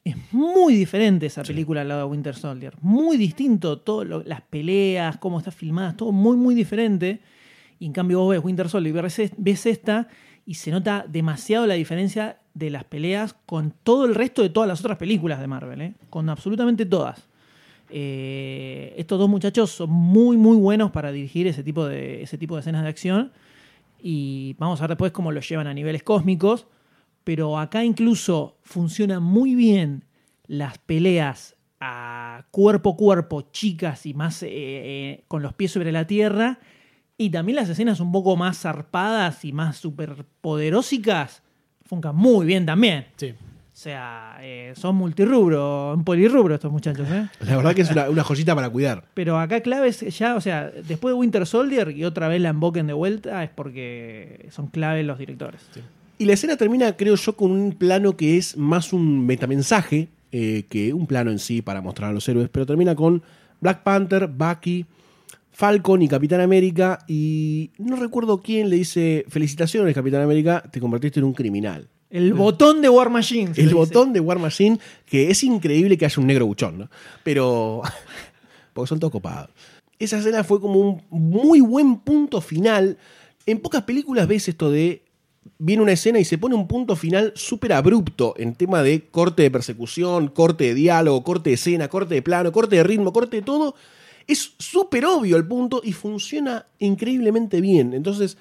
es 0.05 0.15
muy 0.31 0.75
diferente 0.75 1.25
esa 1.25 1.41
película 1.43 1.81
al 1.81 1.87
lado 1.89 2.01
de 2.01 2.11
Winter 2.11 2.35
Soldier. 2.35 2.75
Muy 2.81 3.17
distinto, 3.17 3.79
todo 3.79 4.03
las 4.05 4.41
peleas, 4.41 5.17
cómo 5.17 5.39
está 5.39 5.49
filmada, 5.51 5.97
todo 5.97 6.11
muy, 6.11 6.37
muy 6.37 6.53
diferente. 6.55 7.19
Y 7.79 7.87
en 7.87 7.91
cambio 7.91 8.19
vos 8.19 8.29
ves 8.29 8.43
Winter 8.43 8.69
Soldier 8.69 8.95
y 8.95 9.01
ves, 9.01 9.19
es- 9.19 9.33
ves 9.35 9.65
esta 9.65 10.07
y 10.45 10.53
se 10.53 10.69
nota 10.71 11.05
demasiado 11.09 11.65
la 11.65 11.73
diferencia 11.73 12.37
de 12.53 12.69
las 12.69 12.83
peleas 12.83 13.35
con 13.47 13.73
todo 13.83 14.05
el 14.05 14.13
resto 14.15 14.43
de 14.43 14.49
todas 14.49 14.67
las 14.69 14.79
otras 14.79 14.97
películas 14.97 15.39
de 15.41 15.47
Marvel, 15.47 15.81
¿eh? 15.81 15.93
con 16.11 16.29
absolutamente 16.29 16.85
todas. 16.85 17.27
Eh, 17.89 18.93
estos 18.97 19.17
dos 19.17 19.27
muchachos 19.29 19.71
son 19.71 19.89
muy, 19.89 20.37
muy 20.37 20.55
buenos 20.57 20.91
para 20.91 21.11
dirigir 21.11 21.47
ese 21.47 21.63
tipo 21.63 21.85
de, 21.85 22.21
ese 22.21 22.37
tipo 22.37 22.53
de 22.55 22.61
escenas 22.61 22.83
de 22.83 22.89
acción. 22.89 23.31
Y 24.01 24.55
vamos 24.59 24.79
a 24.79 24.83
ver 24.83 24.89
después 24.91 25.11
cómo 25.11 25.31
lo 25.31 25.41
llevan 25.41 25.65
a 25.65 25.73
niveles 25.73 26.03
cósmicos. 26.03 26.67
Pero 27.25 27.59
acá 27.59 27.83
incluso 27.83 28.59
funcionan 28.61 29.21
muy 29.21 29.55
bien 29.55 30.05
las 30.47 30.77
peleas 30.77 31.55
a 31.81 32.45
cuerpo 32.51 32.91
a 32.91 32.95
cuerpo, 32.95 33.49
chicas 33.51 34.05
y 34.05 34.13
más 34.13 34.41
eh, 34.43 34.49
eh, 34.51 35.23
con 35.27 35.41
los 35.41 35.53
pies 35.53 35.71
sobre 35.71 35.91
la 35.91 36.07
tierra. 36.07 36.59
Y 37.17 37.31
también 37.31 37.57
las 37.57 37.67
escenas 37.67 37.99
un 37.99 38.11
poco 38.11 38.37
más 38.37 38.59
zarpadas 38.59 39.43
y 39.43 39.51
más 39.51 39.77
superpoderósicas 39.77 41.41
funcan 41.83 42.15
muy 42.15 42.45
bien 42.45 42.65
también. 42.65 43.07
Sí. 43.15 43.31
O 43.31 43.77
sea, 43.77 44.37
eh, 44.41 44.73
son 44.75 44.95
multirrubro, 44.95 45.93
un 45.95 46.03
polirrubro 46.03 46.55
estos 46.55 46.71
muchachos, 46.71 47.09
¿eh? 47.09 47.27
La 47.41 47.57
verdad 47.57 47.73
que 47.73 47.81
es 47.81 47.91
una, 47.91 48.09
una 48.09 48.23
joyita 48.23 48.55
para 48.55 48.69
cuidar. 48.69 49.03
Pero 49.15 49.37
acá 49.37 49.61
claves 49.61 49.99
ya, 50.17 50.35
o 50.35 50.41
sea, 50.41 50.69
después 50.69 51.13
de 51.13 51.19
Winter 51.19 51.45
Soldier 51.45 51.89
y 51.91 52.05
otra 52.05 52.27
vez 52.27 52.39
la 52.39 52.49
emboquen 52.49 52.87
de 52.87 52.93
vuelta 52.93 53.43
es 53.43 53.49
porque 53.49 54.47
son 54.51 54.67
claves 54.67 55.05
los 55.05 55.17
directores. 55.17 55.61
Y 56.17 56.25
la 56.25 56.33
escena 56.33 56.55
termina, 56.55 56.95
creo 56.95 57.15
yo, 57.15 57.35
con 57.35 57.51
un 57.51 57.73
plano 57.73 58.15
que 58.15 58.37
es 58.37 58.55
más 58.57 58.93
un 58.93 59.25
metamensaje 59.25 60.09
eh, 60.31 60.65
que 60.69 60.93
un 60.93 61.07
plano 61.07 61.31
en 61.31 61.39
sí 61.39 61.61
para 61.61 61.81
mostrar 61.81 62.09
a 62.09 62.13
los 62.13 62.27
héroes, 62.27 62.49
pero 62.49 62.65
termina 62.65 62.93
con 62.95 63.23
Black 63.61 63.83
Panther, 63.83 64.27
Bucky, 64.27 64.85
Falcon 65.51 66.01
y 66.01 66.09
Capitán 66.09 66.41
América. 66.41 66.99
Y 67.07 67.71
no 67.77 67.95
recuerdo 67.95 68.41
quién 68.41 68.69
le 68.69 68.75
dice: 68.75 69.23
Felicitaciones, 69.29 69.95
Capitán 69.95 70.21
América, 70.21 70.61
te 70.69 70.81
convertiste 70.81 71.21
en 71.21 71.25
un 71.25 71.33
criminal. 71.33 71.87
El 72.09 72.33
botón 72.33 72.81
de 72.81 72.89
War 72.89 73.09
Machine. 73.09 73.53
El 73.55 73.73
botón 73.73 74.11
de 74.11 74.19
War 74.19 74.39
Machine, 74.39 74.77
que 75.05 75.31
es 75.31 75.41
increíble 75.43 75.97
que 75.97 76.05
haya 76.05 76.21
un 76.21 76.27
negro 76.27 76.45
buchón, 76.45 76.79
¿no? 76.79 76.89
Pero. 77.23 77.81
porque 78.73 78.89
son 78.89 78.99
todos 78.99 79.11
copados. 79.11 79.51
Esa 79.99 80.17
escena 80.17 80.43
fue 80.43 80.59
como 80.59 80.79
un 80.81 81.03
muy 81.09 81.61
buen 81.61 81.99
punto 81.99 82.41
final. 82.41 82.97
En 83.45 83.59
pocas 83.59 83.83
películas 83.83 84.27
ves 84.27 84.49
esto 84.49 84.69
de. 84.69 85.04
Viene 85.57 85.83
una 85.83 85.91
escena 85.91 86.19
y 86.19 86.25
se 86.25 86.37
pone 86.37 86.55
un 86.55 86.67
punto 86.67 86.95
final 86.95 87.31
súper 87.35 87.73
abrupto 87.73 88.33
en 88.37 88.55
tema 88.55 88.81
de 88.83 89.07
corte 89.09 89.43
de 89.43 89.51
persecución, 89.51 90.27
corte 90.29 90.65
de 90.65 90.73
diálogo, 90.73 91.23
corte 91.23 91.51
de 91.51 91.53
escena, 91.53 91.87
corte 91.87 92.15
de 92.15 92.21
plano, 92.21 92.51
corte 92.51 92.77
de 92.77 92.83
ritmo, 92.83 93.13
corte 93.13 93.37
de 93.37 93.41
todo. 93.43 93.75
Es 94.27 94.53
súper 94.57 95.05
obvio 95.05 95.37
el 95.37 95.47
punto 95.47 95.81
y 95.83 95.93
funciona 95.93 96.65
increíblemente 96.79 97.61
bien. 97.61 97.93
Entonces, 97.93 98.37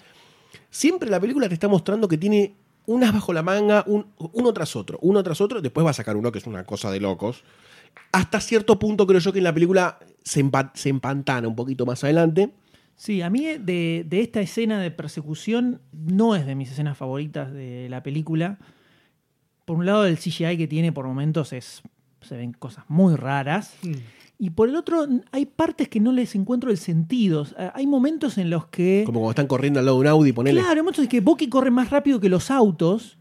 siempre 0.71 1.11
la 1.11 1.21
película 1.21 1.47
te 1.49 1.55
está 1.55 1.69
mostrando 1.69 2.09
que 2.09 2.17
tiene 2.19 2.55
unas 2.87 3.13
bajo 3.13 3.33
la 3.33 3.43
manga, 3.43 3.85
un- 3.87 4.07
uno 4.33 4.53
tras 4.53 4.75
otro, 4.77 4.99
uno 5.03 5.23
tras 5.23 5.41
otro, 5.41 5.61
después 5.61 5.85
va 5.87 5.91
a 5.91 5.95
sacar 5.95 6.17
uno 6.17 6.33
que 6.33 6.39
es 6.39 6.47
una 6.47 6.65
cosa 6.65 6.91
de 6.91 7.01
locos. 7.01 7.45
Hasta 8.13 8.41
cierto 8.41 8.79
punto 8.79 9.07
creo 9.07 9.21
yo 9.21 9.33
que 9.33 9.39
en 9.39 9.45
la 9.45 9.55
película 9.55 9.99
se, 10.23 10.45
se 10.75 10.89
empantana 10.89 11.49
un 11.49 11.55
poquito 11.57 11.87
más 11.87 12.03
adelante. 12.03 12.51
Sí, 12.97 13.23
a 13.23 13.31
mí 13.31 13.45
de, 13.45 14.05
de 14.07 14.21
esta 14.21 14.41
escena 14.41 14.81
de 14.81 14.91
persecución 14.91 15.81
no 15.93 16.37
es 16.37 16.47
de 16.47 16.55
mis 16.55 16.71
escenas 16.71 16.97
favoritas 16.97 17.53
de 17.53 17.89
la 17.89 18.03
película. 18.03 18.59
Por 19.65 19.79
un 19.79 19.87
lado, 19.87 20.07
el 20.07 20.19
CGI 20.19 20.57
que 20.57 20.69
tiene 20.69 20.93
por 20.93 21.07
momentos 21.07 21.53
es. 21.53 21.83
se 22.21 22.37
ven 22.37 22.53
cosas 22.53 22.85
muy 22.89 23.17
raras. 23.17 23.75
Y 24.39 24.51
por 24.51 24.69
el 24.69 24.77
otro, 24.77 25.07
hay 25.33 25.47
partes 25.47 25.89
que 25.89 26.01
no 26.01 26.13
les 26.13 26.35
encuentro 26.35 26.71
el 26.71 26.77
sentido. 26.77 27.47
Hay 27.73 27.87
momentos 27.87 28.37
en 28.37 28.51
los 28.51 28.67
que. 28.67 29.05
Como 29.07 29.21
cuando 29.21 29.31
están 29.31 29.47
corriendo 29.47 29.81
al 29.81 29.87
lado 29.87 29.99
de 29.99 30.01
un 30.03 30.07
Audi, 30.09 30.33
ponele. 30.33 30.61
Claro, 30.61 30.75
hay 30.75 30.83
momentos 30.83 31.05
en 31.05 31.09
que 31.09 31.21
Bucky 31.21 31.49
corre 31.49 31.71
más 31.71 31.91
rápido 31.91 32.21
que 32.21 32.29
los 32.29 32.51
autos, 32.51 33.17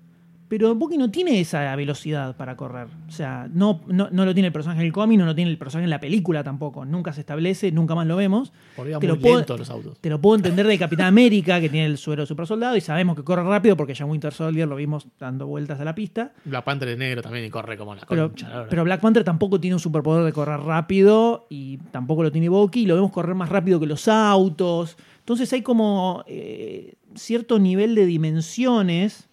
pero 0.57 0.75
Bucky 0.75 0.97
no 0.97 1.09
tiene 1.09 1.39
esa 1.39 1.75
velocidad 1.75 2.35
para 2.35 2.55
correr. 2.55 2.87
O 3.07 3.11
sea, 3.11 3.47
no, 3.51 3.81
no, 3.87 4.09
no 4.11 4.25
lo 4.25 4.33
tiene 4.33 4.47
el 4.47 4.53
personaje 4.53 4.81
en 4.81 4.85
el 4.87 4.93
cómic, 4.93 5.17
no 5.17 5.25
lo 5.25 5.33
tiene 5.33 5.49
el 5.49 5.57
personaje 5.57 5.85
en 5.85 5.89
la 5.89 5.99
película 5.99 6.43
tampoco. 6.43 6.85
Nunca 6.85 7.11
se 7.11 7.21
establece, 7.21 7.71
nunca 7.71 7.95
más 7.95 8.05
lo 8.05 8.15
vemos. 8.15 8.51
Te 8.75 8.83
muy 8.83 9.07
lo 9.07 9.19
puedo- 9.19 9.57
los 9.57 9.69
autos. 9.69 9.99
Te 9.99 10.09
lo 10.09 10.21
puedo 10.21 10.35
entender 10.35 10.67
de 10.67 10.77
Capitán 10.77 11.07
América, 11.07 11.59
que 11.59 11.69
tiene 11.69 11.87
el 11.87 11.97
suero 11.97 12.21
de 12.23 12.27
super 12.27 12.45
soldado, 12.45 12.77
y 12.77 12.81
sabemos 12.81 13.15
que 13.15 13.23
corre 13.23 13.43
rápido 13.43 13.75
porque 13.75 13.93
ya 13.95 14.05
Winter 14.05 14.31
Soldier 14.33 14.67
lo 14.67 14.75
vimos 14.75 15.07
dando 15.19 15.47
vueltas 15.47 15.79
a 15.79 15.83
la 15.85 15.95
pista. 15.95 16.33
Black 16.45 16.63
Panther 16.63 16.89
es 16.89 16.97
negro 16.97 17.21
también 17.21 17.45
y 17.45 17.49
corre 17.49 17.75
como 17.77 17.95
la 17.95 18.01
Pero, 18.07 18.27
concha. 18.29 18.47
la 18.49 18.53
verdad. 18.55 18.67
pero 18.69 18.83
Black 18.83 19.01
Panther 19.01 19.23
tampoco 19.23 19.59
tiene 19.59 19.73
un 19.75 19.79
superpoder 19.79 20.23
de 20.23 20.33
correr 20.33 20.59
rápido 20.59 21.47
y 21.49 21.77
tampoco 21.91 22.21
lo 22.23 22.31
tiene 22.31 22.49
Bucky 22.49 22.81
y 22.81 22.85
lo 22.85 22.95
vemos 22.95 23.11
correr 23.11 23.33
más 23.35 23.49
rápido 23.49 23.79
que 23.79 23.85
los 23.87 24.07
autos. 24.07 24.97
Entonces 25.19 25.51
hay 25.53 25.61
como 25.61 26.23
eh, 26.27 26.93
cierto 27.15 27.57
nivel 27.57 27.95
de 27.95 28.05
dimensiones 28.05 29.29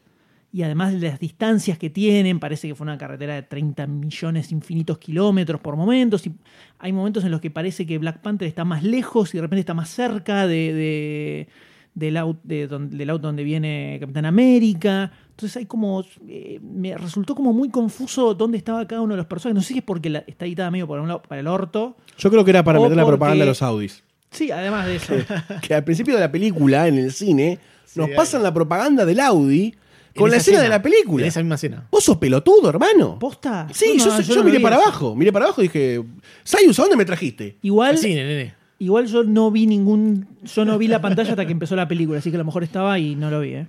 y 0.52 0.62
además 0.62 0.92
de 1.00 1.08
las 1.10 1.20
distancias 1.20 1.78
que 1.78 1.90
tienen, 1.90 2.40
parece 2.40 2.66
que 2.66 2.74
fue 2.74 2.84
una 2.84 2.98
carretera 2.98 3.34
de 3.34 3.42
30 3.42 3.86
millones 3.86 4.50
infinitos 4.50 4.98
kilómetros 4.98 5.60
por 5.60 5.76
momentos. 5.76 6.26
Y 6.26 6.32
hay 6.78 6.92
momentos 6.92 7.24
en 7.24 7.30
los 7.30 7.40
que 7.40 7.50
parece 7.50 7.86
que 7.86 7.98
Black 7.98 8.20
Panther 8.20 8.48
está 8.48 8.64
más 8.64 8.82
lejos 8.82 9.32
y 9.32 9.38
de 9.38 9.42
repente 9.42 9.60
está 9.60 9.74
más 9.74 9.88
cerca 9.90 10.46
de, 10.48 10.72
de- 10.74 11.48
del, 11.94 12.16
auto, 12.16 12.40
de 12.44 12.66
donde, 12.66 12.96
del 12.96 13.10
auto 13.10 13.26
donde 13.28 13.44
viene 13.44 13.96
Capitán 14.00 14.24
América. 14.26 15.12
Entonces 15.30 15.56
hay 15.56 15.66
como. 15.66 16.04
eh, 16.28 16.58
me 16.62 16.96
resultó 16.96 17.34
como 17.34 17.52
muy 17.52 17.68
confuso 17.70 18.34
dónde 18.34 18.58
estaba 18.58 18.86
cada 18.86 19.02
uno 19.02 19.14
de 19.14 19.18
los 19.18 19.26
personajes. 19.26 19.54
No 19.54 19.62
sé 19.62 19.68
si 19.74 19.78
es 19.78 19.84
porque 19.84 20.10
la- 20.10 20.24
está 20.26 20.46
editada 20.46 20.70
medio 20.72 20.86
por 20.88 20.98
un 21.00 21.06
lado, 21.08 21.22
para 21.22 21.40
el 21.40 21.46
orto. 21.46 21.96
Yo 22.18 22.28
creo 22.30 22.44
que 22.44 22.50
era 22.50 22.64
para 22.64 22.80
meter 22.80 22.96
la 22.96 23.06
propaganda 23.06 23.44
de 23.44 23.50
los 23.50 23.62
Audis. 23.62 24.02
Sí, 24.32 24.50
además 24.50 24.86
de 24.86 24.96
eso. 24.96 25.14
Que 25.62 25.74
al 25.74 25.84
principio 25.84 26.14
de 26.14 26.20
la 26.20 26.30
película, 26.32 26.86
en 26.88 26.98
el 26.98 27.12
cine, 27.12 27.58
nos 27.96 28.08
hay. 28.08 28.14
pasan 28.16 28.42
la 28.42 28.52
propaganda 28.54 29.04
del 29.04 29.20
Audi 29.20 29.74
con 30.16 30.30
la 30.30 30.36
escena 30.38 30.60
de 30.60 30.68
la 30.68 30.80
película. 30.82 31.24
En 31.24 31.28
esa 31.28 31.40
misma 31.40 31.54
escena. 31.56 31.86
Vos 31.90 32.04
sos 32.04 32.16
pelotudo, 32.18 32.68
hermano. 32.68 33.18
¿Posta? 33.18 33.66
Sí, 33.72 33.94
No, 33.96 34.04
yo, 34.04 34.10
no, 34.12 34.20
yo 34.20 34.34
no 34.36 34.44
miré 34.44 34.60
para 34.60 34.76
eso. 34.76 34.84
abajo. 34.84 35.14
Miré 35.16 35.32
para 35.32 35.46
abajo 35.46 35.60
y 35.62 35.64
dije, 35.68 36.02
Sayus, 36.44 36.78
¿a 36.78 36.82
dónde 36.82 36.96
me 36.96 37.04
trajiste? 37.04 37.56
Igual, 37.62 37.90
Al 37.90 37.98
cine, 37.98 38.24
nene. 38.24 38.54
igual 38.78 39.06
yo 39.06 39.22
no 39.24 39.50
vi 39.50 39.66
ningún. 39.66 40.26
Yo 40.42 40.64
no 40.64 40.78
vi 40.78 40.88
la 40.88 41.00
pantalla 41.00 41.30
hasta 41.30 41.46
que 41.46 41.52
empezó 41.52 41.76
la 41.76 41.86
película, 41.88 42.18
así 42.18 42.30
que 42.30 42.36
a 42.36 42.38
lo 42.38 42.44
mejor 42.44 42.62
estaba 42.64 42.98
y 42.98 43.14
no 43.14 43.30
lo 43.30 43.40
vi, 43.40 43.54
¿eh? 43.54 43.66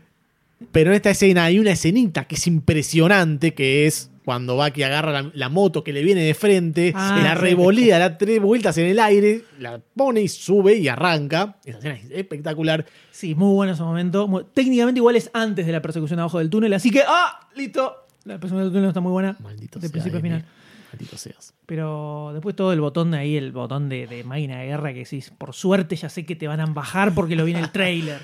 Pero 0.72 0.92
en 0.92 0.96
esta 0.96 1.10
escena 1.10 1.46
hay 1.46 1.60
una 1.60 1.72
escenita 1.72 2.26
que 2.26 2.36
es 2.36 2.48
impresionante, 2.48 3.54
que 3.54 3.88
es 3.88 4.10
cuando 4.26 4.56
Bucky 4.56 4.84
agarra 4.84 5.12
la, 5.12 5.32
la 5.34 5.50
moto 5.50 5.84
que 5.84 5.92
le 5.94 6.04
viene 6.04 6.22
de 6.22 6.34
frente, 6.34 6.94
Ah, 6.96 7.20
la 7.24 7.34
revolea, 7.36 7.98
da 7.98 8.18
tres 8.18 8.40
vueltas 8.40 8.78
en 8.78 8.86
el 8.86 9.00
aire, 9.00 9.44
la 9.60 9.80
pone 9.96 10.22
y 10.22 10.28
sube 10.28 10.76
y 10.76 10.88
arranca. 10.88 11.58
Esa 11.66 11.80
escena 11.80 11.96
es 11.96 12.12
espectacular. 12.12 12.86
Sí, 13.12 13.34
muy 13.36 13.54
bueno 13.56 13.74
ese 13.74 13.82
momento. 13.84 14.28
Muy- 14.28 14.44
técnicamente 14.54 15.00
igual 15.00 15.16
es 15.16 15.30
antes 15.34 15.66
de 15.66 15.72
la 15.72 15.82
persecución 15.82 16.20
abajo 16.20 16.38
del 16.40 16.50
túnel, 16.50 16.74
así 16.74 16.92
que 16.92 17.02
¡ah! 17.08 17.50
¡Listo! 17.56 18.06
La 18.26 18.36
persecución 18.40 18.66
del 18.66 18.72
túnel 18.74 18.88
está 18.90 19.00
muy 19.02 19.12
buena. 19.12 19.36
Maldito 19.40 19.80
de 19.80 19.88
sea, 19.88 19.92
principio 19.92 20.20
a 20.20 20.22
final. 20.22 20.46
Maldito 20.94 21.18
seas. 21.18 21.54
Pero 21.66 22.32
después 22.34 22.56
todo 22.56 22.74
el 22.74 22.82
botón 22.82 23.12
de 23.12 23.18
ahí, 23.18 23.38
el 23.38 23.52
botón 23.52 23.90
de, 23.90 24.06
de 24.06 24.24
máquina 24.24 24.60
de 24.60 24.68
guerra 24.68 24.94
que 24.94 25.00
decís, 25.00 25.32
por 25.36 25.56
suerte 25.56 25.96
ya 25.96 26.10
sé 26.10 26.26
que 26.26 26.36
te 26.36 26.48
van 26.48 26.60
a 26.60 26.66
bajar 26.68 27.16
porque 27.16 27.36
lo 27.36 27.44
vi 27.46 27.52
en 27.54 27.58
el 27.58 27.72
trailer. 27.72 28.20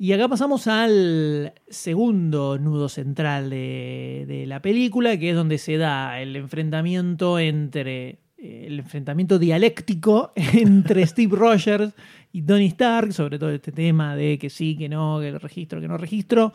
Y 0.00 0.12
acá 0.12 0.28
pasamos 0.28 0.68
al 0.68 1.52
segundo 1.68 2.56
nudo 2.58 2.88
central 2.88 3.50
de, 3.50 4.24
de 4.28 4.46
la 4.46 4.62
película, 4.62 5.18
que 5.18 5.30
es 5.30 5.36
donde 5.36 5.58
se 5.58 5.76
da 5.76 6.20
el 6.20 6.36
enfrentamiento 6.36 7.38
entre. 7.40 8.20
eh, 8.38 8.66
El 8.68 8.78
enfrentamiento 8.78 9.38
dialéctico 9.40 10.32
entre 10.36 11.04
Steve 11.04 11.36
Rogers 11.36 11.92
y 12.32 12.42
Tony 12.42 12.66
Stark, 12.66 13.12
sobre 13.12 13.38
todo 13.40 13.50
este 13.50 13.72
tema 13.72 14.14
de 14.14 14.38
que 14.38 14.50
sí, 14.50 14.76
que 14.76 14.88
no, 14.88 15.18
que 15.20 15.36
registro, 15.36 15.80
que 15.80 15.88
no 15.88 15.96
registro, 15.98 16.52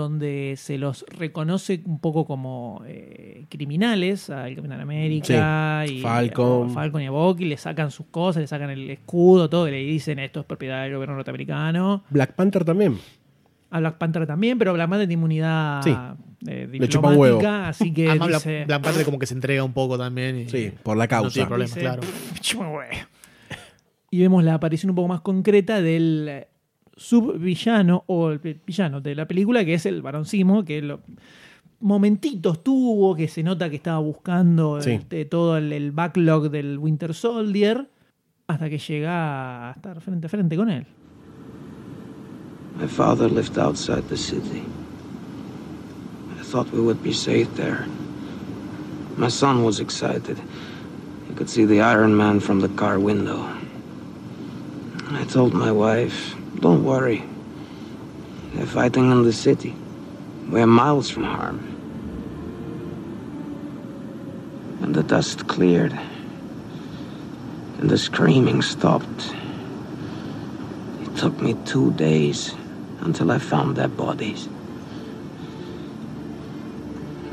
donde 0.00 0.54
se 0.56 0.78
los 0.78 1.04
reconoce 1.08 1.82
un 1.84 1.98
poco 2.00 2.24
como 2.26 2.82
eh, 2.86 3.46
criminales 3.48 4.30
al 4.30 4.54
Capitán 4.54 4.80
América 4.80 5.84
Sí. 5.86 5.94
y 5.96 6.00
Falcon. 6.00 6.70
a 6.70 6.72
Falcon 6.72 7.02
y 7.02 7.06
a 7.06 7.10
Bucky, 7.10 7.44
le 7.46 7.56
sacan 7.56 7.90
sus 7.90 8.06
cosas, 8.06 8.40
le 8.42 8.46
sacan 8.46 8.70
el 8.70 8.88
escudo, 8.90 9.48
todo, 9.50 9.66
y 9.68 9.72
le 9.72 9.78
dicen 9.78 10.18
esto 10.18 10.40
es 10.40 10.46
propiedad 10.46 10.82
del 10.84 10.94
gobierno 10.94 11.14
norteamericano. 11.16 12.04
Black 12.10 12.34
Panther 12.34 12.64
también. 12.64 12.98
A 13.70 13.80
Black 13.80 13.98
Panther 13.98 14.26
también, 14.26 14.58
pero 14.58 14.72
Black 14.72 14.88
Panther 14.88 15.08
tiene 15.08 15.14
inmunidad 15.20 15.82
Sí. 15.82 15.90
eh, 16.46 16.68
Le 16.70 16.78
huevo. 16.78 16.86
diplomática, 16.86 17.68
así 17.68 17.92
que 17.92 18.08
Además, 18.10 18.28
dice, 18.28 18.50
Black, 18.58 18.66
Black 18.68 18.82
Panther 18.82 19.04
como 19.04 19.18
que 19.18 19.26
se 19.26 19.34
entrega 19.34 19.64
un 19.64 19.72
poco 19.72 19.98
también. 19.98 20.38
Y, 20.40 20.48
Sí, 20.48 20.72
por 20.82 20.96
la 20.96 21.04
No 21.04 21.08
causa. 21.08 21.34
tiene 21.34 21.48
problema, 21.48 21.74
dice. 21.74 21.88
Y 24.10 24.20
vemos 24.20 24.44
la 24.44 24.54
aparición 24.54 24.90
un 24.90 24.96
poco 24.96 25.08
más 25.08 25.20
concreta 25.20 25.82
del 25.82 26.46
subvillano 26.96 28.04
o 28.06 28.30
el 28.30 28.38
villano 28.66 29.00
de 29.00 29.14
la 29.14 29.26
película, 29.28 29.64
que 29.64 29.74
es 29.74 29.86
el 29.86 30.02
Barón 30.02 30.24
Simo, 30.24 30.64
que 30.64 30.80
lo, 30.82 31.00
momentitos 31.80 32.62
tuvo, 32.64 33.14
que 33.14 33.28
se 33.28 33.42
nota 33.42 33.68
que 33.68 33.76
estaba 33.76 33.98
buscando 33.98 34.80
Sí. 34.80 34.92
este, 34.92 35.24
todo 35.26 35.58
el, 35.58 35.72
el 35.72 35.92
backlog 35.92 36.50
del 36.50 36.78
Winter 36.78 37.12
Soldier, 37.14 37.88
hasta 38.46 38.70
que 38.70 38.78
llega 38.78 39.68
a 39.68 39.72
estar 39.72 40.00
frente 40.00 40.26
a 40.26 40.30
frente 40.30 40.56
con 40.56 40.70
él. 40.70 40.86
My 42.80 42.86
father 42.86 43.30
lived 43.30 43.58
outside 43.58 44.02
the 44.08 44.16
city. 44.16 44.62
I 46.38 46.44
thought 46.44 46.70
we 46.72 46.80
would 46.80 47.02
be 47.02 47.12
safe 47.12 47.48
there. 47.56 47.86
My 49.16 49.30
son 49.30 49.64
was 49.64 49.80
excited. 49.80 50.36
He 51.28 51.34
could 51.34 51.48
see 51.48 51.64
the 51.66 51.80
Iron 51.80 52.14
Man 52.14 52.38
from 52.38 52.60
the 52.60 52.68
car 52.68 52.98
window. 52.98 53.46
I 55.10 55.24
told 55.24 55.54
my 55.54 55.72
wife, 55.72 56.35
don't 56.60 56.84
worry. 56.84 57.22
They're 58.54 58.66
fighting 58.66 59.10
in 59.10 59.22
the 59.22 59.32
city. 59.32 59.74
We're 60.48 60.66
miles 60.66 61.10
from 61.10 61.24
harm. 61.24 61.58
And 64.82 64.94
the 64.94 65.02
dust 65.02 65.46
cleared. 65.48 65.98
and 67.78 67.90
the 67.90 67.98
screaming 67.98 68.62
stopped. 68.62 69.34
It 71.02 71.16
took 71.16 71.40
me 71.40 71.54
two 71.66 71.92
days 71.92 72.54
until 73.00 73.30
I 73.30 73.38
found 73.38 73.76
their 73.76 73.88
bodies. 73.88 74.48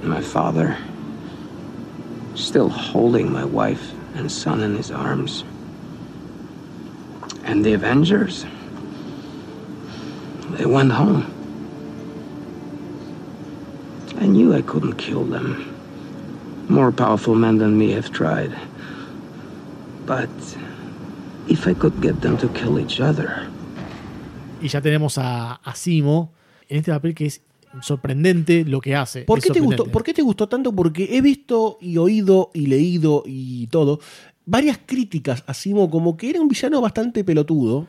My 0.02 0.22
father, 0.22 0.78
still 2.36 2.68
holding 2.70 3.32
my 3.32 3.46
wife 3.46 3.94
and 4.16 4.30
son 4.32 4.62
in 4.62 4.76
his 4.76 4.92
arms. 4.92 5.46
And 7.46 7.64
the 7.64 7.74
Avengers, 7.74 8.46
they 10.58 10.66
went 10.66 10.92
home. 10.92 11.26
I 14.20 14.28
knew 14.28 14.54
I 14.54 14.62
couldn't 14.62 14.96
kill 14.98 15.26
them. 15.26 15.74
More 16.70 16.92
powerful 16.92 17.36
men 17.36 17.58
than 17.58 17.78
me 17.78 17.92
have 17.94 18.12
tried. 18.12 18.52
But 20.06 20.30
if 21.48 21.68
I 21.68 21.74
could 21.74 22.02
get 22.02 22.22
them 22.22 22.38
to 22.38 22.48
kill 22.50 22.80
each 22.80 23.00
other, 23.00 23.50
Y 24.62 24.70
ya 24.70 24.80
tenemos 24.80 25.18
a, 25.18 25.56
a 25.56 25.76
Simo 25.76 26.32
en 26.70 26.78
este 26.78 26.92
papel 26.92 27.14
que 27.14 27.26
es 27.26 27.42
sorprendente 27.82 28.64
lo 28.64 28.80
que 28.80 28.96
hace. 28.96 29.24
¿Por 29.24 29.42
qué, 29.42 29.50
te 29.50 29.60
gustó. 29.60 29.86
¿Por 29.86 30.04
qué 30.04 30.14
te 30.14 30.22
gustó 30.22 30.48
tanto? 30.48 30.72
Porque 30.72 31.18
he 31.18 31.22
visto 31.22 31.78
y 31.82 31.98
oído 31.98 32.50
y 32.54 32.68
leído 32.68 33.24
y 33.26 33.68
todo 33.68 34.00
varias 34.46 34.80
críticas 34.86 35.44
a 35.48 35.54
Simo 35.54 35.90
como 35.90 36.18
que 36.18 36.30
era 36.30 36.42
un 36.42 36.48
villano 36.48 36.82
bastante 36.82 37.24
pelotudo. 37.24 37.88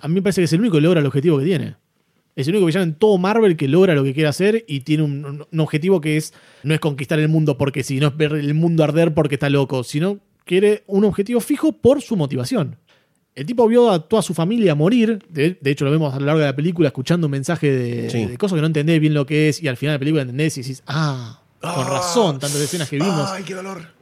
A 0.00 0.08
mí 0.08 0.14
me 0.14 0.22
parece 0.22 0.40
que 0.40 0.44
es 0.44 0.52
el 0.52 0.60
único 0.60 0.76
que 0.76 0.82
logra 0.82 1.00
el 1.00 1.06
objetivo 1.06 1.38
que 1.38 1.44
tiene. 1.44 1.76
Es 2.36 2.46
el 2.46 2.54
único 2.54 2.66
villano 2.66 2.84
en 2.84 2.94
todo 2.94 3.16
Marvel 3.16 3.56
que 3.56 3.66
logra 3.66 3.94
lo 3.94 4.04
que 4.04 4.12
quiere 4.12 4.28
hacer 4.28 4.64
y 4.68 4.80
tiene 4.80 5.02
un, 5.02 5.46
objetivo 5.58 6.02
que 6.02 6.18
es 6.18 6.34
no 6.62 6.74
es 6.74 6.80
conquistar 6.80 7.18
el 7.18 7.28
mundo 7.28 7.56
porque 7.56 7.82
sí, 7.82 7.98
no 7.98 8.08
es 8.08 8.16
ver 8.16 8.32
el 8.34 8.52
mundo 8.52 8.84
arder 8.84 9.14
porque 9.14 9.36
está 9.36 9.48
loco, 9.48 9.82
sino 9.82 10.18
quiere 10.44 10.84
un 10.86 11.04
objetivo 11.04 11.40
fijo 11.40 11.72
por 11.72 12.02
su 12.02 12.14
motivación. 12.14 12.76
El 13.34 13.46
tipo 13.46 13.66
vio 13.66 13.90
a 13.90 14.06
toda 14.06 14.20
su 14.22 14.34
familia 14.34 14.74
morir, 14.74 15.18
de, 15.30 15.58
de 15.60 15.70
hecho 15.70 15.86
lo 15.86 15.90
vemos 15.90 16.14
a 16.14 16.20
lo 16.20 16.26
largo 16.26 16.40
de 16.40 16.46
la 16.46 16.56
película 16.56 16.88
escuchando 16.88 17.26
un 17.26 17.30
mensaje 17.30 17.70
de, 17.70 18.10
Sí. 18.10 18.26
de 18.26 18.36
cosas 18.36 18.56
que 18.56 18.60
no 18.60 18.66
entendés 18.66 19.00
bien 19.00 19.14
lo 19.14 19.24
que 19.26 19.48
es 19.48 19.62
y 19.62 19.68
al 19.68 19.76
final 19.78 19.92
de 19.92 19.96
la 19.96 19.98
película 20.00 20.22
entendés 20.22 20.58
y 20.58 20.62
decís, 20.62 20.82
ah, 20.86 21.42
con 21.60 21.86
razón, 21.86 22.38
tantas 22.38 22.60
escenas 22.60 22.88
que 22.88 22.96
vimos. 22.96 23.30
qué 23.46 23.54
dolor! 23.54 23.95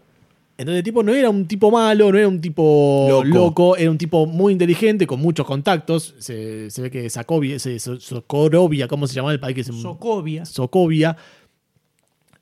Entonces 0.56 0.78
el 0.78 0.84
tipo 0.84 1.02
no 1.02 1.12
era 1.12 1.30
un 1.30 1.46
tipo 1.48 1.68
malo, 1.70 2.12
no 2.12 2.18
era 2.18 2.28
un 2.28 2.40
tipo 2.40 3.06
loco, 3.10 3.24
Loco. 3.26 3.76
era 3.76 3.90
un 3.90 3.98
tipo 3.98 4.24
muy 4.26 4.52
inteligente, 4.52 5.04
con 5.06 5.20
muchos 5.20 5.44
contactos. 5.46 6.14
Se, 6.18 6.70
se 6.70 6.82
ve 6.82 6.90
que 6.90 7.10
Sokovia, 7.10 7.58
se- 7.58 7.78
So- 7.80 7.98
Sokorovia, 7.98 8.86
¿cómo 8.86 9.06
se 9.08 9.14
llamaba 9.14 9.32
el 9.32 9.40
país? 9.40 9.56
que 9.56 9.64
se- 9.64 9.72
Sokovia. 9.72 10.44
Sokovia 10.44 11.16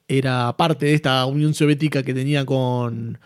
era 0.09 0.55
parte 0.57 0.87
de 0.87 0.95
esta 0.95 1.25
Unión 1.27 1.55
Soviética 1.55 2.03
que 2.03 2.13
tenía 2.13 2.45
con, 2.45 3.19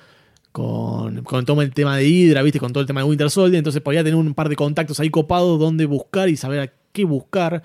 con, 0.53 1.23
con 1.25 1.45
todo 1.45 1.63
el 1.63 1.73
tema 1.73 1.97
de 1.97 2.07
Hydra, 2.09 2.43
¿viste? 2.43 2.61
con 2.61 2.73
todo 2.73 2.81
el 2.81 2.87
tema 2.87 3.01
de 3.01 3.09
Winter 3.09 3.31
Soldier. 3.31 3.59
Entonces 3.59 3.83
podía 3.83 4.05
tener 4.05 4.15
un 4.17 4.35
par 4.35 4.49
de 4.49 4.57
contactos 4.57 5.01
ahí 5.01 5.11
copados 5.11 5.59
donde 5.59 5.87
buscar 5.87 6.29
y 6.29 6.37
saber 6.37 6.61
a 6.61 6.73
qué 6.93 7.05
buscar. 7.05 7.63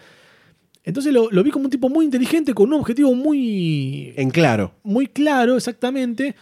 Entonces 0.84 1.14
lo, 1.14 1.30
lo 1.30 1.44
vi 1.44 1.52
como 1.52 1.66
un 1.66 1.72
tipo 1.72 1.88
muy 1.90 2.06
inteligente, 2.06 2.56
con 2.56 2.74
un 2.74 2.80
objetivo 2.80 3.14
muy, 3.14 4.14
En 4.18 4.32
claro. 4.32 4.74
muy 4.82 5.06
claro, 5.06 5.56
exactamente, 5.56 6.36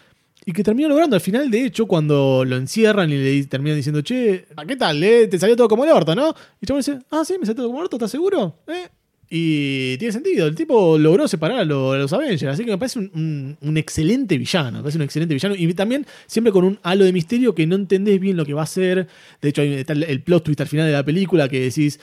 y 0.46 0.52
que 0.54 0.64
terminó 0.64 0.90
logrando. 0.90 1.16
Al 1.16 1.22
final, 1.22 1.50
de 1.52 1.66
hecho, 1.66 1.86
cuando 1.86 2.44
lo 2.46 2.56
encierran 2.56 3.10
y 3.12 3.18
le 3.18 3.44
terminan 3.46 3.78
diciendo, 3.78 4.02
che, 4.02 4.46
¿a 4.56 4.66
¿qué 4.66 4.76
tal? 4.76 5.04
eh? 5.04 5.28
Te 5.28 5.38
salió 5.38 5.56
todo 5.56 5.68
como 5.68 5.84
el 5.86 5.92
orto, 5.92 6.16
¿no? 6.16 6.34
Y 6.62 6.66
chabón 6.66 6.80
dice, 6.80 7.00
ah, 7.12 7.24
sí, 7.26 7.34
me 7.40 7.46
salió 7.46 7.56
todo 7.58 7.68
como 7.68 7.80
el 7.80 7.84
orto, 7.86 7.98
¿estás 7.98 8.12
seguro? 8.12 8.56
¿Eh? 8.68 8.88
Y 9.32 9.96
tiene 9.98 10.12
sentido, 10.12 10.48
el 10.48 10.56
tipo 10.56 10.98
logró 10.98 11.28
separar 11.28 11.60
a, 11.60 11.64
lo- 11.64 11.92
a 11.92 12.00
los 12.00 12.12
Avengers, 12.14 12.52
así 12.52 12.66
que 12.66 12.72
me 12.72 12.80
parece 12.80 12.98
un, 12.98 13.58
excelente 13.78 14.40
villano, 14.40 14.72
me 14.72 14.80
parece 14.80 14.98
un 14.98 15.04
excelente 15.04 15.36
villano, 15.36 15.54
y 15.56 15.72
también 15.76 16.08
siempre 16.26 16.52
con 16.52 16.64
un 16.64 16.80
halo 16.82 17.06
de 17.06 17.14
misterio 17.14 17.54
que 17.54 17.68
no 17.68 17.76
entendés 17.76 18.20
bien 18.20 18.36
lo 18.38 18.44
que 18.44 18.56
va 18.56 18.62
a 18.62 18.64
hacer. 18.64 19.08
De 19.40 19.50
hecho, 19.50 19.62
está 19.62 19.94
el, 19.94 20.24
plot 20.24 20.46
twist 20.46 20.62
al 20.62 20.68
final 20.68 20.88
de 20.88 20.94
la 20.94 21.06
película 21.06 21.48
que 21.48 21.60
decís, 21.60 22.00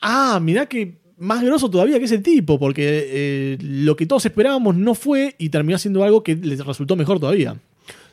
ah, 0.00 0.40
mirá 0.42 0.64
que 0.64 1.02
más 1.18 1.44
grosso 1.44 1.70
todavía 1.70 1.98
que 1.98 2.06
ese 2.06 2.18
tipo, 2.18 2.58
porque 2.58 2.84
eh, 2.86 3.58
lo 3.60 3.94
que 3.94 4.06
todos 4.06 4.24
esperábamos 4.24 4.74
no 4.74 4.94
fue 4.94 5.34
y 5.38 5.50
terminó 5.50 5.76
siendo 5.76 6.02
algo 6.02 6.22
que 6.22 6.36
les 6.36 6.64
resultó 6.64 6.96
mejor 6.96 7.20
todavía. 7.20 7.54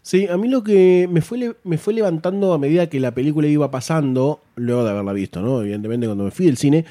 Sí, 0.02 0.28
a 0.28 0.38
mí 0.38 0.48
lo 0.48 0.64
que 0.64 1.08
me 1.12 1.22
fue, 1.22 1.56
me 1.64 1.78
fue 1.78 1.94
levantando 1.94 2.54
a 2.54 2.58
medida 2.58 2.88
que 2.90 3.00
la 3.00 3.14
película 3.14 3.48
iba 3.48 3.70
pasando, 3.70 4.42
luego 4.56 4.84
de 4.84 4.92
haberla 4.92 5.14
visto, 5.14 5.42
¿no? 5.42 5.62
Evidentemente 5.62 6.06
cuando 6.08 6.24
me 6.24 6.32
fui 6.32 6.46
del 6.48 6.58
cine, 6.58 6.86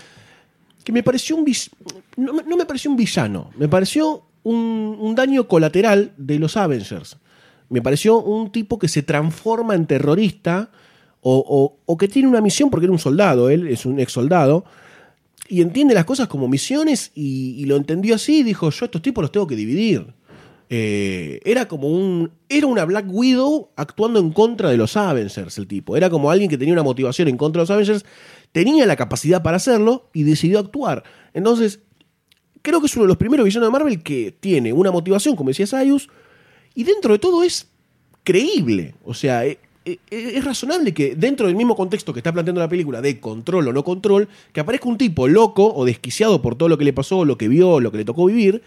que 0.84 0.92
me 0.92 1.02
pareció 1.02 1.36
un 1.36 1.44
no, 2.16 2.32
no 2.46 2.56
me 2.56 2.64
pareció 2.66 2.90
un 2.90 2.96
villano, 2.96 3.50
me 3.58 3.68
pareció 3.68 4.22
un, 4.44 4.96
un 5.00 5.14
daño 5.14 5.48
colateral 5.48 6.12
de 6.16 6.38
los 6.38 6.56
Avengers. 6.56 7.16
Me 7.70 7.82
pareció 7.82 8.18
un 8.20 8.50
tipo 8.50 8.78
que 8.78 8.88
se 8.88 9.02
transforma 9.02 9.74
en 9.74 9.86
terrorista 9.86 10.70
o, 11.20 11.44
o- 11.46 11.76
o 11.84 11.96
que 11.98 12.08
tiene 12.08 12.28
una 12.28 12.40
misión 12.40 12.70
porque 12.70 12.86
era 12.86 12.92
un 12.92 12.98
soldado, 12.98 13.50
él 13.50 13.66
es 13.68 13.84
un 13.84 13.98
ex 14.00 14.12
soldado, 14.12 14.64
y 15.48 15.60
entiende 15.62 15.94
las 15.94 16.04
cosas 16.04 16.28
como 16.28 16.46
misiones 16.48 17.10
y, 17.14 17.54
y 17.58 17.64
lo 17.64 17.76
entendió 17.76 18.14
así 18.14 18.38
y 18.40 18.42
dijo, 18.42 18.70
yo 18.70 18.84
a 18.84 18.86
estos 18.86 19.02
tipos 19.02 19.22
los 19.22 19.32
tengo 19.32 19.46
que 19.46 19.56
dividir. 19.56 20.06
Eh, 20.70 21.40
era 21.44 21.66
como 21.66 21.88
un. 21.88 22.30
Era 22.48 22.66
una 22.66 22.84
Black 22.84 23.06
Widow 23.08 23.70
actuando 23.76 24.20
en 24.20 24.30
contra 24.32 24.70
de 24.70 24.76
los 24.76 24.96
Avengers, 24.96 25.56
el 25.58 25.66
tipo. 25.66 25.96
Era 25.96 26.10
como 26.10 26.30
alguien 26.30 26.50
que 26.50 26.58
tenía 26.58 26.74
una 26.74 26.82
motivación 26.82 27.28
en 27.28 27.36
contra 27.36 27.60
de 27.60 27.62
los 27.62 27.70
Avengers, 27.70 28.04
tenía 28.52 28.86
la 28.86 28.96
capacidad 28.96 29.42
para 29.42 29.56
hacerlo 29.56 30.10
y 30.12 30.24
decidió 30.24 30.58
actuar. 30.58 31.04
Entonces, 31.32 31.80
creo 32.62 32.80
que 32.80 32.86
es 32.86 32.96
uno 32.96 33.04
de 33.04 33.08
los 33.08 33.16
primeros 33.16 33.44
villanos 33.44 33.68
de 33.68 33.72
Marvel 33.72 34.02
que 34.02 34.36
tiene 34.38 34.72
una 34.72 34.90
motivación, 34.90 35.36
como 35.36 35.50
decía 35.50 35.66
Sayus, 35.66 36.08
y 36.74 36.84
dentro 36.84 37.12
de 37.12 37.18
todo 37.18 37.42
es 37.42 37.68
creíble. 38.24 38.94
O 39.04 39.14
sea, 39.14 39.46
e- 39.46 39.58
e- 39.86 39.98
es 40.10 40.44
razonable 40.44 40.92
que 40.92 41.14
dentro 41.14 41.46
del 41.46 41.56
mismo 41.56 41.74
contexto 41.76 42.12
que 42.12 42.20
está 42.20 42.32
planteando 42.32 42.60
la 42.60 42.68
película 42.68 43.00
de 43.00 43.20
control 43.20 43.68
o 43.68 43.72
no 43.72 43.84
control, 43.84 44.28
que 44.52 44.60
aparezca 44.60 44.88
un 44.88 44.98
tipo 44.98 45.28
loco 45.28 45.72
o 45.74 45.86
desquiciado 45.86 46.42
por 46.42 46.56
todo 46.56 46.68
lo 46.68 46.76
que 46.76 46.84
le 46.84 46.92
pasó, 46.92 47.24
lo 47.24 47.38
que 47.38 47.48
vio, 47.48 47.80
lo 47.80 47.90
que 47.90 47.98
le 47.98 48.04
tocó 48.04 48.26
vivir, 48.26 48.62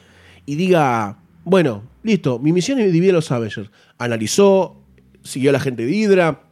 y 0.47 0.55
diga, 0.55 1.19
bueno, 1.43 1.83
listo, 2.03 2.39
mi 2.39 2.51
misión 2.53 2.79
es 2.79 2.91
dividir 2.91 3.11
a 3.11 3.15
los 3.17 3.31
Avengers. 3.31 3.69
Analizó, 3.97 4.77
siguió 5.23 5.49
a 5.49 5.53
la 5.53 5.59
gente 5.59 5.85
de 5.85 5.91
Hydra, 5.95 6.43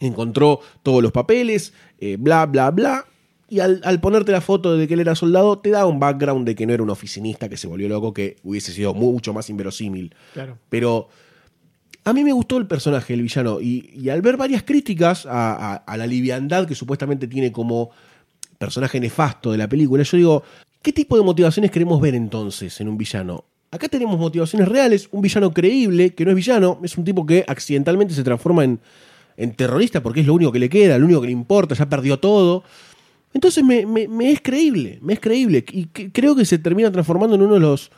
encontró 0.00 0.60
todos 0.82 1.02
los 1.02 1.12
papeles, 1.12 1.72
eh, 1.98 2.16
bla, 2.18 2.46
bla, 2.46 2.70
bla. 2.70 3.04
Y 3.48 3.60
al, 3.60 3.82
al 3.84 4.00
ponerte 4.00 4.32
la 4.32 4.40
foto 4.40 4.76
de 4.76 4.88
que 4.88 4.94
él 4.94 5.00
era 5.00 5.14
soldado, 5.14 5.58
te 5.58 5.68
da 5.70 5.84
un 5.86 6.00
background 6.00 6.46
de 6.46 6.54
que 6.54 6.66
no 6.66 6.72
era 6.72 6.82
un 6.82 6.88
oficinista 6.90 7.50
que 7.50 7.58
se 7.58 7.66
volvió 7.66 7.86
loco, 7.88 8.14
que 8.14 8.36
hubiese 8.42 8.72
sido 8.72 8.94
mucho 8.94 9.34
más 9.34 9.50
inverosímil. 9.50 10.14
Claro. 10.32 10.56
Pero 10.70 11.08
a 12.04 12.14
mí 12.14 12.24
me 12.24 12.32
gustó 12.32 12.56
el 12.56 12.66
personaje, 12.66 13.12
el 13.12 13.20
villano, 13.22 13.60
y, 13.60 13.90
y 13.94 14.08
al 14.08 14.22
ver 14.22 14.38
varias 14.38 14.62
críticas 14.62 15.26
a, 15.26 15.52
a- 15.54 15.76
a 15.76 15.96
la 15.98 16.06
liviandad 16.06 16.66
que 16.66 16.74
supuestamente 16.74 17.28
tiene 17.28 17.52
como 17.52 17.90
personaje 18.58 18.98
nefasto 18.98 19.52
de 19.52 19.58
la 19.58 19.68
película, 19.68 20.02
yo 20.02 20.16
digo, 20.16 20.42
¿qué 20.80 20.92
tipo 20.92 21.16
de 21.18 21.22
motivaciones 21.22 21.70
queremos 21.70 22.00
ver 22.00 22.14
entonces 22.14 22.80
en 22.80 22.88
un 22.88 22.96
villano? 22.96 23.44
Acá 23.72 23.88
tenemos 23.88 24.18
motivaciones 24.18 24.68
reales, 24.68 25.08
un 25.10 25.22
villano 25.22 25.50
creíble, 25.52 26.14
que 26.14 26.24
no 26.24 26.30
es 26.30 26.36
villano, 26.36 26.78
es 26.84 26.96
un 26.98 27.04
tipo 27.04 27.24
que 27.26 27.42
accidentalmente 27.48 28.12
se 28.14 28.22
transforma 28.22 28.64
en, 28.64 28.78
en 29.38 29.54
terrorista 29.54 30.02
porque 30.02 30.20
es 30.20 30.26
lo 30.26 30.34
único 30.34 30.52
que 30.52 30.58
le 30.58 30.68
queda, 30.68 30.98
lo 30.98 31.06
único 31.06 31.22
que 31.22 31.28
le 31.28 31.32
importa, 31.32 31.74
ya 31.74 31.88
perdió 31.88 32.18
todo. 32.18 32.64
Entonces 33.32 33.64
me, 33.64 33.86
me- 33.86 34.08
me 34.08 34.30
es 34.30 34.40
creíble, 34.42 34.98
me 35.00 35.14
es 35.14 35.20
creíble. 35.20 35.64
Y 35.72 35.86
que- 35.86 36.12
creo 36.12 36.36
que 36.36 36.44
se 36.44 36.58
termina 36.58 36.92
transformando 36.92 37.34
en 37.34 37.42
uno 37.42 37.54
de 37.54 37.60
los 37.60 37.90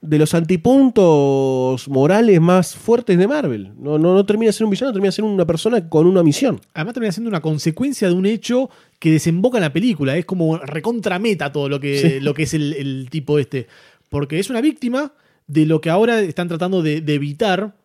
de 0.00 0.16
los 0.16 0.32
antipuntos 0.32 1.88
morales 1.88 2.40
más 2.40 2.76
fuertes 2.76 3.18
de 3.18 3.26
Marvel. 3.26 3.72
No, 3.80 3.98
no, 3.98 4.14
no 4.14 4.24
termina 4.24 4.48
de 4.50 4.52
ser 4.52 4.64
un 4.64 4.70
villano, 4.70 4.92
termina 4.92 5.08
de 5.08 5.12
ser 5.12 5.24
una 5.24 5.44
persona 5.44 5.88
con 5.88 6.06
una 6.06 6.22
misión. 6.22 6.60
Además 6.72 6.94
termina 6.94 7.10
siendo 7.10 7.28
una 7.28 7.40
consecuencia 7.40 8.06
de 8.08 8.14
un 8.14 8.24
hecho 8.26 8.70
que 9.00 9.10
desemboca 9.10 9.58
en 9.58 9.62
la 9.64 9.72
película. 9.72 10.16
Es 10.16 10.24
como 10.24 10.56
recontrameta 10.58 11.50
todo 11.50 11.68
lo 11.68 11.80
que, 11.80 11.98
Sí. 11.98 12.20
lo 12.20 12.32
que 12.32 12.44
es 12.44 12.54
el, 12.54 12.74
el 12.74 13.08
tipo 13.10 13.40
este. 13.40 13.66
Porque 14.08 14.38
es 14.38 14.50
una 14.50 14.60
víctima 14.60 15.12
de 15.46 15.66
lo 15.66 15.80
que 15.80 15.90
ahora 15.90 16.20
están 16.20 16.48
tratando 16.48 16.82
de, 16.82 16.96
evitar. 17.06 17.76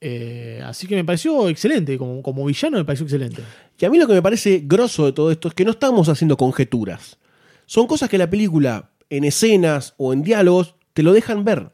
Eh, 0.00 0.60
así 0.64 0.86
que 0.86 0.96
me 0.96 1.04
pareció 1.04 1.48
excelente. 1.48 1.98
Como, 1.98 2.22
como 2.22 2.44
villano 2.44 2.78
me 2.78 2.84
pareció 2.84 3.04
excelente. 3.04 3.42
Y 3.78 3.84
a 3.84 3.90
mí 3.90 3.98
lo 3.98 4.06
que 4.06 4.14
me 4.14 4.22
parece 4.22 4.62
grosso 4.64 5.06
de 5.06 5.12
todo 5.12 5.30
esto 5.30 5.48
es 5.48 5.54
que 5.54 5.64
no 5.64 5.72
estamos 5.72 6.08
haciendo 6.08 6.36
conjeturas. 6.36 7.18
Son 7.66 7.86
cosas 7.86 8.08
que 8.08 8.18
la 8.18 8.30
película, 8.30 8.90
en 9.10 9.24
escenas 9.24 9.94
o 9.96 10.12
en 10.12 10.22
diálogos, 10.22 10.76
te 10.92 11.02
lo 11.02 11.12
dejan 11.12 11.44
ver. 11.44 11.72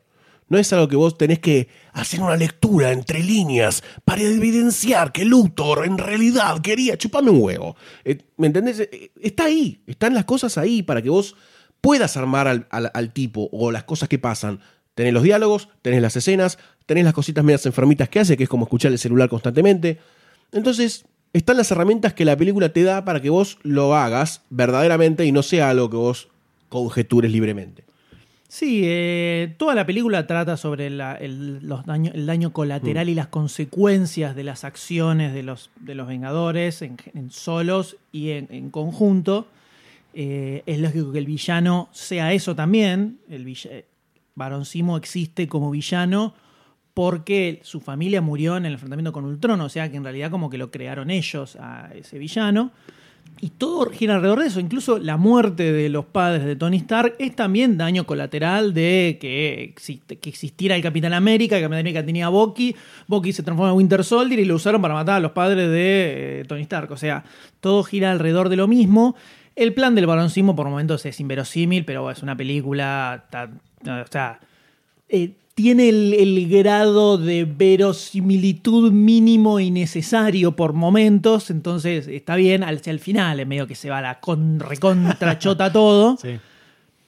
No 0.48 0.56
es 0.56 0.72
algo 0.72 0.88
que 0.88 0.96
vos 0.96 1.18
tenés 1.18 1.38
que 1.40 1.68
hacer 1.92 2.20
una 2.20 2.36
lectura 2.36 2.92
entre 2.92 3.22
líneas 3.22 3.82
para 4.04 4.22
evidenciar 4.22 5.12
que 5.12 5.24
Luthor 5.24 5.84
en 5.84 5.98
realidad 5.98 6.60
quería 6.62 6.96
chupame 6.96 7.30
un 7.30 7.42
huevo. 7.42 7.76
Eh, 8.04 8.18
¿Me 8.38 8.46
entendés? 8.46 8.80
Eh, 8.80 9.10
Está 9.20 9.44
ahí, 9.44 9.82
están 9.86 10.14
las 10.14 10.24
cosas 10.24 10.56
ahí 10.56 10.82
para 10.82 11.02
que 11.02 11.10
vos 11.10 11.36
puedas 11.80 12.16
armar 12.16 12.48
al, 12.48 12.66
al- 12.70 12.90
al 12.94 13.12
tipo 13.12 13.48
o 13.52 13.70
las 13.70 13.84
cosas 13.84 14.08
que 14.08 14.18
pasan. 14.18 14.60
Tenés 14.94 15.12
los 15.12 15.22
diálogos, 15.22 15.68
tenés 15.82 16.02
las 16.02 16.16
escenas, 16.16 16.58
tenés 16.86 17.04
las 17.04 17.14
cositas 17.14 17.44
medias 17.44 17.66
enfermitas 17.66 18.08
que 18.08 18.20
hace, 18.20 18.36
que 18.36 18.42
es 18.44 18.48
como 18.48 18.64
escuchar 18.64 18.90
el 18.92 18.98
celular 18.98 19.28
constantemente. 19.28 19.98
Entonces, 20.52 21.04
están 21.32 21.56
las 21.56 21.70
herramientas 21.70 22.14
que 22.14 22.24
la 22.24 22.36
película 22.36 22.70
te 22.72 22.82
da 22.82 23.04
para 23.04 23.20
que 23.20 23.30
vos 23.30 23.58
lo 23.62 23.94
hagas 23.94 24.42
verdaderamente 24.50 25.24
y 25.24 25.30
no 25.32 25.42
sea 25.42 25.70
algo 25.70 25.88
que 25.90 25.96
vos 25.96 26.28
conjetures 26.68 27.30
libremente. 27.30 27.84
Sí, 28.48 28.80
eh, 28.84 29.54
toda 29.58 29.74
la 29.74 29.84
película 29.84 30.26
trata 30.26 30.56
sobre 30.56 30.88
la- 30.88 31.14
el, 31.16 31.58
los 31.66 31.84
daño- 31.84 32.10
el 32.14 32.24
daño 32.24 32.50
colateral 32.52 33.10
y 33.10 33.14
las 33.14 33.26
consecuencias 33.26 34.34
de 34.34 34.42
las 34.42 34.64
acciones 34.64 35.34
de 35.34 35.42
los, 35.42 35.70
de 35.80 35.94
los 35.94 36.08
Vengadores 36.08 36.80
en, 36.80 36.96
en 37.14 37.30
solos 37.30 37.96
y 38.10 38.30
en, 38.30 38.48
en 38.50 38.70
conjunto. 38.70 39.46
Eh, 40.20 40.64
es 40.66 40.80
lógico 40.80 41.12
que 41.12 41.18
el 41.20 41.26
villano 41.26 41.88
sea 41.92 42.32
eso 42.32 42.56
también. 42.56 43.20
El 43.30 43.46
eh, 43.46 43.84
Simo 44.64 44.96
existe 44.96 45.46
como 45.46 45.70
villano 45.70 46.34
porque 46.92 47.60
su 47.62 47.78
familia 47.78 48.20
murió 48.20 48.56
en 48.56 48.66
el 48.66 48.72
enfrentamiento 48.72 49.12
con 49.12 49.24
Ultron, 49.26 49.60
o 49.60 49.68
sea 49.68 49.88
que 49.88 49.96
en 49.96 50.02
realidad 50.02 50.32
como 50.32 50.50
que 50.50 50.58
lo 50.58 50.72
crearon 50.72 51.10
ellos 51.10 51.54
a 51.60 51.92
ese 51.94 52.18
villano. 52.18 52.72
Y 53.40 53.50
todo 53.50 53.88
gira 53.90 54.16
alrededor 54.16 54.40
de 54.40 54.48
eso. 54.48 54.58
Incluso 54.58 54.98
la 54.98 55.16
muerte 55.16 55.72
de 55.72 55.88
los 55.88 56.06
padres 56.06 56.44
de 56.44 56.56
Tony 56.56 56.78
Stark 56.78 57.14
es 57.20 57.36
también 57.36 57.78
daño 57.78 58.04
colateral 58.04 58.74
de 58.74 59.18
que 59.20 59.72
existiera 60.22 60.74
el 60.74 60.82
Capitán 60.82 61.12
América. 61.12 61.54
El 61.54 61.62
Capitán 61.62 61.78
América 61.78 62.04
tenía 62.04 62.26
a 62.26 62.30
Bucky. 62.30 62.74
Bucky 63.06 63.32
se 63.32 63.44
transforma 63.44 63.70
en 63.70 63.76
Winter 63.76 64.02
Soldier 64.02 64.40
y 64.40 64.44
lo 64.44 64.56
usaron 64.56 64.82
para 64.82 64.94
matar 64.94 65.14
a 65.14 65.20
los 65.20 65.30
padres 65.30 65.70
de 65.70 66.40
eh, 66.40 66.44
Tony 66.48 66.62
Stark. 66.62 66.90
O 66.90 66.96
sea, 66.96 67.22
todo 67.60 67.84
gira 67.84 68.10
alrededor 68.10 68.48
de 68.48 68.56
lo 68.56 68.66
mismo. 68.66 69.14
El 69.58 69.74
plan 69.74 69.94
del 69.94 70.06
Barón 70.06 70.30
Simo 70.30 70.54
por 70.54 70.68
momentos 70.68 71.04
es 71.06 71.18
inverosímil, 71.20 71.84
pero 71.84 72.10
es 72.10 72.22
una 72.22 72.36
película. 72.36 73.24
ta- 73.30 73.50
o 73.84 74.06
sea, 74.10 74.38
eh, 75.08 75.32
tiene 75.54 75.88
el, 75.88 76.14
el 76.14 76.48
grado 76.48 77.18
de 77.18 77.44
verosimilitud 77.44 78.92
mínimo 78.92 79.58
y 79.58 79.72
necesario 79.72 80.52
por 80.54 80.72
momentos, 80.74 81.50
entonces 81.50 82.06
está 82.06 82.36
bien, 82.36 82.62
hacia 82.62 82.92
el 82.92 83.00
final, 83.00 83.40
en 83.40 83.48
medio 83.48 83.66
que 83.66 83.74
se 83.74 83.90
va 83.90 84.00
la 84.00 84.20
con, 84.20 84.60
recontrachota 84.60 85.72
todo, 85.72 86.16
Sí. 86.18 86.38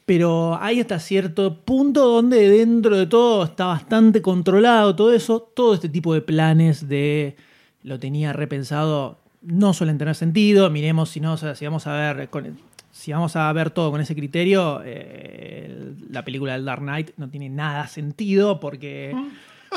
pero 0.05 0.59
hay 0.61 0.81
hasta 0.81 0.99
cierto 0.99 1.55
punto 1.61 2.09
donde 2.09 2.49
dentro 2.49 2.97
de 2.99 3.07
todo 3.07 3.45
está 3.45 3.67
bastante 3.67 4.21
controlado 4.21 4.97
todo 4.97 5.13
eso, 5.13 5.41
todo 5.55 5.75
este 5.75 5.89
tipo 5.89 6.13
de 6.13 6.21
planes 6.23 6.89
de 6.89 7.37
lo 7.85 8.01
tenía 8.01 8.33
repensado 8.33 9.20
no 9.43 9.73
suelen 9.73 9.99
tener 9.99 10.15
sentido, 10.15 10.69
miremos 10.71 11.09
si 11.11 11.21
no, 11.21 11.35
o 11.35 11.37
sea, 11.37 11.55
si 11.55 11.65
vamos 11.65 11.87
a 11.87 11.93
ver 12.15 12.29
con- 12.29 12.59
si 12.93 13.13
vamos 13.13 13.37
a 13.37 13.51
ver 13.53 13.71
todo 13.71 13.91
con 13.91 14.01
ese 14.01 14.15
criterio, 14.15 14.83
eh, 14.85 15.95
la 16.11 16.25
película 16.25 16.53
del 16.55 16.65
Dark 16.65 16.83
Knight 16.83 17.13
no 17.17 17.29
tiene 17.31 17.49
nada 17.49 17.87
sentido 17.87 18.59
porque 18.61 19.15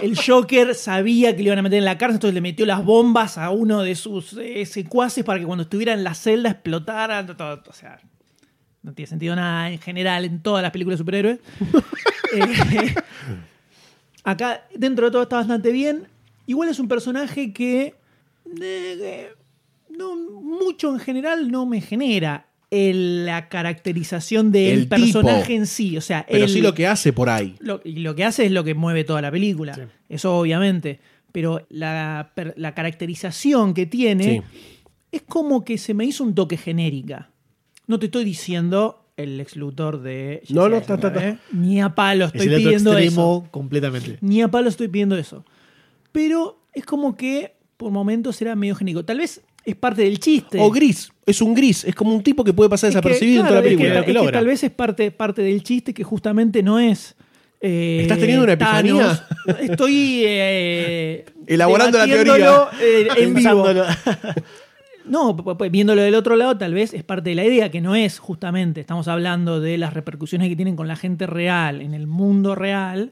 el 0.01 0.17
Joker 0.17 0.73
sabía 0.75 1.31
que 1.35 1.43
le 1.43 1.47
iban 1.49 1.59
a 1.59 1.61
meter 1.61 1.77
en 1.79 1.85
la 1.85 1.97
cárcel, 1.97 2.15
entonces 2.15 2.33
le 2.33 2.41
metió 2.41 2.65
las 2.65 2.83
bombas 2.83 3.37
a 3.37 3.51
uno 3.51 3.83
de 3.83 3.95
sus 3.95 4.33
eh, 4.33 4.65
secuaces 4.65 5.23
para 5.23 5.39
que 5.39 5.45
cuando 5.45 5.63
estuviera 5.63 5.93
en 5.93 6.03
la 6.03 6.13
celda 6.15 6.49
explotara. 6.49 7.25
todo- 7.25 7.61
o 7.69 7.73
sea, 7.73 7.99
no 8.81 8.91
tiene 8.93 9.07
sentido 9.07 9.35
nada 9.35 9.69
en 9.69 9.79
general 9.79 10.25
en 10.25 10.41
todas 10.41 10.61
las 10.63 10.71
películas 10.71 10.97
de 10.97 11.01
superhéroes. 11.03 11.39
Eh, 12.35 12.95
acá, 14.23 14.65
dentro 14.75 15.05
de 15.05 15.11
todo, 15.11 15.21
está 15.23 15.35
bastante 15.35 15.71
bien. 15.71 16.07
Igual 16.47 16.69
es 16.69 16.79
un 16.79 16.87
personaje 16.87 17.53
que 17.53 17.93
eh, 18.59 19.31
no, 19.97 20.15
mucho 20.15 20.93
en 20.93 20.99
general 20.99 21.51
no 21.51 21.65
me 21.65 21.81
genera 21.81 22.47
el- 22.71 23.25
la 23.25 23.49
caracterización 23.49 24.51
del 24.51 24.79
El 24.79 24.87
personaje 24.87 25.41
tipo. 25.43 25.53
en 25.59 25.67
sí. 25.67 25.97
O 25.97 26.01
sea, 26.01 26.25
Pero 26.29 26.45
el- 26.45 26.49
sí 26.49 26.61
lo 26.61 26.73
que 26.73 26.87
hace 26.87 27.13
por 27.13 27.29
ahí. 27.29 27.55
lo, 27.59 27.81
y 27.83 27.97
lo 27.99 28.15
que 28.15 28.23
hace 28.23 28.45
es 28.45 28.51
lo 28.51 28.63
que 28.63 28.73
mueve 28.73 29.03
toda 29.03 29.21
la 29.21 29.31
película. 29.31 29.77
Eso 30.09 30.35
obviamente. 30.37 30.99
Pero 31.31 31.65
la, 31.69 32.31
per- 32.35 32.53
la 32.57 32.73
caracterización 32.75 33.73
que 33.73 33.85
tiene 33.85 34.43
Sí. 34.51 34.59
es 35.11 35.21
como 35.23 35.63
que 35.65 35.77
se 35.77 35.93
me 35.93 36.05
hizo 36.05 36.23
un 36.23 36.33
toque 36.35 36.57
genérica. 36.57 37.29
No 37.87 37.99
te 37.99 38.05
estoy 38.05 38.23
diciendo 38.23 38.99
el 39.17 39.39
ex 39.39 39.55
Luthor 39.55 40.01
de... 40.01 40.39
Jesse 40.43 40.51
No, 40.55 40.69
no, 40.69 40.81
ta. 40.81 40.95
¿eh? 41.27 41.37
Ni 41.51 41.81
a 41.81 41.93
palo 41.93 42.25
Es 42.25 42.33
estoy 42.35 42.55
pidiendo 42.55 42.91
extremo 42.97 43.41
eso. 43.43 43.51
completamente. 43.51 44.17
Ni 44.21 44.41
a 44.41 44.47
palo 44.47 44.69
estoy 44.69 44.87
pidiendo 44.87 45.15
eso. 45.17 45.45
Pero 46.11 46.59
es 46.73 46.85
como 46.85 47.15
que 47.15 47.53
por 47.77 47.91
momentos 47.91 48.41
era 48.41 48.55
medio 48.55 48.75
genérico. 48.75 49.05
Tal 49.05 49.17
vez 49.19 49.41
es 49.65 49.75
parte 49.75 50.01
del 50.03 50.19
chiste. 50.19 50.59
O 50.59 50.69
gris, 50.69 51.11
es 51.25 51.41
un 51.41 51.53
gris, 51.53 51.83
es 51.85 51.95
como 51.95 52.13
un 52.13 52.21
tipo 52.23 52.43
que 52.43 52.53
puede 52.53 52.69
pasar 52.69 52.89
Es 52.89 52.95
que, 52.95 52.99
desapercibido 53.01 53.41
en 53.41 53.47
toda 53.47 53.61
la 53.61 53.65
es 53.67 53.71
que- 53.71 53.77
película. 53.77 53.99
es 54.21 54.25
que 54.27 54.31
tal 54.31 54.45
vez 54.47 54.63
es 54.63 54.71
parte, 54.71 55.11
parte 55.11 55.41
del 55.41 55.63
chiste 55.63 55.93
que 55.93 56.03
justamente 56.03 56.61
no 56.63 56.79
es. 56.79 57.15
eh, 57.61 57.99
¿Estás 58.01 58.19
teniendo 58.19 58.43
una 58.43 58.53
epifanía? 58.53 58.93
Thanos. 59.45 59.59
Estoy 59.61 60.23
eh, 60.25 61.25
Elaborando 61.47 61.97
la 61.97 62.05
debatiéndolo, 62.07 62.67
eh, 62.81 63.07
en 63.17 63.33
vivo. 63.33 63.65
No, 65.05 65.33
viéndolo 65.69 66.01
del 66.01 66.15
otro 66.15 66.37
lado, 66.37 66.57
tal 66.57 66.73
vez 66.73 66.93
es 66.93 67.03
parte 67.03 67.29
de 67.31 67.35
la 67.35 67.43
idea, 67.43 67.69
que 67.69 67.81
no 67.81 67.93
es 67.93 68.19
justamente, 68.19 68.79
estamos 68.79 69.09
hablando 69.09 69.59
de 69.59 69.77
las 69.77 69.93
repercusiones 69.93 70.47
que 70.47 70.55
tienen 70.55 70.77
con 70.77 70.87
la 70.87 70.95
gente 70.95 71.27
real, 71.27 71.81
en 71.81 71.93
el 71.93 72.07
mundo 72.07 72.55
real. 72.55 73.11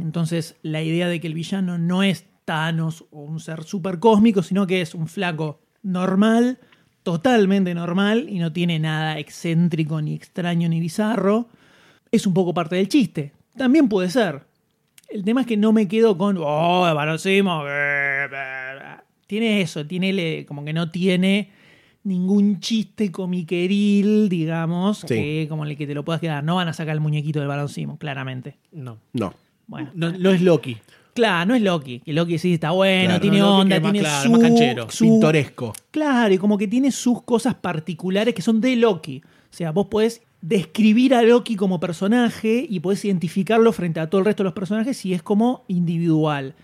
Entonces, 0.00 0.56
la 0.62 0.80
idea 0.82 1.08
de 1.08 1.20
que 1.20 1.26
el 1.26 1.34
villano 1.34 1.76
no 1.76 2.02
es 2.02 2.24
Thanos 2.50 3.04
o 3.12 3.20
un 3.22 3.38
ser 3.38 3.62
super 3.62 4.00
cósmico, 4.00 4.42
sino 4.42 4.66
que 4.66 4.80
es 4.80 4.92
un 4.96 5.06
flaco 5.06 5.60
normal, 5.84 6.58
totalmente 7.04 7.72
normal, 7.74 8.26
y 8.28 8.40
no 8.40 8.52
tiene 8.52 8.80
nada 8.80 9.20
excéntrico, 9.20 10.02
ni 10.02 10.14
extraño, 10.14 10.68
ni 10.68 10.80
bizarro, 10.80 11.46
es 12.10 12.26
un 12.26 12.34
poco 12.34 12.52
parte 12.52 12.74
del 12.74 12.88
chiste. 12.88 13.30
También 13.56 13.88
puede 13.88 14.10
ser. 14.10 14.42
El 15.08 15.24
tema 15.24 15.42
es 15.42 15.46
que 15.46 15.56
no 15.56 15.72
me 15.72 15.86
quedo 15.86 16.18
con, 16.18 16.38
oh, 16.40 16.80
Barón 16.92 17.20
Simo, 17.20 17.62
eh, 17.68 18.26
eh". 18.32 18.78
Tiene 19.28 19.60
eso, 19.60 19.86
tiene 19.86 20.12
le- 20.12 20.44
como 20.44 20.64
que 20.64 20.72
no 20.72 20.90
tiene 20.90 21.50
ningún 22.02 22.58
chiste 22.58 23.12
comiqueril, 23.12 24.28
digamos, 24.28 24.98
Sí. 25.00 25.06
que 25.06 25.46
como 25.48 25.64
el 25.64 25.76
que 25.76 25.86
te 25.86 25.94
lo 25.94 26.04
puedas 26.04 26.20
quedar. 26.20 26.42
No 26.42 26.56
van 26.56 26.66
a 26.66 26.72
sacar 26.72 26.94
el 26.94 27.00
muñequito 27.00 27.38
del 27.38 27.46
Barón 27.48 27.68
Simo, 27.68 27.96
claramente. 27.96 28.56
No. 28.72 28.98
No. 29.12 29.34
Bueno, 29.68 29.90
No, 29.94 30.10
no 30.10 30.30
es 30.30 30.40
Loki. 30.42 30.78
Claro, 31.20 31.46
no 31.48 31.54
es 31.54 31.62
Loki. 31.62 32.00
Que 32.00 32.12
Loki 32.12 32.38
sí 32.38 32.54
está 32.54 32.70
bueno, 32.72 33.06
Claro, 33.08 33.20
tiene 33.20 33.38
no, 33.38 33.58
onda, 33.58 33.76
es 33.76 33.82
más 33.82 33.92
tiene 33.92 34.06
claro, 34.08 34.22
su, 34.24 34.30
más 34.32 34.40
canchero, 34.40 34.90
su- 34.90 35.04
Pintoresco. 35.04 35.72
Claro, 35.90 36.34
y 36.34 36.38
como 36.38 36.56
que 36.58 36.66
tiene 36.68 36.90
sus 36.90 37.22
cosas 37.22 37.54
particulares 37.54 38.34
que 38.34 38.42
son 38.42 38.60
de 38.60 38.76
Loki. 38.76 39.22
O 39.24 39.52
sea, 39.54 39.70
vos 39.72 39.86
podés 39.86 40.22
describir 40.42 41.14
a 41.14 41.22
Loki 41.22 41.54
como 41.56 41.78
personaje 41.80 42.66
y 42.68 42.80
podés 42.80 43.04
identificarlo 43.04 43.72
frente 43.72 44.00
a 44.00 44.08
todo 44.08 44.20
el 44.20 44.24
resto 44.24 44.42
de 44.42 44.46
los 44.46 44.54
personajes 44.54 45.04
y 45.04 45.12
es 45.12 45.22
como 45.22 45.64
individual. 45.68 46.54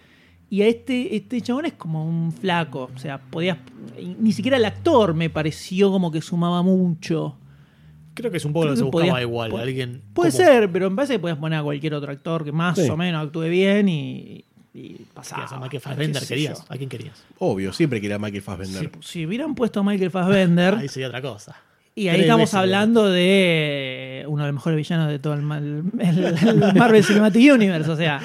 Y 0.49 0.62
a 0.62 0.66
este, 0.69 1.16
este 1.16 1.41
chabón 1.41 1.66
es 1.66 1.73
como 1.73 2.07
un 2.09 2.33
flaco. 2.33 2.89
O 2.95 2.99
sea, 2.99 3.19
podías. 3.20 3.59
Ni 4.20 4.33
siquiera 4.33 4.57
el 4.57 4.65
actor 4.65 5.12
me 5.15 5.28
pareció 5.28 5.91
como 5.91 6.11
que 6.12 6.23
sumaba 6.23 6.62
mucho. 6.62 7.37
Creo 8.16 8.30
que 8.32 8.38
es 8.38 8.44
un 8.44 8.52
poco 8.52 8.62
Creo 8.64 8.70
lo 8.70 8.74
que 8.74 8.78
se 8.78 8.84
buscaba 8.84 9.10
podía- 9.12 9.22
igual. 9.22 9.51
puede- 9.51 9.62
Alguien 9.64 10.02
Puede 10.12 10.32
como- 10.32 10.44
ser, 10.44 10.72
pero 10.72 10.90
me 10.90 10.97
parece 10.97 11.12
que 11.14 11.18
podías 11.20 11.38
poner 11.38 11.59
a 11.60 11.62
cualquier 11.62 11.94
otro 11.94 12.10
actor 12.10 12.44
que 12.44 12.51
más 12.52 12.76
Sí. 12.78 12.88
o 12.90 12.97
menos 12.97 13.24
actúe 13.24 13.43
bien 13.48 13.88
y, 13.88 14.44
y 14.74 14.97
pasaba. 15.14 15.43
Querías 15.43 15.52
a 15.52 15.56
Michael 15.56 15.70
qué 15.70 15.80
Fassbender, 15.80 16.22
sé 16.22 16.28
querías. 16.34 16.59
yo. 16.59 16.64
¿A 16.68 16.76
quién 16.76 16.88
querías? 16.88 17.22
Obvio, 17.38 17.72
siempre 17.72 18.01
quería 18.01 18.18
Michael 18.18 18.43
Fassbender. 18.43 18.90
Si, 19.01 19.09
si 19.20 19.26
hubieran 19.26 19.55
puesto 19.55 19.80
a 19.80 19.82
Michael 19.84 20.10
Fassbender. 20.10 20.74
Ahí 20.78 20.88
sería 20.88 21.09
otra 21.09 21.22
cosa. 21.22 21.56
Y 21.94 22.09
ahí 22.09 22.16
Tres 22.16 22.24
estamos 22.24 22.43
veces, 22.43 22.55
hablando 22.55 23.09
de 23.09 24.24
uno 24.28 24.43
de 24.43 24.48
los 24.48 24.55
mejores 24.55 24.76
villanos 24.76 25.09
de 25.09 25.18
todo 25.18 25.32
el- 25.32 25.40
el 25.40 26.74
Marvel 26.74 27.02
Cinematic 27.02 27.52
Universe. 27.55 27.90
O 27.90 27.97
sea, 27.97 28.20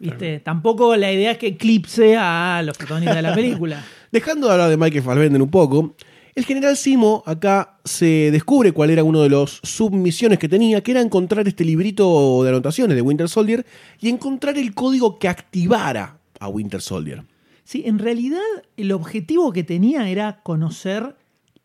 ¿viste? 0.00 0.40
Tampoco 0.40 0.96
la 0.96 1.12
idea 1.12 1.30
es 1.32 1.38
que 1.38 1.46
eclipse 1.48 2.16
a 2.18 2.60
los 2.64 2.76
protagonistas 2.76 3.16
de 3.16 3.22
la 3.22 3.34
película. 3.34 3.84
Dejando 4.10 4.48
de 4.48 4.52
hablar 4.54 4.68
de 4.70 4.76
Michael 4.76 5.02
Fassbender 5.04 5.40
un 5.40 5.50
poco, 5.50 5.94
el 6.34 6.44
general 6.44 6.76
Simo 6.76 7.22
acá 7.26 7.78
se 7.84 8.30
descubre 8.30 8.72
cuál 8.72 8.90
era 8.90 9.04
uno 9.04 9.22
de 9.22 9.28
los 9.28 9.60
submisiones 9.62 10.38
que 10.38 10.48
tenía, 10.48 10.82
que 10.82 10.92
era 10.92 11.00
encontrar 11.00 11.46
este 11.46 11.64
librito 11.64 12.42
de 12.42 12.50
anotaciones 12.50 12.96
de 12.96 13.02
Winter 13.02 13.28
Soldier 13.28 13.66
y 14.00 14.08
encontrar 14.08 14.56
el 14.56 14.74
código 14.74 15.18
que 15.18 15.28
activara 15.28 16.18
a 16.40 16.48
Winter 16.48 16.80
Soldier. 16.80 17.22
Sí, 17.64 17.82
en 17.86 17.98
realidad 17.98 18.40
el 18.76 18.92
objetivo 18.92 19.52
que 19.52 19.62
tenía 19.62 20.08
era 20.08 20.42
conocer 20.42 21.16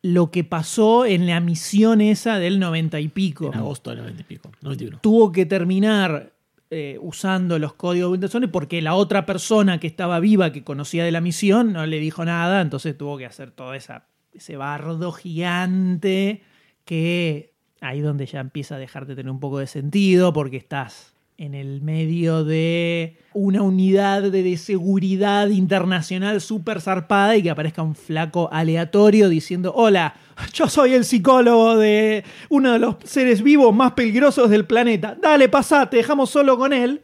lo 0.02 0.32
que 0.32 0.44
pasó 0.44 1.06
en 1.06 1.26
la 1.26 1.40
misión 1.40 2.02
esa 2.02 2.38
del 2.38 2.60
90 2.60 3.00
y 3.00 3.08
pico. 3.08 3.48
En 3.48 3.60
agosto 3.60 3.90
del 3.90 4.00
90 4.00 4.22
y 4.22 4.26
pico. 4.26 4.52
91. 4.62 5.00
tuvo 5.02 5.32
que 5.32 5.46
terminar 5.46 6.34
eh, 6.70 6.98
usando 7.02 7.58
los 7.58 7.74
códigos 7.74 8.10
de 8.10 8.12
Winter 8.12 8.30
Soldier 8.30 8.52
porque 8.52 8.82
la 8.82 8.94
otra 8.94 9.26
persona 9.26 9.80
que 9.80 9.88
estaba 9.88 10.20
viva, 10.20 10.52
que 10.52 10.64
conocía 10.64 11.04
de 11.04 11.12
la 11.12 11.22
misión, 11.22 11.74
no 11.74 11.86
le 11.86 12.00
dijo 12.00 12.26
nada, 12.26 12.62
entonces 12.62 12.98
tuvo 12.98 13.18
que 13.18 13.26
hacer 13.26 13.52
todo 13.52 13.74
esa, 13.74 14.06
ese 14.38 14.56
bardo 14.56 15.12
gigante 15.12 16.44
que 16.86 17.54
ahí 17.82 18.02
donde 18.02 18.26
ya 18.26 18.40
empieza 18.40 18.76
a 18.76 18.80
dejarte 18.80 19.16
tener 19.16 19.32
un 19.32 19.40
poco 19.40 19.60
de 19.60 19.68
sentido 19.68 20.32
porque 20.32 20.58
estás 20.58 21.14
en 21.38 21.54
el 21.54 21.82
medio 21.82 22.44
de 22.44 23.18
una 23.34 23.62
unidad 23.62 24.24
de, 24.24 24.58
seguridad 24.58 25.50
internacional 25.50 26.42
súper 26.42 26.82
zarpada 26.82 27.36
y 27.36 27.44
que 27.44 27.52
aparezca 27.52 27.84
un 27.84 27.94
flaco 27.94 28.50
aleatorio 28.52 29.30
diciendo, 29.30 29.72
hola, 29.76 30.16
yo 30.54 30.68
soy 30.68 30.94
el 30.94 31.06
psicólogo 31.06 31.78
de 31.78 32.24
uno 32.50 32.74
de 32.74 32.80
los 32.80 32.96
seres 33.04 33.44
vivos 33.44 33.76
más 33.76 33.92
peligrosos 33.92 34.50
del 34.50 34.66
planeta. 34.66 35.16
Dale, 35.22 35.48
pasá, 35.48 35.88
te 35.90 35.98
dejamos 35.98 36.32
solo 36.32 36.58
con 36.58 36.74
él. 36.74 37.04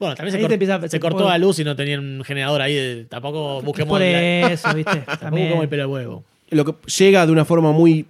Bueno, 0.00 0.16
también 0.16 0.36
se, 0.36 0.42
cort- 0.44 0.52
empieza 0.52 0.74
a- 0.76 0.80
se 0.80 0.88
se 0.88 0.98
cortó 1.00 1.18
puede- 1.18 1.28
la 1.30 1.38
luz 1.38 1.58
y 1.60 1.64
no 1.64 1.76
tenían 1.76 2.00
un 2.00 2.24
generador 2.24 2.60
ahí. 2.62 2.74
de- 2.74 3.04
tampoco 3.04 3.62
busquemos, 3.62 3.90
Por 3.90 4.00
la- 4.00 4.50
eso, 4.52 4.74
¿viste? 4.74 4.90
tampoco 5.06 5.18
También. 5.20 5.46
busquemos 5.46 5.62
el 5.64 5.68
pelo 5.68 5.82
de 5.82 5.86
huevo. 5.86 6.24
Lo 6.50 6.64
que 6.64 6.74
llega 6.98 7.24
de 7.26 7.30
una 7.32 7.44
forma 7.44 7.70
muy 7.70 8.06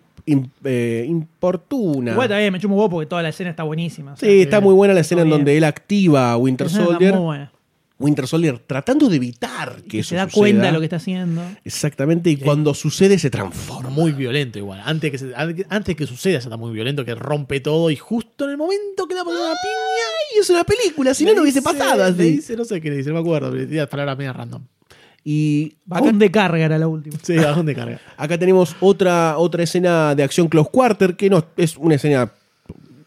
eh, 0.65 1.05
importuna. 1.09 2.13
Igual 2.13 2.29
también 2.29 2.53
me 2.53 2.61
chumo 2.61 2.77
vos 2.77 2.89
porque 2.89 3.07
toda 3.07 3.23
la 3.23 3.31
escena 3.31 3.51
está 3.51 3.65
buenísima. 3.65 4.13
o 4.13 4.17
sea, 4.17 4.29
Sí, 4.29 4.41
está 4.43 4.61
muy 4.61 4.75
buena 4.75 4.95
la 4.95 5.01
escena 5.01 5.23
en 5.23 5.31
donde 5.31 5.57
él 5.57 5.65
activa 5.65 6.31
a 6.33 6.37
Winter 6.37 6.67
Esa 6.69 6.79
está 6.79 6.91
Soldier. 6.93 7.15
muy 7.15 7.23
buena. 7.25 7.53
Winter 8.01 8.27
Soldier 8.27 8.59
tratando 8.67 9.09
de 9.09 9.17
evitar 9.17 9.77
que 9.83 9.89
Que 9.89 9.99
eso 10.01 10.09
se 10.11 10.17
da 10.17 10.25
suceda. 10.25 10.41
cuenta 10.41 10.67
de 10.67 10.73
lo 10.73 10.79
que 10.81 10.87
está 10.87 10.97
haciendo. 10.97 11.43
Exactamente, 11.65 12.31
y 12.31 12.37
cuando 12.39 12.75
sucede 12.75 13.19
se 13.19 13.31
transforma. 13.31 13.91
Muy 13.91 14.13
violento 14.13 14.59
igual. 14.59 14.81
Antes 14.85 15.11
que, 15.13 15.19
se- 15.19 15.33
antes 15.69 15.95
que 15.97 16.07
suceda 16.07 16.33
ya 16.33 16.39
está 16.39 16.57
muy 16.57 16.73
violento, 16.73 17.05
que 17.05 17.15
rompe 17.15 17.61
todo 17.61 17.91
y 17.91 17.97
justo 17.97 18.47
en 18.47 18.53
el 18.53 18.57
momento 18.57 19.07
que 19.07 19.15
le 19.15 19.23
pone 19.23 19.37
una 19.39 19.51
piña... 19.51 20.35
Y 20.37 20.39
es 20.41 20.51
una 20.51 20.65
película, 20.65 21.13
si 21.15 21.25
no, 21.25 21.31
le 21.31 21.37
no 21.37 21.43
hubiese 21.43 21.61
pasado 21.63 21.99
le 21.99 22.03
así. 22.05 22.23
dice, 22.37 22.57
no 22.57 22.65
sé 22.65 22.81
qué 22.81 22.91
le 22.91 22.97
dice, 22.97 23.11
no 23.11 23.15
me 23.17 23.21
acuerdo, 23.21 23.51
pero 23.53 23.67
dice 23.67 23.87
palabras 23.87 24.17
medio 24.19 24.33
random. 24.33 24.63
Y 25.23 25.75
Vagón 25.85 26.19
de 26.19 26.31
carga 26.31 26.65
era 26.65 26.79
la 26.79 26.89
última. 26.89 27.19
Sí, 27.23 27.37
bajón 27.37 27.67
de 27.67 27.75
carga. 27.75 28.01
acá 28.17 28.39
tenemos 28.39 28.75
otra, 28.81 29.37
otra 29.37 29.63
escena 29.65 30.15
de 30.15 30.23
acción 30.23 30.49
close 30.49 30.71
quarter, 30.73 31.17
que 31.17 31.29
no 31.29 31.45
es 31.59 31.77
una 31.77 31.97
escena 31.97 32.33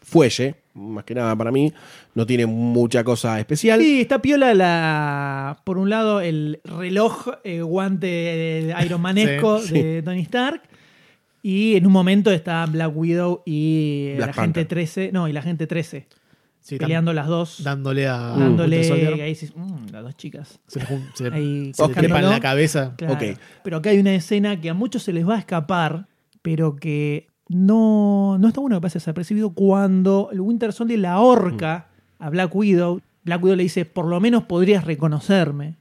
fuelle, 0.02 0.54
más 0.74 1.04
que 1.04 1.14
nada 1.14 1.34
para 1.36 1.50
mí. 1.50 1.72
No 2.14 2.26
tiene 2.26 2.46
mucha 2.46 3.02
cosa 3.04 3.38
especial. 3.38 3.80
Sí, 3.80 4.00
está 4.00 4.20
piola 4.20 4.54
la. 4.54 5.60
Por 5.64 5.78
un 5.78 5.88
lado, 5.88 6.20
el 6.20 6.60
reloj 6.64 7.28
eh, 7.44 7.62
guante 7.62 8.74
ironmanesco 8.84 9.58
Sí, 9.62 9.80
de 9.80 10.02
Tony 10.02 10.22
Stark. 10.22 10.62
Y 11.42 11.76
en 11.76 11.86
un 11.86 11.92
momento 11.92 12.30
está 12.30 12.64
Black 12.66 12.92
Widow 12.94 13.42
y 13.44 14.06
eh, 14.10 14.14
Black 14.16 14.28
la 14.28 14.32
gente 14.42 14.60
Panther. 14.60 14.66
13. 14.66 15.10
No, 15.12 15.28
y 15.28 15.32
la 15.32 15.42
gente 15.42 15.66
13. 15.66 16.06
Sí, 16.60 16.78
peleando 16.78 17.12
las 17.12 17.26
dos. 17.26 17.62
Dándole 17.62 18.08
a 18.08 18.16
dándole. 18.16 18.86
Y 18.86 19.20
ahí 19.20 19.28
dices, 19.28 19.52
"Mm, 19.54 19.90
las 19.92 20.02
dos 20.02 20.16
chicas. 20.16 20.60
Se 20.66 20.80
le, 20.80 20.86
se 21.12 21.26
Ahí 21.32 21.72
le 22.00 22.08
la 22.08 22.40
cabeza. 22.40 22.94
Claro. 22.96 23.14
Ok. 23.14 23.38
Pero 23.62 23.76
acá 23.76 23.90
hay 23.90 23.98
una 23.98 24.14
escena 24.14 24.58
que 24.58 24.70
a 24.70 24.74
muchos 24.74 25.02
se 25.02 25.12
les 25.12 25.28
va 25.28 25.36
a 25.36 25.38
escapar, 25.38 26.08
pero 26.40 26.76
que 26.76 27.26
no, 27.48 28.38
no 28.38 28.48
está 28.48 28.60
bueno 28.60 28.76
que 28.76 28.82
pase 28.82 28.98
desapercibido 28.98 29.50
cuando 29.50 30.30
el 30.32 30.40
Winter 30.40 30.72
Soldier 30.72 30.98
la 30.98 31.12
ahorca 31.12 31.88
a 32.18 32.30
Black 32.30 32.54
Widow. 32.54 33.00
Black 33.24 33.42
Widow 33.42 33.56
le 33.56 33.62
dice, 33.64 33.84
por 33.84 34.06
lo 34.06 34.20
menos 34.20 34.44
podrías 34.44 34.84
reconocerme. 34.84 35.76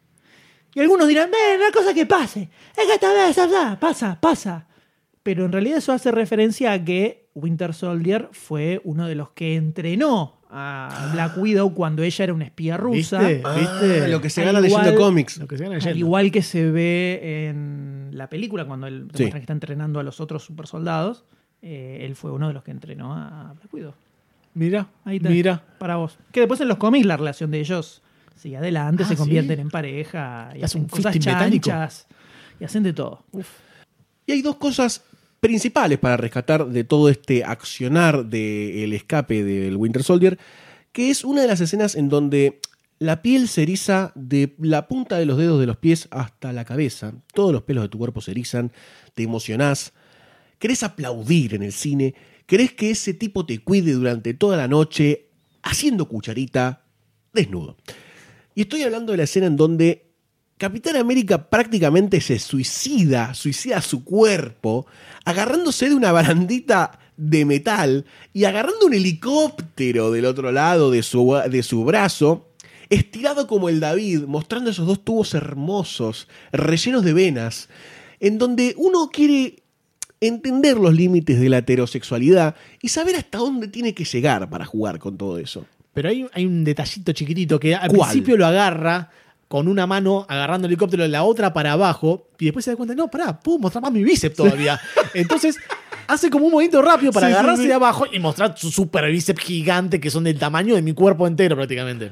Y 0.75 0.79
algunos 0.79 1.07
dirán, 1.07 1.29
ven, 1.29 1.59
no 1.59 1.65
hay 1.65 1.71
cosa 1.71 1.93
que 1.93 2.05
pase. 2.05 2.49
Es 2.75 2.85
que 2.87 2.93
esta 2.95 3.13
vez, 3.13 3.37
ah, 3.37 3.77
pasa, 3.79 4.17
pasa. 4.19 4.67
Pero 5.21 5.45
en 5.45 5.51
realidad 5.51 5.77
eso 5.77 5.93
hace 5.93 6.11
referencia 6.11 6.73
a 6.73 6.83
que 6.83 7.29
Winter 7.35 7.73
Soldier 7.73 8.29
fue 8.31 8.81
uno 8.83 9.07
de 9.07 9.15
los 9.15 9.29
que 9.31 9.55
entrenó 9.55 10.41
a 10.49 11.09
Black 11.13 11.37
Widow 11.37 11.73
cuando 11.73 12.03
ella 12.03 12.23
era 12.23 12.33
una 12.33 12.45
espía 12.45 12.75
rusa. 12.77 13.19
¿Viste? 13.19 13.41
Ah, 13.45 13.55
¿Viste? 13.57 14.07
lo 14.09 14.21
que 14.21 14.29
se 14.29 14.43
gana 14.43 14.59
igual- 14.65 14.83
leyendo 14.83 15.01
cómics. 15.01 15.37
Lo 15.37 15.47
que 15.47 15.57
se 15.57 15.63
gana 15.63 15.75
leyendo. 15.75 15.97
igual 15.97 16.31
que 16.31 16.41
se 16.41 16.69
ve 16.71 17.47
en 17.49 18.09
la 18.11 18.29
película, 18.29 18.65
cuando 18.65 18.87
él 18.87 19.07
Sí. 19.13 19.29
que 19.31 19.37
está 19.37 19.53
entrenando 19.53 19.99
a 19.99 20.03
los 20.03 20.19
otros 20.19 20.43
super 20.43 20.67
soldados, 20.67 21.23
él 21.63 22.15
fue 22.15 22.31
uno 22.31 22.47
de 22.49 22.53
los 22.53 22.63
que 22.63 22.71
entrenó 22.71 23.13
a 23.13 23.53
Black 23.57 23.73
Widow. 23.73 23.93
Mira, 24.53 24.87
Ahí 25.05 25.17
está. 25.17 25.29
mira. 25.29 25.63
Para 25.79 25.95
vos. 25.95 26.17
Que 26.31 26.41
después 26.41 26.59
en 26.61 26.67
los 26.67 26.77
cómics 26.77 27.05
la 27.05 27.17
relación 27.17 27.49
de 27.51 27.59
ellos 27.59 28.01
sigue 28.35 28.57
adelante, 28.57 29.03
Ah, 29.03 29.07
se 29.07 29.13
¿sí? 29.13 29.17
convierten 29.17 29.59
en 29.59 29.69
pareja 29.69 30.49
y 30.53 30.57
Hace 30.57 30.65
hacen 30.65 30.85
cosas 30.87 31.17
chanchas 31.19 32.07
y 32.59 32.63
hacen 32.65 32.83
de 32.83 32.93
todo. 32.93 33.23
Y 34.25 34.31
hay 34.31 34.41
dos 34.41 34.57
cosas 34.57 35.03
principales 35.39 35.97
para 35.99 36.17
rescatar 36.17 36.67
de 36.67 36.83
todo 36.83 37.09
este 37.09 37.43
accionar 37.43 38.25
del 38.25 38.93
escape 38.93 39.43
del 39.43 39.75
Winter 39.75 40.03
Soldier, 40.03 40.37
que 40.91 41.09
es 41.09 41.23
una 41.25 41.41
de 41.41 41.47
las 41.47 41.59
escenas 41.61 41.95
en 41.95 42.09
donde 42.09 42.59
la 42.99 43.21
piel 43.21 43.47
se 43.47 43.63
eriza 43.63 44.11
de 44.15 44.53
la 44.59 44.87
punta 44.87 45.17
de 45.17 45.25
los 45.25 45.37
dedos 45.37 45.59
de 45.59 45.65
los 45.65 45.77
pies 45.77 46.07
hasta 46.11 46.53
la 46.53 46.63
cabeza. 46.63 47.13
Todos 47.33 47.51
los 47.51 47.63
pelos 47.63 47.83
de 47.83 47.89
tu 47.89 47.97
cuerpo 47.97 48.21
se 48.21 48.31
erizan, 48.31 48.71
te 49.15 49.23
emocionás, 49.23 49.93
querés 50.63 50.81
aplaudir 50.83 51.55
en 51.55 51.61
el 51.61 51.73
cine, 51.73 52.15
querés 52.45 52.71
que 52.71 52.89
ese 52.89 53.13
tipo 53.13 53.45
te 53.45 53.59
cuide 53.59 53.91
durante 53.91 54.33
toda 54.33 54.55
la 54.55 54.69
noche 54.69 55.27
haciendo 55.61 56.07
cucharita 56.07 56.85
desnudo. 57.33 57.75
Y 58.55 58.61
estoy 58.61 58.83
hablando 58.83 59.11
de 59.11 59.17
la 59.17 59.25
escena 59.25 59.47
en 59.47 59.57
donde 59.57 60.13
Capitán 60.57 60.95
América 60.95 61.49
prácticamente 61.49 62.21
se 62.21 62.39
suicida, 62.39 63.33
suicida 63.33 63.81
su 63.81 64.05
cuerpo, 64.05 64.85
agarrándose 65.25 65.89
de 65.89 65.95
una 65.95 66.13
barandita 66.13 66.97
de 67.17 67.43
metal 67.43 68.05
y 68.31 68.45
agarrando 68.45 68.85
un 68.85 68.93
helicóptero 68.93 70.11
del 70.11 70.23
otro 70.23 70.53
lado 70.53 70.91
de 70.91 71.03
su, 71.03 71.41
de 71.49 71.61
su 71.61 71.83
brazo, 71.83 72.53
estirado 72.89 73.47
como 73.47 73.67
el 73.67 73.81
David, 73.81 74.21
mostrando 74.27 74.69
esos 74.69 74.87
dos 74.87 75.03
tubos 75.03 75.33
hermosos, 75.33 76.29
rellenos 76.53 77.03
de 77.03 77.11
venas, 77.11 77.67
en 78.21 78.37
donde 78.37 78.75
uno 78.77 79.09
quiere 79.11 79.62
entender 80.27 80.77
los 80.77 80.93
límites 80.93 81.39
de 81.39 81.49
la 81.49 81.59
heterosexualidad 81.59 82.55
y 82.81 82.89
saber 82.89 83.15
hasta 83.15 83.37
dónde 83.37 83.67
tiene 83.67 83.93
que 83.93 84.05
llegar 84.05 84.49
para 84.49 84.65
jugar 84.65 84.99
con 84.99 85.17
todo 85.17 85.37
eso. 85.37 85.65
Pero 85.93 86.09
hay, 86.09 86.25
hay 86.33 86.45
un 86.45 86.63
detallito 86.63 87.11
chiquitito 87.11 87.59
que 87.59 87.75
al 87.75 87.89
¿Cuál? 87.91 88.09
principio 88.09 88.37
lo 88.37 88.45
agarra 88.45 89.09
con 89.47 89.67
una 89.67 89.85
mano 89.85 90.25
agarrando 90.27 90.65
el 90.65 90.71
helicóptero, 90.71 91.07
la 91.07 91.23
otra 91.23 91.53
para 91.53 91.73
abajo, 91.73 92.27
y 92.39 92.45
después 92.45 92.65
se 92.65 92.71
da 92.71 92.77
cuenta, 92.77 92.95
no, 92.95 93.07
pará, 93.11 93.39
puedo 93.39 93.59
mostrar 93.59 93.83
más 93.83 93.91
mi 93.91 94.03
bíceps 94.03 94.35
todavía. 94.35 94.79
Entonces 95.13 95.57
hace 96.07 96.31
como 96.31 96.47
un 96.47 96.53
movimiento 96.53 96.81
rápido 96.81 97.11
para 97.11 97.27
Sí, 97.27 97.33
sí, 97.33 97.37
agarrarse 97.37 97.61
sí. 97.61 97.67
de 97.67 97.73
abajo 97.75 98.05
y 98.11 98.17
mostrar 98.19 98.57
su 98.57 98.71
super 98.71 99.05
bíceps 99.11 99.39
gigante 99.43 99.99
que 99.99 100.09
son 100.09 100.23
del 100.23 100.39
tamaño 100.39 100.73
de 100.73 100.81
mi 100.81 100.93
cuerpo 100.93 101.27
entero 101.27 101.55
prácticamente. 101.55 102.11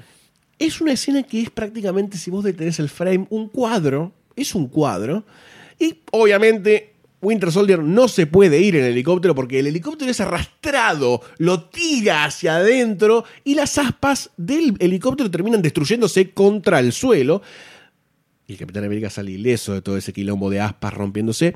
Es 0.59 0.79
una 0.81 0.91
escena 0.91 1.23
que 1.23 1.41
es 1.41 1.49
prácticamente, 1.49 2.19
si 2.19 2.29
vos 2.29 2.43
detenés 2.43 2.77
el 2.79 2.89
frame, 2.89 3.25
un 3.31 3.47
cuadro. 3.47 4.11
Es 4.35 4.53
un 4.53 4.67
cuadro. 4.67 5.25
Y 5.79 5.97
obviamente 6.11 6.90
Winter 7.21 7.51
Soldier 7.51 7.79
no 7.83 8.07
se 8.07 8.25
puede 8.27 8.59
ir 8.59 8.75
en 8.75 8.83
el 8.85 8.91
helicóptero 8.93 9.35
porque 9.35 9.59
el 9.59 9.67
helicóptero 9.67 10.09
es 10.09 10.19
arrastrado, 10.21 11.21
lo 11.37 11.65
tira 11.65 12.25
hacia 12.25 12.55
adentro 12.55 13.25
y 13.43 13.55
las 13.55 13.77
aspas 13.77 14.31
del 14.37 14.75
helicóptero 14.79 15.29
terminan 15.29 15.61
destruyéndose 15.61 16.31
contra 16.31 16.79
el 16.79 16.91
suelo. 16.91 17.41
Y 18.47 18.53
el 18.53 18.59
Capitán 18.59 18.83
América 18.85 19.09
sale 19.09 19.31
ileso 19.31 19.73
de 19.73 19.81
todo 19.81 19.97
ese 19.97 20.13
quilombo 20.13 20.49
de 20.49 20.61
aspas 20.61 20.93
rompiéndose. 20.93 21.55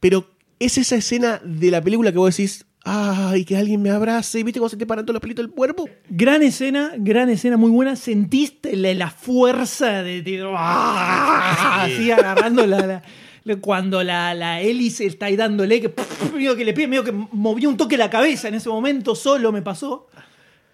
Pero 0.00 0.30
es 0.58 0.78
esa 0.78 0.96
escena 0.96 1.40
de 1.44 1.70
la 1.70 1.80
película 1.82 2.10
que 2.10 2.18
vos 2.18 2.34
decís, 2.36 2.64
ay, 2.84 3.44
que 3.44 3.56
alguien 3.56 3.80
me 3.82 3.90
abrace. 3.90 4.42
¿Viste 4.42 4.58
cómo 4.58 4.68
se 4.68 4.76
te 4.76 4.86
paran 4.86 5.04
todos 5.04 5.14
los 5.14 5.20
pelitos 5.20 5.44
del 5.44 5.54
cuerpo? 5.54 5.88
Gran 6.08 6.42
escena, 6.42 6.92
gran 6.96 7.28
escena, 7.28 7.56
muy 7.56 7.70
buena. 7.70 7.94
Sentiste 7.96 8.74
la, 8.76 8.92
la 8.94 9.10
fuerza 9.10 10.02
de. 10.02 10.22
de- 10.22 10.42
¡ah! 10.56 11.82
Así 11.84 12.10
agarrando 12.10 12.66
la. 12.66 12.78
la- 12.80 12.86
la- 12.86 13.02
cuando 13.60 14.02
la, 14.02 14.34
la 14.34 14.60
hélice 14.60 15.06
está 15.06 15.26
ahí 15.26 15.36
dándole, 15.36 15.80
que, 15.80 15.92
medio 16.34 16.54
que 16.56 16.64
le 16.64 16.72
pide, 16.72 16.86
medio 16.88 17.04
que 17.04 17.12
movió 17.12 17.68
un 17.68 17.76
toque 17.76 17.96
la 17.96 18.08
cabeza 18.10 18.48
en 18.48 18.54
ese 18.54 18.68
momento, 18.68 19.14
solo 19.14 19.50
me 19.52 19.62
pasó. 19.62 20.06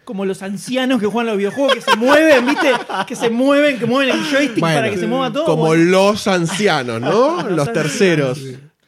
Como 0.04 0.24
los 0.24 0.42
ancianos 0.42 1.00
que 1.00 1.06
juegan 1.06 1.26
los 1.26 1.36
videojuegos, 1.36 1.74
que 1.74 1.80
se 1.82 1.96
mueven, 1.96 2.46
¿viste? 2.46 2.68
Que 3.06 3.14
se 3.14 3.28
mueven, 3.28 3.78
que 3.78 3.84
mueven 3.84 4.14
el 4.16 4.24
joystick 4.24 4.60
Bueno, 4.60 4.76
para 4.78 4.90
que 4.90 4.96
se 4.96 5.06
mueva 5.06 5.30
todo. 5.32 5.44
Como 5.44 5.66
Bueno, 5.66 5.84
los 5.84 6.26
ancianos, 6.26 7.00
¿no? 7.00 7.42
Los 7.42 7.52
los 7.52 7.72
terceros. 7.74 8.40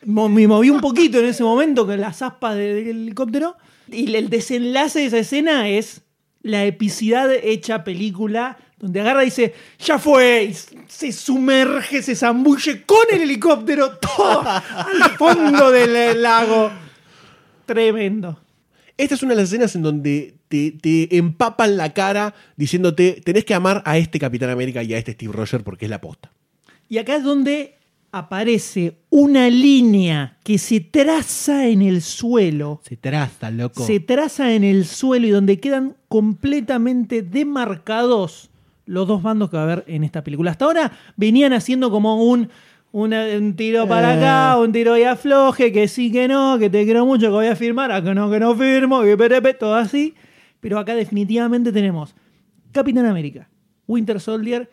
me 0.05 0.47
moví 0.47 0.71
un 0.71 0.81
poquito 0.81 1.19
en 1.19 1.27
ese 1.27 1.43
momento 1.43 1.85
con 1.87 2.01
las 2.01 2.23
aspas 2.23 2.55
de- 2.57 2.75
del 2.85 2.89
helicóptero. 3.03 3.57
Y 3.93 4.15
el 4.15 4.31
desenlace 4.31 5.01
de 5.01 5.07
esa 5.07 5.19
escena 5.19 5.69
es 5.69 6.03
la 6.43 6.65
epicidad 6.65 7.31
hecha 7.31 7.85
película, 7.85 8.57
donde 8.81 9.01
agarra 9.01 9.23
y 9.23 9.27
dice, 9.27 9.55
ya 9.79 9.99
fue, 9.99 10.45
y 10.45 10.55
se 10.89 11.13
sumerge, 11.13 12.03
se 12.03 12.17
zambulle 12.17 12.83
con 12.85 13.07
el 13.13 13.21
helicóptero 13.23 13.99
todo 13.99 14.43
al 14.49 15.11
fondo 15.19 15.71
del 15.71 16.23
lago. 16.23 16.71
Tremendo. 17.67 18.41
Esta 18.97 19.15
es 19.15 19.23
una 19.23 19.35
de 19.35 19.43
las 19.43 19.51
escenas 19.51 19.75
en 19.77 19.83
donde 19.83 20.35
te, 20.49 20.73
te 20.73 21.17
empapan 21.17 21.77
la 21.77 21.93
cara 21.93 22.35
diciéndote, 22.57 23.21
tenés 23.25 23.45
que 23.45 23.55
amar 23.55 23.83
a 23.85 23.99
este 23.99 24.19
Capitán 24.19 24.51
América 24.51 24.83
y 24.83 24.95
a 24.95 24.99
este 24.99 25.13
Steve 25.13 25.33
Rogers 25.33 25.63
porque 25.63 25.85
es 25.85 25.91
la 25.91 26.01
posta. 26.01 26.33
Y 26.89 26.99
acá 26.99 27.17
es 27.17 27.23
donde 27.23 27.77
aparece 28.13 28.97
una 29.11 29.49
línea 29.49 30.39
que 30.43 30.59
se 30.59 30.81
traza 30.81 31.69
en 31.69 31.83
el 31.83 32.03
suelo. 32.03 32.81
Se 32.83 32.97
traza, 32.97 33.51
loco. 33.51 33.87
se 33.87 34.01
traza 34.01 34.53
en 34.55 34.65
el 34.65 34.87
suelo 34.87 35.27
y 35.27 35.31
donde 35.31 35.61
quedan 35.61 35.97
completamente 36.09 37.23
demarcados 37.23 38.51
los 38.91 39.07
dos 39.07 39.23
bandos 39.23 39.51
que 39.51 39.57
va 39.57 39.63
a 39.63 39.65
haber 39.67 39.85
en 39.87 40.05
esta 40.05 40.23
película. 40.25 40.51
Hasta 40.51 40.65
ahora 40.65 40.93
venían 41.17 41.53
haciendo 41.53 41.91
como 41.91 42.23
un, 42.25 42.49
una- 42.93 43.25
un 43.39 43.55
tiro 43.55 43.87
para 43.87 44.15
acá, 44.15 44.59
un 44.61 44.73
tiro 44.73 44.99
y 44.99 45.05
afloje, 45.05 45.71
que 45.73 45.87
sí, 45.89 46.11
que 46.11 46.27
no, 46.29 46.59
que 46.59 46.69
te 46.71 46.85
quiero 46.85 47.07
mucho, 47.07 47.27
que 47.27 47.33
voy 47.33 47.47
a 47.47 47.57
firmar, 47.57 47.93
a 47.93 48.03
que 48.03 48.15
no, 48.15 48.31
que 48.31 48.41
no 48.41 48.55
firmo, 48.57 49.03
que 49.03 49.17
perepe, 49.17 49.55
todo 49.55 49.75
así. 49.77 50.15
Pero 50.61 50.79
acá 50.79 50.95
definitivamente 50.95 51.73
tenemos 51.73 52.15
Capitán 52.73 53.07
América, 53.07 53.49
Winter 53.87 54.21
Soldier 54.21 54.71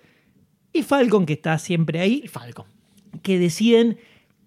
y 0.73 0.83
Falcon, 0.83 1.25
que 1.25 1.33
está 1.33 1.57
siempre 1.59 1.99
ahí 1.99 2.27
Falcon. 2.27 2.65
que 3.21 3.39
deciden 3.39 3.97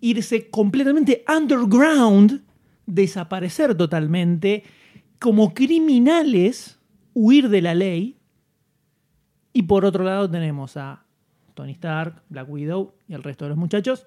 irse 0.01 0.49
completamente 0.51 1.25
underground, 1.35 2.43
desaparecer 2.87 3.75
totalmente, 3.77 4.65
como 5.19 5.53
criminales, 5.55 6.79
huir 7.15 7.49
de 7.49 7.63
la 7.63 7.75
ley. 7.75 8.17
Y 9.53 9.63
por 9.63 9.85
otro 9.85 10.05
lado 10.05 10.31
tenemos 10.31 10.77
a 10.77 11.05
Tony 11.55 11.73
Stark, 11.73 12.23
Black 12.29 12.49
Widow 12.49 12.95
y 13.09 13.15
el 13.15 13.23
resto 13.23 13.45
de 13.45 13.51
los 13.51 13.59
muchachos 13.59 14.07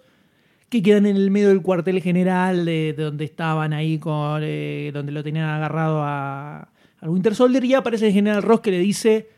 que 0.69 0.81
quedan 0.81 1.05
en 1.05 1.17
el 1.17 1.29
medio 1.29 1.49
del 1.49 1.61
cuartel 1.61 2.01
general 2.01 2.65
de, 2.65 2.95
de 2.97 3.03
donde 3.03 3.25
estaban 3.25 3.73
ahí, 3.73 3.99
con, 3.99 4.41
eh, 4.43 4.89
donde 4.91 5.11
lo 5.11 5.23
tenían 5.23 5.47
agarrado 5.47 6.01
a, 6.01 6.69
al 6.99 7.09
Winter 7.09 7.35
Soldier. 7.35 7.63
Y 7.63 7.75
aparece 7.75 8.07
el 8.07 8.13
general 8.13 8.41
Ross 8.41 8.61
que 8.61 8.71
le 8.71 8.79
dice: 8.79 9.29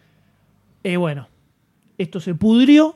eh, 0.84 0.96
Bueno, 0.96 1.28
esto 1.98 2.22
se 2.22 2.36
pudrió, 2.36 2.96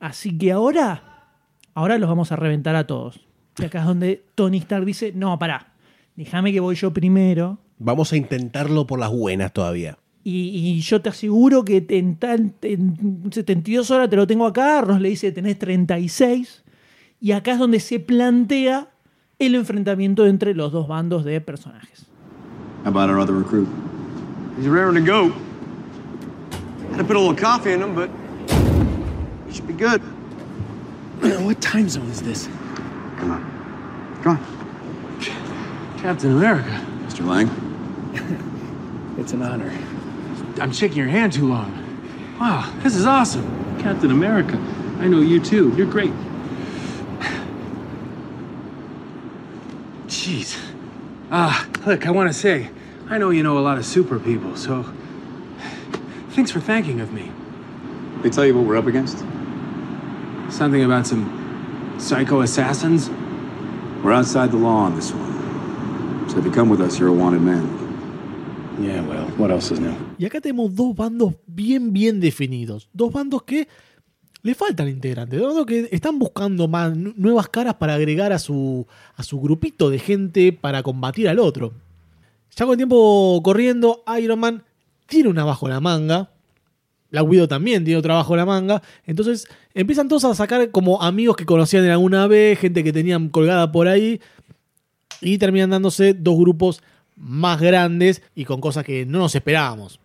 así 0.00 0.38
que 0.38 0.52
ahora, 0.52 1.34
ahora 1.74 1.98
los 1.98 2.08
vamos 2.08 2.32
a 2.32 2.36
reventar 2.36 2.76
a 2.76 2.86
todos. 2.86 3.20
Y 3.58 3.64
acá 3.66 3.80
es 3.80 3.84
donde 3.84 4.24
Tony 4.34 4.56
Stark 4.56 4.86
dice: 4.86 5.12
No, 5.14 5.38
pará, 5.38 5.74
déjame 6.16 6.50
que 6.50 6.60
voy 6.60 6.76
yo 6.76 6.94
primero. 6.94 7.58
Vamos 7.78 8.10
a 8.14 8.16
intentarlo 8.16 8.86
por 8.86 8.98
las 8.98 9.12
buenas 9.12 9.52
todavía. 9.52 9.98
Y, 10.30 10.50
y 10.76 10.80
yo 10.80 11.00
te 11.00 11.08
aseguro 11.08 11.64
que 11.64 11.86
en, 11.88 12.16
tan- 12.16 12.52
en 12.60 13.22
72 13.30 13.90
horas 13.90 14.10
te 14.10 14.16
lo 14.16 14.26
tengo 14.26 14.44
acá. 14.46 14.82
Ross 14.82 15.00
le 15.00 15.08
dice, 15.08 15.32
tenés 15.32 15.58
36. 15.58 16.64
Y 17.18 17.32
acá 17.32 17.52
es 17.52 17.58
donde 17.58 17.80
se 17.80 17.98
plantea 17.98 18.90
el 19.38 19.54
enfrentamiento 19.54 20.26
entre 20.26 20.52
los 20.54 20.70
dos 20.70 20.86
bandos 20.86 21.24
de 21.24 21.40
personajes. 21.40 22.04
How 22.84 22.90
about 22.90 23.08
our 23.08 23.18
other 23.18 23.34
recruit? 23.34 23.66
He's 24.58 24.68
raring 24.68 25.02
to 25.02 25.12
go. 25.12 25.32
Had 26.90 26.98
to 26.98 27.04
put 27.04 27.16
a 27.16 27.20
little 27.20 27.34
coffee 27.34 27.72
in 27.72 27.80
him, 27.80 27.94
but 27.94 28.10
he 29.48 29.54
should 29.54 29.66
be 29.66 29.72
good. 29.72 30.02
what 31.42 31.58
time 31.62 31.88
zone 31.88 32.10
is 32.10 32.20
this? 32.20 32.48
Come 33.18 33.30
on. 33.30 34.20
Come 34.22 34.36
on. 34.36 35.98
Captain 36.02 36.32
America. 36.32 36.80
Mr. 37.06 37.24
Lang? 37.26 37.48
It's 39.18 39.32
an 39.32 39.42
honor. 39.42 39.72
I'm 40.60 40.72
shaking 40.72 40.98
your 40.98 41.08
hand 41.08 41.32
too 41.32 41.48
long. 41.48 41.84
Wow, 42.40 42.72
this 42.82 42.94
is 42.94 43.06
awesome. 43.06 43.78
Captain 43.80 44.10
America. 44.10 44.56
I 44.98 45.08
know 45.08 45.20
you 45.20 45.40
too. 45.40 45.74
You're 45.76 45.86
great. 45.86 46.12
Jeez. 50.06 50.58
Ah, 51.30 51.68
look, 51.86 52.06
I 52.06 52.10
want 52.10 52.28
to 52.30 52.34
say, 52.34 52.70
I 53.08 53.18
know 53.18 53.30
you 53.30 53.42
know 53.42 53.58
a 53.58 53.60
lot 53.60 53.78
of 53.78 53.84
super 53.84 54.18
people, 54.18 54.56
so 54.56 54.84
thanks 56.30 56.50
for 56.50 56.60
thanking 56.60 57.00
of 57.00 57.12
me. 57.12 57.30
They 58.22 58.30
tell 58.30 58.46
you 58.46 58.56
what 58.56 58.66
we're 58.66 58.76
up 58.76 58.86
against? 58.86 59.18
Something 60.50 60.84
about 60.84 61.06
some 61.06 61.96
psycho 61.98 62.40
assassins? 62.40 63.10
We're 64.02 64.12
outside 64.12 64.50
the 64.50 64.56
law 64.56 64.84
on 64.84 64.96
this 64.96 65.12
one. 65.12 66.28
So 66.30 66.38
if 66.38 66.44
you 66.44 66.50
come 66.50 66.68
with 66.68 66.80
us, 66.80 66.98
you're 66.98 67.08
a 67.08 67.12
wanted 67.12 67.42
man. 67.42 68.76
Yeah, 68.80 69.00
well, 69.02 69.26
what 69.30 69.50
else 69.50 69.70
is 69.70 69.80
new? 69.80 70.07
Y 70.18 70.26
acá 70.26 70.40
tenemos 70.40 70.74
dos 70.74 70.94
bandos 70.96 71.34
bien, 71.46 71.92
bien 71.92 72.18
definidos. 72.20 72.88
Dos 72.92 73.12
bandos 73.12 73.44
que 73.44 73.68
le 74.42 74.54
faltan 74.54 74.88
integrantes. 74.88 75.38
Dos 75.38 75.48
bandos 75.48 75.66
que 75.66 75.88
están 75.92 76.18
buscando 76.18 76.66
más 76.68 76.96
nu- 76.96 77.14
nuevas 77.16 77.48
caras 77.48 77.74
para 77.74 77.94
agregar 77.94 78.32
a 78.32 78.38
su, 78.38 78.86
a 79.16 79.22
su 79.22 79.40
grupito 79.40 79.90
de 79.90 79.98
gente 79.98 80.52
para 80.52 80.82
combatir 80.82 81.28
al 81.28 81.38
otro. 81.38 81.72
Ya 82.56 82.64
con 82.64 82.72
el 82.72 82.78
tiempo 82.78 83.40
corriendo, 83.44 84.02
Iron 84.20 84.40
Man 84.40 84.64
tiene 85.06 85.28
una 85.28 85.44
bajo 85.44 85.68
la 85.68 85.80
manga. 85.80 86.30
Black 87.10 87.26
Widow 87.26 87.46
también 87.46 87.84
tiene 87.84 87.98
otro 87.98 88.14
bajo 88.14 88.34
la 88.36 88.44
manga. 88.44 88.82
Entonces 89.06 89.46
empiezan 89.72 90.08
todos 90.08 90.24
a 90.24 90.34
sacar 90.34 90.70
como 90.72 91.00
amigos 91.00 91.36
que 91.36 91.46
conocían 91.46 91.84
en 91.84 91.92
alguna 91.92 92.26
vez, 92.26 92.58
gente 92.58 92.82
que 92.82 92.92
tenían 92.92 93.28
colgada 93.28 93.70
por 93.70 93.86
ahí. 93.86 94.20
Y 95.20 95.38
terminan 95.38 95.70
dándose 95.70 96.14
dos 96.14 96.36
grupos 96.38 96.82
más 97.16 97.60
grandes 97.60 98.22
y 98.34 98.44
con 98.44 98.60
cosas 98.60 98.84
que 98.84 99.06
no 99.06 99.18
nos 99.18 99.34
esperábamos. 99.34 99.98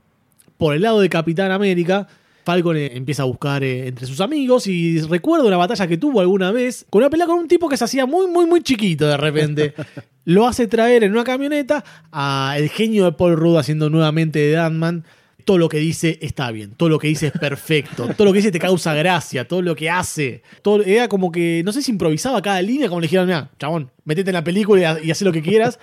Por 0.64 0.76
el 0.76 0.82
lado 0.82 1.02
de 1.02 1.10
Capitán 1.10 1.52
América, 1.52 2.08
Falcon 2.46 2.78
eh, 2.78 2.92
empieza 2.96 3.24
a 3.24 3.26
buscar 3.26 3.66
eh, 3.66 3.86
entre 3.90 4.08
sus 4.08 4.22
amigos 4.22 4.66
y 4.66 5.02
recuerdo 5.02 5.46
una 5.46 5.58
batalla 5.58 5.88
que 5.88 5.98
tuvo 5.98 6.22
alguna 6.22 6.54
vez 6.54 6.86
con 6.90 7.02
una 7.02 7.10
pelea 7.10 7.28
con 7.28 7.38
un 7.38 7.50
tipo 7.50 7.68
que 7.68 7.76
se 7.76 7.84
hacía 7.84 8.06
muy, 8.06 8.28
muy, 8.28 8.46
muy 8.46 8.64
chiquito 8.64 9.06
de 9.06 9.18
repente. 9.18 9.74
Lo 10.24 10.48
hace 10.48 10.68
traer 10.68 11.04
en 11.04 11.12
una 11.12 11.26
camioneta 11.26 11.84
a 12.14 12.56
el 12.58 12.70
genio 12.70 13.04
de 13.04 13.12
Paul 13.12 13.36
Rudd 13.36 13.58
haciendo 13.58 13.90
nuevamente 13.90 14.40
de 14.40 14.58
Ant-Man. 14.58 15.04
Todo 15.44 15.58
lo 15.58 15.68
que 15.68 15.80
dice 15.80 16.18
está 16.22 16.50
bien, 16.52 16.72
todo 16.78 16.88
lo 16.88 16.98
que 16.98 17.10
dice 17.10 17.28
es 17.28 17.34
perfecto, 17.34 18.08
todo 18.18 18.24
lo 18.24 18.32
que 18.32 18.38
dice 18.38 18.52
te 18.52 18.60
causa 18.60 18.94
gracia, 18.94 19.46
todo 19.46 19.62
lo 19.62 19.76
que 19.76 19.90
hace. 19.90 20.44
Todo, 20.62 20.82
era 20.82 21.10
como 21.10 21.30
que, 21.30 21.62
no 21.66 21.74
sé 21.74 21.82
si 21.82 21.92
improvisaba 21.92 22.42
cada 22.42 22.62
línea, 22.62 22.88
como 22.88 23.02
le 23.02 23.08
dijeron, 23.08 23.26
mira, 23.26 23.52
chabón, 23.60 23.92
metete 24.06 24.30
en 24.30 24.36
la 24.36 24.46
película 24.46 24.98
y, 25.04 25.08
y 25.08 25.12
haz 25.12 25.22
lo 25.24 25.34
que 25.34 25.42
quieras. 25.42 25.78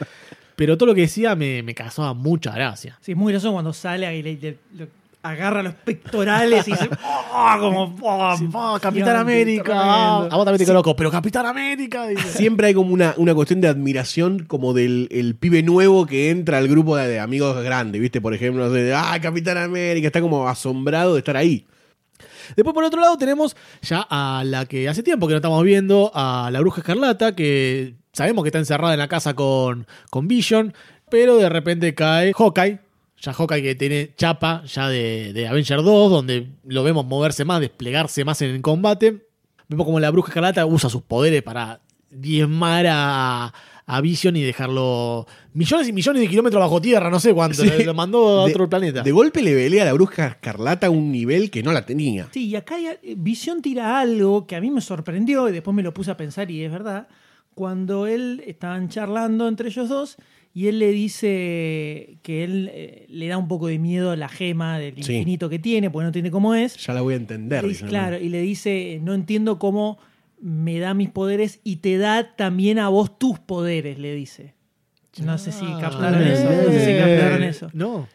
Pero 0.61 0.77
todo 0.77 0.89
lo 0.89 0.95
que 0.95 1.01
decía 1.01 1.35
me, 1.35 1.63
me 1.63 1.75
causaba 1.75 2.13
mucha 2.13 2.53
gracia. 2.53 2.99
Sí, 3.01 3.13
es 3.13 3.17
muy 3.17 3.33
gracioso 3.33 3.55
cuando 3.55 3.73
sale 3.73 4.15
y 4.15 4.23
le, 4.23 4.35
le- 4.37 4.59
le 4.77 4.89
agarra 5.23 5.63
los 5.63 5.73
pectorales 5.73 6.69
y 6.69 6.73
dice, 6.73 6.91
¡oh! 7.03 7.57
Como, 7.59 7.97
¡oh! 8.03 8.37
Oh, 8.53 8.79
Capitán 8.79 9.17
América. 9.17 10.19
A 10.19 10.37
vos 10.37 10.45
también 10.45 10.59
te 10.59 10.67
coloco, 10.67 10.95
pero 10.95 11.11
Capitán 11.11 11.47
América. 11.47 12.07
dice. 12.09 12.29
Siempre 12.37 12.67
hay 12.67 12.75
como 12.75 12.93
una, 12.93 13.15
una 13.17 13.35
cuestión 13.35 13.63
de 13.63 13.69
admiración 13.69 14.41
como 14.45 14.75
del 14.75 15.09
el 15.11 15.35
pibe 15.35 15.63
nuevo 15.63 16.05
que 16.05 16.29
entra 16.29 16.59
al 16.59 16.69
grupo 16.69 16.95
de, 16.95 17.09
de 17.09 17.21
amigos 17.21 17.63
grandes, 17.65 17.99
¿viste? 17.99 18.21
Por 18.21 18.35
ejemplo, 18.35 18.69
de, 18.71 18.93
ah, 18.95 19.19
Capitán 19.23 19.57
América, 19.57 20.09
está 20.09 20.21
como 20.21 20.47
asombrado 20.47 21.15
de 21.15 21.21
estar 21.21 21.39
ahí. 21.39 21.67
Después, 22.55 22.75
por 22.75 22.85
otro 22.85 23.01
lado, 23.01 23.17
tenemos 23.17 23.57
ya 23.81 24.07
a 24.11 24.43
la 24.45 24.67
que 24.67 24.91
hace 24.91 25.03
tiempo 25.03 25.27
que 25.27 25.33
no 25.33 25.37
estamos 25.39 25.63
viendo, 25.65 26.11
a 26.15 26.51
la 26.53 26.61
Bruja 26.61 26.81
Escarlata, 26.83 27.35
que 27.35 27.95
sabemos 28.13 28.43
que 28.45 28.49
está 28.49 28.59
encerrada 28.59 28.95
en 28.95 28.99
la 29.01 29.09
casa 29.09 29.35
con, 29.35 29.87
con 30.11 30.29
Vision, 30.29 30.75
pero 31.11 31.37
de 31.37 31.49
repente 31.49 31.95
cae 31.95 32.33
Hawkeye. 32.33 32.79
Ya 33.23 33.33
Hawkeye 33.35 33.63
que 33.63 33.75
tiene 33.75 34.13
chapa 34.17 34.63
ya 34.65 34.89
de, 34.89 35.33
de 35.35 35.47
Avenger 35.47 35.83
2, 35.83 36.11
donde 36.11 36.49
lo 36.65 36.83
vemos 36.83 37.05
moverse 37.05 37.45
más, 37.45 37.61
desplegarse 37.61 38.25
más 38.25 38.41
en 38.43 38.51
el 38.51 38.63
combate. 38.63 39.27
Vemos 39.69 39.85
como 39.85 40.01
la 40.01 40.11
Bruja 40.11 40.29
Escarlata 40.31 40.65
usa 40.67 40.89
sus 40.89 41.03
poderes 41.03 41.43
para 41.43 41.81
diezmar 42.11 42.87
a, 42.89 43.53
a 43.87 44.01
Vision 44.01 44.37
y 44.37 44.43
dejarlo 44.43 45.27
millones 45.53 45.89
y 45.89 45.93
millones 45.93 46.23
de 46.23 46.29
kilómetros 46.29 46.61
bajo 46.61 46.81
tierra, 46.81 47.11
no 47.11 47.21
sé 47.21 47.35
cuánto. 47.35 47.63
Sí. 47.63 47.85
Lo 47.85 47.93
mandó 47.95 48.41
a 48.41 48.47
De- 48.47 48.53
otro 48.53 48.69
planeta. 48.71 49.03
De 49.03 49.13
golpe 49.13 49.43
le 49.43 49.55
velea 49.55 49.83
a 49.83 49.87
la 49.87 49.93
bruja 49.93 50.27
escarlata 50.29 50.87
a 50.87 50.91
un 50.91 51.13
nivel 51.13 51.51
que 51.51 51.63
no 51.63 51.73
la 51.73 51.85
tenía. 51.85 52.29
Sí, 52.33 52.47
y 52.49 52.57
acá 52.57 52.77
Visión 53.17 53.61
tira 53.63 54.01
algo 54.01 54.47
que 54.47 54.57
a 54.57 54.61
mí 54.63 54.71
me 54.71 54.81
sorprendió 54.81 55.49
y 55.49 55.53
después 55.53 55.75
me 55.75 55.83
lo 55.83 55.93
puse 55.93 56.11
a 56.11 56.17
pensar 56.17 56.51
y 56.51 56.65
es 56.65 56.73
verdad. 56.73 57.07
Cuando 57.55 58.07
él 58.07 58.43
estaban 58.47 58.89
charlando 58.89 59.49
entre 59.49 59.69
ellos 59.69 59.89
dos 59.89 60.17
y 60.55 60.67
él 60.69 60.79
le 60.79 60.91
dice 60.93 62.19
que 62.23 62.45
él 62.45 62.71
eh, 62.73 63.07
le 63.09 63.29
da 63.29 63.39
un 63.39 63.49
poco 63.49 63.67
de 63.69 63.79
miedo 63.79 64.11
a 64.11 64.17
la 64.17 64.29
gema 64.29 64.79
del 64.79 64.95
Sí. 65.03 65.13
infinito 65.15 65.49
que 65.49 65.59
tiene, 65.59 65.91
porque 65.91 66.07
no 66.07 66.13
tiene 66.13 66.31
cómo 66.31 66.55
es. 66.55 66.77
Ya 66.77 66.95
la 66.95 67.03
voy 67.03 67.15
a 67.15 67.19
entender. 67.19 67.63
Le 67.63 67.69
dice, 67.69 67.85
dice, 67.85 67.91
claro, 67.91 68.19
y 68.19 68.29
le 68.29 68.41
dice, 68.41 68.99
no 69.03 69.15
entiendo 69.15 69.59
cómo 69.59 69.99
me 70.41 70.79
da 70.79 70.95
mis 70.95 71.11
poderes 71.11 71.61
y 71.65 71.77
te 71.77 71.99
da 71.99 72.35
también 72.35 72.79
a 72.79 72.89
vos 72.89 73.19
tus 73.19 73.39
poderes, 73.39 73.99
le 73.99 74.15
dice. 74.15 74.55
No 75.23 75.37
sé 75.39 75.53
si 75.53 75.67
captaron 75.81 76.23
Ah, 76.23 76.33
eso. 76.33 76.45
No 76.45 76.73
sé 76.73 76.85
si 76.87 76.99
captaron 76.99 77.43
eso. 77.43 77.69
No. 77.75 78.09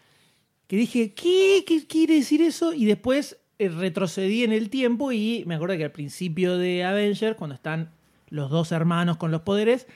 Que 0.67 0.77
dije, 0.77 1.13
¿qué? 1.13 1.63
¿Qué 1.67 1.85
quiere 1.85 2.15
decir 2.15 2.41
eso? 2.41 2.73
Y 2.73 2.85
después 2.85 3.37
eh, 3.59 3.69
retrocedí 3.69 4.43
en 4.43 4.51
el 4.53 4.69
tiempo 4.69 5.11
y 5.11 5.43
me 5.45 5.55
acuerdo 5.55 5.77
que 5.77 5.83
al 5.83 5.91
principio 5.91 6.57
de 6.57 6.83
Avengers, 6.83 7.35
cuando 7.37 7.53
están 7.53 7.91
los 8.29 8.49
dos 8.49 8.71
hermanos 8.71 9.17
con 9.17 9.31
los 9.31 9.41
poderes, 9.41 9.87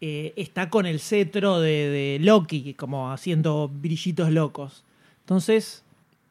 eh, 0.00 0.34
está 0.36 0.68
con 0.70 0.86
el 0.86 1.00
cetro 1.00 1.60
de, 1.60 2.18
Loki, 2.20 2.74
como 2.74 3.12
haciendo 3.12 3.68
brillitos 3.68 4.30
locos. 4.30 4.84
Entonces, 5.20 5.84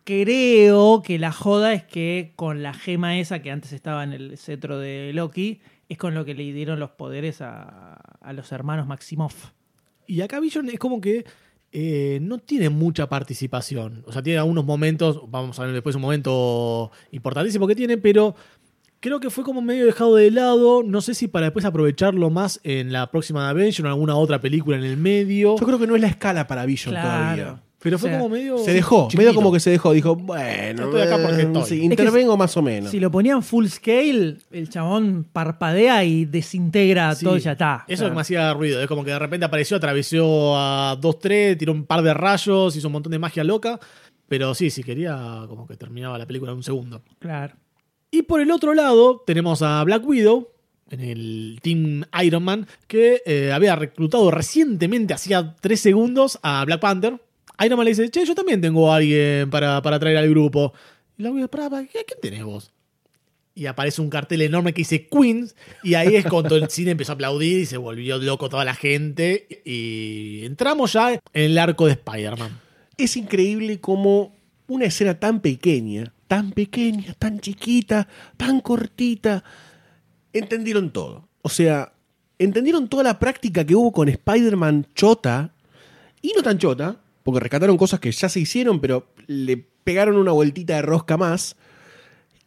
creo 0.04 1.02
que 1.02 1.20
la 1.20 1.32
joda 1.32 1.74
es 1.74 1.84
que 1.84 2.34
con 2.36 2.64
la 2.64 2.74
gema 2.74 3.18
esa 3.18 3.42
que 3.42 3.52
antes 3.52 3.74
estaba 3.74 4.04
en 4.04 4.14
el 4.14 4.38
cetro 4.38 4.80
de 4.80 5.12
Loki, 5.14 5.62
es 5.90 5.98
con 5.98 6.14
lo 6.14 6.26
que 6.26 6.34
le 6.34 6.52
dieron 6.54 6.80
los 6.80 6.92
poderes 6.92 7.42
a, 7.42 7.94
a 7.94 8.34
los 8.34 8.52
hermanos 8.52 8.88
Maximoff. 8.88 9.52
Y 10.08 10.22
acá 10.22 10.40
Vision 10.40 10.70
es 10.70 10.80
como 10.80 11.02
que 11.02 11.26
eh, 11.78 12.20
no 12.22 12.38
tiene 12.38 12.70
mucha 12.70 13.10
participación. 13.10 14.02
O 14.08 14.14
sea, 14.14 14.24
tiene 14.24 14.40
algunos 14.40 14.64
momentos, 14.64 15.30
vamos 15.30 15.60
a 15.60 15.64
ver 15.66 15.74
después 15.74 15.94
un 15.98 16.04
momento 16.04 16.90
importantísimo 17.12 17.68
que 17.68 17.76
tiene, 17.76 17.98
pero 17.98 18.34
creo 19.06 19.20
que 19.20 19.30
fue 19.30 19.44
como 19.44 19.62
medio 19.62 19.86
dejado 19.86 20.16
de 20.16 20.32
lado. 20.32 20.82
No 20.84 21.00
sé 21.00 21.14
si 21.14 21.28
para 21.28 21.46
después 21.46 21.64
aprovecharlo 21.64 22.32
más 22.32 22.60
en 22.64 22.92
la 22.92 23.12
próxima 23.12 23.48
Avenger 23.50 23.86
o 23.86 23.88
en 23.88 23.92
alguna 23.94 24.16
otra 24.16 24.42
película 24.42 24.78
en 24.78 24.84
el 24.84 24.98
medio. 24.98 25.56
Yo 25.60 25.66
creo 25.66 25.78
que 25.78 25.86
no 25.86 25.96
es 25.96 26.02
la 26.02 26.08
escala 26.08 26.48
para 26.48 26.66
Vision 26.66 26.94
Claro. 26.96 27.08
todavía. 27.44 27.62
Pero 27.80 27.98
O 27.98 28.00
fue 28.00 28.10
sea, 28.10 28.18
como 28.18 28.30
medio. 28.34 28.58
Se 28.58 28.74
dejó, 28.74 29.08
medio 29.16 29.36
como 29.36 29.52
que 29.54 29.60
se 29.60 29.70
dejó. 29.70 29.94
Dijo, 29.94 30.16
bueno, 30.16 30.86
Estoy 30.86 31.02
acá 31.02 31.18
porque 31.22 31.42
eh, 31.42 31.46
estoy. 31.46 31.64
sí, 31.66 31.76
Es 31.76 31.80
que 31.82 31.86
intervengo 32.04 32.36
más 32.36 32.58
o 32.58 32.64
menos. 32.64 32.90
Si 32.90 33.00
lo 33.00 33.12
ponían 33.12 33.44
full 33.44 33.68
scale, 33.68 34.38
el 34.50 34.70
chabón 34.70 35.28
parpadea 35.32 36.04
y 36.04 36.26
desintegra 36.26 37.14
Sí. 37.14 37.26
todo 37.26 37.38
y 37.38 37.42
ya 37.42 37.52
está. 37.52 37.84
Eso 37.88 37.94
es 37.94 37.94
O 37.94 37.98
sea, 38.00 38.08
lo 38.08 38.12
que 38.12 38.16
me 38.16 38.22
hacía 38.22 38.54
ruido. 38.56 38.82
Es 38.82 38.88
como 38.88 39.04
que 39.06 39.12
de 39.12 39.20
repente 39.20 39.46
apareció, 39.46 39.78
atravesó 39.78 40.58
a 40.58 40.98
2-3, 41.00 41.58
tiró 41.60 41.74
un 41.74 41.86
par 41.86 42.02
de 42.02 42.16
rayos, 42.16 42.76
hizo 42.76 42.88
un 42.88 42.94
montón 42.94 43.12
de 43.12 43.20
magia 43.20 43.44
loca. 43.44 43.80
Pero 44.28 44.56
sí, 44.56 44.72
sí, 44.72 44.82
quería 44.84 45.44
como 45.48 45.68
que 45.68 45.76
terminaba 45.78 46.18
la 46.18 46.26
película 46.26 46.52
en 46.54 46.58
un 46.58 46.64
segundo. 46.64 47.04
Claro. 47.20 47.54
Y 48.16 48.22
por 48.22 48.40
el 48.40 48.50
otro 48.52 48.74
lado 48.74 49.22
tenemos 49.26 49.62
a 49.62 49.84
Black 49.84 50.06
Widow 50.08 50.48
en 50.90 51.02
el 51.02 51.60
Team 51.62 52.06
Iron 52.24 52.44
Man 52.44 52.66
que 52.88 53.22
eh, 53.26 53.52
había 53.52 53.76
reclutado 53.76 54.32
recientemente, 54.32 55.14
hacía 55.14 55.54
tres 55.60 55.82
segundos, 55.82 56.40
a 56.42 56.64
Black 56.64 56.80
Panther. 56.80 57.20
Iron 57.66 57.78
Man 57.78 57.84
le 57.86 57.92
dice, 57.92 58.10
che, 58.10 58.26
yo 58.26 58.34
también 58.34 58.62
tengo 58.62 58.90
a 58.92 58.98
alguien 58.98 59.50
para, 59.50 59.82
para 59.82 60.00
traer 60.00 60.16
al 60.16 60.30
grupo. 60.30 60.72
Y 61.18 61.24
Black 61.24 61.34
Widow, 61.34 61.50
pará, 61.50 61.70
¿qué- 61.92 62.06
¿quién 62.08 62.20
tenés 62.22 62.44
vos? 62.46 62.72
y 63.58 63.68
aparece 63.68 64.02
un 64.02 64.10
cartel 64.10 64.42
enorme 64.42 64.74
que 64.74 64.82
dice 64.82 65.08
Queens 65.08 65.56
y 65.82 65.94
ahí 65.94 66.18
es 66.18 66.26
cuando 66.26 66.58
el 66.58 66.70
cine 66.70 66.92
empezó 66.92 67.14
a 67.14 67.16
aplaudir 67.16 67.60
y 67.62 67.66
se 67.66 67.78
volvió 67.78 68.18
loco 68.18 68.50
toda 68.50 68.66
la 68.66 68.76
gente 68.76 69.48
y 69.64 70.42
entramos 70.44 70.92
ya 70.92 71.14
en 71.14 71.22
el 71.34 71.58
arco 71.58 71.86
de 71.86 71.94
Spider-Man. 71.94 72.60
Es 72.98 73.16
increíble 73.16 73.80
como 73.80 74.36
una 74.68 74.84
escena 74.84 75.18
tan 75.22 75.40
pequeña, 75.40 76.12
tan 76.28 76.52
pequeña, 76.52 77.14
tan 77.14 77.40
chiquita, 77.40 78.08
tan 78.38 78.62
cortita, 78.62 79.44
entendieron 80.34 80.92
todo. 80.92 81.28
O 81.42 81.50
sea, 81.50 81.94
entendieron 82.40 82.88
toda 82.88 83.04
la 83.04 83.20
práctica 83.20 83.66
que 83.66 83.76
hubo 83.76 83.92
con 83.92 84.10
Spider-Man 84.10 84.88
chota 84.96 85.54
y 86.22 86.34
no 86.36 86.42
tan 86.42 86.58
chota, 86.58 87.00
porque 87.24 87.40
rescataron 87.40 87.78
cosas 87.78 88.00
que 88.00 88.12
ya 88.12 88.30
se 88.30 88.40
hicieron, 88.40 88.80
pero 88.80 89.08
le 89.28 89.58
pegaron 89.58 90.18
una 90.18 90.32
vueltita 90.32 90.76
de 90.76 90.82
rosca 90.82 91.18
más. 91.18 91.56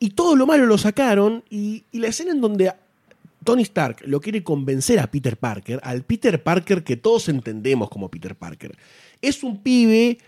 Y 0.01 0.11
todo 0.11 0.37
lo 0.37 0.47
malo 0.47 0.67
lo 0.67 0.79
sacaron. 0.79 1.45
Y, 1.51 1.85
y 1.91 1.99
la 1.99 2.09
escena 2.09 2.33
en 2.33 2.41
donde 2.41 2.73
Tony 3.45 3.63
Stark 3.63 4.03
lo 4.05 4.21
quiere 4.21 4.43
convencer 4.43 4.99
a 4.99 5.11
Peter 5.11 5.37
Parker, 5.37 5.81
al 5.83 6.03
Peter 6.03 6.43
Parker 6.43 6.85
que 6.85 6.97
todos 6.97 7.29
entendemos 7.29 7.89
como 7.89 8.11
Peter 8.11 8.37
Parker, 8.37 8.77
es 9.23 9.43
un 9.43 9.63
pibe 9.63 10.19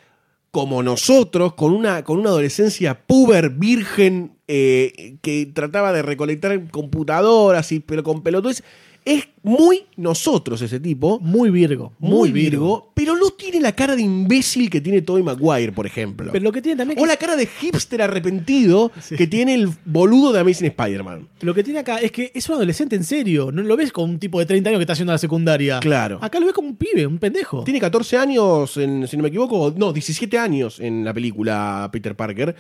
como 0.51 0.83
nosotros, 0.83 1.55
con 1.55 1.73
una, 1.73 2.03
con 2.05 2.19
una 2.19 2.31
adolescencia 2.31 3.07
puber, 3.07 3.51
virgen, 3.51 4.33
eh, 4.49 5.17
que 5.23 5.47
trataba 5.47 5.93
de 5.93 6.03
recolectar 6.03 6.69
computadoras, 6.71 7.71
y, 7.73 7.81
pero 7.81 8.03
con 8.03 8.23
pelotudes. 8.23 8.65
Es 9.05 9.29
muy 9.43 9.85
nosotros 9.97 10.61
ese 10.61 10.79
tipo. 10.79 11.19
Muy 11.21 11.51
Virgo. 11.51 11.95
Muy, 11.99 12.31
virgo, 12.33 12.93
pero 12.95 13.17
no 13.17 13.31
tiene 13.31 13.59
la 13.61 13.73
cara 13.73 13.97
de 13.97 14.03
imbécil 14.03 14.69
que 14.69 14.81
tiene 14.81 15.01
Tobey 15.01 15.23
Maguire, 15.23 15.73
por 15.73 15.87
ejemplo. 15.87 16.31
Pero 16.33 16.45
lo 16.45 16.53
que 16.53 16.61
tiene 16.61 16.77
también 16.77 16.99
o 16.99 17.07
la 17.07 17.17
cara 17.17 17.35
de 17.37 17.47
hipster 17.47 18.03
arrepentido 18.03 18.93
que 19.17 19.27
tiene 19.27 19.55
el 19.55 19.71
boludo 19.87 20.33
de 20.33 20.41
Amazing 20.41 20.67
Spider-Man. 20.69 21.29
Lo 21.41 21.55
que 21.55 21.65
tiene 21.65 21.81
acá 21.81 21.97
es 21.99 22.13
que 22.13 22.31
es 22.35 22.49
un 22.51 22.57
adolescente 22.57 22.97
en 22.97 23.05
serio. 23.05 23.51
No 23.51 23.63
lo 23.63 23.77
ves 23.77 23.91
como 23.93 24.13
un 24.13 24.19
tipo 24.19 24.39
de 24.39 24.47
30 24.47 24.69
años 24.71 24.79
que 24.79 24.83
está 24.83 24.93
haciendo 24.93 25.13
la 25.13 25.19
secundaria. 25.19 25.81
Claro. 25.81 26.19
Acá 26.21 26.39
lo 26.39 26.47
ves 26.47 26.55
como 26.55 26.69
un 26.69 26.77
pibe, 26.77 27.07
un 27.07 27.19
pendejo. 27.19 27.65
Tiene 27.65 27.81
14 27.81 28.19
años, 28.19 28.77
en- 28.77 29.09
si 29.09 29.17
no 29.17 29.23
me 29.23 29.29
equivoco, 29.31 29.73
no, 29.77 29.93
17 29.95 30.37
años 30.39 30.79
en 30.79 31.05
la 31.05 31.15
película 31.15 31.89
Peter 31.91 32.15
Parker. 32.15 32.55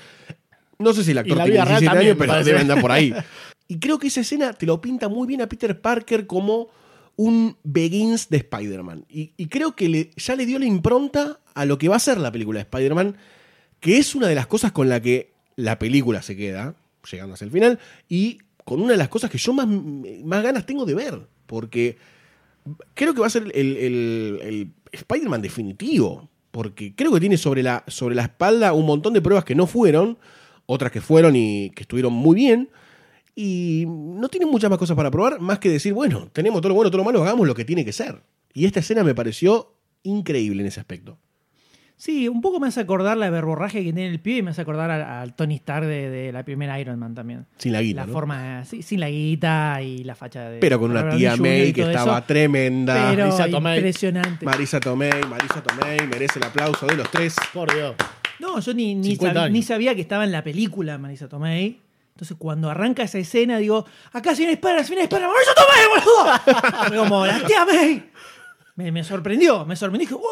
No 0.79 0.95
sé 0.95 1.05
si 1.05 1.11
el 1.11 1.19
actor 1.19 1.37
tiene 1.37 1.51
vida 1.51 1.65
real 1.67 1.81
17 1.81 1.87
también, 1.95 2.11
años, 2.13 2.19
pero 2.19 2.45
debe 2.45 2.59
andar 2.61 2.81
por 2.81 2.91
ahí. 2.93 3.13
Y 3.71 3.79
creo 3.79 4.01
que 4.01 4.09
esa 4.09 4.21
escena 4.23 4.53
te 4.53 4.67
lo 4.67 4.81
pinta 4.81 5.09
muy 5.09 5.29
bien 5.29 5.43
a 5.43 5.49
Peter 5.49 5.81
Parker 5.81 6.27
como 6.27 6.69
un 7.15 7.57
Begins 7.63 8.29
de 8.29 8.39
Spider-Man. 8.39 9.05
Y, 9.09 9.47
creo 9.47 9.77
que 9.77 9.89
le- 9.89 10.11
ya 10.17 10.35
le 10.35 10.45
dio 10.45 10.59
la 10.59 10.65
impronta 10.67 11.39
a 11.55 11.65
lo 11.65 11.79
que 11.79 11.89
va 11.89 11.95
a 11.95 12.01
ser 12.01 12.19
la 12.19 12.33
película 12.33 12.59
de 12.59 12.63
Spider-Man, 12.63 13.17
que 13.79 13.99
es 13.99 14.17
una 14.17 14.27
de 14.27 14.35
las 14.35 14.49
cosas 14.49 14.73
con 14.73 14.89
la 14.89 15.01
que 15.01 15.33
la 15.55 15.79
película 15.79 16.21
se 16.23 16.35
queda, 16.37 16.75
llegando 17.11 17.35
hacia 17.35 17.45
el 17.45 17.53
final, 17.53 17.79
y 18.09 18.39
con 18.65 18.81
una 18.83 18.93
de 18.93 18.99
las 18.99 19.09
cosas 19.09 19.31
que 19.31 19.39
yo 19.39 19.53
más, 19.53 19.69
más 19.69 20.43
ganas 20.43 20.67
tengo 20.67 20.85
de 20.85 20.95
ver. 20.97 21.21
Porque 21.47 21.97
creo 22.95 23.15
que 23.15 23.21
va 23.21 23.29
a 23.29 23.31
ser 23.31 23.45
el, 23.55 23.77
el- 23.77 24.39
el 24.43 24.73
Spider-Man 24.91 25.43
definitivo. 25.43 26.29
Porque 26.51 26.93
creo 26.97 27.13
que 27.13 27.21
tiene 27.21 27.37
sobre 27.37 27.63
la, 27.63 27.85
sobre 27.87 28.17
la 28.17 28.23
espalda 28.23 28.73
un 28.73 28.85
montón 28.87 29.13
de 29.13 29.23
pruebas 29.23 29.45
que 29.45 29.55
no 29.55 29.69
fueron, 29.69 30.19
otras 30.67 30.91
que 30.91 31.01
fueron 31.01 31.37
y 31.37 31.71
que 31.71 31.83
estuvieron 31.83 32.13
muy 32.13 32.35
bien. 32.35 32.69
Y 33.43 33.87
no 33.89 34.29
tiene 34.29 34.45
muchas 34.45 34.69
más 34.69 34.79
cosas 34.79 34.95
para 34.97 35.11
probar, 35.11 35.41
más 35.41 35.59
que 35.59 35.71
decir, 35.71 35.95
bueno, 35.95 36.29
tenemos 36.33 36.61
todo 36.61 36.69
lo 36.69 36.75
bueno, 36.75 36.91
todo 36.91 36.99
lo 36.99 37.05
malo, 37.05 37.23
hagamos 37.23 37.47
lo 37.49 37.55
que 37.55 37.65
tiene 37.65 37.85
que 37.87 37.93
ser. 37.93 38.21
Y 38.53 38.67
esta 38.67 38.81
escena 38.81 39.03
me 39.03 39.15
pareció 39.15 39.73
increíble 40.03 40.61
en 40.61 40.69
ese 40.69 40.79
aspecto. 40.81 41.19
Sí, 41.97 42.29
un 42.29 42.41
poco 42.43 42.61
me 42.61 42.69
hace 42.69 42.81
acordar 42.81 43.17
la 43.17 43.29
verborraje 43.31 43.79
que 43.79 43.93
tiene 43.93 44.07
el 44.09 44.21
pibe 44.21 44.39
y 44.39 44.43
me 44.43 44.51
hace 44.51 44.61
acordar 44.63 44.91
al, 44.91 45.35
Tony 45.37 45.55
Stark 45.57 45.87
de, 45.87 46.11
de 46.11 46.33
la 46.33 46.45
primera 46.45 46.79
Iron 46.81 46.99
Man 46.99 47.15
también. 47.15 47.47
Sin 47.57 47.73
la 47.73 47.81
guita, 47.83 48.03
La 48.03 48.07
¿no? 48.07 48.13
forma, 48.13 48.65
sí, 48.65 48.83
sin 48.83 49.01
la 49.01 49.09
guita 49.11 49.81
y 49.83 50.05
la 50.05 50.15
facha 50.15 50.49
de. 50.51 50.59
Pero 50.61 50.79
con 50.79 50.91
una 50.91 51.01
Robert 51.03 51.19
tía. 51.19 51.37
May 51.37 51.73
que 51.73 51.83
estaba 51.83 52.19
eso. 52.19 52.27
tremenda. 52.27 53.11
Pero 53.11 53.25
Marisa 53.27 53.51
Tomei. 53.51 53.77
impresionante. 53.77 54.45
Marisa 54.47 54.81
Tomei, 54.81 55.23
Marisa 55.29 55.63
Tomei, 55.63 56.07
merece 56.07 56.39
el 56.39 56.45
aplauso 56.45 56.87
de 56.87 56.97
los 56.97 57.11
tres. 57.11 57.37
Por 57.55 57.75
Dios. 57.75 57.95
No, 58.39 58.61
yo 58.61 58.73
ni, 58.75 58.95
ni, 58.95 59.11
50 59.13 59.35
sab- 59.41 59.43
años. 59.45 59.53
ni 59.53 59.63
sabía 59.63 59.95
que 59.95 60.01
estaba 60.01 60.25
en 60.25 60.33
la 60.33 60.43
película 60.45 60.97
Marisa 60.99 61.29
Tomei. 61.29 61.81
Entonces, 62.21 62.37
cuando 62.39 62.69
arranca 62.69 63.03
esa 63.03 63.17
escena, 63.17 63.57
digo, 63.57 63.87
acá 64.13 64.35
se 64.35 64.43
viene 64.43 64.53
Spider, 64.53 64.85
se 64.85 64.91
viene 64.91 65.05
Spider, 65.05 65.27
¡Marisa 65.27 65.55
Tomei, 65.55 66.93
boludo! 66.93 67.03
Como, 67.03 67.25
la 67.25 67.47
tía. 67.47 67.67
Me, 68.77 69.03
sorprendió, 69.05 69.65
me 69.65 69.75
sorprendió. 69.75 70.19
Dije. 70.19 70.23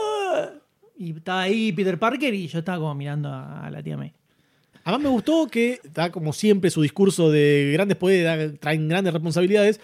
Y 0.99 1.17
estaba 1.17 1.41
ahí 1.41 1.73
Peter 1.73 1.99
Parker 1.99 2.35
y 2.35 2.47
yo 2.47 2.59
estaba 2.59 2.77
como 2.77 2.95
mirando 2.95 3.31
a, 3.33 3.71
la 3.71 3.83
tía 3.83 3.97
May. 3.97 4.13
Además 4.85 5.01
me 5.01 5.09
gustó 5.09 5.47
que 5.47 5.81
da 5.95 6.13
como 6.13 6.35
siempre 6.35 6.69
su 6.69 6.83
discurso 6.83 7.31
de 7.31 7.71
grandes 7.73 7.97
poderes 7.97 8.61
traen 8.61 8.87
grandes 8.87 9.15
responsabilidades, 9.15 9.81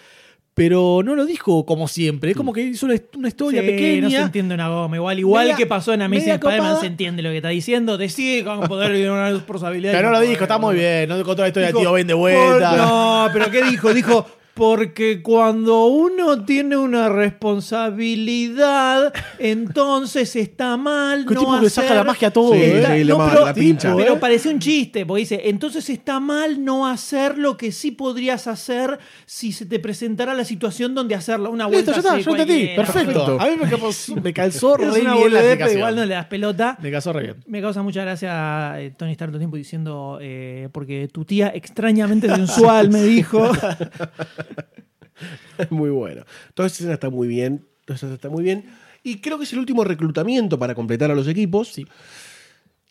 pero 0.55 1.01
no 1.03 1.15
lo 1.15 1.25
dijo 1.25 1.65
como 1.65 1.87
siempre. 1.87 2.31
Es 2.31 2.37
como 2.37 2.53
que 2.53 2.61
hizo 2.61 2.85
una, 2.87 2.95
una 3.17 3.27
historia 3.27 3.61
Sí, 3.61 3.67
pequeña. 3.67 4.01
No 4.03 4.09
se 4.09 4.17
entiende 4.21 4.55
una 4.55 4.69
goma. 4.69 4.95
Igual, 4.95 5.19
igual 5.19 5.43
Media- 5.43 5.57
que 5.57 5.65
pasó 5.65 5.93
en 5.93 6.01
Amazing 6.01 6.31
Spider-Man, 6.31 6.79
se 6.79 6.87
entiende 6.87 7.21
lo 7.21 7.29
que 7.29 7.35
está 7.37 7.49
diciendo. 7.49 7.97
Decide 7.97 8.43
con 8.45 8.61
poder 8.61 8.95
y 8.95 9.03
una 9.05 9.29
responsabilidad. 9.31 9.91
Pero 9.93 10.11
no 10.11 10.19
lo 10.19 10.21
dijo, 10.21 10.41
está 10.43 10.57
muy 10.57 10.75
bien. 10.75 11.09
No 11.09 11.21
contó 11.23 11.41
la 11.41 11.49
historia 11.49 11.67
de 11.67 11.73
tío 11.79 11.91
Ben 11.91 12.07
de 12.07 12.13
vuelta. 12.13 12.69
Por- 12.69 12.77
no, 12.79 13.29
pero 13.33 13.51
¿qué 13.51 13.63
dijo? 13.69 13.93
Dijo, 13.93 14.25
porque 14.55 15.21
cuando 15.21 15.85
uno 15.87 16.45
tiene 16.45 16.77
una 16.77 17.09
responsabilidad, 17.09 19.13
entonces 19.37 20.33
está 20.37 20.77
mal 20.77 21.25
Qué 21.27 21.33
no 21.33 21.39
tipo 21.41 21.51
que 21.59 21.67
hacer... 21.67 21.83
saca 21.83 21.93
la 21.93 22.05
magia 22.05 22.29
a 22.29 22.31
todo, 22.31 22.53
Sí, 22.53 22.59
¿eh? 22.63 22.85
sí, 22.99 23.03
No, 23.03 23.17
ma- 23.17 23.29
pero, 23.31 23.45
la 23.45 23.53
pincha. 23.53 23.93
pero 23.95 24.17
pareció 24.19 24.49
un 24.51 24.59
chiste, 24.59 25.05
porque 25.05 25.19
dice, 25.19 25.41
entonces 25.45 25.89
está 25.89 26.21
mal 26.21 26.63
no 26.63 26.87
hacer 26.87 27.37
lo 27.37 27.57
que 27.57 27.73
sí 27.73 27.91
podrías 27.91 28.47
hacer 28.47 28.97
si 29.25 29.51
se 29.51 29.65
te 29.65 29.77
presentara 29.79 30.33
la 30.33 30.45
situación 30.45 30.95
donde 30.95 31.15
hacerlo. 31.15 31.51
Una 31.51 31.65
Listo, 31.65 31.73
vuelta 31.73 31.91
ya 31.91 31.97
está, 31.97 32.13
así 32.13 32.23
yo 32.23 32.31
entendí. 32.31 32.53
cualquiera. 32.75 32.93
Perfecto. 32.93 33.37
A 33.41 33.45
mí 33.47 33.55
me, 33.61 33.69
calzó- 33.69 34.15
me 34.23 34.33
calzó 34.33 34.77
re 34.77 34.89
bien 34.89 35.03
la 35.03 35.15
boludez, 35.15 35.57
pero 35.57 35.71
igual 35.73 35.95
no 35.97 36.05
le 36.05 36.13
das 36.13 36.27
pelota. 36.27 36.77
Me 36.81 36.91
calzó 36.91 37.11
re 37.11 37.23
bien. 37.23 37.35
Me 37.45 37.61
causa 37.61 37.83
mucha 37.83 38.03
gracia 38.03 38.79
eh, 38.81 38.93
Tony 38.97 39.11
Stark 39.11 39.31
todo 39.31 39.37
el 39.37 39.41
tiempo 39.41 39.57
diciendo, 39.57 40.17
eh, 40.21 40.69
porque 40.71 41.09
tu 41.11 41.25
tía 41.25 41.51
extrañamente 41.53 42.33
sensual 42.33 42.89
me 42.89 43.03
dijo. 43.03 43.51
muy 45.69 45.89
bueno. 45.89 46.25
Toda 46.53 46.67
esa 46.67 46.75
escena 46.75 46.93
está 46.93 47.09
muy 47.09 47.27
bien. 47.27 47.65
Toda 47.85 47.95
esa 47.95 48.05
escena 48.05 48.15
está 48.15 48.29
muy 48.29 48.43
bien. 48.43 48.65
Y 49.03 49.19
creo 49.19 49.37
que 49.37 49.43
es 49.43 49.53
el 49.53 49.59
último 49.59 49.83
reclutamiento 49.83 50.57
para 50.57 50.73
completar 50.73 51.11
a 51.11 51.15
los 51.15 51.27
equipos. 51.27 51.75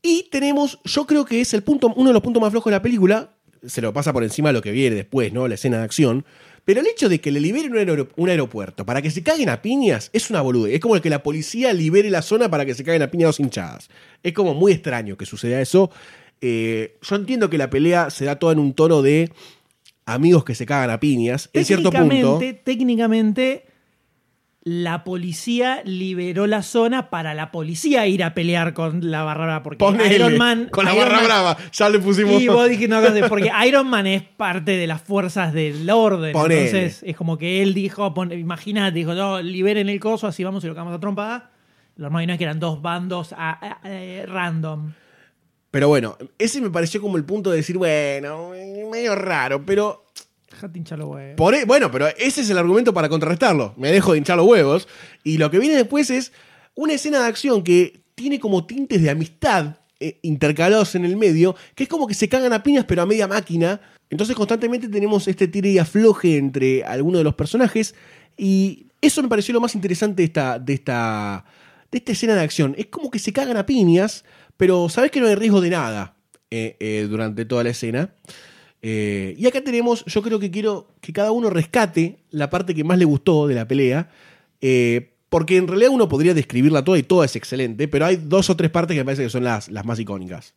Y 0.02 0.28
tenemos, 0.30 0.78
yo 0.84 1.06
creo 1.06 1.24
que 1.24 1.40
es 1.40 1.54
el 1.54 1.62
punto, 1.62 1.92
uno 1.96 2.10
de 2.10 2.12
los 2.12 2.22
puntos 2.22 2.40
más 2.40 2.50
flojos 2.50 2.70
de 2.70 2.76
la 2.76 2.82
película. 2.82 3.30
Se 3.66 3.80
lo 3.80 3.92
pasa 3.92 4.12
por 4.12 4.22
encima 4.22 4.52
lo 4.52 4.62
que 4.62 4.70
viene 4.70 4.94
después, 4.94 5.32
¿no? 5.32 5.48
La 5.48 5.54
escena 5.54 5.78
de 5.78 5.84
acción. 5.84 6.24
Pero 6.64 6.80
el 6.80 6.86
hecho 6.86 7.08
de 7.08 7.20
que 7.20 7.30
le 7.30 7.40
liberen 7.40 7.72
un 8.16 8.28
aeropuerto 8.28 8.86
para 8.86 9.02
que 9.02 9.10
se 9.10 9.22
caguen 9.22 9.48
a 9.48 9.60
piñas 9.60 10.10
es 10.12 10.30
una 10.30 10.40
boludez. 10.40 10.74
Es 10.74 10.80
como 10.80 10.96
el 10.96 11.02
que 11.02 11.10
la 11.10 11.22
policía 11.22 11.72
libere 11.72 12.10
la 12.10 12.22
zona 12.22 12.48
para 12.48 12.64
que 12.64 12.74
se 12.74 12.84
caguen 12.84 13.02
a 13.02 13.10
piñas 13.10 13.28
dos 13.28 13.40
hinchadas. 13.40 13.90
Es 14.22 14.32
como 14.32 14.54
muy 14.54 14.72
extraño 14.72 15.16
que 15.16 15.26
suceda 15.26 15.60
eso. 15.60 15.90
Eh, 16.40 16.96
yo 17.02 17.16
entiendo 17.16 17.50
que 17.50 17.58
la 17.58 17.70
pelea 17.70 18.10
se 18.10 18.24
da 18.24 18.38
toda 18.38 18.54
en 18.54 18.58
un 18.58 18.72
tono 18.72 19.02
de 19.02 19.30
amigos 20.06 20.44
que 20.44 20.54
se 20.54 20.66
cagan 20.66 20.90
a 20.90 21.00
piñas. 21.00 21.50
En 21.52 21.64
cierto 21.64 21.90
punto. 21.90 22.40
Técnicamente, 22.64 23.66
la 24.62 25.04
policía 25.04 25.82
liberó 25.84 26.46
la 26.46 26.62
zona 26.62 27.10
para 27.10 27.34
la 27.34 27.50
policía 27.50 28.06
ir 28.06 28.24
a 28.24 28.32
pelear 28.34 28.72
con 28.72 29.10
la 29.10 29.22
barra 29.22 29.44
brava. 29.44 29.62
Porque 29.62 29.76
Ponele, 29.78 30.14
Iron 30.14 30.38
Man. 30.38 30.68
con 30.70 30.86
la 30.86 30.92
Iron 30.94 31.04
barra 31.04 31.16
Man- 31.16 31.24
brava. 31.26 31.56
Ya 31.72 31.88
le 31.90 31.98
pusimos. 31.98 32.40
Y 32.40 32.48
vos 32.48 32.68
dijiste 32.68 32.94
cosa, 32.94 33.28
porque 33.28 33.50
Iron 33.66 33.88
Man 33.88 34.06
es 34.06 34.22
parte 34.22 34.72
de 34.72 34.86
las 34.86 35.02
fuerzas 35.02 35.52
del 35.52 35.88
orden. 35.90 36.32
Ponele. 36.32 36.64
Entonces, 36.66 37.02
es 37.06 37.16
como 37.16 37.36
que 37.36 37.62
él 37.62 37.74
dijo, 37.74 38.14
imagínate, 38.32 38.94
dijo, 38.98 39.12
no, 39.14 39.42
liberen 39.42 39.88
el 39.90 40.00
coso, 40.00 40.26
así 40.26 40.42
vamos 40.44 40.64
y 40.64 40.68
lo 40.68 40.74
cagamos 40.74 40.94
a 40.96 41.00
trompada. 41.00 41.50
Lo 41.96 42.10
no 42.10 42.18
es 42.18 42.38
que 42.38 42.44
eran 42.44 42.58
dos 42.58 42.80
bandos 42.82 43.32
a- 43.36 43.50
a- 43.60 43.78
eh, 43.84 44.24
random. 44.26 44.92
Pero 45.74 45.88
bueno, 45.88 46.16
ese 46.38 46.60
me 46.60 46.70
pareció 46.70 47.00
como 47.00 47.16
el 47.16 47.24
punto 47.24 47.50
de 47.50 47.56
decir, 47.56 47.76
bueno, 47.76 48.52
medio 48.92 49.16
raro, 49.16 49.66
pero. 49.66 50.04
Dejate 50.48 50.78
hinchar 50.78 51.00
los 51.00 51.08
huevos. 51.08 51.34
por 51.36 51.52
e- 51.52 51.64
bueno, 51.64 51.90
pero 51.90 52.06
ese 52.06 52.42
es 52.42 52.50
el 52.50 52.58
argumento 52.58 52.94
para 52.94 53.08
contrarrestarlo. 53.08 53.74
Me 53.76 53.90
dejo 53.90 54.12
de 54.12 54.18
hinchar 54.18 54.36
los 54.36 54.46
huevos. 54.46 54.86
Y 55.24 55.36
lo 55.36 55.50
que 55.50 55.58
viene 55.58 55.74
después 55.74 56.10
es 56.10 56.30
una 56.76 56.92
escena 56.92 57.18
de 57.18 57.26
acción 57.26 57.64
que 57.64 58.04
tiene 58.14 58.38
como 58.38 58.64
tintes 58.68 59.02
de 59.02 59.10
amistad 59.10 59.78
eh, 59.98 60.20
intercalados 60.22 60.94
en 60.94 61.04
el 61.04 61.16
medio, 61.16 61.56
que 61.74 61.82
es 61.82 61.88
como 61.88 62.06
que 62.06 62.14
se 62.14 62.28
cagan 62.28 62.52
a 62.52 62.62
piñas, 62.62 62.84
pero 62.84 63.02
a 63.02 63.06
media 63.06 63.26
máquina. 63.26 63.80
Entonces 64.10 64.36
constantemente 64.36 64.86
tenemos 64.86 65.26
este 65.26 65.48
tire 65.48 65.70
y 65.70 65.78
afloje 65.78 66.36
entre 66.36 66.84
algunos 66.84 67.18
de 67.18 67.24
los 67.24 67.34
personajes. 67.34 67.96
Y 68.36 68.86
eso 69.00 69.20
me 69.24 69.28
pareció 69.28 69.52
lo 69.52 69.60
más 69.60 69.74
interesante 69.74 70.22
de 70.22 70.26
esta, 70.26 70.56
de 70.60 70.72
esta, 70.72 71.44
de 71.90 71.98
esta 71.98 72.12
escena 72.12 72.36
de 72.36 72.42
acción. 72.42 72.76
Es 72.78 72.86
como 72.86 73.10
que 73.10 73.18
se 73.18 73.32
cagan 73.32 73.56
a 73.56 73.66
piñas, 73.66 74.24
pero 74.56 74.88
sabes 74.88 75.10
que 75.10 75.20
no 75.20 75.26
hay 75.26 75.34
riesgo 75.34 75.60
de 75.60 75.70
nada 75.70 76.16
eh, 76.50 76.76
eh, 76.78 77.06
durante 77.08 77.44
toda 77.44 77.64
la 77.64 77.70
escena. 77.70 78.14
Eh, 78.80 79.34
y 79.36 79.46
acá 79.46 79.62
tenemos, 79.62 80.04
yo 80.04 80.22
creo 80.22 80.38
que 80.38 80.50
quiero 80.50 80.88
que 81.00 81.12
cada 81.12 81.32
uno 81.32 81.50
rescate 81.50 82.18
la 82.30 82.50
parte 82.50 82.74
que 82.74 82.84
más 82.84 82.98
le 82.98 83.04
gustó 83.04 83.46
de 83.48 83.54
la 83.54 83.66
pelea. 83.66 84.10
porque 85.28 85.56
en 85.56 85.66
realidad 85.66 85.90
uno 85.90 86.08
podría 86.08 86.32
describirla 86.32 86.84
toda 86.84 86.98
y 86.98 87.02
toda 87.02 87.24
es 87.24 87.34
excelente, 87.34 87.88
pero 87.88 88.06
hay 88.06 88.16
dos 88.16 88.50
o 88.50 88.56
tres 88.56 88.70
partes 88.70 88.94
que 88.94 89.00
me 89.00 89.04
parece 89.04 89.24
que 89.24 89.30
son 89.30 89.42
las, 89.42 89.68
las 89.68 89.84
más 89.84 89.98
icónicas. 89.98 90.54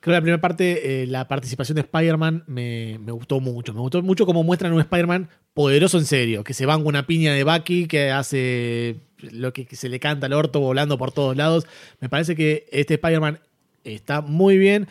Creo 0.00 0.12
que 0.12 0.16
la 0.16 0.20
primera 0.22 0.40
parte, 0.40 1.06
la 1.06 1.28
participación 1.28 1.76
de 1.76 1.82
Spider-Man 1.82 2.44
me, 2.46 2.98
me 2.98 3.12
gustó 3.12 3.38
mucho. 3.38 3.72
Me 3.74 3.80
gustó 3.80 4.02
mucho 4.02 4.26
cómo 4.26 4.42
muestran 4.42 4.72
un 4.72 4.80
Spider-Man 4.80 5.28
poderoso 5.54 5.98
en 5.98 6.06
serio, 6.06 6.42
que 6.42 6.54
se 6.54 6.66
van 6.66 6.80
con 6.80 6.88
una 6.88 7.06
piña 7.06 7.32
de 7.32 7.44
Bucky, 7.44 7.86
que 7.86 8.10
hace 8.10 8.96
lo 9.20 9.52
que, 9.52 9.66
se 9.74 9.88
le 9.88 10.00
canta 10.00 10.26
al 10.26 10.32
orto 10.32 10.60
volando 10.60 10.98
por 10.98 11.12
todos 11.12 11.36
lados. 11.36 11.66
Me 12.00 12.08
parece 12.08 12.34
que 12.36 12.66
este 12.70 12.94
Spider-Man 12.94 13.40
está 13.84 14.20
muy 14.20 14.58
bien. 14.58 14.88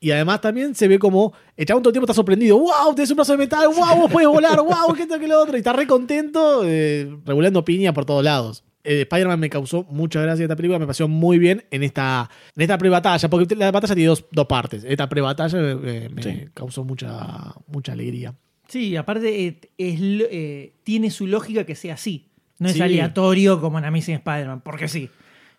Y 0.00 0.10
además 0.10 0.42
también 0.42 0.74
se 0.74 0.86
ve 0.86 0.98
como 0.98 1.32
el 1.56 1.64
chabón 1.64 1.82
todo 1.82 1.90
el 1.90 1.94
tiempo 1.94 2.04
está 2.04 2.14
sorprendido. 2.14 2.58
¡Wow! 2.58 2.94
Tienes 2.94 3.10
un 3.10 3.16
brazo 3.16 3.32
de 3.32 3.38
metal. 3.38 3.66
¡Wow! 3.68 4.02
Vos 4.02 4.12
puedes 4.12 4.28
volar. 4.28 4.58
¡Wow! 4.58 4.94
¿Qué 4.94 5.06
tal 5.06 5.18
que 5.18 5.26
lo 5.26 5.40
otro? 5.40 5.56
Y 5.56 5.60
está 5.60 5.72
re 5.72 5.86
contento, 5.86 6.62
eh, 6.66 7.10
regulando 7.24 7.64
piña 7.64 7.94
por 7.94 8.04
todos 8.04 8.22
lados. 8.22 8.64
Eh, 8.86 9.02
Spider-Man 9.02 9.40
me 9.40 9.48
causó 9.48 9.84
mucha 9.84 10.20
gracia 10.20 10.42
esta 10.42 10.56
película. 10.56 10.78
Me 10.78 10.84
pareció 10.84 11.08
muy 11.08 11.38
bien 11.38 11.64
en 11.70 11.82
esta, 11.82 12.28
en 12.54 12.62
esta 12.62 12.76
pre-batalla. 12.76 13.30
Porque 13.30 13.54
la 13.56 13.70
batalla 13.70 13.94
tiene 13.94 14.08
dos, 14.08 14.26
dos 14.30 14.46
partes. 14.46 14.84
Esta 14.84 15.08
pre-batalla 15.08 15.58
eh, 15.58 16.10
me 16.12 16.22
Sí. 16.22 16.44
causó 16.52 16.84
mucha, 16.84 17.54
mucha 17.66 17.92
alegría. 17.92 18.34
Sí, 18.68 18.96
aparte 18.96 19.46
eh, 19.46 19.60
es 19.78 20.00
eh, 20.02 20.74
tiene 20.82 21.10
su 21.10 21.26
lógica 21.26 21.64
que 21.64 21.74
sea 21.74 21.94
así. 21.94 22.28
No 22.58 22.68
es 22.68 22.74
Sí. 22.74 22.82
aleatorio 22.82 23.60
como 23.60 23.78
en 23.78 23.84
Amazing 23.84 24.16
Spider-Man, 24.16 24.60
porque 24.62 24.88
sí. 24.88 25.10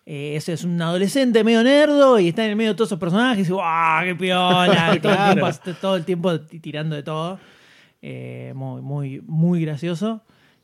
Eh, 0.08 0.36
ese 0.36 0.52
es 0.52 0.62
un 0.64 0.80
adolescente 0.80 1.42
medio 1.42 1.62
nerdo 1.64 2.18
y 2.20 2.28
está 2.28 2.44
en 2.44 2.50
el 2.50 2.56
medio 2.56 2.70
de 2.70 2.76
todos 2.76 2.88
esos 2.90 2.98
personajes 3.00 3.38
y 3.38 3.42
dice, 3.42 3.52
¡guau, 3.52 4.04
qué 4.04 4.14
piola! 4.14 4.94
Y 4.94 5.00
todo, 5.00 5.12
el 5.12 5.16
Claro. 5.18 5.32
tiempo, 5.34 5.48
está 5.48 5.74
todo 5.74 5.96
el 5.96 6.04
tiempo 6.04 6.40
ti- 6.40 6.60
tirando 6.60 6.94
de 6.94 7.02
todo. 7.02 7.38
Eh, 8.02 8.52
muy, 8.54 8.82
muy, 8.82 9.20
muy 9.26 9.60
gracioso. 9.62 10.22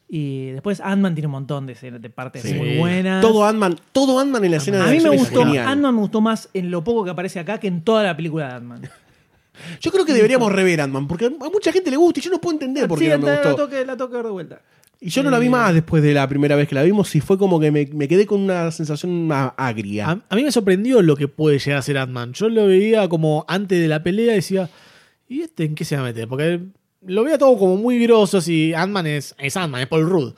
Y 0.09 0.51
después 0.51 0.81
Ant-Man 0.81 1.15
tiene 1.15 1.27
un 1.27 1.33
montón 1.33 1.67
de, 1.67 1.73
escenas- 1.73 2.01
de 2.01 2.11
partes 2.11 2.43
Sí. 2.43 2.55
muy 2.55 2.77
buenas. 2.77 3.21
Todo 3.23 3.45
Ant-Man, 3.45 3.77
todo 3.93 4.21
Ant-Man 4.21 4.45
en 4.45 4.51
la 4.53 4.57
escena 4.59 4.85
a 4.85 4.87
de 4.91 4.97
mí 4.97 5.03
me 5.03 5.11
gustó. 5.11 5.43
Ant-Man 5.43 5.95
me 5.95 6.01
gustó 6.03 6.21
más 6.21 6.49
en 6.55 6.71
lo 6.71 6.85
poco 6.85 7.03
que 7.05 7.11
aparece 7.11 7.41
acá 7.41 7.59
que 7.59 7.67
en 7.67 7.83
toda 7.83 8.03
la 8.05 8.17
película 8.17 8.47
de 8.49 8.55
Ant-Man. 8.55 8.83
Yo 9.81 9.91
creo 9.91 10.05
que 10.05 10.13
deberíamos 10.13 10.53
rever 10.53 10.81
Ant-Man, 10.83 11.09
porque 11.09 11.27
a 11.27 11.31
mucha 11.51 11.73
gente 11.73 11.91
le 11.91 11.97
gusta 11.97 12.21
y 12.21 12.23
yo 12.23 12.31
no 12.31 12.41
puedo 12.41 12.55
entender 12.55 12.87
por 12.89 12.99
qué 12.99 13.07
Sí, 13.07 13.11
no 13.11 13.19
me 13.19 13.27
la, 13.27 13.35
gustó. 13.43 13.57
toque, 13.57 13.85
la 13.85 13.97
toque 13.97 14.17
de 14.19 14.23
vuelta. 14.31 14.61
Y 15.05 15.11
yo 15.11 15.23
no 15.25 15.31
la 15.31 15.39
vi 15.41 15.47
Eh, 15.49 15.51
más 15.51 15.75
después 15.75 16.01
de 16.03 16.15
la 16.15 16.29
primera 16.29 16.55
vez 16.55 16.69
que 16.69 16.77
la 16.77 16.83
vimos 16.85 17.13
y 17.17 17.21
fue 17.21 17.37
como 17.37 17.59
que 17.59 17.73
me, 17.73 17.87
me 17.93 18.07
quedé 18.07 18.25
con 18.25 18.41
una 18.41 18.71
sensación 18.71 19.27
más 19.27 19.53
agria. 19.57 20.09
A, 20.09 20.21
a 20.29 20.37
mí 20.37 20.45
me 20.45 20.53
sorprendió 20.53 21.03
lo 21.03 21.17
que 21.17 21.27
puede 21.27 21.59
llegar 21.59 21.79
a 21.79 21.83
ser 21.83 21.99
Ant-Man. 21.99 22.33
Yo 22.35 22.49
lo 22.49 22.67
veía 22.69 23.09
como 23.09 23.45
antes 23.49 23.81
de 23.81 23.89
la 23.89 24.03
pelea 24.03 24.33
y 24.33 24.37
decía, 24.37 24.71
¿y 25.29 25.41
este 25.41 25.65
en 25.65 25.75
qué 25.75 25.85
se 25.85 25.97
va 25.97 26.03
a 26.03 26.05
meter? 26.05 26.29
Porque 26.29 26.61
lo 27.05 27.25
veía 27.25 27.37
todo 27.37 27.59
como 27.59 27.77
muy 27.77 27.99
grosso 27.99 28.39
y 28.49 28.73
Ant-Man 28.75 29.07
es, 29.09 29.35
es 29.39 29.57
Ant-Man, 29.57 29.81
es 29.83 29.89
Paul 29.89 30.09
Rudd. 30.09 30.35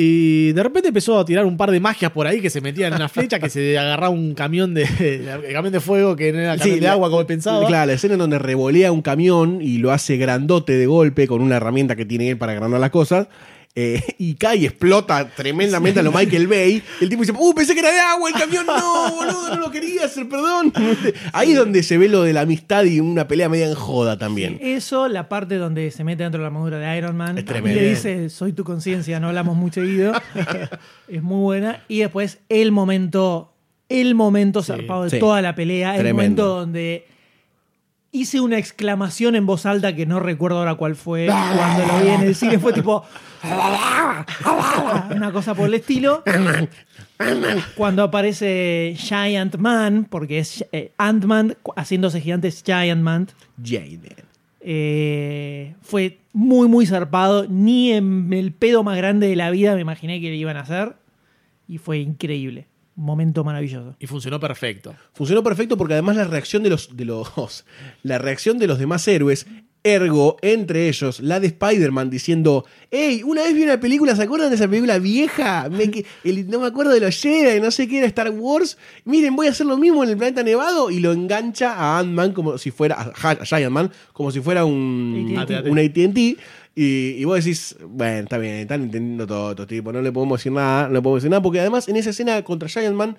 Y 0.00 0.52
de 0.52 0.62
repente 0.62 0.88
empezó 0.88 1.18
a 1.18 1.24
tirar 1.24 1.44
un 1.44 1.56
par 1.56 1.72
de 1.72 1.80
magias 1.80 2.12
por 2.12 2.24
ahí 2.28 2.40
que 2.40 2.50
se 2.50 2.60
metían 2.60 2.92
en 2.92 2.98
una 2.98 3.08
flecha, 3.08 3.40
que 3.40 3.50
se 3.50 3.76
agarraba 3.76 4.10
un 4.10 4.32
camión 4.34 4.72
de, 4.74 4.84
el 5.44 5.52
camión 5.52 5.72
de 5.72 5.80
fuego 5.80 6.14
que 6.14 6.32
no 6.32 6.38
era 6.38 6.56
camión 6.56 6.74
Sí, 6.76 6.80
de 6.80 6.86
la- 6.86 6.92
agua 6.92 7.10
como 7.10 7.26
pensaba. 7.26 7.66
Claro, 7.66 7.86
la 7.88 7.94
escena 7.94 8.14
en 8.14 8.20
donde 8.20 8.38
revolea 8.38 8.92
un 8.92 9.02
camión 9.02 9.58
y 9.60 9.78
lo 9.78 9.90
hace 9.90 10.16
grandote 10.16 10.74
de 10.74 10.86
golpe 10.86 11.26
con 11.26 11.40
una 11.42 11.56
herramienta 11.56 11.96
que 11.96 12.04
tiene 12.04 12.30
él 12.30 12.38
para 12.38 12.52
agrandar 12.52 12.78
las 12.78 12.90
cosas. 12.90 13.26
Eh, 13.80 14.02
y 14.18 14.34
cae 14.34 14.56
y 14.56 14.66
explota 14.66 15.28
tremendamente 15.28 16.00
a 16.00 16.02
lo 16.02 16.10
Michael 16.10 16.48
Bay. 16.48 16.82
El 17.00 17.08
tipo 17.08 17.22
dice, 17.22 17.32
¡Uh, 17.38 17.54
pensé 17.54 17.74
que 17.74 17.80
era 17.80 17.92
de 17.92 18.00
agua 18.00 18.28
el 18.28 18.34
camión! 18.34 18.66
¡No, 18.66 19.10
boludo, 19.12 19.54
no 19.54 19.60
lo 19.60 19.70
quería 19.70 20.06
hacer, 20.06 20.28
perdón! 20.28 20.72
Ahí 21.32 21.52
es 21.52 21.58
donde 21.58 21.84
se 21.84 21.96
ve 21.96 22.08
lo 22.08 22.24
de 22.24 22.32
la 22.32 22.40
amistad 22.40 22.82
y 22.84 22.98
una 22.98 23.28
pelea 23.28 23.48
media 23.48 23.68
en 23.68 23.76
joda 23.76 24.18
también. 24.18 24.58
Eso, 24.60 25.06
la 25.06 25.28
parte 25.28 25.58
donde 25.58 25.92
se 25.92 26.02
mete 26.02 26.24
dentro 26.24 26.40
de 26.40 26.42
la 26.42 26.48
armadura 26.48 26.78
de 26.78 26.98
Iron 26.98 27.16
Man 27.16 27.38
Es 27.38 27.44
y 27.44 27.46
tremendo. 27.46 27.80
le 27.80 27.90
dice, 27.90 28.30
soy 28.30 28.52
tu 28.52 28.64
conciencia, 28.64 29.20
no 29.20 29.28
hablamos 29.28 29.56
muy 29.56 29.70
seguido. 29.70 30.12
es 31.08 31.22
muy 31.22 31.40
buena. 31.40 31.84
Y 31.86 32.00
después 32.00 32.38
el 32.48 32.72
momento, 32.72 33.54
el 33.88 34.16
momento 34.16 34.64
zarpado 34.64 35.04
de 35.04 35.10
sí. 35.10 35.18
toda 35.20 35.40
la 35.40 35.54
pelea, 35.54 35.96
el 35.96 36.12
momento 36.12 36.46
donde 36.48 37.06
hice 38.10 38.40
una 38.40 38.58
exclamación 38.58 39.36
en 39.36 39.46
voz 39.46 39.66
alta 39.66 39.94
que 39.94 40.04
no 40.04 40.18
recuerdo 40.18 40.58
ahora 40.58 40.74
cuál 40.74 40.96
fue. 40.96 41.26
Cuando 41.26 41.86
lo 41.86 42.00
vi 42.00 42.08
en 42.08 42.22
el 42.22 42.34
cine 42.34 42.58
fue 42.58 42.72
tipo... 42.72 43.04
una 45.14 45.32
cosa 45.32 45.54
por 45.54 45.68
el 45.68 45.74
estilo. 45.74 46.22
Cuando 47.76 48.02
aparece 48.02 48.94
Giant 48.96 49.56
Man, 49.56 50.06
porque 50.08 50.38
es 50.38 50.64
eh, 50.72 50.92
Ant-Man 50.98 51.56
haciéndose 51.76 52.20
gigante 52.20 52.48
es 52.48 52.62
Giant 52.64 53.02
Man. 53.02 53.28
Jaden. 53.62 54.28
Eh, 54.60 55.74
fue 55.80 56.18
muy, 56.32 56.68
muy 56.68 56.86
zarpado. 56.86 57.46
Ni 57.48 57.92
en 57.92 58.32
el 58.32 58.52
pedo 58.52 58.82
más 58.82 58.96
grande 58.96 59.28
de 59.28 59.36
la 59.36 59.50
vida 59.50 59.74
me 59.74 59.80
imaginé 59.80 60.20
que 60.20 60.30
le 60.30 60.36
iban 60.36 60.56
a 60.56 60.60
hacer. 60.60 60.96
Y 61.66 61.78
fue 61.78 61.98
increíble. 61.98 62.66
Un 62.96 63.04
momento 63.04 63.44
maravilloso. 63.44 63.94
Y 64.00 64.06
funcionó 64.06 64.40
perfecto. 64.40 64.94
Funcionó 65.12 65.42
perfecto 65.42 65.76
porque 65.76 65.94
además 65.94 66.16
la 66.16 66.24
reacción 66.24 66.62
de 66.64 66.70
los, 66.70 66.96
de 66.96 67.04
los 67.04 67.64
la 68.02 68.18
reacción 68.18 68.58
de 68.58 68.66
los 68.66 68.78
demás 68.78 69.06
héroes, 69.06 69.46
ergo, 69.84 70.36
entre 70.42 70.88
ellos, 70.88 71.20
la 71.20 71.40
de 71.40 71.46
Spider-Man 71.48 72.10
diciendo, 72.10 72.64
hey, 72.90 73.22
una 73.24 73.42
vez 73.42 73.54
vi 73.54 73.62
una 73.62 73.80
película, 73.80 74.14
¿se 74.16 74.22
acuerdan 74.22 74.50
de 74.50 74.56
esa 74.56 74.68
película 74.68 74.98
vieja? 74.98 75.68
Me 75.70 75.90
que- 75.90 76.04
el- 76.24 76.48
no 76.50 76.60
me 76.60 76.66
acuerdo 76.66 76.92
de 76.92 77.00
los 77.00 77.14
Jedi, 77.20 77.60
no 77.60 77.70
sé 77.70 77.88
qué 77.88 77.98
era 77.98 78.06
Star 78.08 78.30
Wars. 78.30 78.76
Miren, 79.04 79.34
voy 79.36 79.46
a 79.46 79.50
hacer 79.50 79.66
lo 79.66 79.78
mismo 79.78 80.02
en 80.04 80.10
el 80.10 80.16
planeta 80.16 80.42
nevado 80.42 80.90
y 80.90 81.00
lo 81.00 81.12
engancha 81.12 81.74
a 81.74 81.98
Ant-Man 82.00 82.32
como 82.32 82.58
si 82.58 82.70
fuera, 82.70 82.96
a, 83.22 83.30
a 83.30 83.44
Giant 83.46 83.72
Man, 83.72 83.90
como 84.12 84.30
si 84.30 84.40
fuera 84.40 84.64
un 84.64 85.34
AT&T. 85.38 85.70
un 85.70 85.78
AT&T. 85.78 86.36
Y, 86.74 87.14
y 87.18 87.24
vos 87.24 87.42
decís, 87.44 87.76
bueno, 87.88 88.20
está 88.24 88.38
bien, 88.38 88.54
están 88.56 88.82
entendiendo 88.82 89.26
todo 89.26 89.50
estos 89.50 89.66
tipos, 89.66 89.92
no 89.92 90.00
le 90.00 90.12
podemos 90.12 90.38
decir 90.38 90.52
nada, 90.52 90.86
no 90.86 90.94
le 90.94 91.02
podemos 91.02 91.22
decir 91.22 91.30
nada, 91.30 91.42
porque 91.42 91.58
además 91.60 91.88
en 91.88 91.96
esa 91.96 92.10
escena 92.10 92.40
contra 92.44 92.68
Giant 92.68 92.94
Man, 92.94 93.16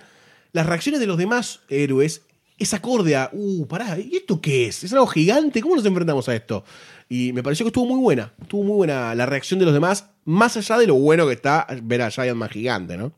las 0.54 0.66
reacciones 0.66 1.02
de 1.02 1.08
los 1.08 1.18
demás 1.18 1.60
héroes 1.68 2.22
es 2.60 2.74
acorde 2.74 3.18
uh, 3.32 3.66
pará, 3.68 3.98
¿y 3.98 4.18
esto 4.18 4.40
qué 4.40 4.68
es? 4.68 4.84
¿Es 4.84 4.94
algo 4.94 5.08
gigante? 5.08 5.62
¿Cómo 5.62 5.76
nos 5.76 5.86
enfrentamos 5.86 6.28
a 6.30 6.36
esto? 6.36 6.64
Y 7.08 7.34
me 7.34 7.42
pareció 7.42 7.64
que 7.66 7.70
estuvo 7.70 7.86
muy 7.86 8.00
buena, 8.00 8.34
estuvo 8.42 8.64
muy 8.64 8.76
buena 8.76 9.16
la 9.16 9.26
reacción 9.26 9.60
de 9.60 9.66
los 9.66 9.74
demás, 9.74 10.10
más 10.26 10.58
allá 10.58 10.78
de 10.78 10.88
lo 10.88 10.96
bueno 10.96 11.26
que 11.26 11.34
está 11.34 11.66
ver 11.82 12.02
a 12.02 12.12
Giant 12.12 12.38
Man 12.38 12.50
gigante, 12.50 12.98
¿no? 12.98 13.14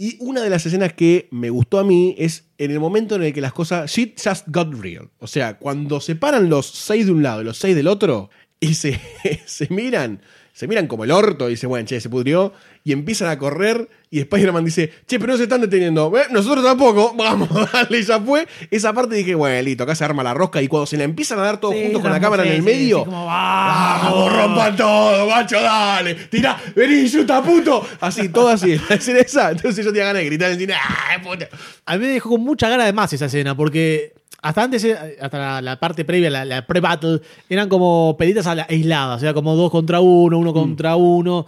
Y 0.00 0.16
una 0.20 0.42
de 0.42 0.50
las 0.50 0.64
escenas 0.64 0.92
que 0.92 1.26
me 1.32 1.50
gustó 1.50 1.80
a 1.80 1.84
mí 1.84 2.14
es 2.18 2.44
en 2.56 2.70
el 2.70 2.78
momento 2.78 3.16
en 3.16 3.24
el 3.24 3.32
que 3.32 3.40
las 3.40 3.52
cosas. 3.52 3.90
Shit 3.90 4.20
just 4.24 4.46
got 4.46 4.72
real. 4.72 5.10
O 5.18 5.26
sea, 5.26 5.58
cuando 5.58 6.00
se 6.00 6.14
paran 6.14 6.48
los 6.48 6.66
seis 6.66 7.06
de 7.06 7.12
un 7.12 7.24
lado 7.24 7.40
y 7.40 7.44
los 7.44 7.58
seis 7.58 7.74
del 7.74 7.88
otro 7.88 8.30
y 8.60 8.74
se, 8.74 9.00
se 9.46 9.66
miran. 9.70 10.22
Se 10.52 10.68
miran 10.68 10.86
como 10.86 11.02
el 11.02 11.10
orto 11.10 11.48
y 11.48 11.52
dicen, 11.52 11.68
bueno, 11.68 11.84
che, 11.84 12.00
se 12.00 12.08
pudrió. 12.08 12.52
Y 12.84 12.92
empiezan 12.92 13.28
a 13.28 13.38
correr. 13.38 13.88
Y 14.10 14.20
Spider-Man 14.20 14.64
dice, 14.64 14.90
che, 15.06 15.18
pero 15.18 15.32
no 15.32 15.36
se 15.36 15.42
están 15.42 15.60
deteniendo. 15.60 16.10
"Eh, 16.16 16.22
nosotros 16.30 16.64
tampoco. 16.64 17.14
Vamos, 17.18 17.48
dale, 17.72 18.02
ya 18.02 18.18
fue. 18.20 18.46
Esa 18.70 18.92
parte 18.94 19.14
dije, 19.16 19.34
bueno, 19.34 19.60
listo, 19.62 19.84
acá 19.84 19.94
se 19.94 20.04
arma 20.04 20.22
la 20.22 20.32
rosca. 20.32 20.62
Y 20.62 20.68
cuando 20.68 20.86
se 20.86 20.96
la 20.96 21.04
empiezan 21.04 21.38
a 21.38 21.42
dar 21.42 21.60
todos 21.60 21.74
Sí, 21.74 21.82
juntos 21.84 22.00
con 22.02 22.10
la 22.10 22.20
cámara 22.20 22.44
en 22.44 22.50
el 22.52 22.56
sí, 22.56 22.62
medio. 22.62 22.98
sí, 23.00 23.04
como, 23.04 23.26
"Vamos". 23.26 24.02
¡Vamos, 24.02 24.32
rompan 24.36 24.76
todo, 24.76 25.28
macho, 25.28 25.60
dale! 25.60 26.14
¡Tira! 26.14 26.56
¡Vení, 26.74 27.10
chuta, 27.10 27.42
puto! 27.42 27.86
Así, 28.00 28.28
todo 28.30 28.48
así. 28.48 28.76
La 28.88 28.96
escena 28.96 29.18
esa. 29.20 29.50
Entonces 29.50 29.84
yo 29.84 29.92
tenía 29.92 30.06
ganas 30.06 30.22
de 30.22 30.26
gritar 30.26 30.48
en 30.48 30.54
el 30.54 30.60
cine, 30.60 30.74
¡ah, 30.74 31.20
puta! 31.22 31.48
A 31.84 31.96
mí 31.96 32.04
me 32.06 32.12
dejó 32.12 32.30
con 32.30 32.40
mucha 32.42 32.68
gana 32.70 32.84
de 32.86 32.92
más 32.94 33.12
esa 33.12 33.26
escena, 33.26 33.54
porque 33.54 34.14
hasta 34.40 34.62
antes, 34.62 34.84
eh, 34.84 34.96
hasta 35.20 35.38
la, 35.38 35.60
la 35.60 35.80
parte 35.80 36.04
previa, 36.04 36.30
la, 36.30 36.44
la 36.44 36.66
pre-battle, 36.66 37.20
eran 37.50 37.68
como 37.68 38.16
pelitas 38.16 38.46
aisladas, 38.46 39.16
o 39.16 39.20
sea, 39.20 39.34
como 39.34 39.54
dos 39.56 39.70
contra 39.70 40.00
uno, 40.00 40.38
uno 40.38 40.52
contra 40.54 40.96
uno. 40.96 41.44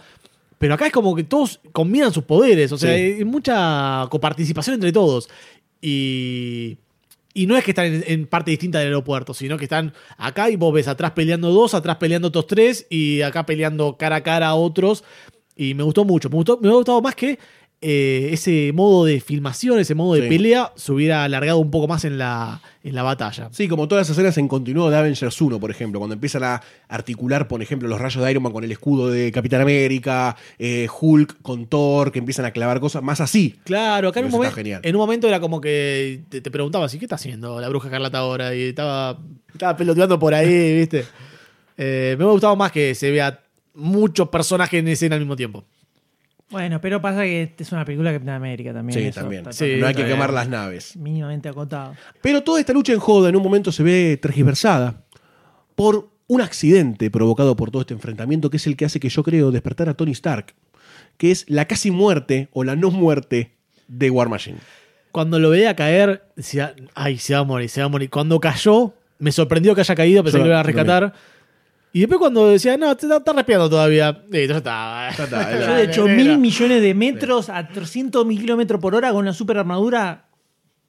Pero 0.61 0.75
acá 0.75 0.85
es 0.85 0.93
como 0.93 1.13
que 1.15 1.25
todos 1.25 1.59
combinan 1.73 2.13
sus 2.13 2.23
poderes, 2.23 2.71
o 2.71 2.77
sea, 2.77 2.95
Sí. 2.95 3.01
hay 3.17 3.25
mucha 3.25 4.07
coparticipación 4.09 4.75
entre 4.75 4.93
todos. 4.93 5.27
Y. 5.81 6.77
Y 7.33 7.47
no 7.47 7.55
es 7.55 7.63
que 7.63 7.71
están 7.71 7.85
en, 7.85 8.03
en 8.05 8.27
parte 8.27 8.51
distinta 8.51 8.79
del 8.79 8.89
aeropuerto, 8.89 9.33
sino 9.33 9.57
que 9.57 9.63
están 9.63 9.93
acá 10.17 10.49
y 10.49 10.57
vos 10.57 10.73
ves 10.73 10.89
atrás 10.89 11.11
peleando 11.11 11.49
dos, 11.51 11.73
atrás 11.73 11.95
peleando 11.95 12.27
otros 12.27 12.45
tres 12.45 12.85
y 12.89 13.21
acá 13.21 13.45
peleando 13.45 13.95
cara 13.97 14.17
a 14.17 14.21
cara 14.23 14.49
a 14.49 14.55
otros. 14.55 15.03
Y 15.55 15.73
me 15.73 15.83
gustó 15.83 16.03
mucho. 16.03 16.29
Me, 16.29 16.35
gustó, 16.35 16.59
me 16.61 16.67
ha 16.67 16.73
gustado 16.73 17.01
más 17.01 17.15
que 17.15 17.39
eh, 17.83 18.29
ese 18.31 18.71
modo 18.73 19.05
de 19.05 19.19
filmación, 19.19 19.79
ese 19.79 19.95
modo 19.95 20.13
de 20.13 20.21
Sí. 20.21 20.29
pelea 20.29 20.71
se 20.75 20.91
hubiera 20.91 21.23
alargado 21.23 21.57
un 21.57 21.71
poco 21.71 21.87
más 21.87 22.05
en 22.05 22.19
la, 22.19 22.61
en 22.83 22.93
la 22.93 23.01
batalla. 23.01 23.49
Sí, 23.51 23.67
como 23.67 23.87
todas 23.87 24.07
las 24.07 24.15
escenas 24.15 24.37
en 24.37 24.47
continuo 24.47 24.89
de 24.91 24.97
Avengers 24.97 25.41
1, 25.41 25.59
por 25.59 25.71
ejemplo, 25.71 25.99
cuando 25.99 26.13
empiezan 26.13 26.43
a 26.43 26.61
articular, 26.87 27.47
por 27.47 27.61
ejemplo, 27.63 27.89
los 27.89 27.99
rayos 27.99 28.23
de 28.23 28.29
Iron 28.29 28.43
Man 28.43 28.53
con 28.53 28.63
el 28.63 28.71
escudo 28.71 29.09
de 29.09 29.31
Capitán 29.31 29.61
América, 29.61 30.35
eh, 30.59 30.87
Hulk 31.01 31.41
con 31.41 31.65
Thor, 31.65 32.11
que 32.11 32.19
empiezan 32.19 32.45
a 32.45 32.51
clavar 32.51 32.79
cosas 32.79 33.01
más 33.01 33.19
así. 33.19 33.55
Claro, 33.63 34.09
acá 34.09 34.19
en 34.19 34.27
un, 34.27 34.31
momento, 34.31 34.59
en 34.61 34.95
un 34.95 34.99
momento 34.99 35.27
era 35.27 35.39
como 35.39 35.59
que 35.59 36.21
te, 36.29 36.39
te 36.41 36.51
preguntabas, 36.51 36.93
¿y 36.93 36.99
qué 36.99 37.05
está 37.05 37.15
haciendo 37.15 37.59
la 37.59 37.67
bruja 37.69 37.87
escarlata 37.87 38.19
ahora? 38.19 38.53
Y 38.55 38.61
estaba, 38.63 39.17
estaba 39.51 39.75
peloteando 39.75 40.19
por 40.19 40.35
ahí, 40.35 40.47
¿viste? 40.79 41.05
Eh, 41.77 42.15
me 42.19 42.25
ha 42.25 42.27
gustado 42.27 42.55
más 42.55 42.71
que 42.71 42.93
se 42.93 43.09
vea 43.09 43.41
muchos 43.73 44.29
personajes 44.29 44.79
en 44.79 44.87
escena 44.87 45.15
al 45.15 45.21
mismo 45.21 45.35
tiempo. 45.35 45.65
Bueno, 46.51 46.81
pero 46.81 47.01
pasa 47.01 47.23
que 47.23 47.43
esta 47.43 47.63
es 47.63 47.71
una 47.71 47.85
película 47.85 48.11
de 48.11 48.17
Capitán 48.17 48.35
América 48.35 48.73
también. 48.73 48.99
Sí, 48.99 49.07
eso 49.07 49.21
también. 49.21 49.45
Sí, 49.51 49.77
no 49.79 49.87
hay 49.87 49.95
que 49.95 50.05
quemar 50.05 50.33
las 50.33 50.49
naves. 50.49 50.97
Mínimamente 50.97 51.49
acotado. 51.49 51.95
Pero 52.21 52.43
toda 52.43 52.59
esta 52.59 52.73
lucha 52.73 52.91
en 52.91 52.99
joda 52.99 53.29
en 53.29 53.35
un 53.35 53.43
momento 53.43 53.71
se 53.71 53.83
ve 53.83 54.19
tergiversada 54.21 55.03
por 55.75 56.09
un 56.27 56.41
accidente 56.41 57.09
provocado 57.09 57.55
por 57.55 57.71
todo 57.71 57.81
este 57.81 57.93
enfrentamiento 57.93 58.49
que 58.49 58.57
es 58.57 58.67
el 58.67 58.75
que 58.75 58.85
hace 58.85 58.99
que 58.99 59.09
yo 59.09 59.23
creo 59.23 59.51
despertar 59.51 59.89
a 59.89 59.93
Tony 59.93 60.11
Stark, 60.11 60.53
que 61.17 61.31
es 61.31 61.45
la 61.49 61.65
casi 61.65 61.91
muerte 61.91 62.49
o 62.51 62.63
la 62.63 62.75
no 62.75 62.91
muerte 62.91 63.55
de 63.87 64.09
War 64.09 64.29
Machine. 64.29 64.57
Cuando 65.11 65.39
lo 65.39 65.49
veía 65.49 65.75
caer, 65.75 66.23
decía, 66.35 66.73
ay, 66.95 67.17
se 67.17 67.33
va 67.33 67.39
a 67.39 67.43
morir, 67.43 67.69
se 67.69 67.81
va 67.81 67.85
a 67.85 67.89
morir. 67.89 68.09
Cuando 68.09 68.39
cayó, 68.39 68.93
me 69.19 69.31
sorprendió 69.31 69.75
que 69.75 69.81
haya 69.81 69.95
caído, 69.95 70.23
pensé 70.23 70.37
Yo 70.37 70.43
que 70.43 70.47
lo 70.47 70.53
iba 70.53 70.59
a 70.61 70.63
rescatar. 70.63 71.13
Y 71.93 71.99
después 71.99 72.19
cuando 72.19 72.47
decía, 72.49 72.77
no, 72.77 72.91
está, 72.91 73.17
está 73.17 73.33
respirando 73.33 73.69
todavía. 73.69 74.23
Listo, 74.29 74.53
ya 74.53 74.57
está. 74.57 75.09
Ya 75.17 75.23
está, 75.25 75.67
Yo 75.67 75.73
de 75.75 75.83
hecho 75.83 76.07
mil 76.07 76.37
millones 76.37 76.81
de 76.81 76.93
metros 76.93 77.49
a 77.49 77.67
300 77.67 78.25
mil 78.25 78.39
kilómetros 78.39 78.79
por 78.79 78.95
hora 78.95 79.09
con 79.11 79.19
una 79.19 79.33
super 79.33 79.57
armadura. 79.57 80.27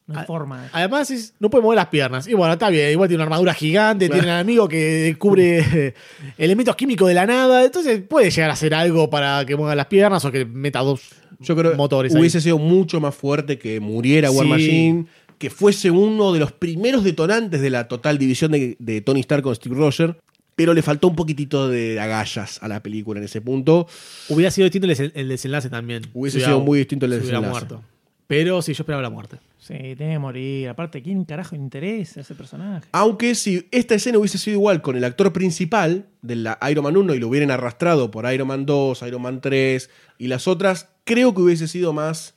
No 0.07 0.19
hay 0.19 0.27
forma. 0.27 0.69
Además, 0.73 1.11
es- 1.12 1.35
no 1.39 1.49
puede 1.49 1.62
mover 1.62 1.77
las 1.77 1.87
piernas. 1.87 2.27
Y 2.29 2.35
bueno, 2.35 2.53
está 2.53 2.69
bien. 2.70 2.91
Igual 2.91 3.09
tiene 3.09 3.23
una 3.23 3.24
armadura 3.24 3.55
gigante, 3.55 4.09
tiene 4.09 4.24
un 4.27 4.33
enemigo 4.33 4.69
que 4.69 5.15
cubre 5.19 5.95
elementos 6.39 6.77
químicos 6.77 7.09
de 7.09 7.15
la 7.15 7.27
nada. 7.27 7.65
Entonces 7.65 8.03
puede 8.09 8.31
llegar 8.31 8.51
a 8.51 8.53
hacer 8.55 8.74
algo 8.74 9.09
para 9.11 9.45
que 9.47 9.57
mueva 9.57 9.74
las 9.74 9.87
piernas 9.87 10.24
o 10.24 10.31
que 10.33 10.45
meta 10.45 10.81
dos 10.81 11.03
Yo 11.41 11.57
creo 11.57 11.74
motores. 11.77 12.15
ahí. 12.15 12.20
hubiese 12.20 12.41
sido 12.41 12.59
mucho 12.59 13.01
más 13.01 13.15
fuerte 13.15 13.59
que 13.59 13.81
muriera 13.81 14.31
War 14.31 14.45
Sí. 14.47 14.51
Machine, 14.51 15.07
que 15.39 15.51
fuese 15.51 15.91
uno 15.91 16.33
de 16.33 16.41
los 16.41 16.53
primeros 16.53 17.03
detonantes 17.05 17.61
de 17.61 17.70
la 17.70 17.89
total 17.89 18.19
división 18.19 18.53
de, 18.53 18.77
de 18.79 19.01
Tony 19.01 19.20
Stark 19.20 19.43
con 19.43 19.55
Steve 19.55 19.74
Rogers, 19.77 20.15
pero 20.63 20.75
le 20.75 20.83
faltó 20.83 21.09
un 21.09 21.17
poquitito 21.17 21.69
de 21.69 21.99
agallas 21.99 22.63
a 22.63 22.69
la 22.69 22.81
película 22.81 23.19
en 23.19 23.25
ese 23.25 23.41
punto. 23.41 23.89
Hubiera 24.29 24.51
sido 24.53 24.65
distinto 24.67 24.87
el, 24.89 24.97
des- 24.97 25.13
el 25.15 25.29
desenlace 25.29 25.69
también. 25.69 26.03
Hubiese 26.15 26.39
Si 26.39 26.45
sido 26.45 26.57
hubiera- 26.59 26.67
muy 26.71 26.79
distinto 26.79 27.07
el 27.07 27.13
si 27.13 27.19
hubiera 27.19 27.41
desenlace. 27.41 27.67
muerto. 27.67 27.85
Pero 28.29 28.63
sí, 28.63 28.73
yo 28.73 28.83
esperaba 28.83 29.03
la 29.03 29.11
muerte. 29.11 29.39
Sí, 29.59 29.75
tiene 29.97 30.13
que 30.13 30.19
morir. 30.19 30.69
Aparte, 30.69 31.03
¿quién 31.03 31.25
carajo 31.25 31.55
interesa 31.57 32.21
ese 32.21 32.35
personaje? 32.35 32.89
Aunque 32.93 33.35
si 33.35 33.67
esta 33.71 33.95
escena 33.97 34.19
hubiese 34.19 34.39
sido 34.39 34.55
igual 34.57 34.81
con 34.83 34.97
el 34.97 35.05
actor 35.05 35.33
principal 35.33 36.07
de 36.23 36.37
la 36.37 36.59
Iron 36.71 36.85
Man 36.85 36.97
1 36.97 37.15
y 37.15 37.19
lo 37.19 37.29
hubieran 37.29 37.51
arrastrado 37.51 38.11
por 38.11 38.33
Iron 38.33 38.49
Man 38.49 38.65
2, 38.67 39.03
Iron 39.03 39.23
Man 39.23 39.41
3 39.41 39.91
y 40.19 40.29
las 40.29 40.47
otras, 40.49 40.89
creo 41.05 41.35
que 41.35 41.43
hubiese 41.43 41.67
sido 41.69 41.93
más 41.93 42.35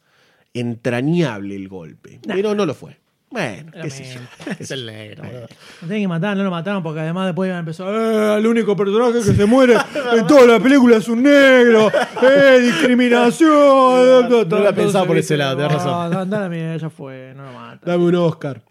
entrañable 0.54 1.56
el 1.56 1.68
golpe. 1.68 2.20
Pero 2.26 2.56
no 2.56 2.66
lo 2.66 2.74
fue. 2.74 2.98
Bueno, 3.36 3.70
qué 3.82 3.90
sé 3.90 4.06
yo. 4.14 4.22
Es 4.58 4.72
el 4.72 4.86
negro. 4.86 5.24
boludo. 5.24 5.42
Lo 5.82 5.88
tienen 5.88 6.04
que 6.04 6.08
matar, 6.08 6.38
no 6.38 6.44
lo 6.46 6.52
mataron 6.52 6.82
porque 6.82 7.02
además 7.02 7.26
después 7.26 7.50
iban 7.50 7.58
a 7.58 7.60
empezar. 7.60 7.88
¡Eh! 7.90 8.38
El 8.38 8.48
único 8.48 8.78
personaje 8.78 9.12
que 9.12 9.36
se 9.36 9.46
muere 9.46 9.76
en 10.14 10.26
toda 10.26 10.46
la 10.46 10.58
película 10.62 10.96
es 10.96 11.10
un 11.10 11.22
negro. 11.22 11.92
¡Eh! 12.22 12.60
¡Discriminación! 12.62 14.30
No 14.48 14.60
la 14.60 14.72
pensaba 14.72 15.06
por 15.06 15.18
ese 15.18 15.36
lado, 15.36 15.58
tenés 15.58 15.74
razón. 15.74 16.12
No, 16.12 16.20
anda 16.20 16.38
a 16.38 16.42
la 16.44 16.50
mierda, 16.50 16.78
ya 16.78 16.90
fue, 16.90 17.34
no 17.36 17.44
lo 17.44 17.52
matan. 17.52 17.82
Dame 17.84 18.06
un 18.06 18.16
Oscar. 18.16 18.62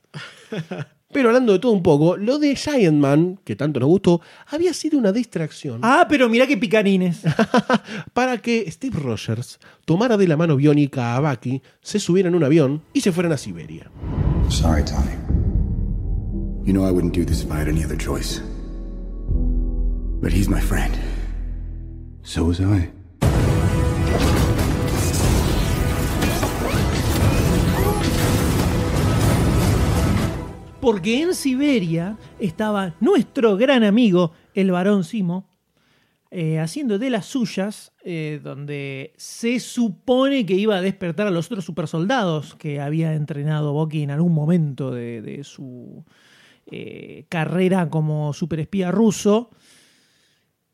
Pero 1.14 1.28
hablando 1.28 1.52
de 1.52 1.60
todo 1.60 1.70
un 1.70 1.82
poco, 1.84 2.16
lo 2.16 2.40
de 2.40 2.56
Giant 2.56 2.98
Man, 2.98 3.38
que 3.44 3.54
tanto 3.54 3.78
nos 3.78 3.88
gustó, 3.88 4.20
había 4.48 4.74
sido 4.74 4.98
una 4.98 5.12
distracción 5.12 5.78
Ah, 5.84 6.06
pero 6.08 6.28
mirá 6.28 6.44
qué 6.48 6.56
picarines. 6.56 7.22
para 8.12 8.38
que 8.38 8.68
Steve 8.68 8.98
Rogers 8.98 9.60
tomara 9.84 10.16
de 10.16 10.26
la 10.26 10.36
mano 10.36 10.56
biónica 10.56 11.14
a 11.14 11.20
Bucky, 11.20 11.62
se 11.80 12.00
subiera 12.00 12.28
en 12.30 12.34
un 12.34 12.42
avión 12.42 12.82
y 12.92 13.00
se 13.00 13.12
fueran 13.12 13.30
a 13.30 13.36
Siberia. 13.36 13.88
Sorry, 14.48 14.82
Tony. 14.82 15.12
You 16.64 16.72
know 16.72 16.84
I 16.84 16.90
wouldn't 16.90 17.14
do 17.14 17.24
this 17.24 17.44
if 17.44 17.50
I 17.52 17.60
had 17.60 17.68
any 17.68 17.84
other 17.84 17.96
choice. 17.96 18.42
But 20.20 20.32
he's 20.32 20.48
my 20.48 20.60
friend. 20.60 20.96
So 22.24 22.42
was 22.42 22.58
I. 22.58 22.90
Porque 30.84 31.22
en 31.22 31.34
Siberia 31.34 32.18
estaba 32.38 32.94
nuestro 33.00 33.56
gran 33.56 33.84
amigo, 33.84 34.32
el 34.52 34.70
varón 34.70 35.02
Simo, 35.02 35.48
eh, 36.30 36.60
haciendo 36.60 36.98
de 36.98 37.08
las 37.08 37.24
suyas, 37.24 37.94
eh, 38.04 38.38
donde 38.44 39.14
se 39.16 39.60
supone 39.60 40.44
que 40.44 40.52
iba 40.52 40.76
a 40.76 40.82
despertar 40.82 41.26
a 41.26 41.30
los 41.30 41.46
otros 41.46 41.64
supersoldados 41.64 42.54
que 42.56 42.82
había 42.82 43.14
entrenado 43.14 43.72
Bucky 43.72 44.02
en 44.02 44.10
algún 44.10 44.34
momento 44.34 44.90
de, 44.90 45.22
de 45.22 45.42
su 45.42 46.04
eh, 46.66 47.24
carrera 47.30 47.88
como 47.88 48.34
superespía 48.34 48.90
ruso. 48.90 49.52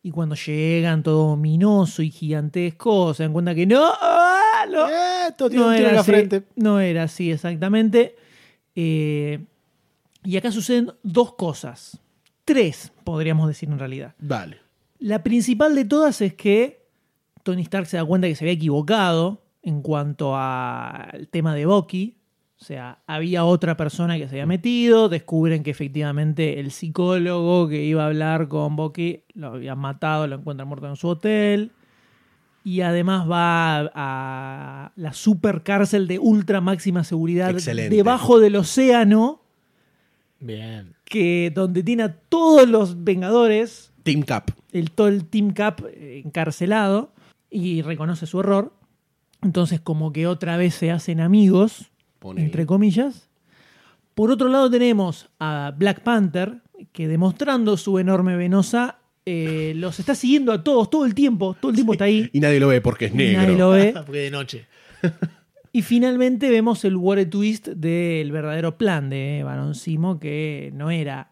Y 0.02 0.10
cuando 0.10 0.34
llegan 0.34 1.04
todo 1.04 1.26
ominoso 1.26 2.02
y 2.02 2.10
gigantesco, 2.10 3.14
se 3.14 3.22
dan 3.22 3.32
cuenta 3.32 3.54
que 3.54 3.64
no, 3.64 3.84
¡ah! 3.84 4.66
no, 4.68 4.88
no 5.50 5.72
era 5.72 5.92
la 5.92 6.00
así. 6.00 6.10
frente. 6.10 6.42
No 6.56 6.80
era 6.80 7.04
así 7.04 7.30
exactamente. 7.30 8.16
Eh, 8.74 9.44
y 10.24 10.36
acá 10.36 10.52
suceden 10.52 10.92
dos 11.02 11.34
cosas. 11.34 12.00
Tres, 12.44 12.92
podríamos 13.04 13.48
decir 13.48 13.68
en 13.68 13.78
realidad. 13.78 14.14
Vale. 14.18 14.58
La 14.98 15.22
principal 15.22 15.74
de 15.74 15.84
todas 15.84 16.20
es 16.20 16.34
que 16.34 16.86
Tony 17.42 17.62
Stark 17.62 17.86
se 17.86 17.96
da 17.96 18.04
cuenta 18.04 18.28
que 18.28 18.34
se 18.34 18.44
había 18.44 18.54
equivocado 18.54 19.42
en 19.62 19.82
cuanto 19.82 20.36
al 20.36 21.28
tema 21.30 21.54
de 21.54 21.66
Bucky. 21.66 22.16
O 22.60 22.64
sea, 22.64 22.98
había 23.06 23.44
otra 23.44 23.76
persona 23.76 24.18
que 24.18 24.28
se 24.28 24.34
había 24.34 24.46
metido, 24.46 25.08
descubren 25.08 25.62
que 25.62 25.70
efectivamente 25.70 26.60
el 26.60 26.70
psicólogo 26.70 27.68
que 27.68 27.82
iba 27.82 28.02
a 28.02 28.06
hablar 28.06 28.48
con 28.48 28.76
Bucky 28.76 29.24
lo 29.32 29.54
habían 29.54 29.78
matado, 29.78 30.26
lo 30.26 30.36
encuentran 30.36 30.68
muerto 30.68 30.86
en 30.86 30.96
su 30.96 31.08
hotel. 31.08 31.72
Y 32.62 32.82
además 32.82 33.26
va 33.30 33.90
a 33.94 34.92
la 34.94 35.12
super 35.14 35.62
cárcel 35.62 36.06
de 36.06 36.18
ultra 36.18 36.60
máxima 36.60 37.04
seguridad 37.04 37.50
Excelente. 37.50 37.96
debajo 37.96 38.38
del 38.38 38.56
océano, 38.56 39.39
Bien. 40.40 40.94
que 41.04 41.52
donde 41.54 41.82
tiene 41.82 42.02
a 42.04 42.14
todos 42.14 42.68
los 42.68 43.04
Vengadores 43.04 43.92
Team 44.02 44.22
Cap. 44.22 44.50
el, 44.72 44.90
todo 44.90 45.08
el 45.08 45.26
Team 45.26 45.52
Cap 45.52 45.82
eh, 45.86 46.22
encarcelado 46.24 47.12
y 47.50 47.82
reconoce 47.82 48.26
su 48.26 48.40
error. 48.40 48.72
Entonces, 49.42 49.80
como 49.80 50.12
que 50.12 50.26
otra 50.26 50.56
vez 50.56 50.74
se 50.74 50.90
hacen 50.90 51.20
amigos, 51.20 51.90
Ponele. 52.18 52.46
entre 52.46 52.66
comillas. 52.66 53.28
Por 54.14 54.30
otro 54.30 54.48
lado, 54.48 54.70
tenemos 54.70 55.30
a 55.38 55.72
Black 55.76 56.00
Panther, 56.02 56.60
que 56.92 57.08
demostrando 57.08 57.76
su 57.76 57.98
enorme 57.98 58.36
venosa, 58.36 58.98
eh, 59.26 59.72
los 59.76 59.98
está 60.00 60.14
siguiendo 60.14 60.52
a 60.52 60.62
todos 60.64 60.90
todo 60.90 61.04
el 61.06 61.14
tiempo. 61.14 61.56
Todo 61.60 61.70
el 61.70 61.74
tiempo 61.76 61.92
está 61.92 62.04
ahí. 62.04 62.28
Y 62.32 62.40
nadie 62.40 62.60
lo 62.60 62.68
ve 62.68 62.80
porque 62.80 63.06
es 63.06 63.12
y 63.14 63.16
negro. 63.16 63.42
nadie 63.42 63.56
lo 63.56 63.70
ve. 63.70 63.92
Porque 64.06 64.18
de 64.20 64.30
noche. 64.30 64.66
Y 65.72 65.82
finalmente 65.82 66.50
vemos 66.50 66.84
el 66.84 66.96
war 66.96 67.24
twist 67.26 67.68
del 67.68 68.32
verdadero 68.32 68.76
plan 68.76 69.08
de 69.08 69.42
Barón 69.44 69.74
Simo, 69.74 70.18
que 70.18 70.72
no 70.74 70.90
era 70.90 71.30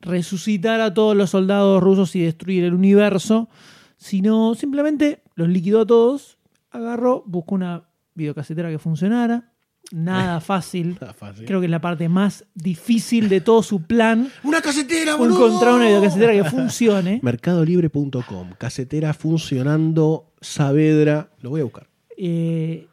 resucitar 0.00 0.80
a 0.80 0.92
todos 0.94 1.16
los 1.16 1.30
soldados 1.30 1.82
rusos 1.82 2.14
y 2.16 2.20
destruir 2.20 2.64
el 2.64 2.74
universo, 2.74 3.48
sino 3.96 4.54
simplemente 4.54 5.22
los 5.34 5.48
liquidó 5.48 5.82
a 5.82 5.86
todos, 5.86 6.38
agarró, 6.70 7.22
buscó 7.26 7.54
una 7.54 7.84
videocasetera 8.14 8.70
que 8.70 8.78
funcionara. 8.78 9.52
Nada 9.90 10.40
fácil. 10.40 10.96
Nada 11.00 11.12
fácil. 11.12 11.46
Creo 11.46 11.60
que 11.60 11.66
es 11.66 11.70
la 11.70 11.80
parte 11.80 12.08
más 12.08 12.44
difícil 12.54 13.28
de 13.28 13.40
todo 13.40 13.62
su 13.62 13.82
plan. 13.82 14.30
¡Una 14.44 14.60
casetera, 14.60 15.16
boludo! 15.16 15.46
encontrar 15.46 15.74
una 15.74 15.86
videocasetera 15.86 16.32
que 16.32 16.44
funcione. 16.44 17.20
Mercadolibre.com. 17.22 18.50
Casetera 18.58 19.12
funcionando. 19.14 20.32
Saavedra. 20.40 21.30
Lo 21.40 21.50
voy 21.50 21.60
a 21.60 21.64
buscar. 21.64 21.88
Eh, 22.16 22.86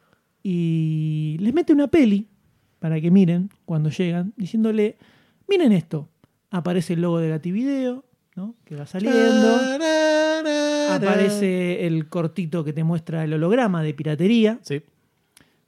y 0.52 1.38
les 1.40 1.54
mete 1.54 1.74
una 1.74 1.88
peli 1.88 2.28
para 2.80 3.00
que 3.00 3.12
miren 3.12 3.50
cuando 3.66 3.92
llegan, 3.92 4.34
diciéndole, 4.36 4.98
miren 5.48 5.72
esto, 5.72 6.10
aparece 6.50 6.94
el 6.94 7.02
logo 7.02 7.20
de 7.20 7.30
Gativideo, 7.30 8.04
¿no? 8.36 8.56
que 8.66 8.76
va 8.76 8.88
saliendo, 8.88 9.60
aparece 10.92 11.86
el 11.86 12.08
cortito 12.10 12.64
que 12.64 12.74
te 12.74 12.84
muestra 12.84 13.24
el 13.24 13.34
holograma 13.34 13.84
de 13.84 13.94
piratería, 13.94 14.60
Sí. 14.64 14.82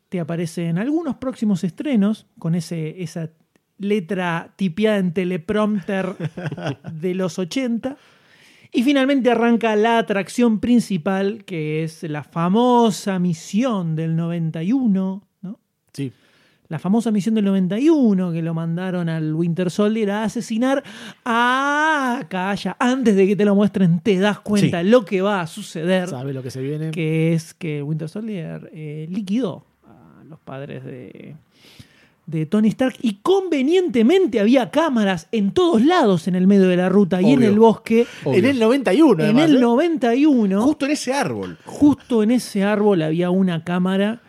te 0.09 0.19
aparecen 0.19 0.77
algunos 0.77 1.15
próximos 1.17 1.63
estrenos 1.63 2.25
con 2.39 2.55
ese, 2.55 3.03
esa 3.03 3.29
letra 3.77 4.53
tipiada 4.55 4.97
en 4.97 5.13
teleprompter 5.13 6.15
de 6.93 7.13
los 7.15 7.37
80. 7.39 7.97
Y 8.73 8.83
finalmente 8.83 9.29
arranca 9.29 9.75
la 9.75 9.97
atracción 9.97 10.59
principal, 10.59 11.43
que 11.43 11.83
es 11.83 12.03
la 12.03 12.23
famosa 12.23 13.19
misión 13.19 13.95
del 13.97 14.15
91, 14.15 15.23
¿no? 15.41 15.59
Sí. 15.93 16.11
La 16.69 16.79
famosa 16.79 17.11
misión 17.11 17.35
del 17.35 17.43
91 17.43 18.31
que 18.31 18.41
lo 18.41 18.53
mandaron 18.53 19.09
al 19.09 19.33
Winter 19.33 19.69
Soldier 19.69 20.11
a 20.11 20.23
asesinar 20.23 20.81
a 21.25 22.25
Calla. 22.29 22.77
Antes 22.79 23.17
de 23.17 23.27
que 23.27 23.35
te 23.35 23.43
lo 23.43 23.55
muestren, 23.55 23.99
te 23.99 24.17
das 24.17 24.39
cuenta 24.39 24.81
Sí. 24.81 24.87
lo 24.89 25.03
que 25.03 25.21
va 25.21 25.41
a 25.41 25.47
suceder 25.47 26.07
Sabe 26.07 26.31
lo 26.31 26.41
que 26.41 26.49
se 26.49 26.61
viene. 26.61 26.91
que 26.91 27.33
es 27.33 27.53
que 27.53 27.83
Winter 27.83 28.07
Soldier 28.07 28.69
eh, 28.73 29.05
liquidó 29.09 29.65
a 29.85 30.23
los 30.23 30.39
padres 30.39 30.85
de, 30.85 31.35
de 32.31 32.45
Tony 32.47 32.69
Stark 32.69 32.95
y 33.01 33.15
convenientemente 33.21 34.39
había 34.39 34.71
cámaras 34.71 35.27
en 35.31 35.51
todos 35.51 35.83
lados 35.83 36.27
en 36.27 36.35
el 36.35 36.47
medio 36.47 36.67
de 36.67 36.77
la 36.77 36.89
ruta 36.89 37.21
y 37.21 37.33
en 37.33 37.43
el 37.43 37.59
bosque. 37.59 38.07
Obvio. 38.23 38.39
En 38.39 38.45
el 38.45 38.59
91, 38.59 39.13
En 39.23 39.29
además, 39.29 39.49
el 39.49 39.57
¿eh? 39.57 39.59
91, 39.59 40.61
Justo 40.61 40.85
en 40.85 40.91
ese 40.91 41.13
árbol. 41.13 41.57
justo 41.65 42.23
en 42.23 42.31
ese 42.31 42.63
árbol 42.63 43.01
había 43.01 43.29
una 43.29 43.63
cámara 43.63 44.21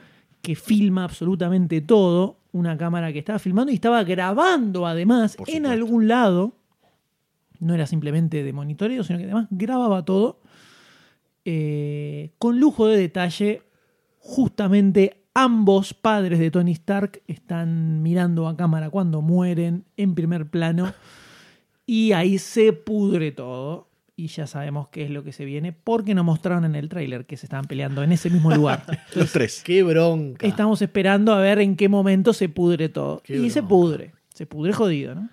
que 0.43 0.57
filma 0.57 1.05
absolutamente 1.05 1.81
todo, 1.81 2.37
una 2.51 2.77
cámara 2.77 3.13
que 3.13 3.21
estaba 3.21 3.39
filmando 3.39 3.71
y 3.73 3.77
estaba 3.77 4.03
grabando 4.05 4.87
además 4.87 5.37
en 5.47 5.67
algún 5.67 6.09
lado, 6.09 6.53
no 7.61 7.75
era 7.75 7.87
simplemente 7.87 8.43
de 8.43 8.53
monitoreo, 8.53 9.05
sino 9.05 9.19
que 9.19 9.25
además 9.25 9.47
grababa 9.51 10.05
todo 10.05 10.41
eh, 11.45 12.33
con 12.39 12.59
lujo 12.61 12.87
de 12.89 12.97
detalle 12.99 13.63
justamente 14.19 15.22
ambos 15.35 15.95
padres 15.95 16.39
de 16.39 16.51
Tony 16.51 16.73
Stark 16.73 17.23
están 17.27 18.03
mirando 18.03 18.49
a 18.49 18.57
cámara 18.57 18.91
cuando 18.91 19.23
mueren 19.23 19.85
en 19.97 20.15
primer 20.15 20.47
plano 20.47 20.93
y 21.87 22.13
ahí 22.13 22.39
se 22.39 22.73
pudre 22.73 23.33
todo 23.33 23.89
y 24.15 24.29
ya 24.29 24.47
sabemos 24.47 24.89
qué 24.89 25.05
es 25.05 25.11
lo 25.11 25.25
que 25.25 25.33
se 25.33 25.45
viene 25.45 25.73
porque 25.73 26.15
nos 26.15 26.25
mostraron 26.25 26.65
en 26.65 26.75
el 26.75 26.89
tráiler 26.89 27.25
que 27.25 27.37
se 27.37 27.47
estaban 27.47 27.65
peleando 27.65 28.03
en 28.03 28.13
ese 28.13 28.31
mismo 28.31 28.55
lugar. 28.55 28.85
Los 29.15 29.33
tres. 29.33 29.63
Qué 29.65 29.83
bronca. 29.83 30.47
Estamos 30.47 30.83
esperando 30.83 31.33
a 31.33 31.41
ver 31.41 31.59
en 31.61 31.77
qué 31.77 31.89
momento 31.89 32.33
se 32.33 32.49
pudre 32.49 32.89
todo. 32.89 33.23
Qué 33.25 33.37
y 33.37 33.51
se 33.51 33.63
pudre. 33.63 34.13
Se 34.35 34.47
pudre 34.47 34.73
jodido, 34.73 35.15
¿no? 35.15 35.29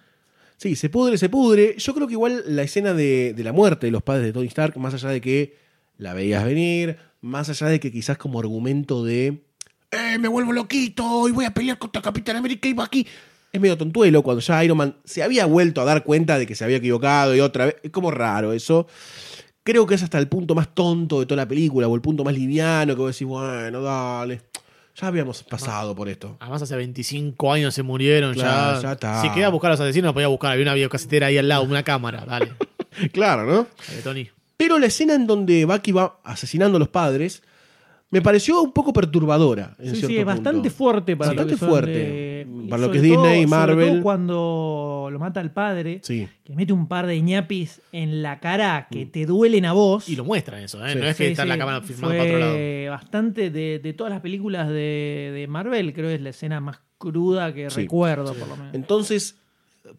Sí, 0.58 0.76
se 0.76 0.90
pudre, 0.90 1.18
se 1.18 1.30
pudre. 1.30 1.76
Yo 1.78 1.94
creo 1.94 2.08
que 2.08 2.14
igual 2.14 2.44
la 2.48 2.64
escena 2.64 2.94
de, 2.94 3.34
de 3.34 3.44
la 3.44 3.54
muerte 3.54 3.88
de 3.88 3.92
los 3.92 4.04
padres 4.04 4.26
de 4.26 4.34
Tony 4.34 4.48
Stark, 4.48 4.78
más 4.78 4.94
allá 4.94 5.10
de 5.10 5.22
que 5.22 5.56
la 5.98 6.14
veías 6.14 6.44
venir, 6.44 6.98
más 7.22 7.50
allá 7.50 7.68
de 7.68 7.80
que 7.80 7.92
quizás 7.92 8.18
como 8.18 8.40
argumento 8.40 9.06
de 9.06 9.44
Eh, 9.92 10.18
me 10.20 10.28
vuelvo 10.28 10.54
loquito 10.54 11.28
y 11.28 11.32
voy 11.32 11.46
a 11.46 11.52
pelear 11.54 11.78
contra 11.78 12.02
Capitán 12.02 12.36
América 12.36 12.68
y 12.68 12.74
va 12.74 12.84
aquí. 12.86 13.06
es 13.52 13.60
medio 13.60 13.78
tontuelo 13.78 14.22
cuando 14.22 14.42
ya 14.42 14.64
Iron 14.64 14.78
Man 14.78 14.96
se 15.04 15.24
había 15.24 15.46
vuelto 15.48 15.82
a 15.82 15.86
dar 15.86 16.04
cuenta 16.04 16.38
de 16.38 16.46
que 16.46 16.54
se 16.56 16.64
había 16.64 16.78
equivocado 16.78 17.36
y 17.36 17.40
otra 17.40 17.66
vez. 17.68 17.78
Es 17.84 17.92
como 17.92 18.12
raro 18.12 18.54
eso. 18.54 18.88
Creo 19.64 19.86
que 19.88 19.96
es 19.96 20.04
hasta 20.04 20.18
el 20.20 20.28
punto 20.28 20.54
más 20.56 20.74
tonto 20.74 21.20
de 21.20 21.26
toda 21.26 21.38
la 21.44 21.48
película 21.48 21.88
o 21.88 21.96
el 21.96 22.02
punto 22.02 22.24
más 22.24 22.34
liviano 22.34 22.96
que 22.96 23.02
vos 23.02 23.16
decís, 23.16 23.28
bueno, 23.28 23.82
dale. 23.82 24.42
Ya 24.96 25.08
habíamos 25.08 25.44
pasado 25.44 25.96
por 25.96 26.10
esto. 26.10 26.36
Además, 26.40 26.62
hace 26.62 26.76
25 26.76 27.54
años 27.54 27.74
se 27.74 27.84
murieron 27.84 28.34
Claro, 28.34 28.78
ya. 28.78 28.82
ya 28.82 28.92
está. 28.94 29.22
Si 29.22 29.30
quería 29.30 29.50
buscar 29.50 29.72
a 29.72 29.74
los 29.74 29.80
asesinos, 29.80 30.14
podía 30.14 30.28
buscar. 30.28 30.52
Había 30.52 30.64
una 30.64 30.74
videocasetera 30.74 31.28
ahí 31.28 31.38
al 31.38 31.48
lado, 31.48 31.64
una 31.64 31.84
cámara. 31.84 32.26
Dale. 32.26 32.54
Claro, 33.14 33.46
¿no? 33.46 33.68
Dale, 33.88 34.02
Tony. 34.04 34.30
Pero 34.58 34.78
la 34.78 34.88
escena 34.88 35.14
en 35.14 35.26
donde 35.26 35.64
Bucky 35.64 35.94
va 35.94 36.20
asesinando 36.24 36.76
a 36.76 36.80
los 36.80 36.90
padres 36.90 37.44
me 38.12 38.22
pareció 38.22 38.62
un 38.62 38.72
poco 38.72 38.92
perturbadora. 38.92 39.76
En 39.78 39.86
Sí, 39.92 39.96
cierto 39.98 40.08
sí, 40.08 40.18
es 40.18 40.26
bastante 40.26 40.70
punto. 40.70 40.76
fuerte 40.76 41.16
para 41.16 41.30
Bastante 41.32 41.54
lo 41.54 41.60
que 41.60 41.66
fuerte. 41.66 41.92
de- 41.92 42.48
Para 42.70 42.82
lo 42.82 42.88
sobre 42.88 43.02
que 43.02 43.08
es 43.08 43.14
todo- 43.14 43.24
Disney 43.24 43.40
y 43.44 43.48
sobre 43.48 43.58
Marvel. 43.60 43.90
todo 43.94 44.02
cuando 44.04 45.10
lo 45.12 45.20
mata 45.20 45.42
el 45.42 45.52
padre, 45.52 46.00
Sí. 46.04 46.28
que 46.44 46.56
mete 46.56 46.74
un 46.74 46.88
par 46.88 47.06
de 47.08 47.22
ñapis 47.22 47.82
en 47.92 48.22
la 48.24 48.40
cara 48.40 48.88
que 48.90 49.06
te 49.06 49.26
duelen 49.26 49.66
a 49.66 49.74
vos. 49.74 50.08
Y 50.10 50.16
lo 50.16 50.24
muestran 50.24 50.62
eso, 50.64 50.84
¿eh? 50.86 50.94
Sí. 50.94 51.00
No 51.00 51.06
es 51.06 51.16
que 51.18 51.26
Sí, 51.26 51.32
está 51.32 51.44
en 51.44 51.50
la 51.50 51.58
cámara 51.58 51.82
filmando 51.82 52.08
fue 52.10 52.18
para 52.18 52.30
otro 52.30 52.40
lado. 52.40 52.92
bastante 52.92 53.50
de, 53.52 53.80
de 53.80 53.94
todas 53.94 54.12
las 54.12 54.22
películas 54.22 54.68
de, 54.70 55.32
de 55.34 55.48
Marvel, 55.48 55.94
creo 55.94 56.10
que 56.10 56.16
es 56.16 56.22
la 56.22 56.30
escena 56.30 56.60
más 56.60 56.80
cruda 56.98 57.54
que 57.54 57.70
Sí. 57.70 57.82
recuerdo, 57.82 58.34
por 58.34 58.48
lo 58.48 58.56
menos. 58.58 58.74
Entonces, 58.74 59.38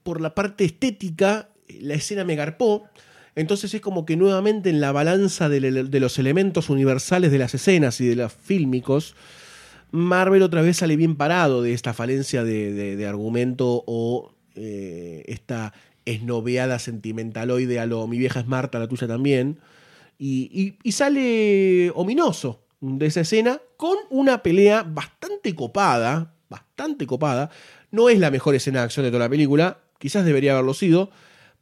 por 0.03 0.21
la 0.21 0.35
parte 0.35 0.65
estética, 0.65 1.49
la 1.81 1.95
escena 1.95 2.25
me 2.25 2.35
garpó. 2.37 2.85
Entonces 3.35 3.73
es 3.75 3.81
como 3.81 4.05
que 4.05 4.17
nuevamente 4.17 4.71
en 4.71 4.81
la 4.81 4.93
balanza 4.93 5.49
de, 5.49 5.61
los 6.01 6.19
elementos 6.19 6.69
universales 6.71 7.31
de 7.31 7.39
las 7.39 7.55
escenas 7.55 8.01
y 8.01 8.07
de 8.07 8.17
los 8.17 8.33
fílmicos, 8.33 9.15
Marvel 9.93 10.43
otra 10.43 10.63
vez 10.63 10.79
sale 10.79 10.97
bien 10.97 11.17
parado 11.17 11.63
de 11.63 11.73
esta 11.73 11.93
falencia 11.93 12.45
de, 12.45 13.07
argumento 13.09 13.83
o 13.87 14.35
eh, 14.55 15.25
esta 15.27 15.73
esnoveada 16.05 16.79
sentimentaloide 16.79 17.79
a 17.79 17.87
lo 17.87 18.07
mi 18.07 18.19
vieja 18.19 18.41
es 18.41 18.47
Marta, 18.47 18.79
la 18.79 18.89
tuya 18.89 19.07
también. 19.07 19.59
Y, 20.19 20.51
y- 20.53 20.79
y 20.83 20.93
sale 20.93 21.91
ominoso 21.95 22.61
de 22.81 23.07
esa 23.07 23.21
escena 23.21 23.61
con 23.77 23.97
una 24.11 24.43
pelea 24.43 24.83
bastante 24.83 25.55
copada, 25.55 26.35
bastante 26.49 27.07
copada. 27.07 27.51
No 27.91 28.09
es 28.09 28.19
la 28.19 28.31
mejor 28.31 28.55
escena 28.55 28.81
de 28.81 28.85
acción 28.87 29.05
de 29.05 29.11
toda 29.11 29.25
la 29.25 29.31
película, 29.31 29.79
quizás 29.99 30.25
debería 30.25 30.53
haberlo 30.53 30.75
sido, 30.75 31.11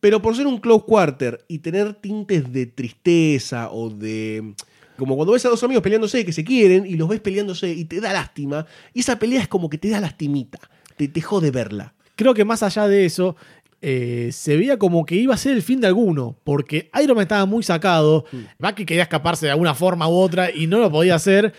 pero 0.00 0.22
por 0.22 0.36
ser 0.36 0.46
un 0.46 0.58
close 0.58 0.84
quarter 0.86 1.44
y 1.48 1.58
tener 1.58 1.94
tintes 1.94 2.52
de 2.52 2.66
tristeza 2.66 3.70
o 3.70 3.90
de... 3.90 4.54
Como 4.96 5.14
cuando 5.14 5.32
ves 5.32 5.46
a 5.46 5.48
dos 5.48 5.62
amigos 5.62 5.82
peleándose 5.82 6.24
que 6.24 6.32
se 6.32 6.42
quieren 6.42 6.84
y 6.84 6.96
los 6.96 7.08
ves 7.08 7.20
peleándose 7.20 7.70
y 7.70 7.84
te 7.84 8.00
da 8.00 8.12
lástima, 8.12 8.66
y 8.92 9.00
esa 9.00 9.18
pelea 9.18 9.40
es 9.40 9.48
como 9.48 9.70
que 9.70 9.78
te 9.78 9.90
da 9.90 10.00
lastimita, 10.00 10.58
te, 10.96 11.06
te 11.06 11.20
jode 11.20 11.52
verla. 11.52 11.94
Creo 12.16 12.34
que 12.34 12.44
más 12.44 12.64
allá 12.64 12.88
de 12.88 13.04
eso, 13.04 13.36
eh, 13.80 14.30
se 14.32 14.56
veía 14.56 14.76
como 14.76 15.06
que 15.06 15.14
iba 15.14 15.34
a 15.34 15.38
ser 15.38 15.52
el 15.52 15.62
fin 15.62 15.80
de 15.80 15.86
alguno, 15.86 16.36
porque 16.42 16.90
Iron 17.00 17.14
Man 17.14 17.22
estaba 17.22 17.46
muy 17.46 17.62
sacado, 17.62 18.24
Bucky 18.58 18.84
quería 18.84 19.04
escaparse 19.04 19.46
de 19.46 19.52
alguna 19.52 19.74
forma 19.74 20.08
u 20.08 20.14
otra 20.14 20.50
y 20.50 20.66
no 20.66 20.80
lo 20.80 20.90
podía 20.90 21.14
hacer. 21.14 21.52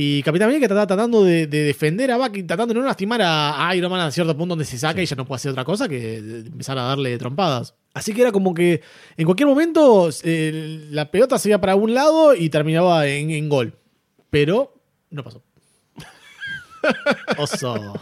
Y 0.00 0.22
Capitán 0.22 0.46
América 0.46 0.66
estaba 0.66 0.86
tratando 0.86 1.24
de, 1.24 1.48
de 1.48 1.64
defender 1.64 2.08
a 2.12 2.16
Bucky, 2.18 2.44
tratando 2.44 2.72
de 2.72 2.78
no 2.78 2.86
lastimar 2.86 3.20
a, 3.20 3.68
Iron 3.74 3.90
Man 3.90 4.00
a 4.00 4.12
cierto 4.12 4.36
punto 4.36 4.52
donde 4.52 4.64
se 4.64 4.78
saca 4.78 5.02
y 5.02 5.06
ya 5.06 5.16
no 5.16 5.24
puede 5.26 5.38
hacer 5.38 5.50
otra 5.50 5.64
cosa 5.64 5.88
que 5.88 6.18
empezar 6.18 6.78
a 6.78 6.82
darle 6.82 7.18
trompadas. 7.18 7.74
Así 7.94 8.14
que 8.14 8.20
era 8.22 8.30
como 8.30 8.54
que 8.54 8.80
en 9.16 9.24
cualquier 9.24 9.48
momento 9.48 10.08
eh, 10.22 10.86
la 10.92 11.10
pelota 11.10 11.36
se 11.36 11.48
iba 11.48 11.58
para 11.60 11.74
un 11.74 11.94
lado 11.94 12.32
y 12.36 12.48
terminaba 12.48 13.08
en, 13.08 13.30
en 13.32 13.48
gol. 13.48 13.74
Pero 14.30 14.72
no 15.10 15.24
pasó. 15.24 15.42
Oso. 17.38 17.94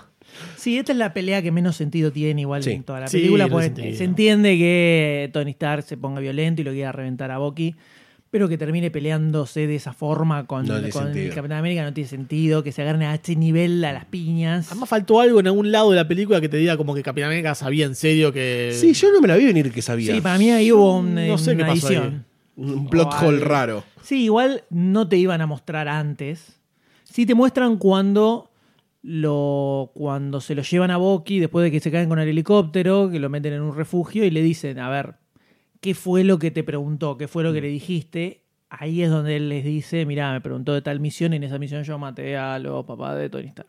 Sí, 0.56 0.76
esta 0.76 0.92
es 0.92 0.98
la 0.98 1.14
pelea 1.14 1.40
que 1.40 1.50
menos 1.50 1.76
sentido 1.76 2.12
tiene 2.12 2.42
igual 2.42 2.62
Sí. 2.62 2.72
en 2.72 2.82
toda 2.84 3.00
la 3.00 3.08
Sí, 3.08 3.18
película. 3.18 3.48
no 3.48 3.58
se 3.60 4.04
entiende 4.04 4.58
que 4.58 5.30
Tony 5.32 5.52
Stark 5.52 5.82
se 5.84 5.96
ponga 5.96 6.20
violento 6.20 6.60
y 6.60 6.64
lo 6.64 6.72
quiera 6.72 6.92
reventar 6.92 7.30
a 7.30 7.38
Bucky, 7.38 7.74
pero 8.36 8.50
que 8.50 8.58
termine 8.58 8.90
peleándose 8.90 9.66
de 9.66 9.76
esa 9.76 9.94
forma 9.94 10.46
con, 10.46 10.66
No 10.66 10.74
tiene 10.74 10.90
con 10.90 11.06
el 11.06 11.14
sentido. 11.14 11.34
Capitán 11.34 11.56
América 11.56 11.82
no 11.84 11.94
tiene 11.94 12.06
sentido, 12.06 12.62
que 12.62 12.70
se 12.70 12.82
agarren 12.82 13.00
a 13.04 13.14
este 13.14 13.34
nivel 13.34 13.82
a 13.82 13.94
las 13.94 14.04
piñas. 14.04 14.70
Además 14.70 14.90
faltó 14.90 15.20
algo 15.22 15.40
en 15.40 15.46
algún 15.46 15.72
lado 15.72 15.90
de 15.90 15.96
la 15.96 16.06
película 16.06 16.38
que 16.38 16.50
te 16.50 16.58
diga 16.58 16.76
como 16.76 16.94
que 16.94 17.02
Capitán 17.02 17.28
América 17.28 17.54
sabía 17.54 17.86
en 17.86 17.94
serio 17.94 18.34
que... 18.34 18.72
Sí, 18.74 18.92
yo 18.92 19.10
no 19.10 19.22
me 19.22 19.28
la 19.28 19.36
vi 19.36 19.46
venir 19.46 19.72
que 19.72 19.80
sabía. 19.80 20.14
Sí, 20.14 20.20
para 20.20 20.36
mí 20.36 20.50
ahí 20.50 20.70
hubo 20.70 20.98
un- 20.98 21.14
No 21.14 21.38
sé 21.38 21.56
qué 21.56 21.62
una 21.62 21.66
pasó 21.72 21.88
ahí. 21.88 21.94
edición. 21.94 22.24
Un 22.56 22.88
plot 22.90 23.10
O 23.22 23.26
hole 23.26 23.40
raro. 23.40 23.84
Sí, 24.02 24.24
igual 24.24 24.64
no 24.68 25.08
te 25.08 25.16
iban 25.16 25.40
a 25.40 25.46
mostrar 25.46 25.88
antes. 25.88 26.58
Sí 27.04 27.24
te 27.24 27.34
muestran 27.34 27.78
cuando 27.78 28.50
lo 29.02 29.92
cuando 29.94 30.42
se 30.42 30.54
lo 30.54 30.62
llevan 30.62 30.90
a 30.90 30.98
Bucky 30.98 31.38
después 31.38 31.64
de 31.64 31.70
que 31.70 31.80
se 31.80 31.90
caen 31.90 32.08
con 32.10 32.18
el 32.18 32.28
helicóptero, 32.28 33.08
que 33.10 33.18
lo 33.18 33.30
meten 33.30 33.54
en 33.54 33.62
un 33.62 33.74
refugio 33.74 34.24
y 34.26 34.30
le 34.30 34.42
dicen, 34.42 34.78
a 34.78 34.90
ver, 34.90 35.14
¿qué 35.80 35.94
fue 35.94 36.24
lo 36.24 36.38
que 36.38 36.50
te 36.50 36.64
preguntó? 36.64 37.16
¿Qué 37.16 37.28
fue 37.28 37.42
lo 37.44 37.52
que 37.52 37.60
le 37.60 37.68
dijiste? 37.68 38.42
Ahí 38.68 39.02
es 39.02 39.10
donde 39.10 39.36
él 39.36 39.48
les 39.48 39.64
dice, 39.64 40.04
mira, 40.06 40.32
me 40.32 40.40
preguntó 40.40 40.74
de 40.74 40.82
tal 40.82 40.98
misión 41.00 41.32
y 41.32 41.36
en 41.36 41.44
esa 41.44 41.58
misión 41.58 41.84
yo 41.84 41.98
maté 41.98 42.36
a 42.36 42.58
los 42.58 42.84
papás 42.84 43.16
de 43.16 43.28
Tony 43.30 43.46
Stark. 43.48 43.68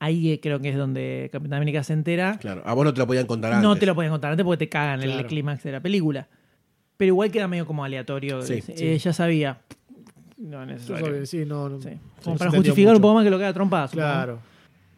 Ahí 0.00 0.30
eh, 0.32 0.40
creo 0.40 0.60
que 0.60 0.68
es 0.68 0.76
donde 0.76 1.28
Capitán 1.32 1.56
América 1.56 1.82
se 1.82 1.92
entera. 1.92 2.38
Claro, 2.40 2.62
a 2.64 2.72
vos 2.74 2.84
no 2.84 2.94
te 2.94 3.00
lo 3.00 3.06
podían 3.08 3.26
contar 3.26 3.52
antes. 3.52 3.64
No 3.68 3.74
te 3.76 3.84
lo 3.86 3.96
podían 3.96 4.12
contar 4.12 4.30
antes 4.30 4.44
porque 4.44 4.58
te 4.66 4.68
cagan 4.68 5.02
el 5.02 5.26
clímax 5.26 5.64
de 5.64 5.72
la 5.72 5.80
película. 5.80 6.28
Pero 6.96 7.08
igual 7.08 7.30
queda 7.32 7.48
medio 7.48 7.66
como 7.66 7.84
aleatorio. 7.84 8.42
Sí, 8.42 8.62
Eh, 8.68 8.96
Ya 8.98 9.12
sabía. 9.12 9.60
No 10.36 10.62
es 10.62 10.68
necesario. 10.68 11.26
sí, 11.26 11.44
no, 11.44 11.68
no- 11.68 11.80
Sí. 11.80 11.88
sí, 11.90 11.98
Como 12.22 12.36
para 12.36 12.50
justificar 12.52 12.94
un 12.94 13.00
poco 13.02 13.14
más 13.14 13.24
que 13.24 13.30
lo 13.30 13.38
que 13.40 13.52
trompadas. 13.52 13.90
Claro. 13.90 14.38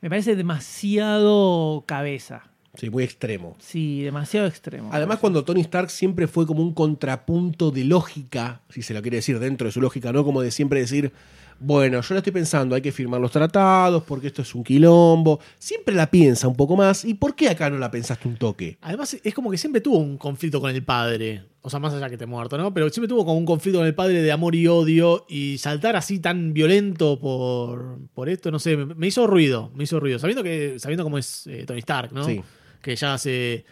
Me 0.02 0.10
parece 0.10 0.36
demasiado 0.36 1.84
cabeza. 1.86 2.49
Sí, 2.74 2.88
muy 2.88 3.02
extremo. 3.02 3.56
Sí, 3.58 4.02
demasiado 4.02 4.46
extremo. 4.46 4.90
Además, 4.92 5.18
cuando 5.18 5.44
Tony 5.44 5.60
Stark 5.62 5.90
siempre 5.90 6.28
fue 6.28 6.46
como 6.46 6.62
un 6.62 6.72
contrapunto 6.72 7.70
de 7.70 7.84
lógica, 7.84 8.60
si 8.68 8.82
se 8.82 8.94
lo 8.94 9.02
quiere 9.02 9.16
decir 9.16 9.38
dentro 9.40 9.66
de 9.66 9.72
su 9.72 9.80
lógica, 9.80 10.12
no 10.12 10.24
como 10.24 10.40
de 10.40 10.50
siempre 10.50 10.80
decir, 10.80 11.12
bueno, 11.62 12.00
yo 12.00 12.14
lo 12.14 12.18
estoy 12.18 12.32
pensando, 12.32 12.74
hay 12.74 12.80
que 12.80 12.90
firmar 12.90 13.20
los 13.20 13.30
tratados 13.30 14.02
porque 14.04 14.28
esto 14.28 14.40
es 14.40 14.54
un 14.54 14.64
quilombo. 14.64 15.40
Siempre 15.58 15.94
la 15.94 16.10
piensa 16.10 16.48
un 16.48 16.56
poco 16.56 16.74
más. 16.74 17.04
¿Y 17.04 17.12
por 17.12 17.34
qué 17.34 17.50
acá 17.50 17.68
no 17.68 17.76
la 17.76 17.90
pensaste 17.90 18.26
un 18.26 18.36
toque? 18.36 18.78
Además, 18.80 19.18
es 19.22 19.34
como 19.34 19.50
que 19.50 19.58
siempre 19.58 19.82
tuvo 19.82 19.98
un 19.98 20.16
conflicto 20.16 20.58
con 20.58 20.74
el 20.74 20.82
padre. 20.82 21.44
O 21.60 21.68
sea, 21.68 21.78
más 21.78 21.92
allá 21.92 22.08
que 22.08 22.14
esté 22.14 22.24
muerto, 22.24 22.56
¿no? 22.56 22.72
Pero 22.72 22.88
siempre 22.88 23.08
tuvo 23.08 23.26
como 23.26 23.36
un 23.36 23.44
conflicto 23.44 23.80
con 23.80 23.86
el 23.86 23.94
padre 23.94 24.22
de 24.22 24.32
amor 24.32 24.54
y 24.54 24.66
odio. 24.68 25.26
Y 25.28 25.58
saltar 25.58 25.96
así 25.96 26.18
tan 26.18 26.54
violento 26.54 27.20
por, 27.20 27.98
por 28.14 28.30
esto, 28.30 28.50
no 28.50 28.58
sé, 28.58 28.78
me, 28.78 28.94
me 28.94 29.08
hizo 29.08 29.26
ruido. 29.26 29.70
Me 29.74 29.84
hizo 29.84 30.00
ruido. 30.00 30.18
Sabiendo 30.18 30.42
que 30.42 30.78
sabiendo 30.78 31.04
cómo 31.04 31.18
es 31.18 31.46
eh, 31.46 31.64
Tony 31.66 31.80
Stark, 31.80 32.10
¿no? 32.12 32.24
Sí. 32.24 32.40
Que 32.80 32.96
ya 32.96 33.12
hace 33.12 33.66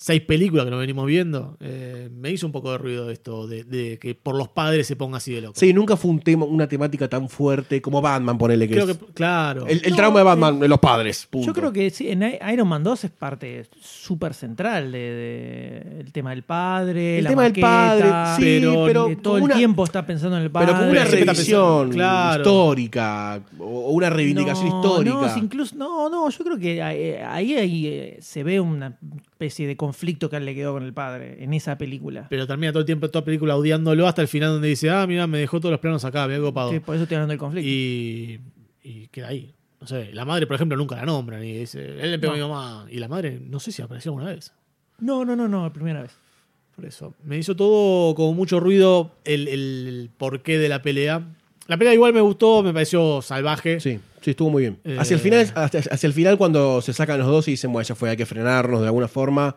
seis 0.00 0.20
películas 0.22 0.64
que 0.64 0.70
nos 0.70 0.78
venimos 0.78 1.04
viendo. 1.06 1.56
eh, 1.58 2.08
me 2.12 2.30
hizo 2.30 2.46
un 2.46 2.52
poco 2.52 2.70
de 2.70 2.78
ruido 2.78 3.10
esto 3.10 3.48
de, 3.48 3.64
de 3.64 3.98
que 3.98 4.14
por 4.14 4.36
los 4.36 4.46
padres 4.48 4.86
se 4.86 4.94
ponga 4.94 5.16
así 5.16 5.32
de 5.32 5.40
loco. 5.40 5.54
Sí, 5.58 5.72
nunca 5.72 5.96
fue 5.96 6.12
un 6.12 6.20
tema, 6.20 6.44
una 6.44 6.68
temática 6.68 7.08
tan 7.08 7.28
fuerte 7.28 7.82
como 7.82 8.00
Batman, 8.00 8.38
ponele 8.38 8.68
que 8.68 8.74
Creo 8.74 8.88
es. 8.88 8.96
que, 8.96 9.06
claro. 9.12 9.66
El, 9.66 9.80
el 9.84 9.90
No, 9.90 9.96
trauma 9.96 10.18
de 10.20 10.24
Batman, 10.24 10.56
eh, 10.56 10.60
de 10.60 10.68
los 10.68 10.78
padres. 10.78 11.26
punto. 11.28 11.48
Yo 11.48 11.52
creo 11.52 11.72
que 11.72 11.90
sí, 11.90 12.08
en 12.10 12.22
Iron 12.52 12.68
Man 12.68 12.84
2 12.84 13.04
es 13.04 13.10
parte 13.10 13.66
súper 13.80 14.34
central 14.34 14.92
de, 14.92 14.98
de- 14.98 16.00
el 16.02 16.12
tema 16.12 16.30
del 16.30 16.44
padre, 16.44 17.18
El 17.18 17.24
la 17.24 17.30
tema 17.30 17.42
del 17.50 17.52
padre, 17.60 18.08
sí, 18.36 18.42
pero, 18.60 18.84
pero 18.86 19.06
que 19.08 19.16
todo 19.16 19.36
el 19.38 19.42
una- 19.42 19.56
tiempo 19.56 19.82
está 19.84 20.06
pensando 20.06 20.36
en 20.36 20.44
el 20.44 20.50
padre. 20.52 20.68
Pero 20.68 20.78
como 20.78 20.90
una 20.92 21.04
revisión 21.06 21.90
claro. 21.90 22.42
histórica 22.42 23.42
o 23.58 23.90
una 23.90 24.10
reivindicación 24.10 24.68
no, 24.68 24.76
histórica. 24.76 25.16
No, 25.36 25.38
incluso, 25.42 25.74
no, 25.74 26.08
no, 26.08 26.30
yo 26.30 26.44
creo 26.44 26.56
que 26.56 26.80
ahí, 26.82 27.10
ahí, 27.14 27.54
ahí, 27.56 27.86
eh, 27.88 28.18
se 28.20 28.44
ve 28.44 28.60
una 28.60 28.96
especie 29.38 29.68
de 29.68 29.76
conflicto 29.76 30.28
que 30.28 30.34
a 30.34 30.38
él 30.40 30.46
le 30.46 30.54
quedó 30.56 30.72
con 30.72 30.82
el 30.82 30.92
padre 30.92 31.44
en 31.44 31.54
esa 31.54 31.78
película. 31.78 32.26
Pero 32.28 32.44
termina 32.48 32.72
todo 32.72 32.80
el 32.80 32.86
tiempo, 32.86 33.08
toda 33.08 33.20
la 33.20 33.26
película 33.26 33.56
odiándolo 33.56 34.08
hasta 34.08 34.20
el 34.20 34.26
final 34.26 34.50
donde 34.50 34.66
dice, 34.66 34.90
ah, 34.90 35.06
mira, 35.06 35.28
me 35.28 35.38
dejó 35.38 35.60
todos 35.60 35.70
los 35.70 35.80
planos 35.80 36.04
acá, 36.04 36.26
me 36.26 36.36
he 36.36 36.40
copado. 36.40 36.72
Sí, 36.72 36.80
por 36.80 36.96
eso 36.96 37.04
estoy 37.04 37.14
hablando 37.14 37.30
del 37.30 37.38
conflicto. 37.38 37.68
Y, 37.70 38.40
y 38.82 39.06
queda 39.06 39.28
ahí. 39.28 39.54
No 39.80 39.86
sé, 39.86 40.12
la 40.12 40.24
madre, 40.24 40.48
por 40.48 40.56
ejemplo, 40.56 40.76
nunca 40.76 40.96
la 40.96 41.06
nombra. 41.06 41.38
Ni 41.38 41.52
dice, 41.52 42.00
él 42.00 42.10
le 42.10 42.18
pegó 42.18 42.32
a 42.32 42.36
mi 42.36 42.42
mamá. 42.42 42.86
Y 42.90 42.98
la 42.98 43.06
madre, 43.06 43.38
no 43.40 43.60
sé 43.60 43.70
si 43.70 43.80
apareció 43.80 44.10
alguna 44.10 44.26
vez. 44.26 44.52
No, 44.98 45.24
no, 45.24 45.36
no, 45.36 45.46
no, 45.46 45.72
primera 45.72 46.02
vez. 46.02 46.16
Por 46.74 46.84
eso. 46.84 47.14
Me 47.22 47.38
hizo 47.38 47.54
todo 47.54 48.16
como 48.16 48.34
mucho 48.34 48.58
ruido 48.58 49.12
el, 49.24 49.46
el 49.46 50.10
porqué 50.18 50.58
de 50.58 50.68
la 50.68 50.82
pelea. 50.82 51.22
La 51.68 51.76
pelea 51.76 51.94
igual 51.94 52.12
me 52.12 52.20
gustó, 52.20 52.64
me 52.64 52.72
pareció 52.72 53.22
salvaje. 53.22 53.78
Sí, 53.78 54.00
sí, 54.22 54.30
estuvo 54.30 54.50
muy 54.50 54.62
bien. 54.62 54.80
Eh, 54.84 54.96
Hacia 54.98 55.14
el 55.14 55.20
final, 55.20 55.50
hacia, 55.54 55.80
hacia 55.80 56.06
el 56.06 56.12
final 56.12 56.36
cuando 56.38 56.80
se 56.82 56.92
sacan 56.92 57.18
los 57.18 57.26
dos 57.28 57.48
y 57.48 57.52
dicen, 57.52 57.72
bueno, 57.72 57.86
ya 57.86 57.94
fue, 57.94 58.10
hay 58.10 58.16
que 58.16 58.26
frenarnos 58.26 58.80
de 58.80 58.86
alguna 58.86 59.08
forma. 59.08 59.56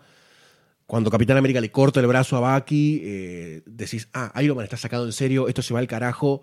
Cuando 0.85 1.09
Capitán 1.09 1.37
América 1.37 1.61
le 1.61 1.71
corta 1.71 1.99
el 2.01 2.07
brazo 2.07 2.35
a 2.45 2.55
Bucky, 2.59 3.01
eh, 3.03 3.61
decís, 3.65 4.09
ah, 4.13 4.31
Iron 4.41 4.57
Man 4.57 4.65
está 4.65 4.75
sacado 4.77 5.05
en 5.05 5.13
serio, 5.13 5.47
esto 5.47 5.61
se 5.61 5.73
va 5.73 5.79
al 5.79 5.87
carajo. 5.87 6.41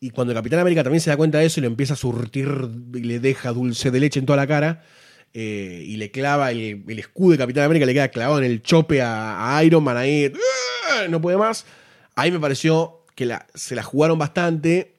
Y 0.00 0.10
cuando 0.10 0.32
Capitán 0.32 0.58
América 0.60 0.82
también 0.82 1.02
se 1.02 1.10
da 1.10 1.16
cuenta 1.18 1.38
de 1.38 1.44
eso 1.46 1.60
y 1.60 1.62
le 1.62 1.66
empieza 1.66 1.92
a 1.92 1.96
surtir 1.96 2.48
y 2.94 3.00
le 3.00 3.20
deja 3.20 3.52
dulce 3.52 3.90
de 3.90 4.00
leche 4.00 4.18
en 4.18 4.24
toda 4.24 4.38
la 4.38 4.46
cara, 4.46 4.82
eh, 5.34 5.84
y 5.86 5.96
le 5.96 6.10
clava 6.10 6.50
el, 6.50 6.82
el 6.88 6.98
escudo 6.98 7.32
de 7.32 7.38
Capitán 7.38 7.64
América, 7.64 7.84
le 7.84 7.92
queda 7.92 8.08
clavado 8.08 8.38
en 8.38 8.44
el 8.46 8.62
chope 8.62 9.02
a, 9.02 9.56
a 9.58 9.62
Iron 9.64 9.84
Man 9.84 9.98
ahí, 9.98 10.32
¡ah! 10.90 11.06
no 11.10 11.20
puede 11.20 11.36
más. 11.36 11.66
Ahí 12.16 12.32
me 12.32 12.40
pareció 12.40 13.04
que 13.14 13.26
la- 13.26 13.46
se 13.54 13.74
la 13.74 13.82
jugaron 13.82 14.18
bastante. 14.18 14.94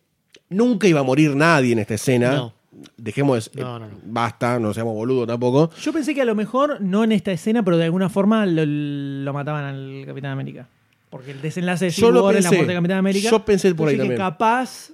Nunca 0.49 0.87
iba 0.87 0.99
a 0.99 1.03
morir 1.03 1.35
nadie 1.35 1.71
en 1.73 1.79
esta 1.79 1.95
escena. 1.95 2.33
No. 2.33 2.53
Dejemos, 2.97 3.51
No, 3.55 3.79
no, 3.79 3.87
no. 3.87 3.95
basta, 4.05 4.59
no 4.59 4.73
seamos 4.73 4.93
boludos 4.93 5.27
tampoco. 5.27 5.69
Yo 5.81 5.91
pensé 5.93 6.13
que 6.13 6.21
a 6.21 6.25
lo 6.25 6.35
mejor, 6.35 6.79
no 6.81 7.03
en 7.03 7.11
esta 7.11 7.31
escena, 7.31 7.63
pero 7.63 7.77
de 7.77 7.85
alguna 7.85 8.09
forma 8.09 8.45
lo, 8.45 8.63
lo 8.65 9.33
mataban 9.33 9.63
al 9.63 10.03
Capitán 10.05 10.31
América. 10.31 10.67
Porque 11.09 11.31
el 11.31 11.41
desenlace 11.41 11.85
de 11.85 11.91
Civil 11.91 12.13
lo 12.13 12.23
War 12.25 12.35
es 12.35 12.43
la 12.45 12.49
pensé. 12.49 12.55
muerte 12.57 12.71
de 12.73 12.77
Capitán 12.77 12.97
América. 12.99 13.29
Yo 13.29 13.43
pensé 13.45 13.75
por 13.75 13.89
ahí 13.89 13.97
también. 13.97 14.17
capaz 14.17 14.91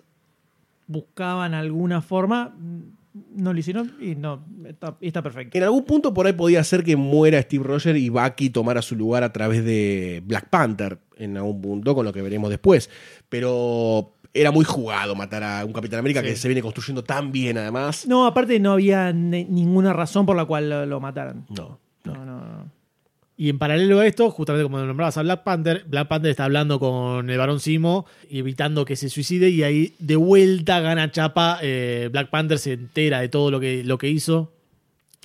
buscaban 0.88 1.53
alguna 1.53 2.01
forma, 2.01 2.55
no 3.35 3.51
lo 3.53 3.59
hicieron 3.59 3.93
y 3.99 4.15
no, 4.15 4.43
está, 4.65 4.95
y 5.01 5.07
está 5.07 5.22
perfecto. 5.22 5.57
En 5.57 5.64
algún 5.64 5.84
punto 5.85 6.14
por 6.14 6.26
ahí 6.27 6.34
podía 6.34 6.64
ser 6.64 6.84
que 6.84 6.95
muera 6.95 7.41
Steve 7.41 7.64
Rogers 7.64 7.99
y 7.99 8.09
Bucky 8.09 8.49
tomara 8.49 8.81
su 8.81 8.95
lugar 8.95 9.23
a 9.23 9.34
través 9.34 9.64
de 9.65 10.23
Black 10.26 10.49
Panther 10.49 10.99
en 11.18 11.35
algún 11.38 11.61
punto, 11.61 11.93
con 11.95 12.05
lo 12.05 12.14
que 12.14 12.22
veremos 12.22 12.49
después. 12.49 12.89
Pero 13.27 14.14
era 14.33 14.51
muy 14.51 14.65
jugado 14.65 15.15
matar 15.15 15.43
a 15.43 15.65
un 15.65 15.73
Capitán 15.73 15.99
América 15.99 16.21
Sí. 16.21 16.27
que 16.27 16.35
se 16.35 16.47
viene 16.47 16.61
construyendo 16.61 17.03
tan 17.03 17.31
bien 17.31 17.57
además. 17.57 18.05
No, 18.07 18.25
aparte 18.25 18.59
no 18.59 18.71
había 18.73 19.11
ninguna 19.13 19.93
razón 19.93 20.25
por 20.25 20.35
la 20.35 20.45
cual 20.45 20.69
lo, 20.69 20.85
lo 20.85 20.99
mataran. 20.99 21.45
No. 21.49 21.79
No, 22.03 22.13
no, 22.25 22.39
no. 22.45 22.71
Y 23.39 23.49
en 23.49 23.59
paralelo 23.59 23.99
a 23.99 24.07
esto, 24.07 24.31
justamente 24.31 24.63
como 24.63 24.79
nombrabas 24.79 25.15
a 25.17 25.21
Black 25.21 25.43
Panther, 25.43 25.83
Black 25.87 26.07
Panther 26.07 26.31
está 26.31 26.45
hablando 26.45 26.79
con 26.79 27.29
el 27.29 27.37
varón 27.37 27.59
Simo 27.59 28.07
y 28.29 28.39
evitando 28.39 28.83
que 28.83 28.95
se 28.95 29.09
suicide 29.09 29.49
y 29.49 29.61
ahí 29.61 29.93
de 29.99 30.15
vuelta 30.15 30.79
gana 30.79 31.11
chapa. 31.11 31.59
eh, 31.61 32.09
Black 32.11 32.29
Panther 32.31 32.57
se 32.57 32.73
entera 32.73 33.19
de 33.21 33.29
todo 33.29 33.51
lo 33.51 33.59
que, 33.59 33.83
lo 33.83 33.97
que 33.99 34.09
hizo. 34.09 34.53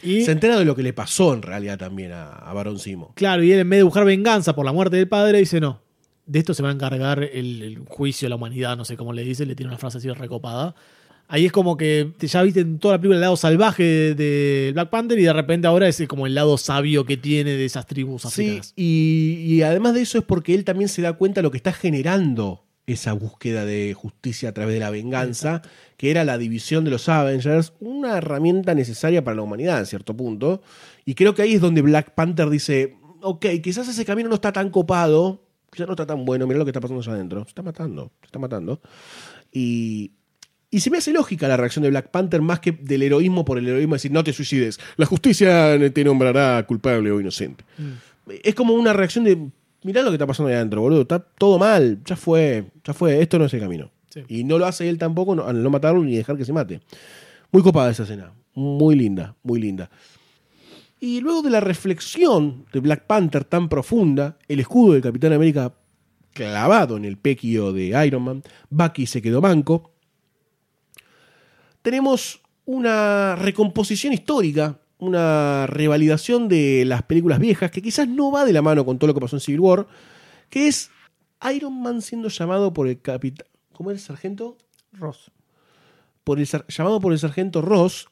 Y, 0.03 0.25
Se 0.25 0.33
entera 0.33 0.59
de 0.59 0.65
lo 0.67 0.75
que 0.77 0.83
le 0.83 0.93
pasó 0.93 1.33
en 1.33 1.41
realidad 1.43 1.79
también 1.79 2.13
a, 2.13 2.33
a 2.33 2.53
Barón 2.53 2.79
Simo. 2.79 3.13
claro, 3.15 3.43
y 3.45 3.53
él 3.53 3.61
en 3.61 3.71
vez 3.71 3.79
de 3.79 3.85
buscar 3.85 4.05
venganza 4.05 4.55
por 4.55 4.65
la 4.67 4.73
muerte 4.73 4.97
del 4.97 5.09
padre, 5.09 5.39
dice 5.39 5.61
no. 5.61 5.81
De 6.27 6.39
esto 6.39 6.55
se 6.55 6.63
va 6.63 6.69
a 6.69 6.73
encargar 6.73 7.23
el, 7.23 7.63
el 7.63 7.79
juicio 7.87 8.27
de 8.27 8.31
la 8.31 8.37
humanidad, 8.37 8.77
no 8.77 8.85
sé 8.85 8.97
cómo 8.97 9.13
le 9.13 9.25
dice, 9.25 9.45
le 9.47 9.55
tiene 9.55 9.71
una 9.71 9.79
frase 9.79 9.99
así 9.99 10.09
recopada. 10.11 10.75
Ahí 11.29 11.47
es 11.47 11.53
como 11.53 11.77
que 11.77 12.13
ya 12.21 12.43
viste 12.43 12.61
en 12.61 12.79
toda 12.79 12.95
la 12.95 12.99
película 12.99 13.17
el 13.17 13.23
lado 13.23 13.37
salvaje 13.37 13.83
de, 13.83 14.15
de 14.15 14.71
Black 14.75 14.91
Panther 14.91 15.19
y 15.19 15.23
de 15.23 15.33
repente 15.33 15.67
ahora 15.67 15.89
es 15.89 16.03
como 16.07 16.27
el 16.27 16.35
lado 16.35 16.59
sabio 16.59 17.07
que 17.07 17.17
tiene 17.17 17.53
de 17.53 17.65
esas 17.65 17.87
tribus 17.87 18.23
Sí, 18.23 18.29
africanas. 18.29 18.73
y, 18.77 19.37
y 19.47 19.63
además 19.63 19.95
de 19.95 20.03
eso 20.03 20.19
es 20.19 20.25
porque 20.25 20.55
él 20.55 20.65
también 20.65 20.89
se 20.89 21.01
da 21.01 21.15
cuenta 21.15 21.41
de 21.41 21.45
lo 21.45 21.51
que 21.51 21.57
está 21.57 21.73
generando 21.73 22.65
esa 22.87 23.13
búsqueda 23.15 23.65
de 23.65 23.95
justicia 23.95 24.51
a 24.51 24.53
través 24.53 24.75
de 24.75 24.81
la 24.81 24.91
venganza, 24.91 25.63
que 25.97 26.11
era 26.11 26.25
la 26.25 26.37
división 26.37 26.85
de 26.85 26.91
los 26.91 27.09
Avengers, 27.09 27.73
una 27.81 28.19
herramienta 28.19 28.75
necesaria 28.75 29.23
para 29.25 29.37
la 29.37 29.43
humanidad 29.43 29.79
en 29.79 29.87
cierto 29.87 30.15
punto. 30.17 30.61
Y 31.07 31.15
creo 31.15 31.35
que 31.35 31.43
ahí 31.43 31.55
es 31.55 31.61
donde 31.61 31.81
Black 31.81 32.13
Panther 32.15 32.51
dice, 32.51 32.97
ok, 33.23 33.47
quizás 33.63 33.89
ese 33.89 34.05
camino 34.05 34.29
no 34.29 34.35
está 34.35 34.53
tan 34.53 34.69
copado, 34.71 35.45
ya 35.77 35.87
no 35.87 35.93
está 35.93 36.07
tan 36.07 36.25
bueno, 36.25 36.47
mira 36.47 36.59
lo 36.59 36.65
que 36.65 36.71
está 36.71 36.81
pasando 36.81 37.01
allá 37.03 37.13
adentro, 37.13 37.43
se 37.45 37.49
está 37.51 37.63
matando, 37.63 38.11
se 38.21 38.27
está 38.27 38.39
matando. 38.39 38.81
Y, 39.53 40.13
y 40.71 40.81
se 40.81 40.91
me 40.91 40.99
hace 40.99 41.13
lógica 41.13 41.49
la 41.49 41.57
reacción 41.57 41.83
de 41.83 41.91
Black 41.91 42.11
Panther 42.11 42.41
más 42.41 42.61
que 42.61 42.73
del 42.73 43.03
heroísmo 43.03 43.45
por 43.45 43.59
el 43.59 43.69
heroísmo, 43.69 43.95
decir, 43.95 44.11
no 44.13 44.25
te 44.25 44.33
suicides, 44.33 44.79
la 44.97 45.07
justicia 45.07 45.77
te 45.93 46.05
nombrará 46.05 46.65
culpable 46.67 47.11
o 47.11 47.21
inocente. 47.21 47.65
Es 48.43 48.55
como 48.55 48.75
una 48.75 48.93
reacción 48.93 49.25
de, 49.25 49.51
mirá 49.83 50.03
lo 50.03 50.09
que 50.11 50.15
está 50.15 50.27
pasando 50.27 50.49
ahí 50.49 50.55
adentro, 50.55 50.81
boludo, 50.81 51.03
está 51.03 51.19
todo 51.19 51.59
mal, 51.59 51.99
ya 52.05 52.17
fue, 52.17 52.65
ya 52.85 52.95
fue, 52.95 53.21
esto 53.21 53.39
no 53.39 53.45
es 53.47 53.55
el 53.55 53.61
camino. 53.61 53.91
Sí. 54.11 54.23
Y 54.29 54.45
no 54.45 54.59
lo 54.59 54.67
hace 54.67 54.89
él 54.89 54.99
tampoco 54.99 55.35
no- 55.35 55.47
al 55.47 55.63
no 55.63 55.71
matarlo 55.71 56.03
ni 56.05 56.17
dejar 56.17 56.37
que 56.37 56.45
se 56.45 56.53
mate. 56.53 56.81
Muy 57.51 57.63
copada 57.63 57.91
esa 57.91 58.05
escena, 58.05 58.33
muy 58.55 58.95
linda, 58.95 59.35
muy 59.43 59.61
linda. 59.61 59.91
Y 61.03 61.21
luego 61.21 61.43
de 61.43 61.51
la 61.51 61.59
reflexión 61.59 62.65
de 62.73 62.79
Black 62.79 63.09
Panther 63.09 63.43
tan 63.43 63.69
profunda, 63.69 64.39
el 64.47 64.61
escudo 64.61 64.93
del 64.93 65.03
Capitán 65.03 65.33
América 65.33 65.75
clavado 66.33 66.97
en 66.97 67.05
el 67.05 67.19
pequio 67.19 67.73
de 67.73 68.07
Iron 68.07 68.23
Man, 68.23 68.45
Bucky 68.71 69.07
se 69.07 69.21
quedó 69.21 69.41
manco. 69.41 69.91
Tenemos 71.83 72.41
una 72.67 73.35
recomposición 73.35 74.13
histórica, 74.13 74.79
una 74.99 75.67
revalidación 75.67 76.47
de 76.47 76.85
las 76.87 77.03
películas 77.03 77.41
viejas, 77.41 77.73
que 77.73 77.83
quizás 77.83 78.07
no 78.07 78.31
va 78.31 78.45
de 78.45 78.53
la 78.53 78.63
mano 78.63 78.85
con 78.85 79.01
todo 79.01 79.09
lo 79.09 79.15
que 79.15 79.23
pasó 79.23 79.35
en 79.35 79.41
Civil 79.41 79.59
War, 79.59 79.89
que 80.51 80.69
es 80.69 80.89
Iron 81.53 81.83
Man 81.83 82.01
siendo 82.01 82.29
llamado 82.29 82.73
por 82.73 82.87
el 82.87 83.01
capitán... 83.01 83.49
¿Cómo 83.73 83.91
es 83.91 83.97
el 83.97 84.05
sargento? 84.05 84.57
Ross. 84.93 85.33
Por 86.23 86.39
el 86.39 86.47
llamado 86.47 87.01
por 87.01 87.13
el 87.13 87.19
sargento 87.19 87.61
Ross 87.61 88.07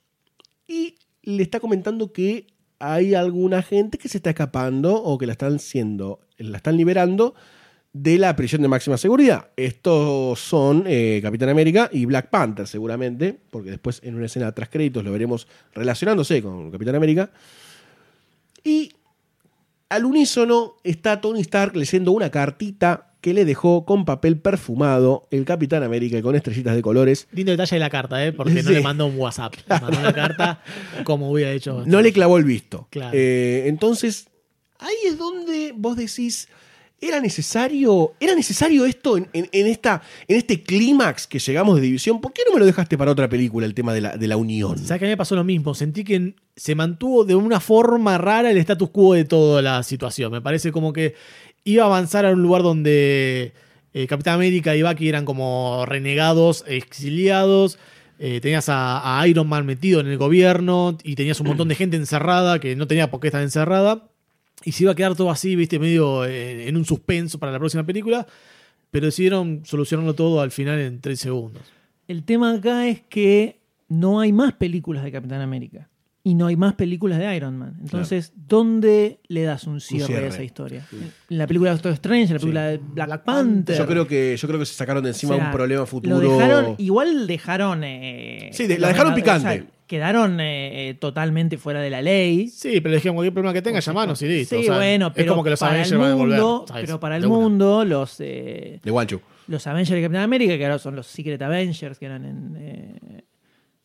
y 0.66 0.96
le 1.22 1.44
está 1.44 1.60
comentando 1.60 2.12
que 2.12 2.48
hay 2.80 3.14
alguna 3.14 3.62
gente 3.62 3.98
que 3.98 4.08
se 4.08 4.18
está 4.18 4.30
escapando 4.30 4.94
o 4.94 5.18
que 5.18 5.26
la 5.26 5.32
están 5.32 5.58
siendo, 5.58 6.20
la 6.38 6.56
están 6.56 6.76
liberando 6.76 7.34
de 7.92 8.18
la 8.18 8.34
prisión 8.36 8.62
de 8.62 8.68
máxima 8.68 8.96
seguridad. 8.96 9.50
Estos 9.56 10.40
son 10.40 10.84
eh, 10.86 11.20
Capitán 11.22 11.50
América 11.50 11.90
y 11.92 12.06
Black 12.06 12.30
Panther, 12.30 12.66
seguramente, 12.66 13.38
porque 13.50 13.70
después 13.70 14.00
en 14.02 14.14
una 14.14 14.26
escena 14.26 14.52
tras 14.52 14.70
créditos 14.70 15.04
lo 15.04 15.12
veremos 15.12 15.46
relacionándose 15.74 16.42
con 16.42 16.70
Capitán 16.70 16.94
América. 16.94 17.30
Y 18.64 18.92
al 19.90 20.04
unísono 20.04 20.76
está 20.82 21.20
Tony 21.20 21.40
Stark 21.40 21.76
leyendo 21.76 22.12
una 22.12 22.30
cartita 22.30 23.09
que 23.20 23.34
le 23.34 23.44
dejó 23.44 23.84
con 23.84 24.04
papel 24.04 24.38
perfumado 24.38 25.26
el 25.30 25.44
Capitán 25.44 25.82
América 25.82 26.16
y 26.18 26.22
con 26.22 26.34
estrellitas 26.36 26.74
de 26.74 26.82
colores. 26.82 27.28
Lindo 27.32 27.52
detalle 27.52 27.76
de 27.76 27.80
la 27.80 27.90
carta, 27.90 28.24
¿eh? 28.24 28.32
porque 28.32 28.62
no 28.62 28.68
Sí. 28.70 28.74
le 28.74 28.80
mandó 28.80 29.06
un 29.06 29.18
WhatsApp. 29.18 29.54
Le 29.68 29.80
mandó 29.80 29.98
una 29.98 30.12
carta 30.12 30.62
como 31.04 31.30
hubiera 31.30 31.52
hecho. 31.52 31.82
No 31.86 32.00
le 32.02 32.12
clavó 32.12 32.38
el 32.38 32.44
visto. 32.44 32.86
Claro. 32.90 33.10
Eh, 33.12 33.64
entonces, 33.66 34.28
ahí 34.78 34.94
es 35.06 35.18
donde 35.18 35.72
vos 35.76 35.96
decís, 35.96 36.48
¿era 37.02 37.20
necesario, 37.20 38.12
¿era 38.20 38.34
necesario 38.34 38.84
esto 38.86 39.16
en, 39.16 39.28
en- 39.32 39.48
en 39.52 39.66
esta, 39.66 40.02
en 40.28 40.36
este 40.36 40.62
clímax 40.62 41.26
que 41.26 41.38
llegamos 41.38 41.76
de 41.76 41.82
división? 41.82 42.20
¿Por 42.20 42.32
qué 42.32 42.42
no 42.46 42.52
me 42.54 42.60
lo 42.60 42.66
dejaste 42.66 42.96
para 42.98 43.10
otra 43.10 43.28
película, 43.28 43.66
el 43.66 43.74
tema 43.74 43.92
de 43.94 44.00
la, 44.02 44.16
de 44.16 44.26
la 44.28 44.36
unión? 44.36 44.78
¿Sabes 44.78 44.98
que 44.98 45.04
a 45.04 45.08
mí 45.08 45.12
me 45.12 45.16
pasó 45.16 45.34
lo 45.34 45.44
mismo? 45.44 45.74
Sentí 45.74 46.04
que 46.04 46.34
se 46.56 46.74
mantuvo 46.74 47.24
de 47.24 47.34
una 47.34 47.58
forma 47.60 48.18
rara 48.18 48.50
el 48.50 48.58
status 48.58 48.90
quo 48.90 49.14
de 49.14 49.24
toda 49.24 49.62
la 49.62 49.82
situación. 49.82 50.30
Me 50.32 50.42
parece 50.42 50.72
como 50.72 50.92
que 50.92 51.14
iba 51.64 51.84
a 51.84 51.86
avanzar 51.86 52.26
a 52.26 52.32
un 52.32 52.42
lugar 52.42 52.62
donde 52.62 53.52
eh, 53.92 54.06
Capitán 54.06 54.34
América 54.34 54.76
y 54.76 54.82
Bucky 54.82 55.08
eran 55.08 55.24
como 55.24 55.84
renegados, 55.86 56.64
exiliados. 56.66 57.78
Eh, 58.18 58.40
tenías 58.40 58.66
a, 58.68 59.24
Iron 59.26 59.48
Man 59.48 59.64
metido 59.66 60.00
en 60.00 60.06
el 60.06 60.18
gobierno 60.18 60.96
y 61.02 61.14
tenías 61.14 61.40
un 61.40 61.48
montón 61.48 61.68
de 61.68 61.74
gente 61.74 61.96
encerrada 61.96 62.58
que 62.58 62.76
no 62.76 62.86
tenía 62.86 63.10
por 63.10 63.20
qué 63.20 63.28
estar 63.28 63.42
encerrada. 63.42 64.08
Y 64.62 64.72
se 64.72 64.84
iba 64.84 64.92
a 64.92 64.94
quedar 64.94 65.16
todo 65.16 65.30
así, 65.30 65.56
viste, 65.56 65.78
medio 65.78 66.24
eh, 66.26 66.68
en 66.68 66.76
un 66.76 66.84
suspenso 66.84 67.38
para 67.38 67.50
la 67.50 67.58
próxima 67.58 67.84
película. 67.84 68.26
Pero 68.90 69.06
decidieron 69.06 69.62
solucionarlo 69.64 70.14
todo 70.14 70.40
al 70.40 70.50
final 70.50 70.78
en 70.80 71.00
tres 71.00 71.20
segundos. 71.20 71.62
El 72.08 72.24
tema 72.24 72.52
acá 72.52 72.88
es 72.88 73.00
que 73.02 73.60
no 73.88 74.20
hay 74.20 74.32
más 74.32 74.52
películas 74.54 75.04
de 75.04 75.12
Capitán 75.12 75.40
América. 75.40 75.89
Y 76.22 76.34
no 76.34 76.48
hay 76.48 76.56
más 76.56 76.74
películas 76.74 77.18
de 77.18 77.34
Iron 77.34 77.56
Man. 77.56 77.76
Entonces, 77.80 78.34
¿dónde 78.36 79.20
le 79.28 79.42
das 79.44 79.64
un 79.66 79.80
cierre, 79.80 80.06
cierre. 80.06 80.26
a 80.26 80.28
esa 80.28 80.42
historia? 80.42 80.86
En 81.30 81.38
la 81.38 81.46
película 81.46 81.70
de 81.70 81.76
Doctor 81.76 81.92
Strange, 81.92 82.24
en 82.26 82.32
la 82.34 82.38
película 82.38 82.66
de 82.66 82.76
Black, 82.78 83.24
Panther. 83.24 83.78
Yo 83.78 83.86
creo 83.86 84.06
que, 84.06 84.36
yo 84.36 84.46
creo 84.48 84.60
que 84.60 84.66
se 84.66 84.74
sacaron 84.74 85.02
de 85.02 85.10
encima 85.10 85.34
O 85.34 85.36
sea, 85.38 85.46
un 85.46 85.52
problema 85.52 85.86
futuro. 85.86 86.20
Lo 86.20 86.20
dejaron, 86.20 86.74
igual 86.76 87.26
dejaron. 87.26 87.84
eh, 87.84 88.50
Sí, 88.52 88.66
de- 88.66 88.78
la 88.78 88.88
dejaron 88.88 89.14
picante. 89.14 89.48
o 89.48 89.52
sea, 89.52 89.64
quedaron 89.86 90.40
eh, 90.40 90.90
eh, 90.90 90.94
totalmente 90.94 91.56
fuera 91.56 91.80
de 91.80 91.88
la 91.88 92.02
ley. 92.02 92.48
Sí, 92.48 92.80
pero 92.82 92.90
le 92.90 92.96
dijeron 92.96 93.16
cualquier 93.16 93.32
problema 93.32 93.54
que 93.54 93.62
tenga, 93.62 93.80
llamanos 93.80 94.20
y 94.20 94.26
listo. 94.28 94.56
Sí, 94.56 94.62
O 94.62 94.64
sea, 94.66 94.76
bueno, 94.76 95.12
pero 95.14 95.24
es 95.24 95.30
como 95.30 95.42
que 95.42 95.50
los 95.50 95.58
para 95.60 95.72
Avengers 95.72 95.92
el 95.92 95.98
van 95.98 96.10
a 96.10 96.14
volver. 96.16 96.38
mundo, 96.40 96.64
¿sabes? 96.68 96.84
pero 96.84 97.00
para 97.00 97.16
el 97.16 97.22
De 97.22 97.28
una. 97.28 97.38
mundo, 97.38 97.84
los 97.86 98.16
eh, 98.20 98.78
De 98.84 98.90
Guanchu. 98.90 99.20
los 99.48 99.66
Avengers 99.66 99.90
de 99.96 100.02
Capitán 100.02 100.22
América, 100.22 100.56
que 100.58 100.64
ahora 100.66 100.78
son 100.78 100.94
los 100.96 101.06
Secret 101.06 101.40
Avengers, 101.40 101.98
que 101.98 102.04
eran 102.06 102.24
en, 102.26 102.56
eh, 102.58 103.24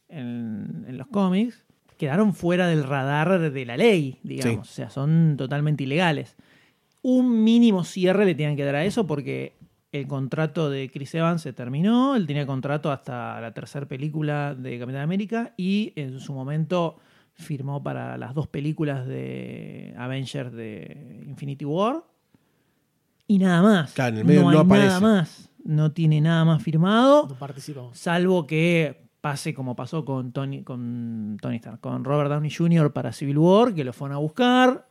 en, 0.10 0.86
en 0.88 0.98
los 0.98 1.08
cómics, 1.08 1.65
quedaron 1.98 2.34
fuera 2.34 2.68
del 2.68 2.84
radar 2.84 3.52
de 3.52 3.66
la 3.66 3.78
ley, 3.78 4.20
digamos. 4.24 4.68
Sí. 4.68 4.74
O 4.74 4.76
sea, 4.76 4.90
son 4.90 5.36
totalmente 5.38 5.84
ilegales. 5.84 6.36
Un 7.02 7.44
mínimo 7.44 7.84
cierre 7.84 8.26
le 8.26 8.36
tienen 8.36 8.56
que 8.56 8.66
dar 8.66 8.76
a 8.76 8.86
eso 8.86 9.06
porque 9.06 9.54
el 9.92 10.08
contrato 10.08 10.70
de 10.70 10.90
Chris 10.92 11.16
Evans 11.16 11.42
se 11.42 11.54
terminó, 11.54 12.16
él 12.16 12.28
tenía 12.28 12.46
contrato 12.46 12.92
hasta 12.92 13.40
la 13.40 13.54
tercera 13.54 13.88
película 13.88 14.56
de 14.56 14.80
Capitán 14.80 15.02
América 15.02 15.54
y 15.58 15.94
en 15.96 16.20
su 16.20 16.34
momento 16.34 16.98
firmó 17.34 17.84
para 17.84 18.18
las 18.18 18.34
dos 18.34 18.48
películas 18.48 19.06
de 19.08 19.94
Avengers 19.98 20.52
de 20.54 21.24
Infinity 21.28 21.66
War 21.66 22.04
y 23.28 23.40
nada 23.40 23.62
más. 23.62 23.94
Claro, 23.94 24.16
en 24.16 24.20
el 24.20 24.26
medio 24.26 24.42
no, 24.42 24.52
no 24.52 24.58
hay 24.60 24.66
aparece. 24.66 24.88
nada 24.88 25.00
más. 25.00 25.50
no 25.64 25.92
tiene 25.92 26.22
nada 26.22 26.46
más 26.46 26.62
firmado. 26.62 27.28
No 27.28 27.36
participamos. 27.36 27.98
Salvo 27.98 28.46
que 28.46 29.05
pase 29.26 29.56
como 29.56 29.76
pasó 29.76 30.06
con 30.06 30.34
Tony, 30.34 30.62
con 30.62 31.40
Tony 31.42 31.56
Stark, 31.56 31.80
con 31.80 32.04
Robert 32.04 32.30
Downey 32.30 32.52
Jr. 32.52 32.94
para 32.94 33.12
Civil 33.12 33.40
War, 33.40 33.74
que 33.74 33.84
lo 33.84 33.92
fueron 33.92 34.16
a 34.16 34.20
buscar. 34.20 34.88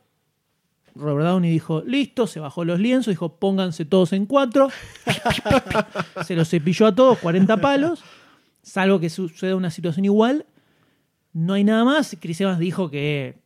Robert 0.93 1.25
Downey 1.25 1.49
dijo, 1.49 1.81
listo, 1.83 2.27
se 2.27 2.41
bajó 2.41 2.65
los 2.65 2.77
lienzos, 2.77 3.13
dijo, 3.13 3.39
pónganse 3.39 3.85
todos 3.85 4.11
en 4.11 4.25
cuatro. 4.25 4.67
se 6.25 6.35
los 6.35 6.49
cepilló 6.49 6.87
a 6.87 6.93
todos, 6.93 7.17
40 7.19 7.55
palos. 7.61 8.03
Salvo 8.61 8.99
que 8.99 9.09
suceda 9.09 9.55
una 9.55 9.71
situación 9.71 10.03
igual, 10.03 10.45
no 11.31 11.53
hay 11.53 11.63
nada 11.63 11.85
más. 11.85 12.17
Chris 12.19 12.41
Evans 12.41 12.59
dijo 12.59 12.91
que 12.91 13.39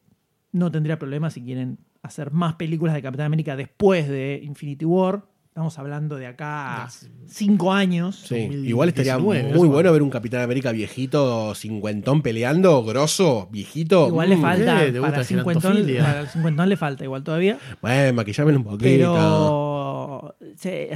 no 0.51 0.71
tendría 0.71 0.97
problema 0.97 1.29
si 1.29 1.43
quieren 1.43 1.77
hacer 2.01 2.31
más 2.31 2.55
películas 2.55 2.95
de 2.95 3.03
Capitán 3.03 3.27
América 3.27 3.55
después 3.55 4.09
de 4.09 4.41
Infinity 4.43 4.85
War. 4.85 5.23
Estamos 5.59 5.77
hablando 5.77 6.15
de 6.15 6.25
acá 6.25 6.85
a 6.85 6.89
cinco 7.27 7.73
años. 7.73 8.15
Sí, 8.29 8.35
igual 8.63 8.87
estaría 8.87 9.17
muy, 9.17 9.35
2019, 9.39 9.67
bueno 9.73 9.91
ver 9.91 10.01
un 10.03 10.09
Capitán 10.09 10.41
América 10.41 10.71
viejito, 10.71 11.53
cincuentón 11.53 12.21
peleando, 12.21 12.81
grosso, 12.85 13.49
viejito. 13.51 14.07
Igual 14.07 14.29
le 14.29 14.37
Mm. 14.37 14.41
falta. 14.41 14.79
¿Te 14.89 15.01
para 15.01 15.21
cincuentón, 15.25 15.73
para 16.01 16.21
el 16.21 16.27
cincuentón 16.29 16.69
le 16.69 16.77
falta 16.77 17.03
igual 17.03 17.25
todavía. 17.25 17.57
Bueno, 17.81 18.13
maquillámelo 18.13 18.57
un 18.59 18.63
poquito. 18.63 18.83
Pero, 18.83 20.19
o 20.29 20.35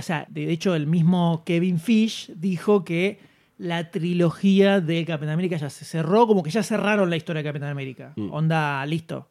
sea, 0.02 0.28
de 0.30 0.50
hecho, 0.50 0.76
el 0.76 0.88
mismo 0.88 1.44
Kevin 1.46 1.78
Fish 1.78 2.32
dijo 2.34 2.86
que 2.86 3.20
la 3.58 3.92
trilogía 3.92 4.80
de 4.80 5.04
Capitán 5.04 5.34
América 5.34 5.58
ya 5.58 5.70
se 5.70 5.84
cerró, 5.84 6.26
como 6.26 6.42
que 6.42 6.52
ya 6.52 6.64
cerraron 6.64 7.10
la 7.10 7.18
historia 7.18 7.44
de 7.44 7.50
Capitán 7.50 7.68
América. 7.70 8.14
Mm. 8.16 8.32
Onda, 8.32 8.86
listo. 8.86 9.28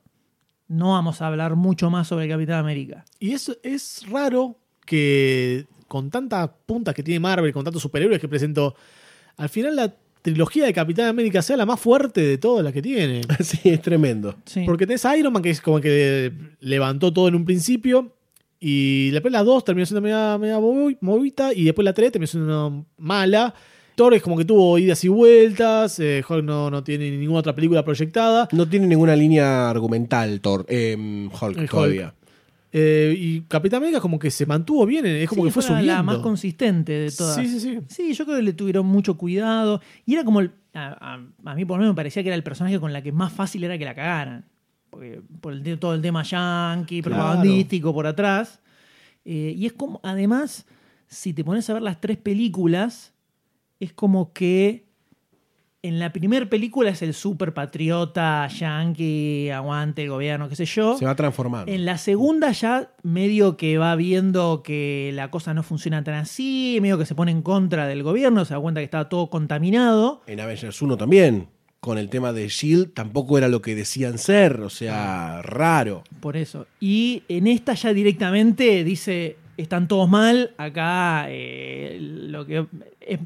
No 0.68 0.90
vamos 0.92 1.22
a 1.22 1.26
hablar 1.26 1.56
mucho 1.56 1.88
más 1.88 2.06
sobre 2.08 2.28
Capitán 2.28 2.58
América. 2.58 3.06
Y 3.18 3.32
eso 3.32 3.54
es 3.62 4.04
raro 4.10 4.58
que 4.86 5.66
con 5.88 6.10
tantas 6.10 6.50
puntas 6.66 6.94
que 6.94 7.02
tiene 7.02 7.20
Marvel, 7.20 7.52
con 7.52 7.64
tantos 7.64 7.82
superhéroes 7.82 8.20
que 8.20 8.28
presentó, 8.28 8.74
al 9.36 9.48
final 9.48 9.76
la 9.76 9.94
trilogía 10.22 10.64
de 10.64 10.72
Capitán 10.72 11.06
América 11.08 11.42
sea 11.42 11.56
la 11.56 11.66
más 11.66 11.80
fuerte 11.80 12.20
de 12.20 12.38
todas 12.38 12.64
las 12.64 12.72
que 12.72 12.80
tiene. 12.82 13.22
sí, 13.40 13.58
es 13.64 13.82
tremendo. 13.82 14.36
Sí. 14.46 14.62
Porque 14.64 14.86
tenés 14.86 15.04
a 15.04 15.16
Iron 15.16 15.32
Man, 15.32 15.42
que 15.42 15.50
es 15.50 15.60
como 15.60 15.80
que 15.80 16.32
levantó 16.60 17.12
todo 17.12 17.28
en 17.28 17.34
un 17.34 17.44
principio. 17.44 18.14
Y 18.64 19.10
después 19.10 19.32
la 19.32 19.42
2 19.42 19.64
terminó 19.64 19.84
siendo 19.84 20.00
media, 20.00 20.38
media 20.38 20.58
movi- 20.60 20.96
movita. 21.00 21.52
Y 21.52 21.64
después 21.64 21.84
la 21.84 21.92
3 21.92 22.12
terminó 22.12 22.26
siendo 22.28 22.86
mala. 22.96 23.52
Thor 23.96 24.14
es 24.14 24.22
como 24.22 24.38
que 24.38 24.44
tuvo 24.44 24.78
idas 24.78 25.02
y 25.04 25.08
vueltas. 25.08 25.98
eh, 25.98 26.22
Hulk 26.26 26.44
no, 26.44 26.70
no 26.70 26.84
tiene 26.84 27.10
ninguna 27.10 27.40
otra 27.40 27.54
película 27.56 27.84
proyectada. 27.84 28.48
No 28.52 28.68
tiene 28.68 28.86
ninguna 28.86 29.16
línea 29.16 29.68
argumental, 29.68 30.40
Thor, 30.40 30.64
eh, 30.68 30.96
Hulk, 30.96 31.56
El 31.56 31.62
Hulk. 31.64 31.70
todavía. 31.70 32.14
Eh, 32.74 33.14
y 33.18 33.40
Capitán 33.42 33.78
América 33.78 34.00
como 34.00 34.18
que 34.18 34.30
se 34.30 34.46
mantuvo 34.46 34.86
bien. 34.86 35.04
Es 35.04 35.28
como 35.28 35.42
Sí, 35.42 35.48
que 35.48 35.52
fue 35.52 35.62
subiendo. 35.62 35.92
la 35.92 36.02
más 36.02 36.18
consistente 36.18 36.92
de 36.92 37.10
todas. 37.10 37.36
Sí, 37.36 37.46
sí, 37.46 37.60
sí. 37.60 37.78
Sí, 37.88 38.14
yo 38.14 38.24
creo 38.24 38.38
que 38.38 38.42
le 38.42 38.52
tuvieron 38.54 38.86
mucho 38.86 39.16
cuidado. 39.18 39.80
Y 40.06 40.14
era 40.14 40.24
como. 40.24 40.40
el- 40.40 40.52
a, 40.74 41.14
a- 41.14 41.50
a 41.50 41.54
mí, 41.54 41.66
por 41.66 41.76
lo 41.76 41.82
menos, 41.82 41.92
me 41.92 41.96
parecía 41.96 42.22
que 42.22 42.30
era 42.30 42.36
el 42.36 42.42
personaje 42.42 42.80
con 42.80 42.92
la 42.94 43.02
que 43.02 43.12
más 43.12 43.30
fácil 43.32 43.62
era 43.64 43.76
que 43.76 43.84
la 43.84 43.94
cagaran. 43.94 44.46
Porque 44.88 45.20
por 45.42 45.52
el, 45.52 45.78
todo 45.78 45.94
el 45.94 46.00
tema 46.00 46.22
yankee, 46.22 47.02
Claro. 47.02 47.16
propagandístico 47.22 47.92
por 47.92 48.06
atrás. 48.06 48.60
Eh, 49.26 49.54
y 49.56 49.66
es 49.66 49.74
como, 49.74 50.00
además, 50.02 50.66
si 51.06 51.34
te 51.34 51.44
pones 51.44 51.68
a 51.68 51.74
ver 51.74 51.82
las 51.82 52.00
tres 52.00 52.16
películas, 52.16 53.12
es 53.80 53.92
como 53.92 54.32
que 54.32 54.86
en 55.84 55.98
la 55.98 56.12
primera 56.12 56.46
película 56.46 56.90
es 56.90 57.02
el 57.02 57.12
super 57.12 57.52
patriota 57.54 58.46
yankee, 58.48 59.50
aguante 59.50 60.02
el 60.04 60.10
gobierno, 60.10 60.48
qué 60.48 60.54
sé 60.56 60.64
yo. 60.64 60.96
Se 60.96 61.04
va 61.04 61.16
transformando. 61.16 61.72
En 61.72 61.84
la 61.84 61.98
segunda 61.98 62.52
ya 62.52 62.92
medio 63.02 63.56
que 63.56 63.78
va 63.78 63.96
viendo 63.96 64.62
que 64.62 65.10
la 65.14 65.30
cosa 65.30 65.54
no 65.54 65.62
funciona 65.62 66.04
tan 66.04 66.14
así, 66.14 66.78
medio 66.80 66.98
que 66.98 67.06
se 67.06 67.14
pone 67.16 67.32
en 67.32 67.42
contra 67.42 67.86
del 67.88 68.02
gobierno, 68.04 68.44
se 68.44 68.54
da 68.54 68.60
cuenta 68.60 68.80
que 68.80 68.84
está 68.84 69.08
todo 69.08 69.28
contaminado. 69.28 70.22
En 70.26 70.40
Avengers 70.40 70.80
1 70.80 70.96
también. 70.96 71.48
Con 71.80 71.98
el 71.98 72.08
tema 72.10 72.32
de 72.32 72.46
Shield 72.46 72.92
tampoco 72.94 73.38
era 73.38 73.48
lo 73.48 73.60
que 73.60 73.74
decían 73.74 74.18
ser, 74.18 74.60
o 74.60 74.70
sea, 74.70 75.42
raro. 75.42 76.04
Por 76.20 76.36
eso. 76.36 76.68
Y 76.78 77.24
en 77.28 77.48
esta 77.48 77.74
ya 77.74 77.92
directamente 77.92 78.84
dice, 78.84 79.36
están 79.56 79.88
todos 79.88 80.08
mal, 80.08 80.52
acá 80.58 81.26
eh, 81.28 81.98
lo 82.00 82.46
que 82.46 82.66
es- 83.00 83.18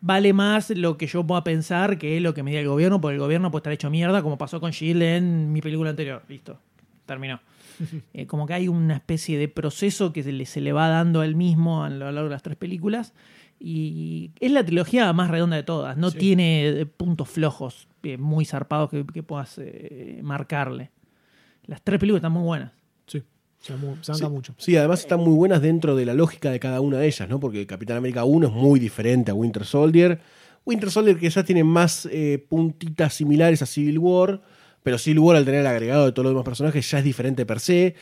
vale 0.00 0.32
más 0.32 0.70
lo 0.70 0.96
que 0.96 1.06
yo 1.06 1.26
pueda 1.26 1.44
pensar 1.44 1.98
que 1.98 2.20
lo 2.20 2.34
que 2.34 2.42
me 2.42 2.50
diga 2.50 2.60
el 2.60 2.68
gobierno, 2.68 3.00
porque 3.00 3.14
el 3.14 3.20
gobierno 3.20 3.50
puede 3.50 3.60
estar 3.60 3.72
hecho 3.72 3.90
mierda, 3.90 4.22
como 4.22 4.38
pasó 4.38 4.60
con 4.60 4.70
Shield 4.70 5.02
en 5.02 5.52
mi 5.52 5.60
película 5.60 5.90
anterior. 5.90 6.22
Listo, 6.28 6.58
terminó. 7.06 7.40
Eh, 8.12 8.26
como 8.26 8.46
que 8.46 8.52
hay 8.52 8.68
una 8.68 8.96
especie 8.96 9.38
de 9.38 9.48
proceso 9.48 10.12
que 10.12 10.22
se 10.22 10.32
le, 10.32 10.44
se 10.44 10.60
le 10.60 10.70
va 10.70 10.88
dando 10.88 11.22
a 11.22 11.24
él 11.24 11.34
mismo 11.34 11.82
a 11.82 11.88
lo 11.88 12.12
largo 12.12 12.28
de 12.28 12.34
las 12.34 12.42
tres 12.42 12.58
películas. 12.58 13.14
Y 13.58 14.32
es 14.40 14.50
la 14.52 14.64
trilogía 14.64 15.12
más 15.12 15.30
redonda 15.30 15.56
de 15.56 15.62
todas. 15.62 15.96
No 15.96 16.10
tiene 16.10 16.68
eh, 16.68 16.86
puntos 16.86 17.28
flojos 17.28 17.88
eh, 18.02 18.16
muy 18.16 18.46
zarpados 18.46 18.88
que, 18.90 19.06
que 19.06 19.22
puedas 19.22 19.58
eh, 19.58 20.20
marcarle. 20.22 20.90
Las 21.66 21.82
tres 21.82 22.00
películas 22.00 22.20
están 22.20 22.32
muy 22.32 22.42
buenas. 22.42 22.72
Se, 23.60 23.74
Sí. 24.14 24.24
mucho. 24.26 24.54
Sí, 24.58 24.76
además 24.76 25.00
están 25.00 25.20
muy 25.20 25.34
buenas 25.34 25.60
dentro 25.60 25.94
de 25.94 26.06
la 26.06 26.14
lógica 26.14 26.50
de 26.50 26.58
cada 26.58 26.80
una 26.80 26.98
de 26.98 27.06
ellas, 27.06 27.28
¿no? 27.28 27.38
Porque 27.38 27.66
Capitán 27.66 27.98
América 27.98 28.24
1 28.24 28.46
es 28.48 28.52
muy 28.52 28.80
diferente 28.80 29.30
a 29.30 29.34
Winter 29.34 29.64
Soldier. 29.66 30.18
Winter 30.64 30.90
Soldier 30.90 31.18
que 31.18 31.28
ya 31.28 31.44
tiene 31.44 31.62
más 31.64 32.08
eh, 32.10 32.44
puntitas 32.48 33.14
similares 33.14 33.60
a 33.62 33.66
Civil 33.66 33.98
War, 33.98 34.40
pero 34.82 34.96
Civil 34.98 35.18
War 35.18 35.36
al 35.36 35.44
tener 35.44 35.60
el 35.60 35.66
agregado 35.66 36.06
de 36.06 36.12
todos 36.12 36.24
los 36.24 36.32
demás 36.32 36.44
personajes 36.44 36.90
ya 36.90 36.98
es 36.98 37.04
diferente 37.04 37.44
per 37.44 37.60
se. 37.60 37.94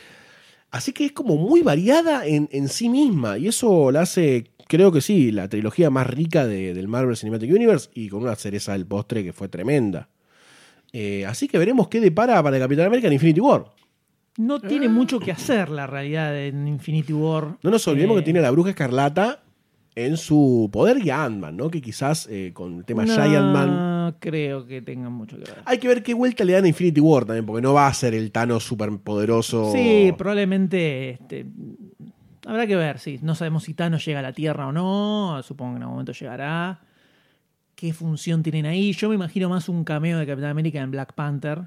Así 0.71 0.93
que 0.93 1.05
es 1.05 1.11
como 1.11 1.35
muy 1.35 1.61
variada 1.61 2.25
en, 2.25 2.47
en 2.51 2.69
sí 2.69 2.87
misma 2.89 3.37
y 3.37 3.47
eso 3.47 3.91
la 3.91 4.01
hace, 4.01 4.51
creo 4.67 4.91
que 4.91 5.01
sí, 5.01 5.31
la 5.31 5.49
trilogía 5.49 5.89
más 5.89 6.07
rica 6.07 6.45
de- 6.47 6.73
del 6.73 6.87
Marvel 6.87 7.17
Cinematic 7.17 7.51
Universe 7.51 7.89
y 7.95 8.07
con 8.07 8.21
una 8.21 8.35
cereza 8.35 8.73
del 8.73 8.85
postre 8.85 9.23
que 9.23 9.33
fue 9.33 9.49
tremenda. 9.49 10.09
Eh, 10.93 11.25
así 11.25 11.47
que 11.47 11.57
veremos 11.57 11.87
qué 11.89 11.99
depara 11.99 12.41
para 12.43 12.59
Capitán 12.59 12.85
América 12.85 13.07
en 13.07 13.13
Infinity 13.13 13.41
War. 13.41 13.65
No 14.39 14.61
tiene 14.61 14.87
mucho 14.87 15.19
que 15.19 15.33
hacer 15.33 15.67
la 15.69 15.85
realidad 15.85 16.33
en 16.39 16.65
Infinity 16.65 17.11
War. 17.11 17.57
No 17.61 17.69
nos 17.69 17.85
olvidemos 17.89 18.15
Eh, 18.15 18.19
que 18.21 18.23
tiene 18.23 18.39
a 18.39 18.43
la 18.43 18.51
bruja 18.51 18.69
escarlata 18.69 19.43
en 19.95 20.15
su 20.15 20.69
poder 20.71 21.05
y 21.05 21.09
a 21.09 21.25
Ant-Man, 21.25 21.57
¿no? 21.57 21.69
Que 21.69 21.81
quizás 21.81 22.25
eh, 22.31 22.51
con 22.53 22.77
el 22.77 22.85
tema 22.85 23.03
no 23.05 23.13
Giant 23.13 23.53
Man. 23.53 24.15
creo 24.19 24.65
que 24.65 24.81
tengan 24.81 25.11
mucho 25.11 25.35
que 25.37 25.43
ver. 25.43 25.61
Hay 25.65 25.77
que 25.77 25.89
ver 25.89 26.01
qué 26.03 26.13
vuelta 26.13 26.45
le 26.45 26.53
dan 26.53 26.63
a 26.63 26.67
Infinity 26.69 27.01
War 27.01 27.25
también, 27.25 27.45
porque 27.45 27.61
no 27.61 27.73
va 27.73 27.87
a 27.87 27.93
ser 27.93 28.13
el 28.13 28.31
Thanos 28.31 28.63
superpoderoso. 28.63 29.73
Sí, 29.73 30.13
probablemente. 30.17 31.09
este, 31.09 31.45
habrá 32.45 32.65
que 32.65 32.77
ver, 32.77 32.99
sí. 32.99 33.19
No 33.21 33.35
sabemos 33.35 33.63
si 33.65 33.73
Thanos 33.73 34.05
llega 34.05 34.19
a 34.19 34.23
la 34.23 34.31
Tierra 34.31 34.67
o 34.67 34.71
no. 34.71 35.41
Supongo 35.43 35.73
que 35.73 35.77
en 35.77 35.81
algún 35.83 35.95
momento 35.95 36.13
llegará. 36.13 36.79
¿Qué 37.75 37.91
función 37.91 38.41
tienen 38.41 38.65
ahí? 38.67 38.93
Yo 38.93 39.09
me 39.09 39.15
imagino 39.15 39.49
más 39.49 39.67
un 39.67 39.83
cameo 39.83 40.17
de 40.17 40.25
Capitán 40.25 40.51
América 40.51 40.79
en 40.79 40.91
Black 40.91 41.13
Panther. 41.13 41.63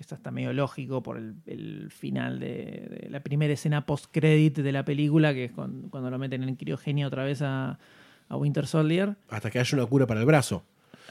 Que 0.00 0.04
está 0.04 0.14
hasta 0.14 0.30
medio 0.30 0.54
lógico 0.54 1.02
por 1.02 1.18
el, 1.18 1.34
el 1.44 1.90
final 1.90 2.40
de, 2.40 3.02
de 3.02 3.08
la 3.10 3.20
primera 3.20 3.52
escena 3.52 3.84
post-credit 3.84 4.56
de 4.60 4.72
la 4.72 4.82
película, 4.82 5.34
que 5.34 5.44
es 5.44 5.52
con- 5.52 5.90
cuando 5.90 6.08
lo 6.10 6.18
meten 6.18 6.42
en 6.42 6.56
criogenia 6.56 7.06
otra 7.06 7.22
vez 7.22 7.42
a, 7.42 7.78
a 8.30 8.36
Winter 8.38 8.66
Soldier. 8.66 9.16
Hasta 9.28 9.50
que 9.50 9.58
haya 9.58 9.76
una 9.76 9.84
cura 9.84 10.06
para 10.06 10.20
el 10.20 10.24
brazo. 10.24 10.62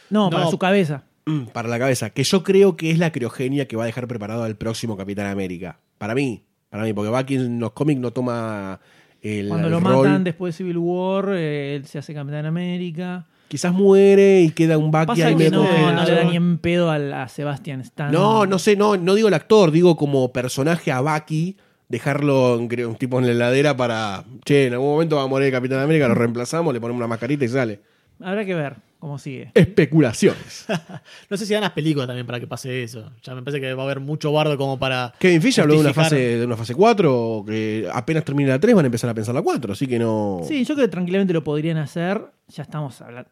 No, 0.10 0.32
para 0.32 0.48
su 0.48 0.57
cabeza. 0.57 1.03
Mm, 1.28 1.44
Para 1.53 1.70
la 1.70 1.78
cabeza. 1.78 2.10
Que 2.10 2.24
yo 2.24 2.41
creo 2.44 2.76
que 2.78 2.90
es 2.90 2.98
la 2.98 3.11
criogenia 3.11 3.68
que 3.68 3.76
va 3.76 3.84
a 3.84 3.86
dejar 3.86 4.07
preparado 4.07 4.41
al 4.41 4.56
próximo 4.56 4.98
Capitán 4.98 5.28
América. 5.28 5.78
Para 5.99 6.16
mí. 6.16 6.41
Para 6.72 6.82
mí, 6.84 6.91
porque 6.94 7.11
Bucky 7.11 7.36
en 7.36 7.60
los 7.60 7.74
cómics 7.74 8.02
no 8.02 8.10
toma 8.10 8.80
el, 9.22 9.49
Cuando 9.49 9.70
lo 9.70 9.80
rol. 9.82 9.98
matan 10.07 10.24
después 10.24 10.56
de 10.56 10.57
Civil 10.57 10.80
War, 10.80 11.30
eh, 11.36 11.76
él 11.76 11.86
se 11.86 11.99
hace 11.99 12.16
Capitán 12.16 12.48
América. 12.48 13.28
Quizás 13.50 13.74
muere 13.74 14.42
y 14.42 14.52
queda 14.52 14.78
un 14.78 14.92
Bucky 14.92 15.06
Pasa 15.08 15.28
ahí 15.28 15.36
medio 15.36 15.52
no, 15.64 15.92
no 15.92 16.04
le 16.06 16.12
da 16.16 16.24
ni 16.24 16.36
en 16.36 16.60
pedo 16.60 16.90
al- 16.92 17.12
a, 17.12 17.28
Sebastian 17.28 17.82
Stan. 17.82 18.12
No, 18.12 18.46
no 18.46 18.60
sé, 18.60 18.76
no, 18.78 18.96
no 18.96 19.16
digo 19.16 19.28
el 19.28 19.34
actor, 19.34 19.72
digo 19.72 19.98
como 19.98 20.32
personaje 20.32 20.92
a 20.92 21.02
Bucky, 21.02 21.58
dejarlo 21.90 22.58
un 22.58 22.96
tipo 22.96 23.20
en 23.20 23.26
la 23.26 23.32
heladera 23.32 23.76
para, 23.76 24.24
che, 24.46 24.68
en 24.68 24.74
algún 24.74 24.92
momento 24.92 25.16
va 25.16 25.24
a 25.24 25.28
morir 25.28 25.48
el 25.48 25.52
Capitán 25.52 25.80
América, 25.80 26.08
lo 26.08 26.14
reemplazamos, 26.16 26.74
le 26.74 26.80
ponemos 26.80 27.00
una 27.00 27.08
mascarita 27.08 27.44
y 27.44 27.48
sale. 27.50 27.80
Habrá 28.22 28.46
que 28.46 28.54
ver 28.54 28.76
cómo 29.00 29.18
sigue. 29.18 29.52
Especulaciones. 29.54 30.66
No 31.30 31.38
sé 31.38 31.46
si 31.46 31.54
dan 31.54 31.62
las 31.62 31.72
películas 31.72 32.08
también 32.08 32.26
para 32.26 32.40
que 32.40 32.48
pase 32.48 32.84
eso. 32.84 33.12
Ya 33.24 33.34
me 33.36 33.42
parece 33.42 33.62
que 33.62 33.74
va 33.74 33.84
a 33.84 33.86
haber 33.86 34.00
mucho 34.00 34.32
bardo 34.32 34.58
como 34.58 34.78
para. 34.80 35.14
Kevin 35.20 35.42
Fish 35.42 35.60
habló 35.60 35.76
de 35.76 35.80
una 35.82 35.94
fase 35.94 36.38
de 36.38 36.46
una 36.46 36.58
fase 36.58 36.74
4, 36.76 37.44
que 37.48 37.88
apenas 37.94 38.24
termine 38.26 38.50
la 38.50 38.60
3 38.60 38.76
van 38.76 38.86
a 38.86 38.88
empezar 38.88 39.10
a 39.10 39.14
pensar 39.14 39.34
la 39.36 39.42
4, 39.42 39.74
así 39.74 39.88
que 39.88 40.00
no... 40.00 40.42
Sí, 40.48 40.64
yo 40.66 40.76
creo 40.76 40.88
que 40.88 40.92
tranquilamente 40.92 41.34
lo 41.34 41.44
podrían 41.44 41.78
hacer. 41.78 42.22
Ya 42.50 42.64
estamos 42.64 43.00
hablando. 43.02 43.30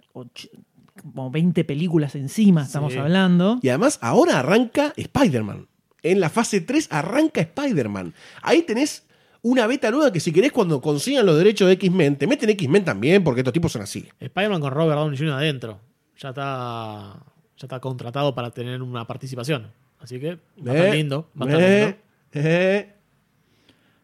Como 1.02 1.30
20 1.32 1.64
películas 1.64 2.16
encima 2.16 2.64
estamos 2.64 2.94
Sí. 2.94 3.00
hablando. 3.00 3.60
Y 3.62 3.70
además 3.70 4.00
ahora 4.02 4.40
arranca 4.40 4.94
Spider-Man. 4.96 5.68
En 6.04 6.20
la 6.20 6.30
fase 6.30 6.62
3 6.62 6.88
arranca 6.92 7.42
Spider-Man. 7.42 8.14
Ahí 8.42 8.62
tenés 8.64 9.07
una 9.50 9.68
beta 9.68 9.90
nueva 9.92 10.12
que 10.12 10.20
si 10.20 10.32
querés 10.32 10.52
cuando 10.52 10.82
consigan 10.82 11.26
los 11.26 11.38
derechos 11.38 11.68
de 11.68 11.74
X-Men, 11.74 12.16
te 12.18 12.28
meten 12.28 12.50
X-Men 12.52 12.84
también, 12.86 13.24
porque 13.24 13.42
estos 13.42 13.54
tipos 13.54 13.72
son 13.72 13.82
así. 13.82 14.08
Spider-Man 14.20 14.62
con 14.62 14.72
Robert 14.72 14.98
Downey 15.00 15.18
Jr. 15.18 15.34
adentro. 15.34 15.80
Ya 16.20 16.30
está, 16.30 17.20
ya 17.58 17.66
está 17.66 17.80
contratado 17.80 18.34
para 18.36 18.52
tener 18.52 18.82
una 18.82 19.06
participación. 19.06 19.68
Así 20.00 20.20
que 20.20 20.36
va 20.66 20.72
a 20.72 20.76
estar 20.76 20.94
Eh, 20.94 20.96
lindo. 20.96 21.30
Va 21.40 21.46
a 21.46 21.50
estar 21.50 21.62
eh, 21.64 21.82
lindo. 21.86 21.98
eh. 22.34 22.94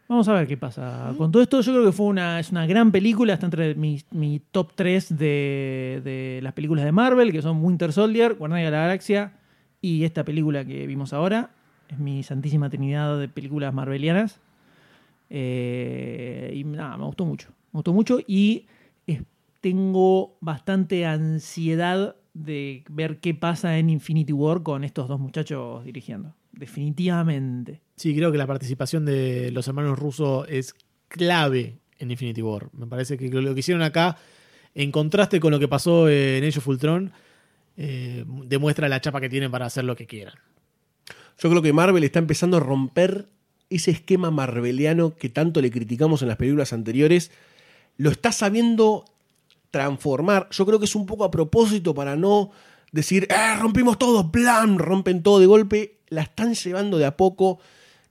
Vamos 0.07 0.27
a 0.27 0.33
ver 0.33 0.47
qué 0.47 0.57
pasa. 0.57 1.13
Con 1.17 1.31
todo 1.31 1.41
esto, 1.41 1.61
yo 1.61 1.71
creo 1.71 1.85
que 1.85 1.91
fue 1.91 2.05
una, 2.07 2.39
es 2.39 2.51
una 2.51 2.67
gran 2.67 2.91
película. 2.91 3.33
Está 3.33 3.45
entre 3.47 3.73
mi, 3.73 4.01
mi 4.11 4.39
top 4.51 4.73
3 4.75 5.17
de, 5.17 6.01
de 6.03 6.39
las 6.43 6.53
películas 6.53 6.85
de 6.85 6.91
Marvel, 6.91 7.31
que 7.31 7.41
son 7.41 7.63
Winter 7.63 7.91
Soldier, 7.93 8.35
Guardianes 8.35 8.65
de 8.67 8.71
la 8.71 8.77
Galaxia 8.83 9.33
y 9.81 10.03
esta 10.03 10.23
película 10.23 10.65
que 10.65 10.85
vimos 10.87 11.13
ahora. 11.13 11.49
Es 11.89 11.97
mi 11.99 12.21
santísima 12.21 12.69
trinidad 12.69 13.17
de 13.17 13.27
películas 13.27 13.73
marvelianas. 13.73 14.39
Eh, 15.35 16.51
y 16.53 16.63
nada, 16.63 16.95
me 16.95 17.05
gustó 17.05 17.25
mucho. 17.25 17.49
Me 17.71 17.79
gustó 17.79 17.91
mucho 17.91 18.19
y 18.27 18.67
eh, 19.07 19.23
tengo 19.61 20.37
bastante 20.41 21.07
ansiedad 21.07 22.15
de 22.35 22.83
ver 22.87 23.19
qué 23.19 23.33
pasa 23.33 23.79
en 23.79 23.89
Infinity 23.89 24.31
War 24.31 24.61
con 24.61 24.83
estos 24.83 25.07
dos 25.07 25.19
muchachos 25.19 25.83
dirigiendo. 25.83 26.35
Definitivamente. 26.51 27.81
Sí, 27.95 28.15
creo 28.15 28.31
que 28.31 28.37
la 28.37 28.45
participación 28.45 29.05
de 29.05 29.49
los 29.49 29.67
hermanos 29.67 29.97
rusos 29.97 30.45
es 30.49 30.75
clave 31.07 31.79
en 31.97 32.11
Infinity 32.11 32.43
War. 32.43 32.69
Me 32.71 32.85
parece 32.85 33.17
que 33.17 33.29
lo 33.29 33.55
que 33.55 33.61
hicieron 33.61 33.81
acá, 33.81 34.17
en 34.75 34.91
contraste 34.91 35.39
con 35.39 35.51
lo 35.51 35.57
que 35.57 35.67
pasó 35.67 36.09
en 36.09 36.43
Age 36.43 36.59
of 36.59 36.67
Ultron, 36.67 37.11
eh, 37.75 38.23
demuestra 38.45 38.87
la 38.87 39.01
chapa 39.01 39.19
que 39.19 39.29
tienen 39.29 39.49
para 39.49 39.65
hacer 39.65 39.83
lo 39.83 39.95
que 39.95 40.05
quieran. 40.05 40.35
Yo 41.39 41.49
creo 41.49 41.63
que 41.63 41.73
Marvel 41.73 42.03
está 42.03 42.19
empezando 42.19 42.57
a 42.57 42.59
romper 42.59 43.29
ese 43.75 43.91
esquema 43.91 44.31
marveliano 44.31 45.15
que 45.15 45.29
tanto 45.29 45.61
le 45.61 45.71
criticamos 45.71 46.21
en 46.21 46.27
las 46.27 46.37
películas 46.37 46.73
anteriores. 46.73 47.31
Lo 47.97 48.09
está 48.09 48.31
sabiendo 48.31 49.05
transformar. 49.71 50.47
Yo 50.51 50.65
creo 50.65 50.79
que 50.79 50.85
es 50.85 50.95
un 50.95 51.05
poco 51.05 51.23
a 51.23 51.31
propósito 51.31 51.93
para 51.93 52.15
no 52.15 52.51
decir, 52.91 53.27
"Ah, 53.29 53.57
rompimos 53.59 53.97
todo, 53.97 54.31
plan, 54.31 54.77
rompen 54.77 55.23
todo 55.23 55.39
de 55.39 55.45
golpe. 55.47 55.97
La 56.09 56.21
están 56.21 56.53
llevando 56.53 56.97
de 56.97 57.05
a 57.05 57.17
poco. 57.17 57.59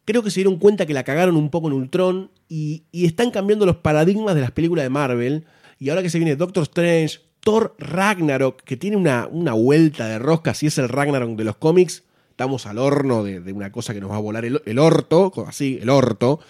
Creo 0.04 0.22
que 0.22 0.30
se 0.30 0.40
dieron 0.40 0.56
cuenta 0.56 0.86
que 0.86 0.94
la 0.94 1.04
cagaron 1.04 1.36
un 1.36 1.50
poco 1.50 1.68
en 1.68 1.74
Ultron 1.74 2.30
y, 2.48 2.82
y 2.90 3.06
están 3.06 3.30
cambiando 3.30 3.64
los 3.64 3.76
paradigmas 3.76 4.34
de 4.34 4.40
las 4.40 4.50
películas 4.50 4.84
de 4.84 4.90
Marvel. 4.90 5.44
Y 5.78 5.88
ahora 5.90 6.02
que 6.02 6.10
se 6.10 6.18
viene 6.18 6.34
Doctor 6.34 6.64
Strange, 6.64 7.20
Thor 7.40 7.74
Ragnarok, 7.78 8.62
que 8.62 8.76
tiene 8.76 8.96
una, 8.96 9.28
una 9.30 9.52
vuelta 9.52 10.08
de 10.08 10.18
rosca, 10.18 10.54
si 10.54 10.66
es 10.66 10.78
el 10.78 10.88
Ragnarok 10.88 11.36
de 11.36 11.44
los 11.44 11.56
cómics, 11.56 12.04
estamos 12.42 12.66
al 12.66 12.78
horno 12.78 13.22
de, 13.22 13.52
una 13.52 13.70
cosa 13.70 13.94
que 13.94 14.00
nos 14.00 14.10
va 14.10 14.16
a 14.16 14.18
volar 14.18 14.44
el, 14.44 14.60
el 14.66 14.80
orto, 14.80 15.32
así, 15.46 15.78
el 15.80 15.88
orto. 15.90 16.40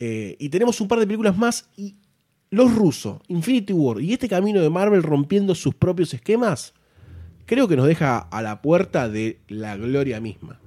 Eh, 0.00 0.34
y 0.38 0.48
tenemos 0.48 0.80
un 0.80 0.88
par 0.88 0.98
de 0.98 1.06
películas 1.06 1.36
más 1.36 1.68
y 1.76 1.96
los 2.48 2.74
rusos, 2.74 3.20
Infinity 3.28 3.74
War 3.74 4.00
y 4.00 4.14
este 4.14 4.30
camino 4.30 4.62
de 4.62 4.70
Marvel 4.70 5.02
rompiendo 5.02 5.54
sus 5.54 5.74
propios 5.74 6.14
esquemas, 6.14 6.72
creo 7.44 7.68
que 7.68 7.76
nos 7.76 7.86
deja 7.86 8.16
a 8.18 8.40
la 8.40 8.62
puerta 8.62 9.10
de 9.10 9.40
la 9.48 9.76
gloria 9.76 10.22
misma. 10.22 10.58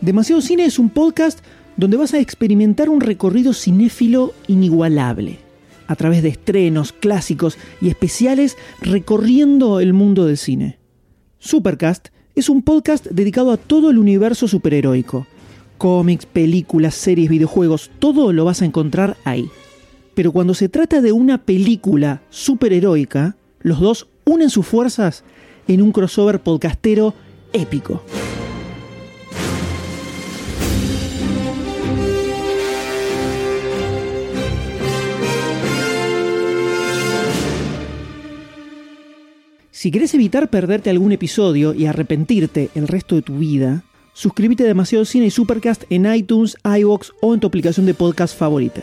Demasiado 0.00 0.42
Cine 0.42 0.64
es 0.64 0.80
un 0.80 0.90
podcast 0.90 1.44
donde 1.76 1.96
vas 1.96 2.12
a 2.12 2.18
experimentar 2.18 2.88
un 2.88 3.00
recorrido 3.00 3.52
cinéfilo 3.52 4.34
inigualable, 4.48 5.38
a 5.90 5.96
través 5.96 6.22
de 6.22 6.28
estrenos, 6.28 6.92
clásicos 6.92 7.58
y 7.80 7.88
especiales 7.88 8.56
recorriendo 8.80 9.80
el 9.80 9.92
mundo 9.92 10.24
del 10.24 10.36
cine. 10.38 10.78
Supercast 11.40 12.10
es 12.36 12.48
un 12.48 12.62
podcast 12.62 13.06
dedicado 13.06 13.50
a 13.50 13.56
todo 13.56 13.90
el 13.90 13.98
universo 13.98 14.46
superheroico. 14.46 15.26
Cómics, 15.78 16.26
películas, 16.26 16.94
series, 16.94 17.28
videojuegos, 17.28 17.90
todo 17.98 18.32
lo 18.32 18.44
vas 18.44 18.62
a 18.62 18.66
encontrar 18.66 19.16
ahí. 19.24 19.50
Pero 20.14 20.30
cuando 20.30 20.54
se 20.54 20.68
trata 20.68 21.00
de 21.00 21.10
una 21.10 21.38
película 21.38 22.22
superheroica, 22.30 23.34
los 23.58 23.80
dos 23.80 24.06
unen 24.24 24.48
sus 24.48 24.66
fuerzas 24.66 25.24
en 25.66 25.82
un 25.82 25.90
crossover 25.90 26.40
podcastero 26.40 27.14
épico. 27.52 28.04
Si 39.80 39.90
querés 39.90 40.12
evitar 40.12 40.50
perderte 40.50 40.90
algún 40.90 41.10
episodio 41.10 41.72
y 41.72 41.86
arrepentirte 41.86 42.68
el 42.74 42.86
resto 42.86 43.14
de 43.14 43.22
tu 43.22 43.38
vida, 43.38 43.82
suscríbete 44.12 44.64
a 44.64 44.66
Demasiado 44.66 45.06
Cine 45.06 45.24
y 45.24 45.30
Supercast 45.30 45.84
en 45.88 46.04
iTunes, 46.14 46.58
iVoox 46.64 47.12
o 47.22 47.32
en 47.32 47.40
tu 47.40 47.46
aplicación 47.46 47.86
de 47.86 47.94
podcast 47.94 48.36
favorita. 48.36 48.82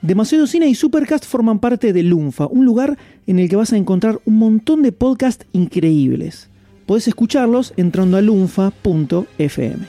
Demasiado 0.00 0.46
Cine 0.46 0.68
y 0.68 0.74
Supercast 0.74 1.26
forman 1.26 1.58
parte 1.58 1.92
de 1.92 2.02
Lunfa, 2.02 2.46
un 2.46 2.64
lugar 2.64 2.96
en 3.26 3.38
el 3.38 3.50
que 3.50 3.56
vas 3.56 3.74
a 3.74 3.76
encontrar 3.76 4.18
un 4.24 4.38
montón 4.38 4.80
de 4.80 4.92
podcasts 4.92 5.44
increíbles. 5.52 6.48
Podés 6.86 7.08
escucharlos 7.08 7.74
entrando 7.76 8.16
a 8.16 8.22
lunfa.fm. 8.22 9.86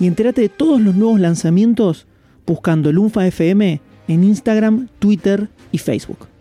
Y 0.00 0.06
entérate 0.06 0.40
de 0.40 0.48
todos 0.48 0.80
los 0.80 0.96
nuevos 0.96 1.20
lanzamientos 1.20 2.06
buscando 2.44 2.90
Lunfa 2.92 3.26
FM 3.26 3.80
en 4.08 4.24
Instagram, 4.24 4.88
Twitter 4.98 5.48
y 5.70 5.78
Facebook. 5.78 6.31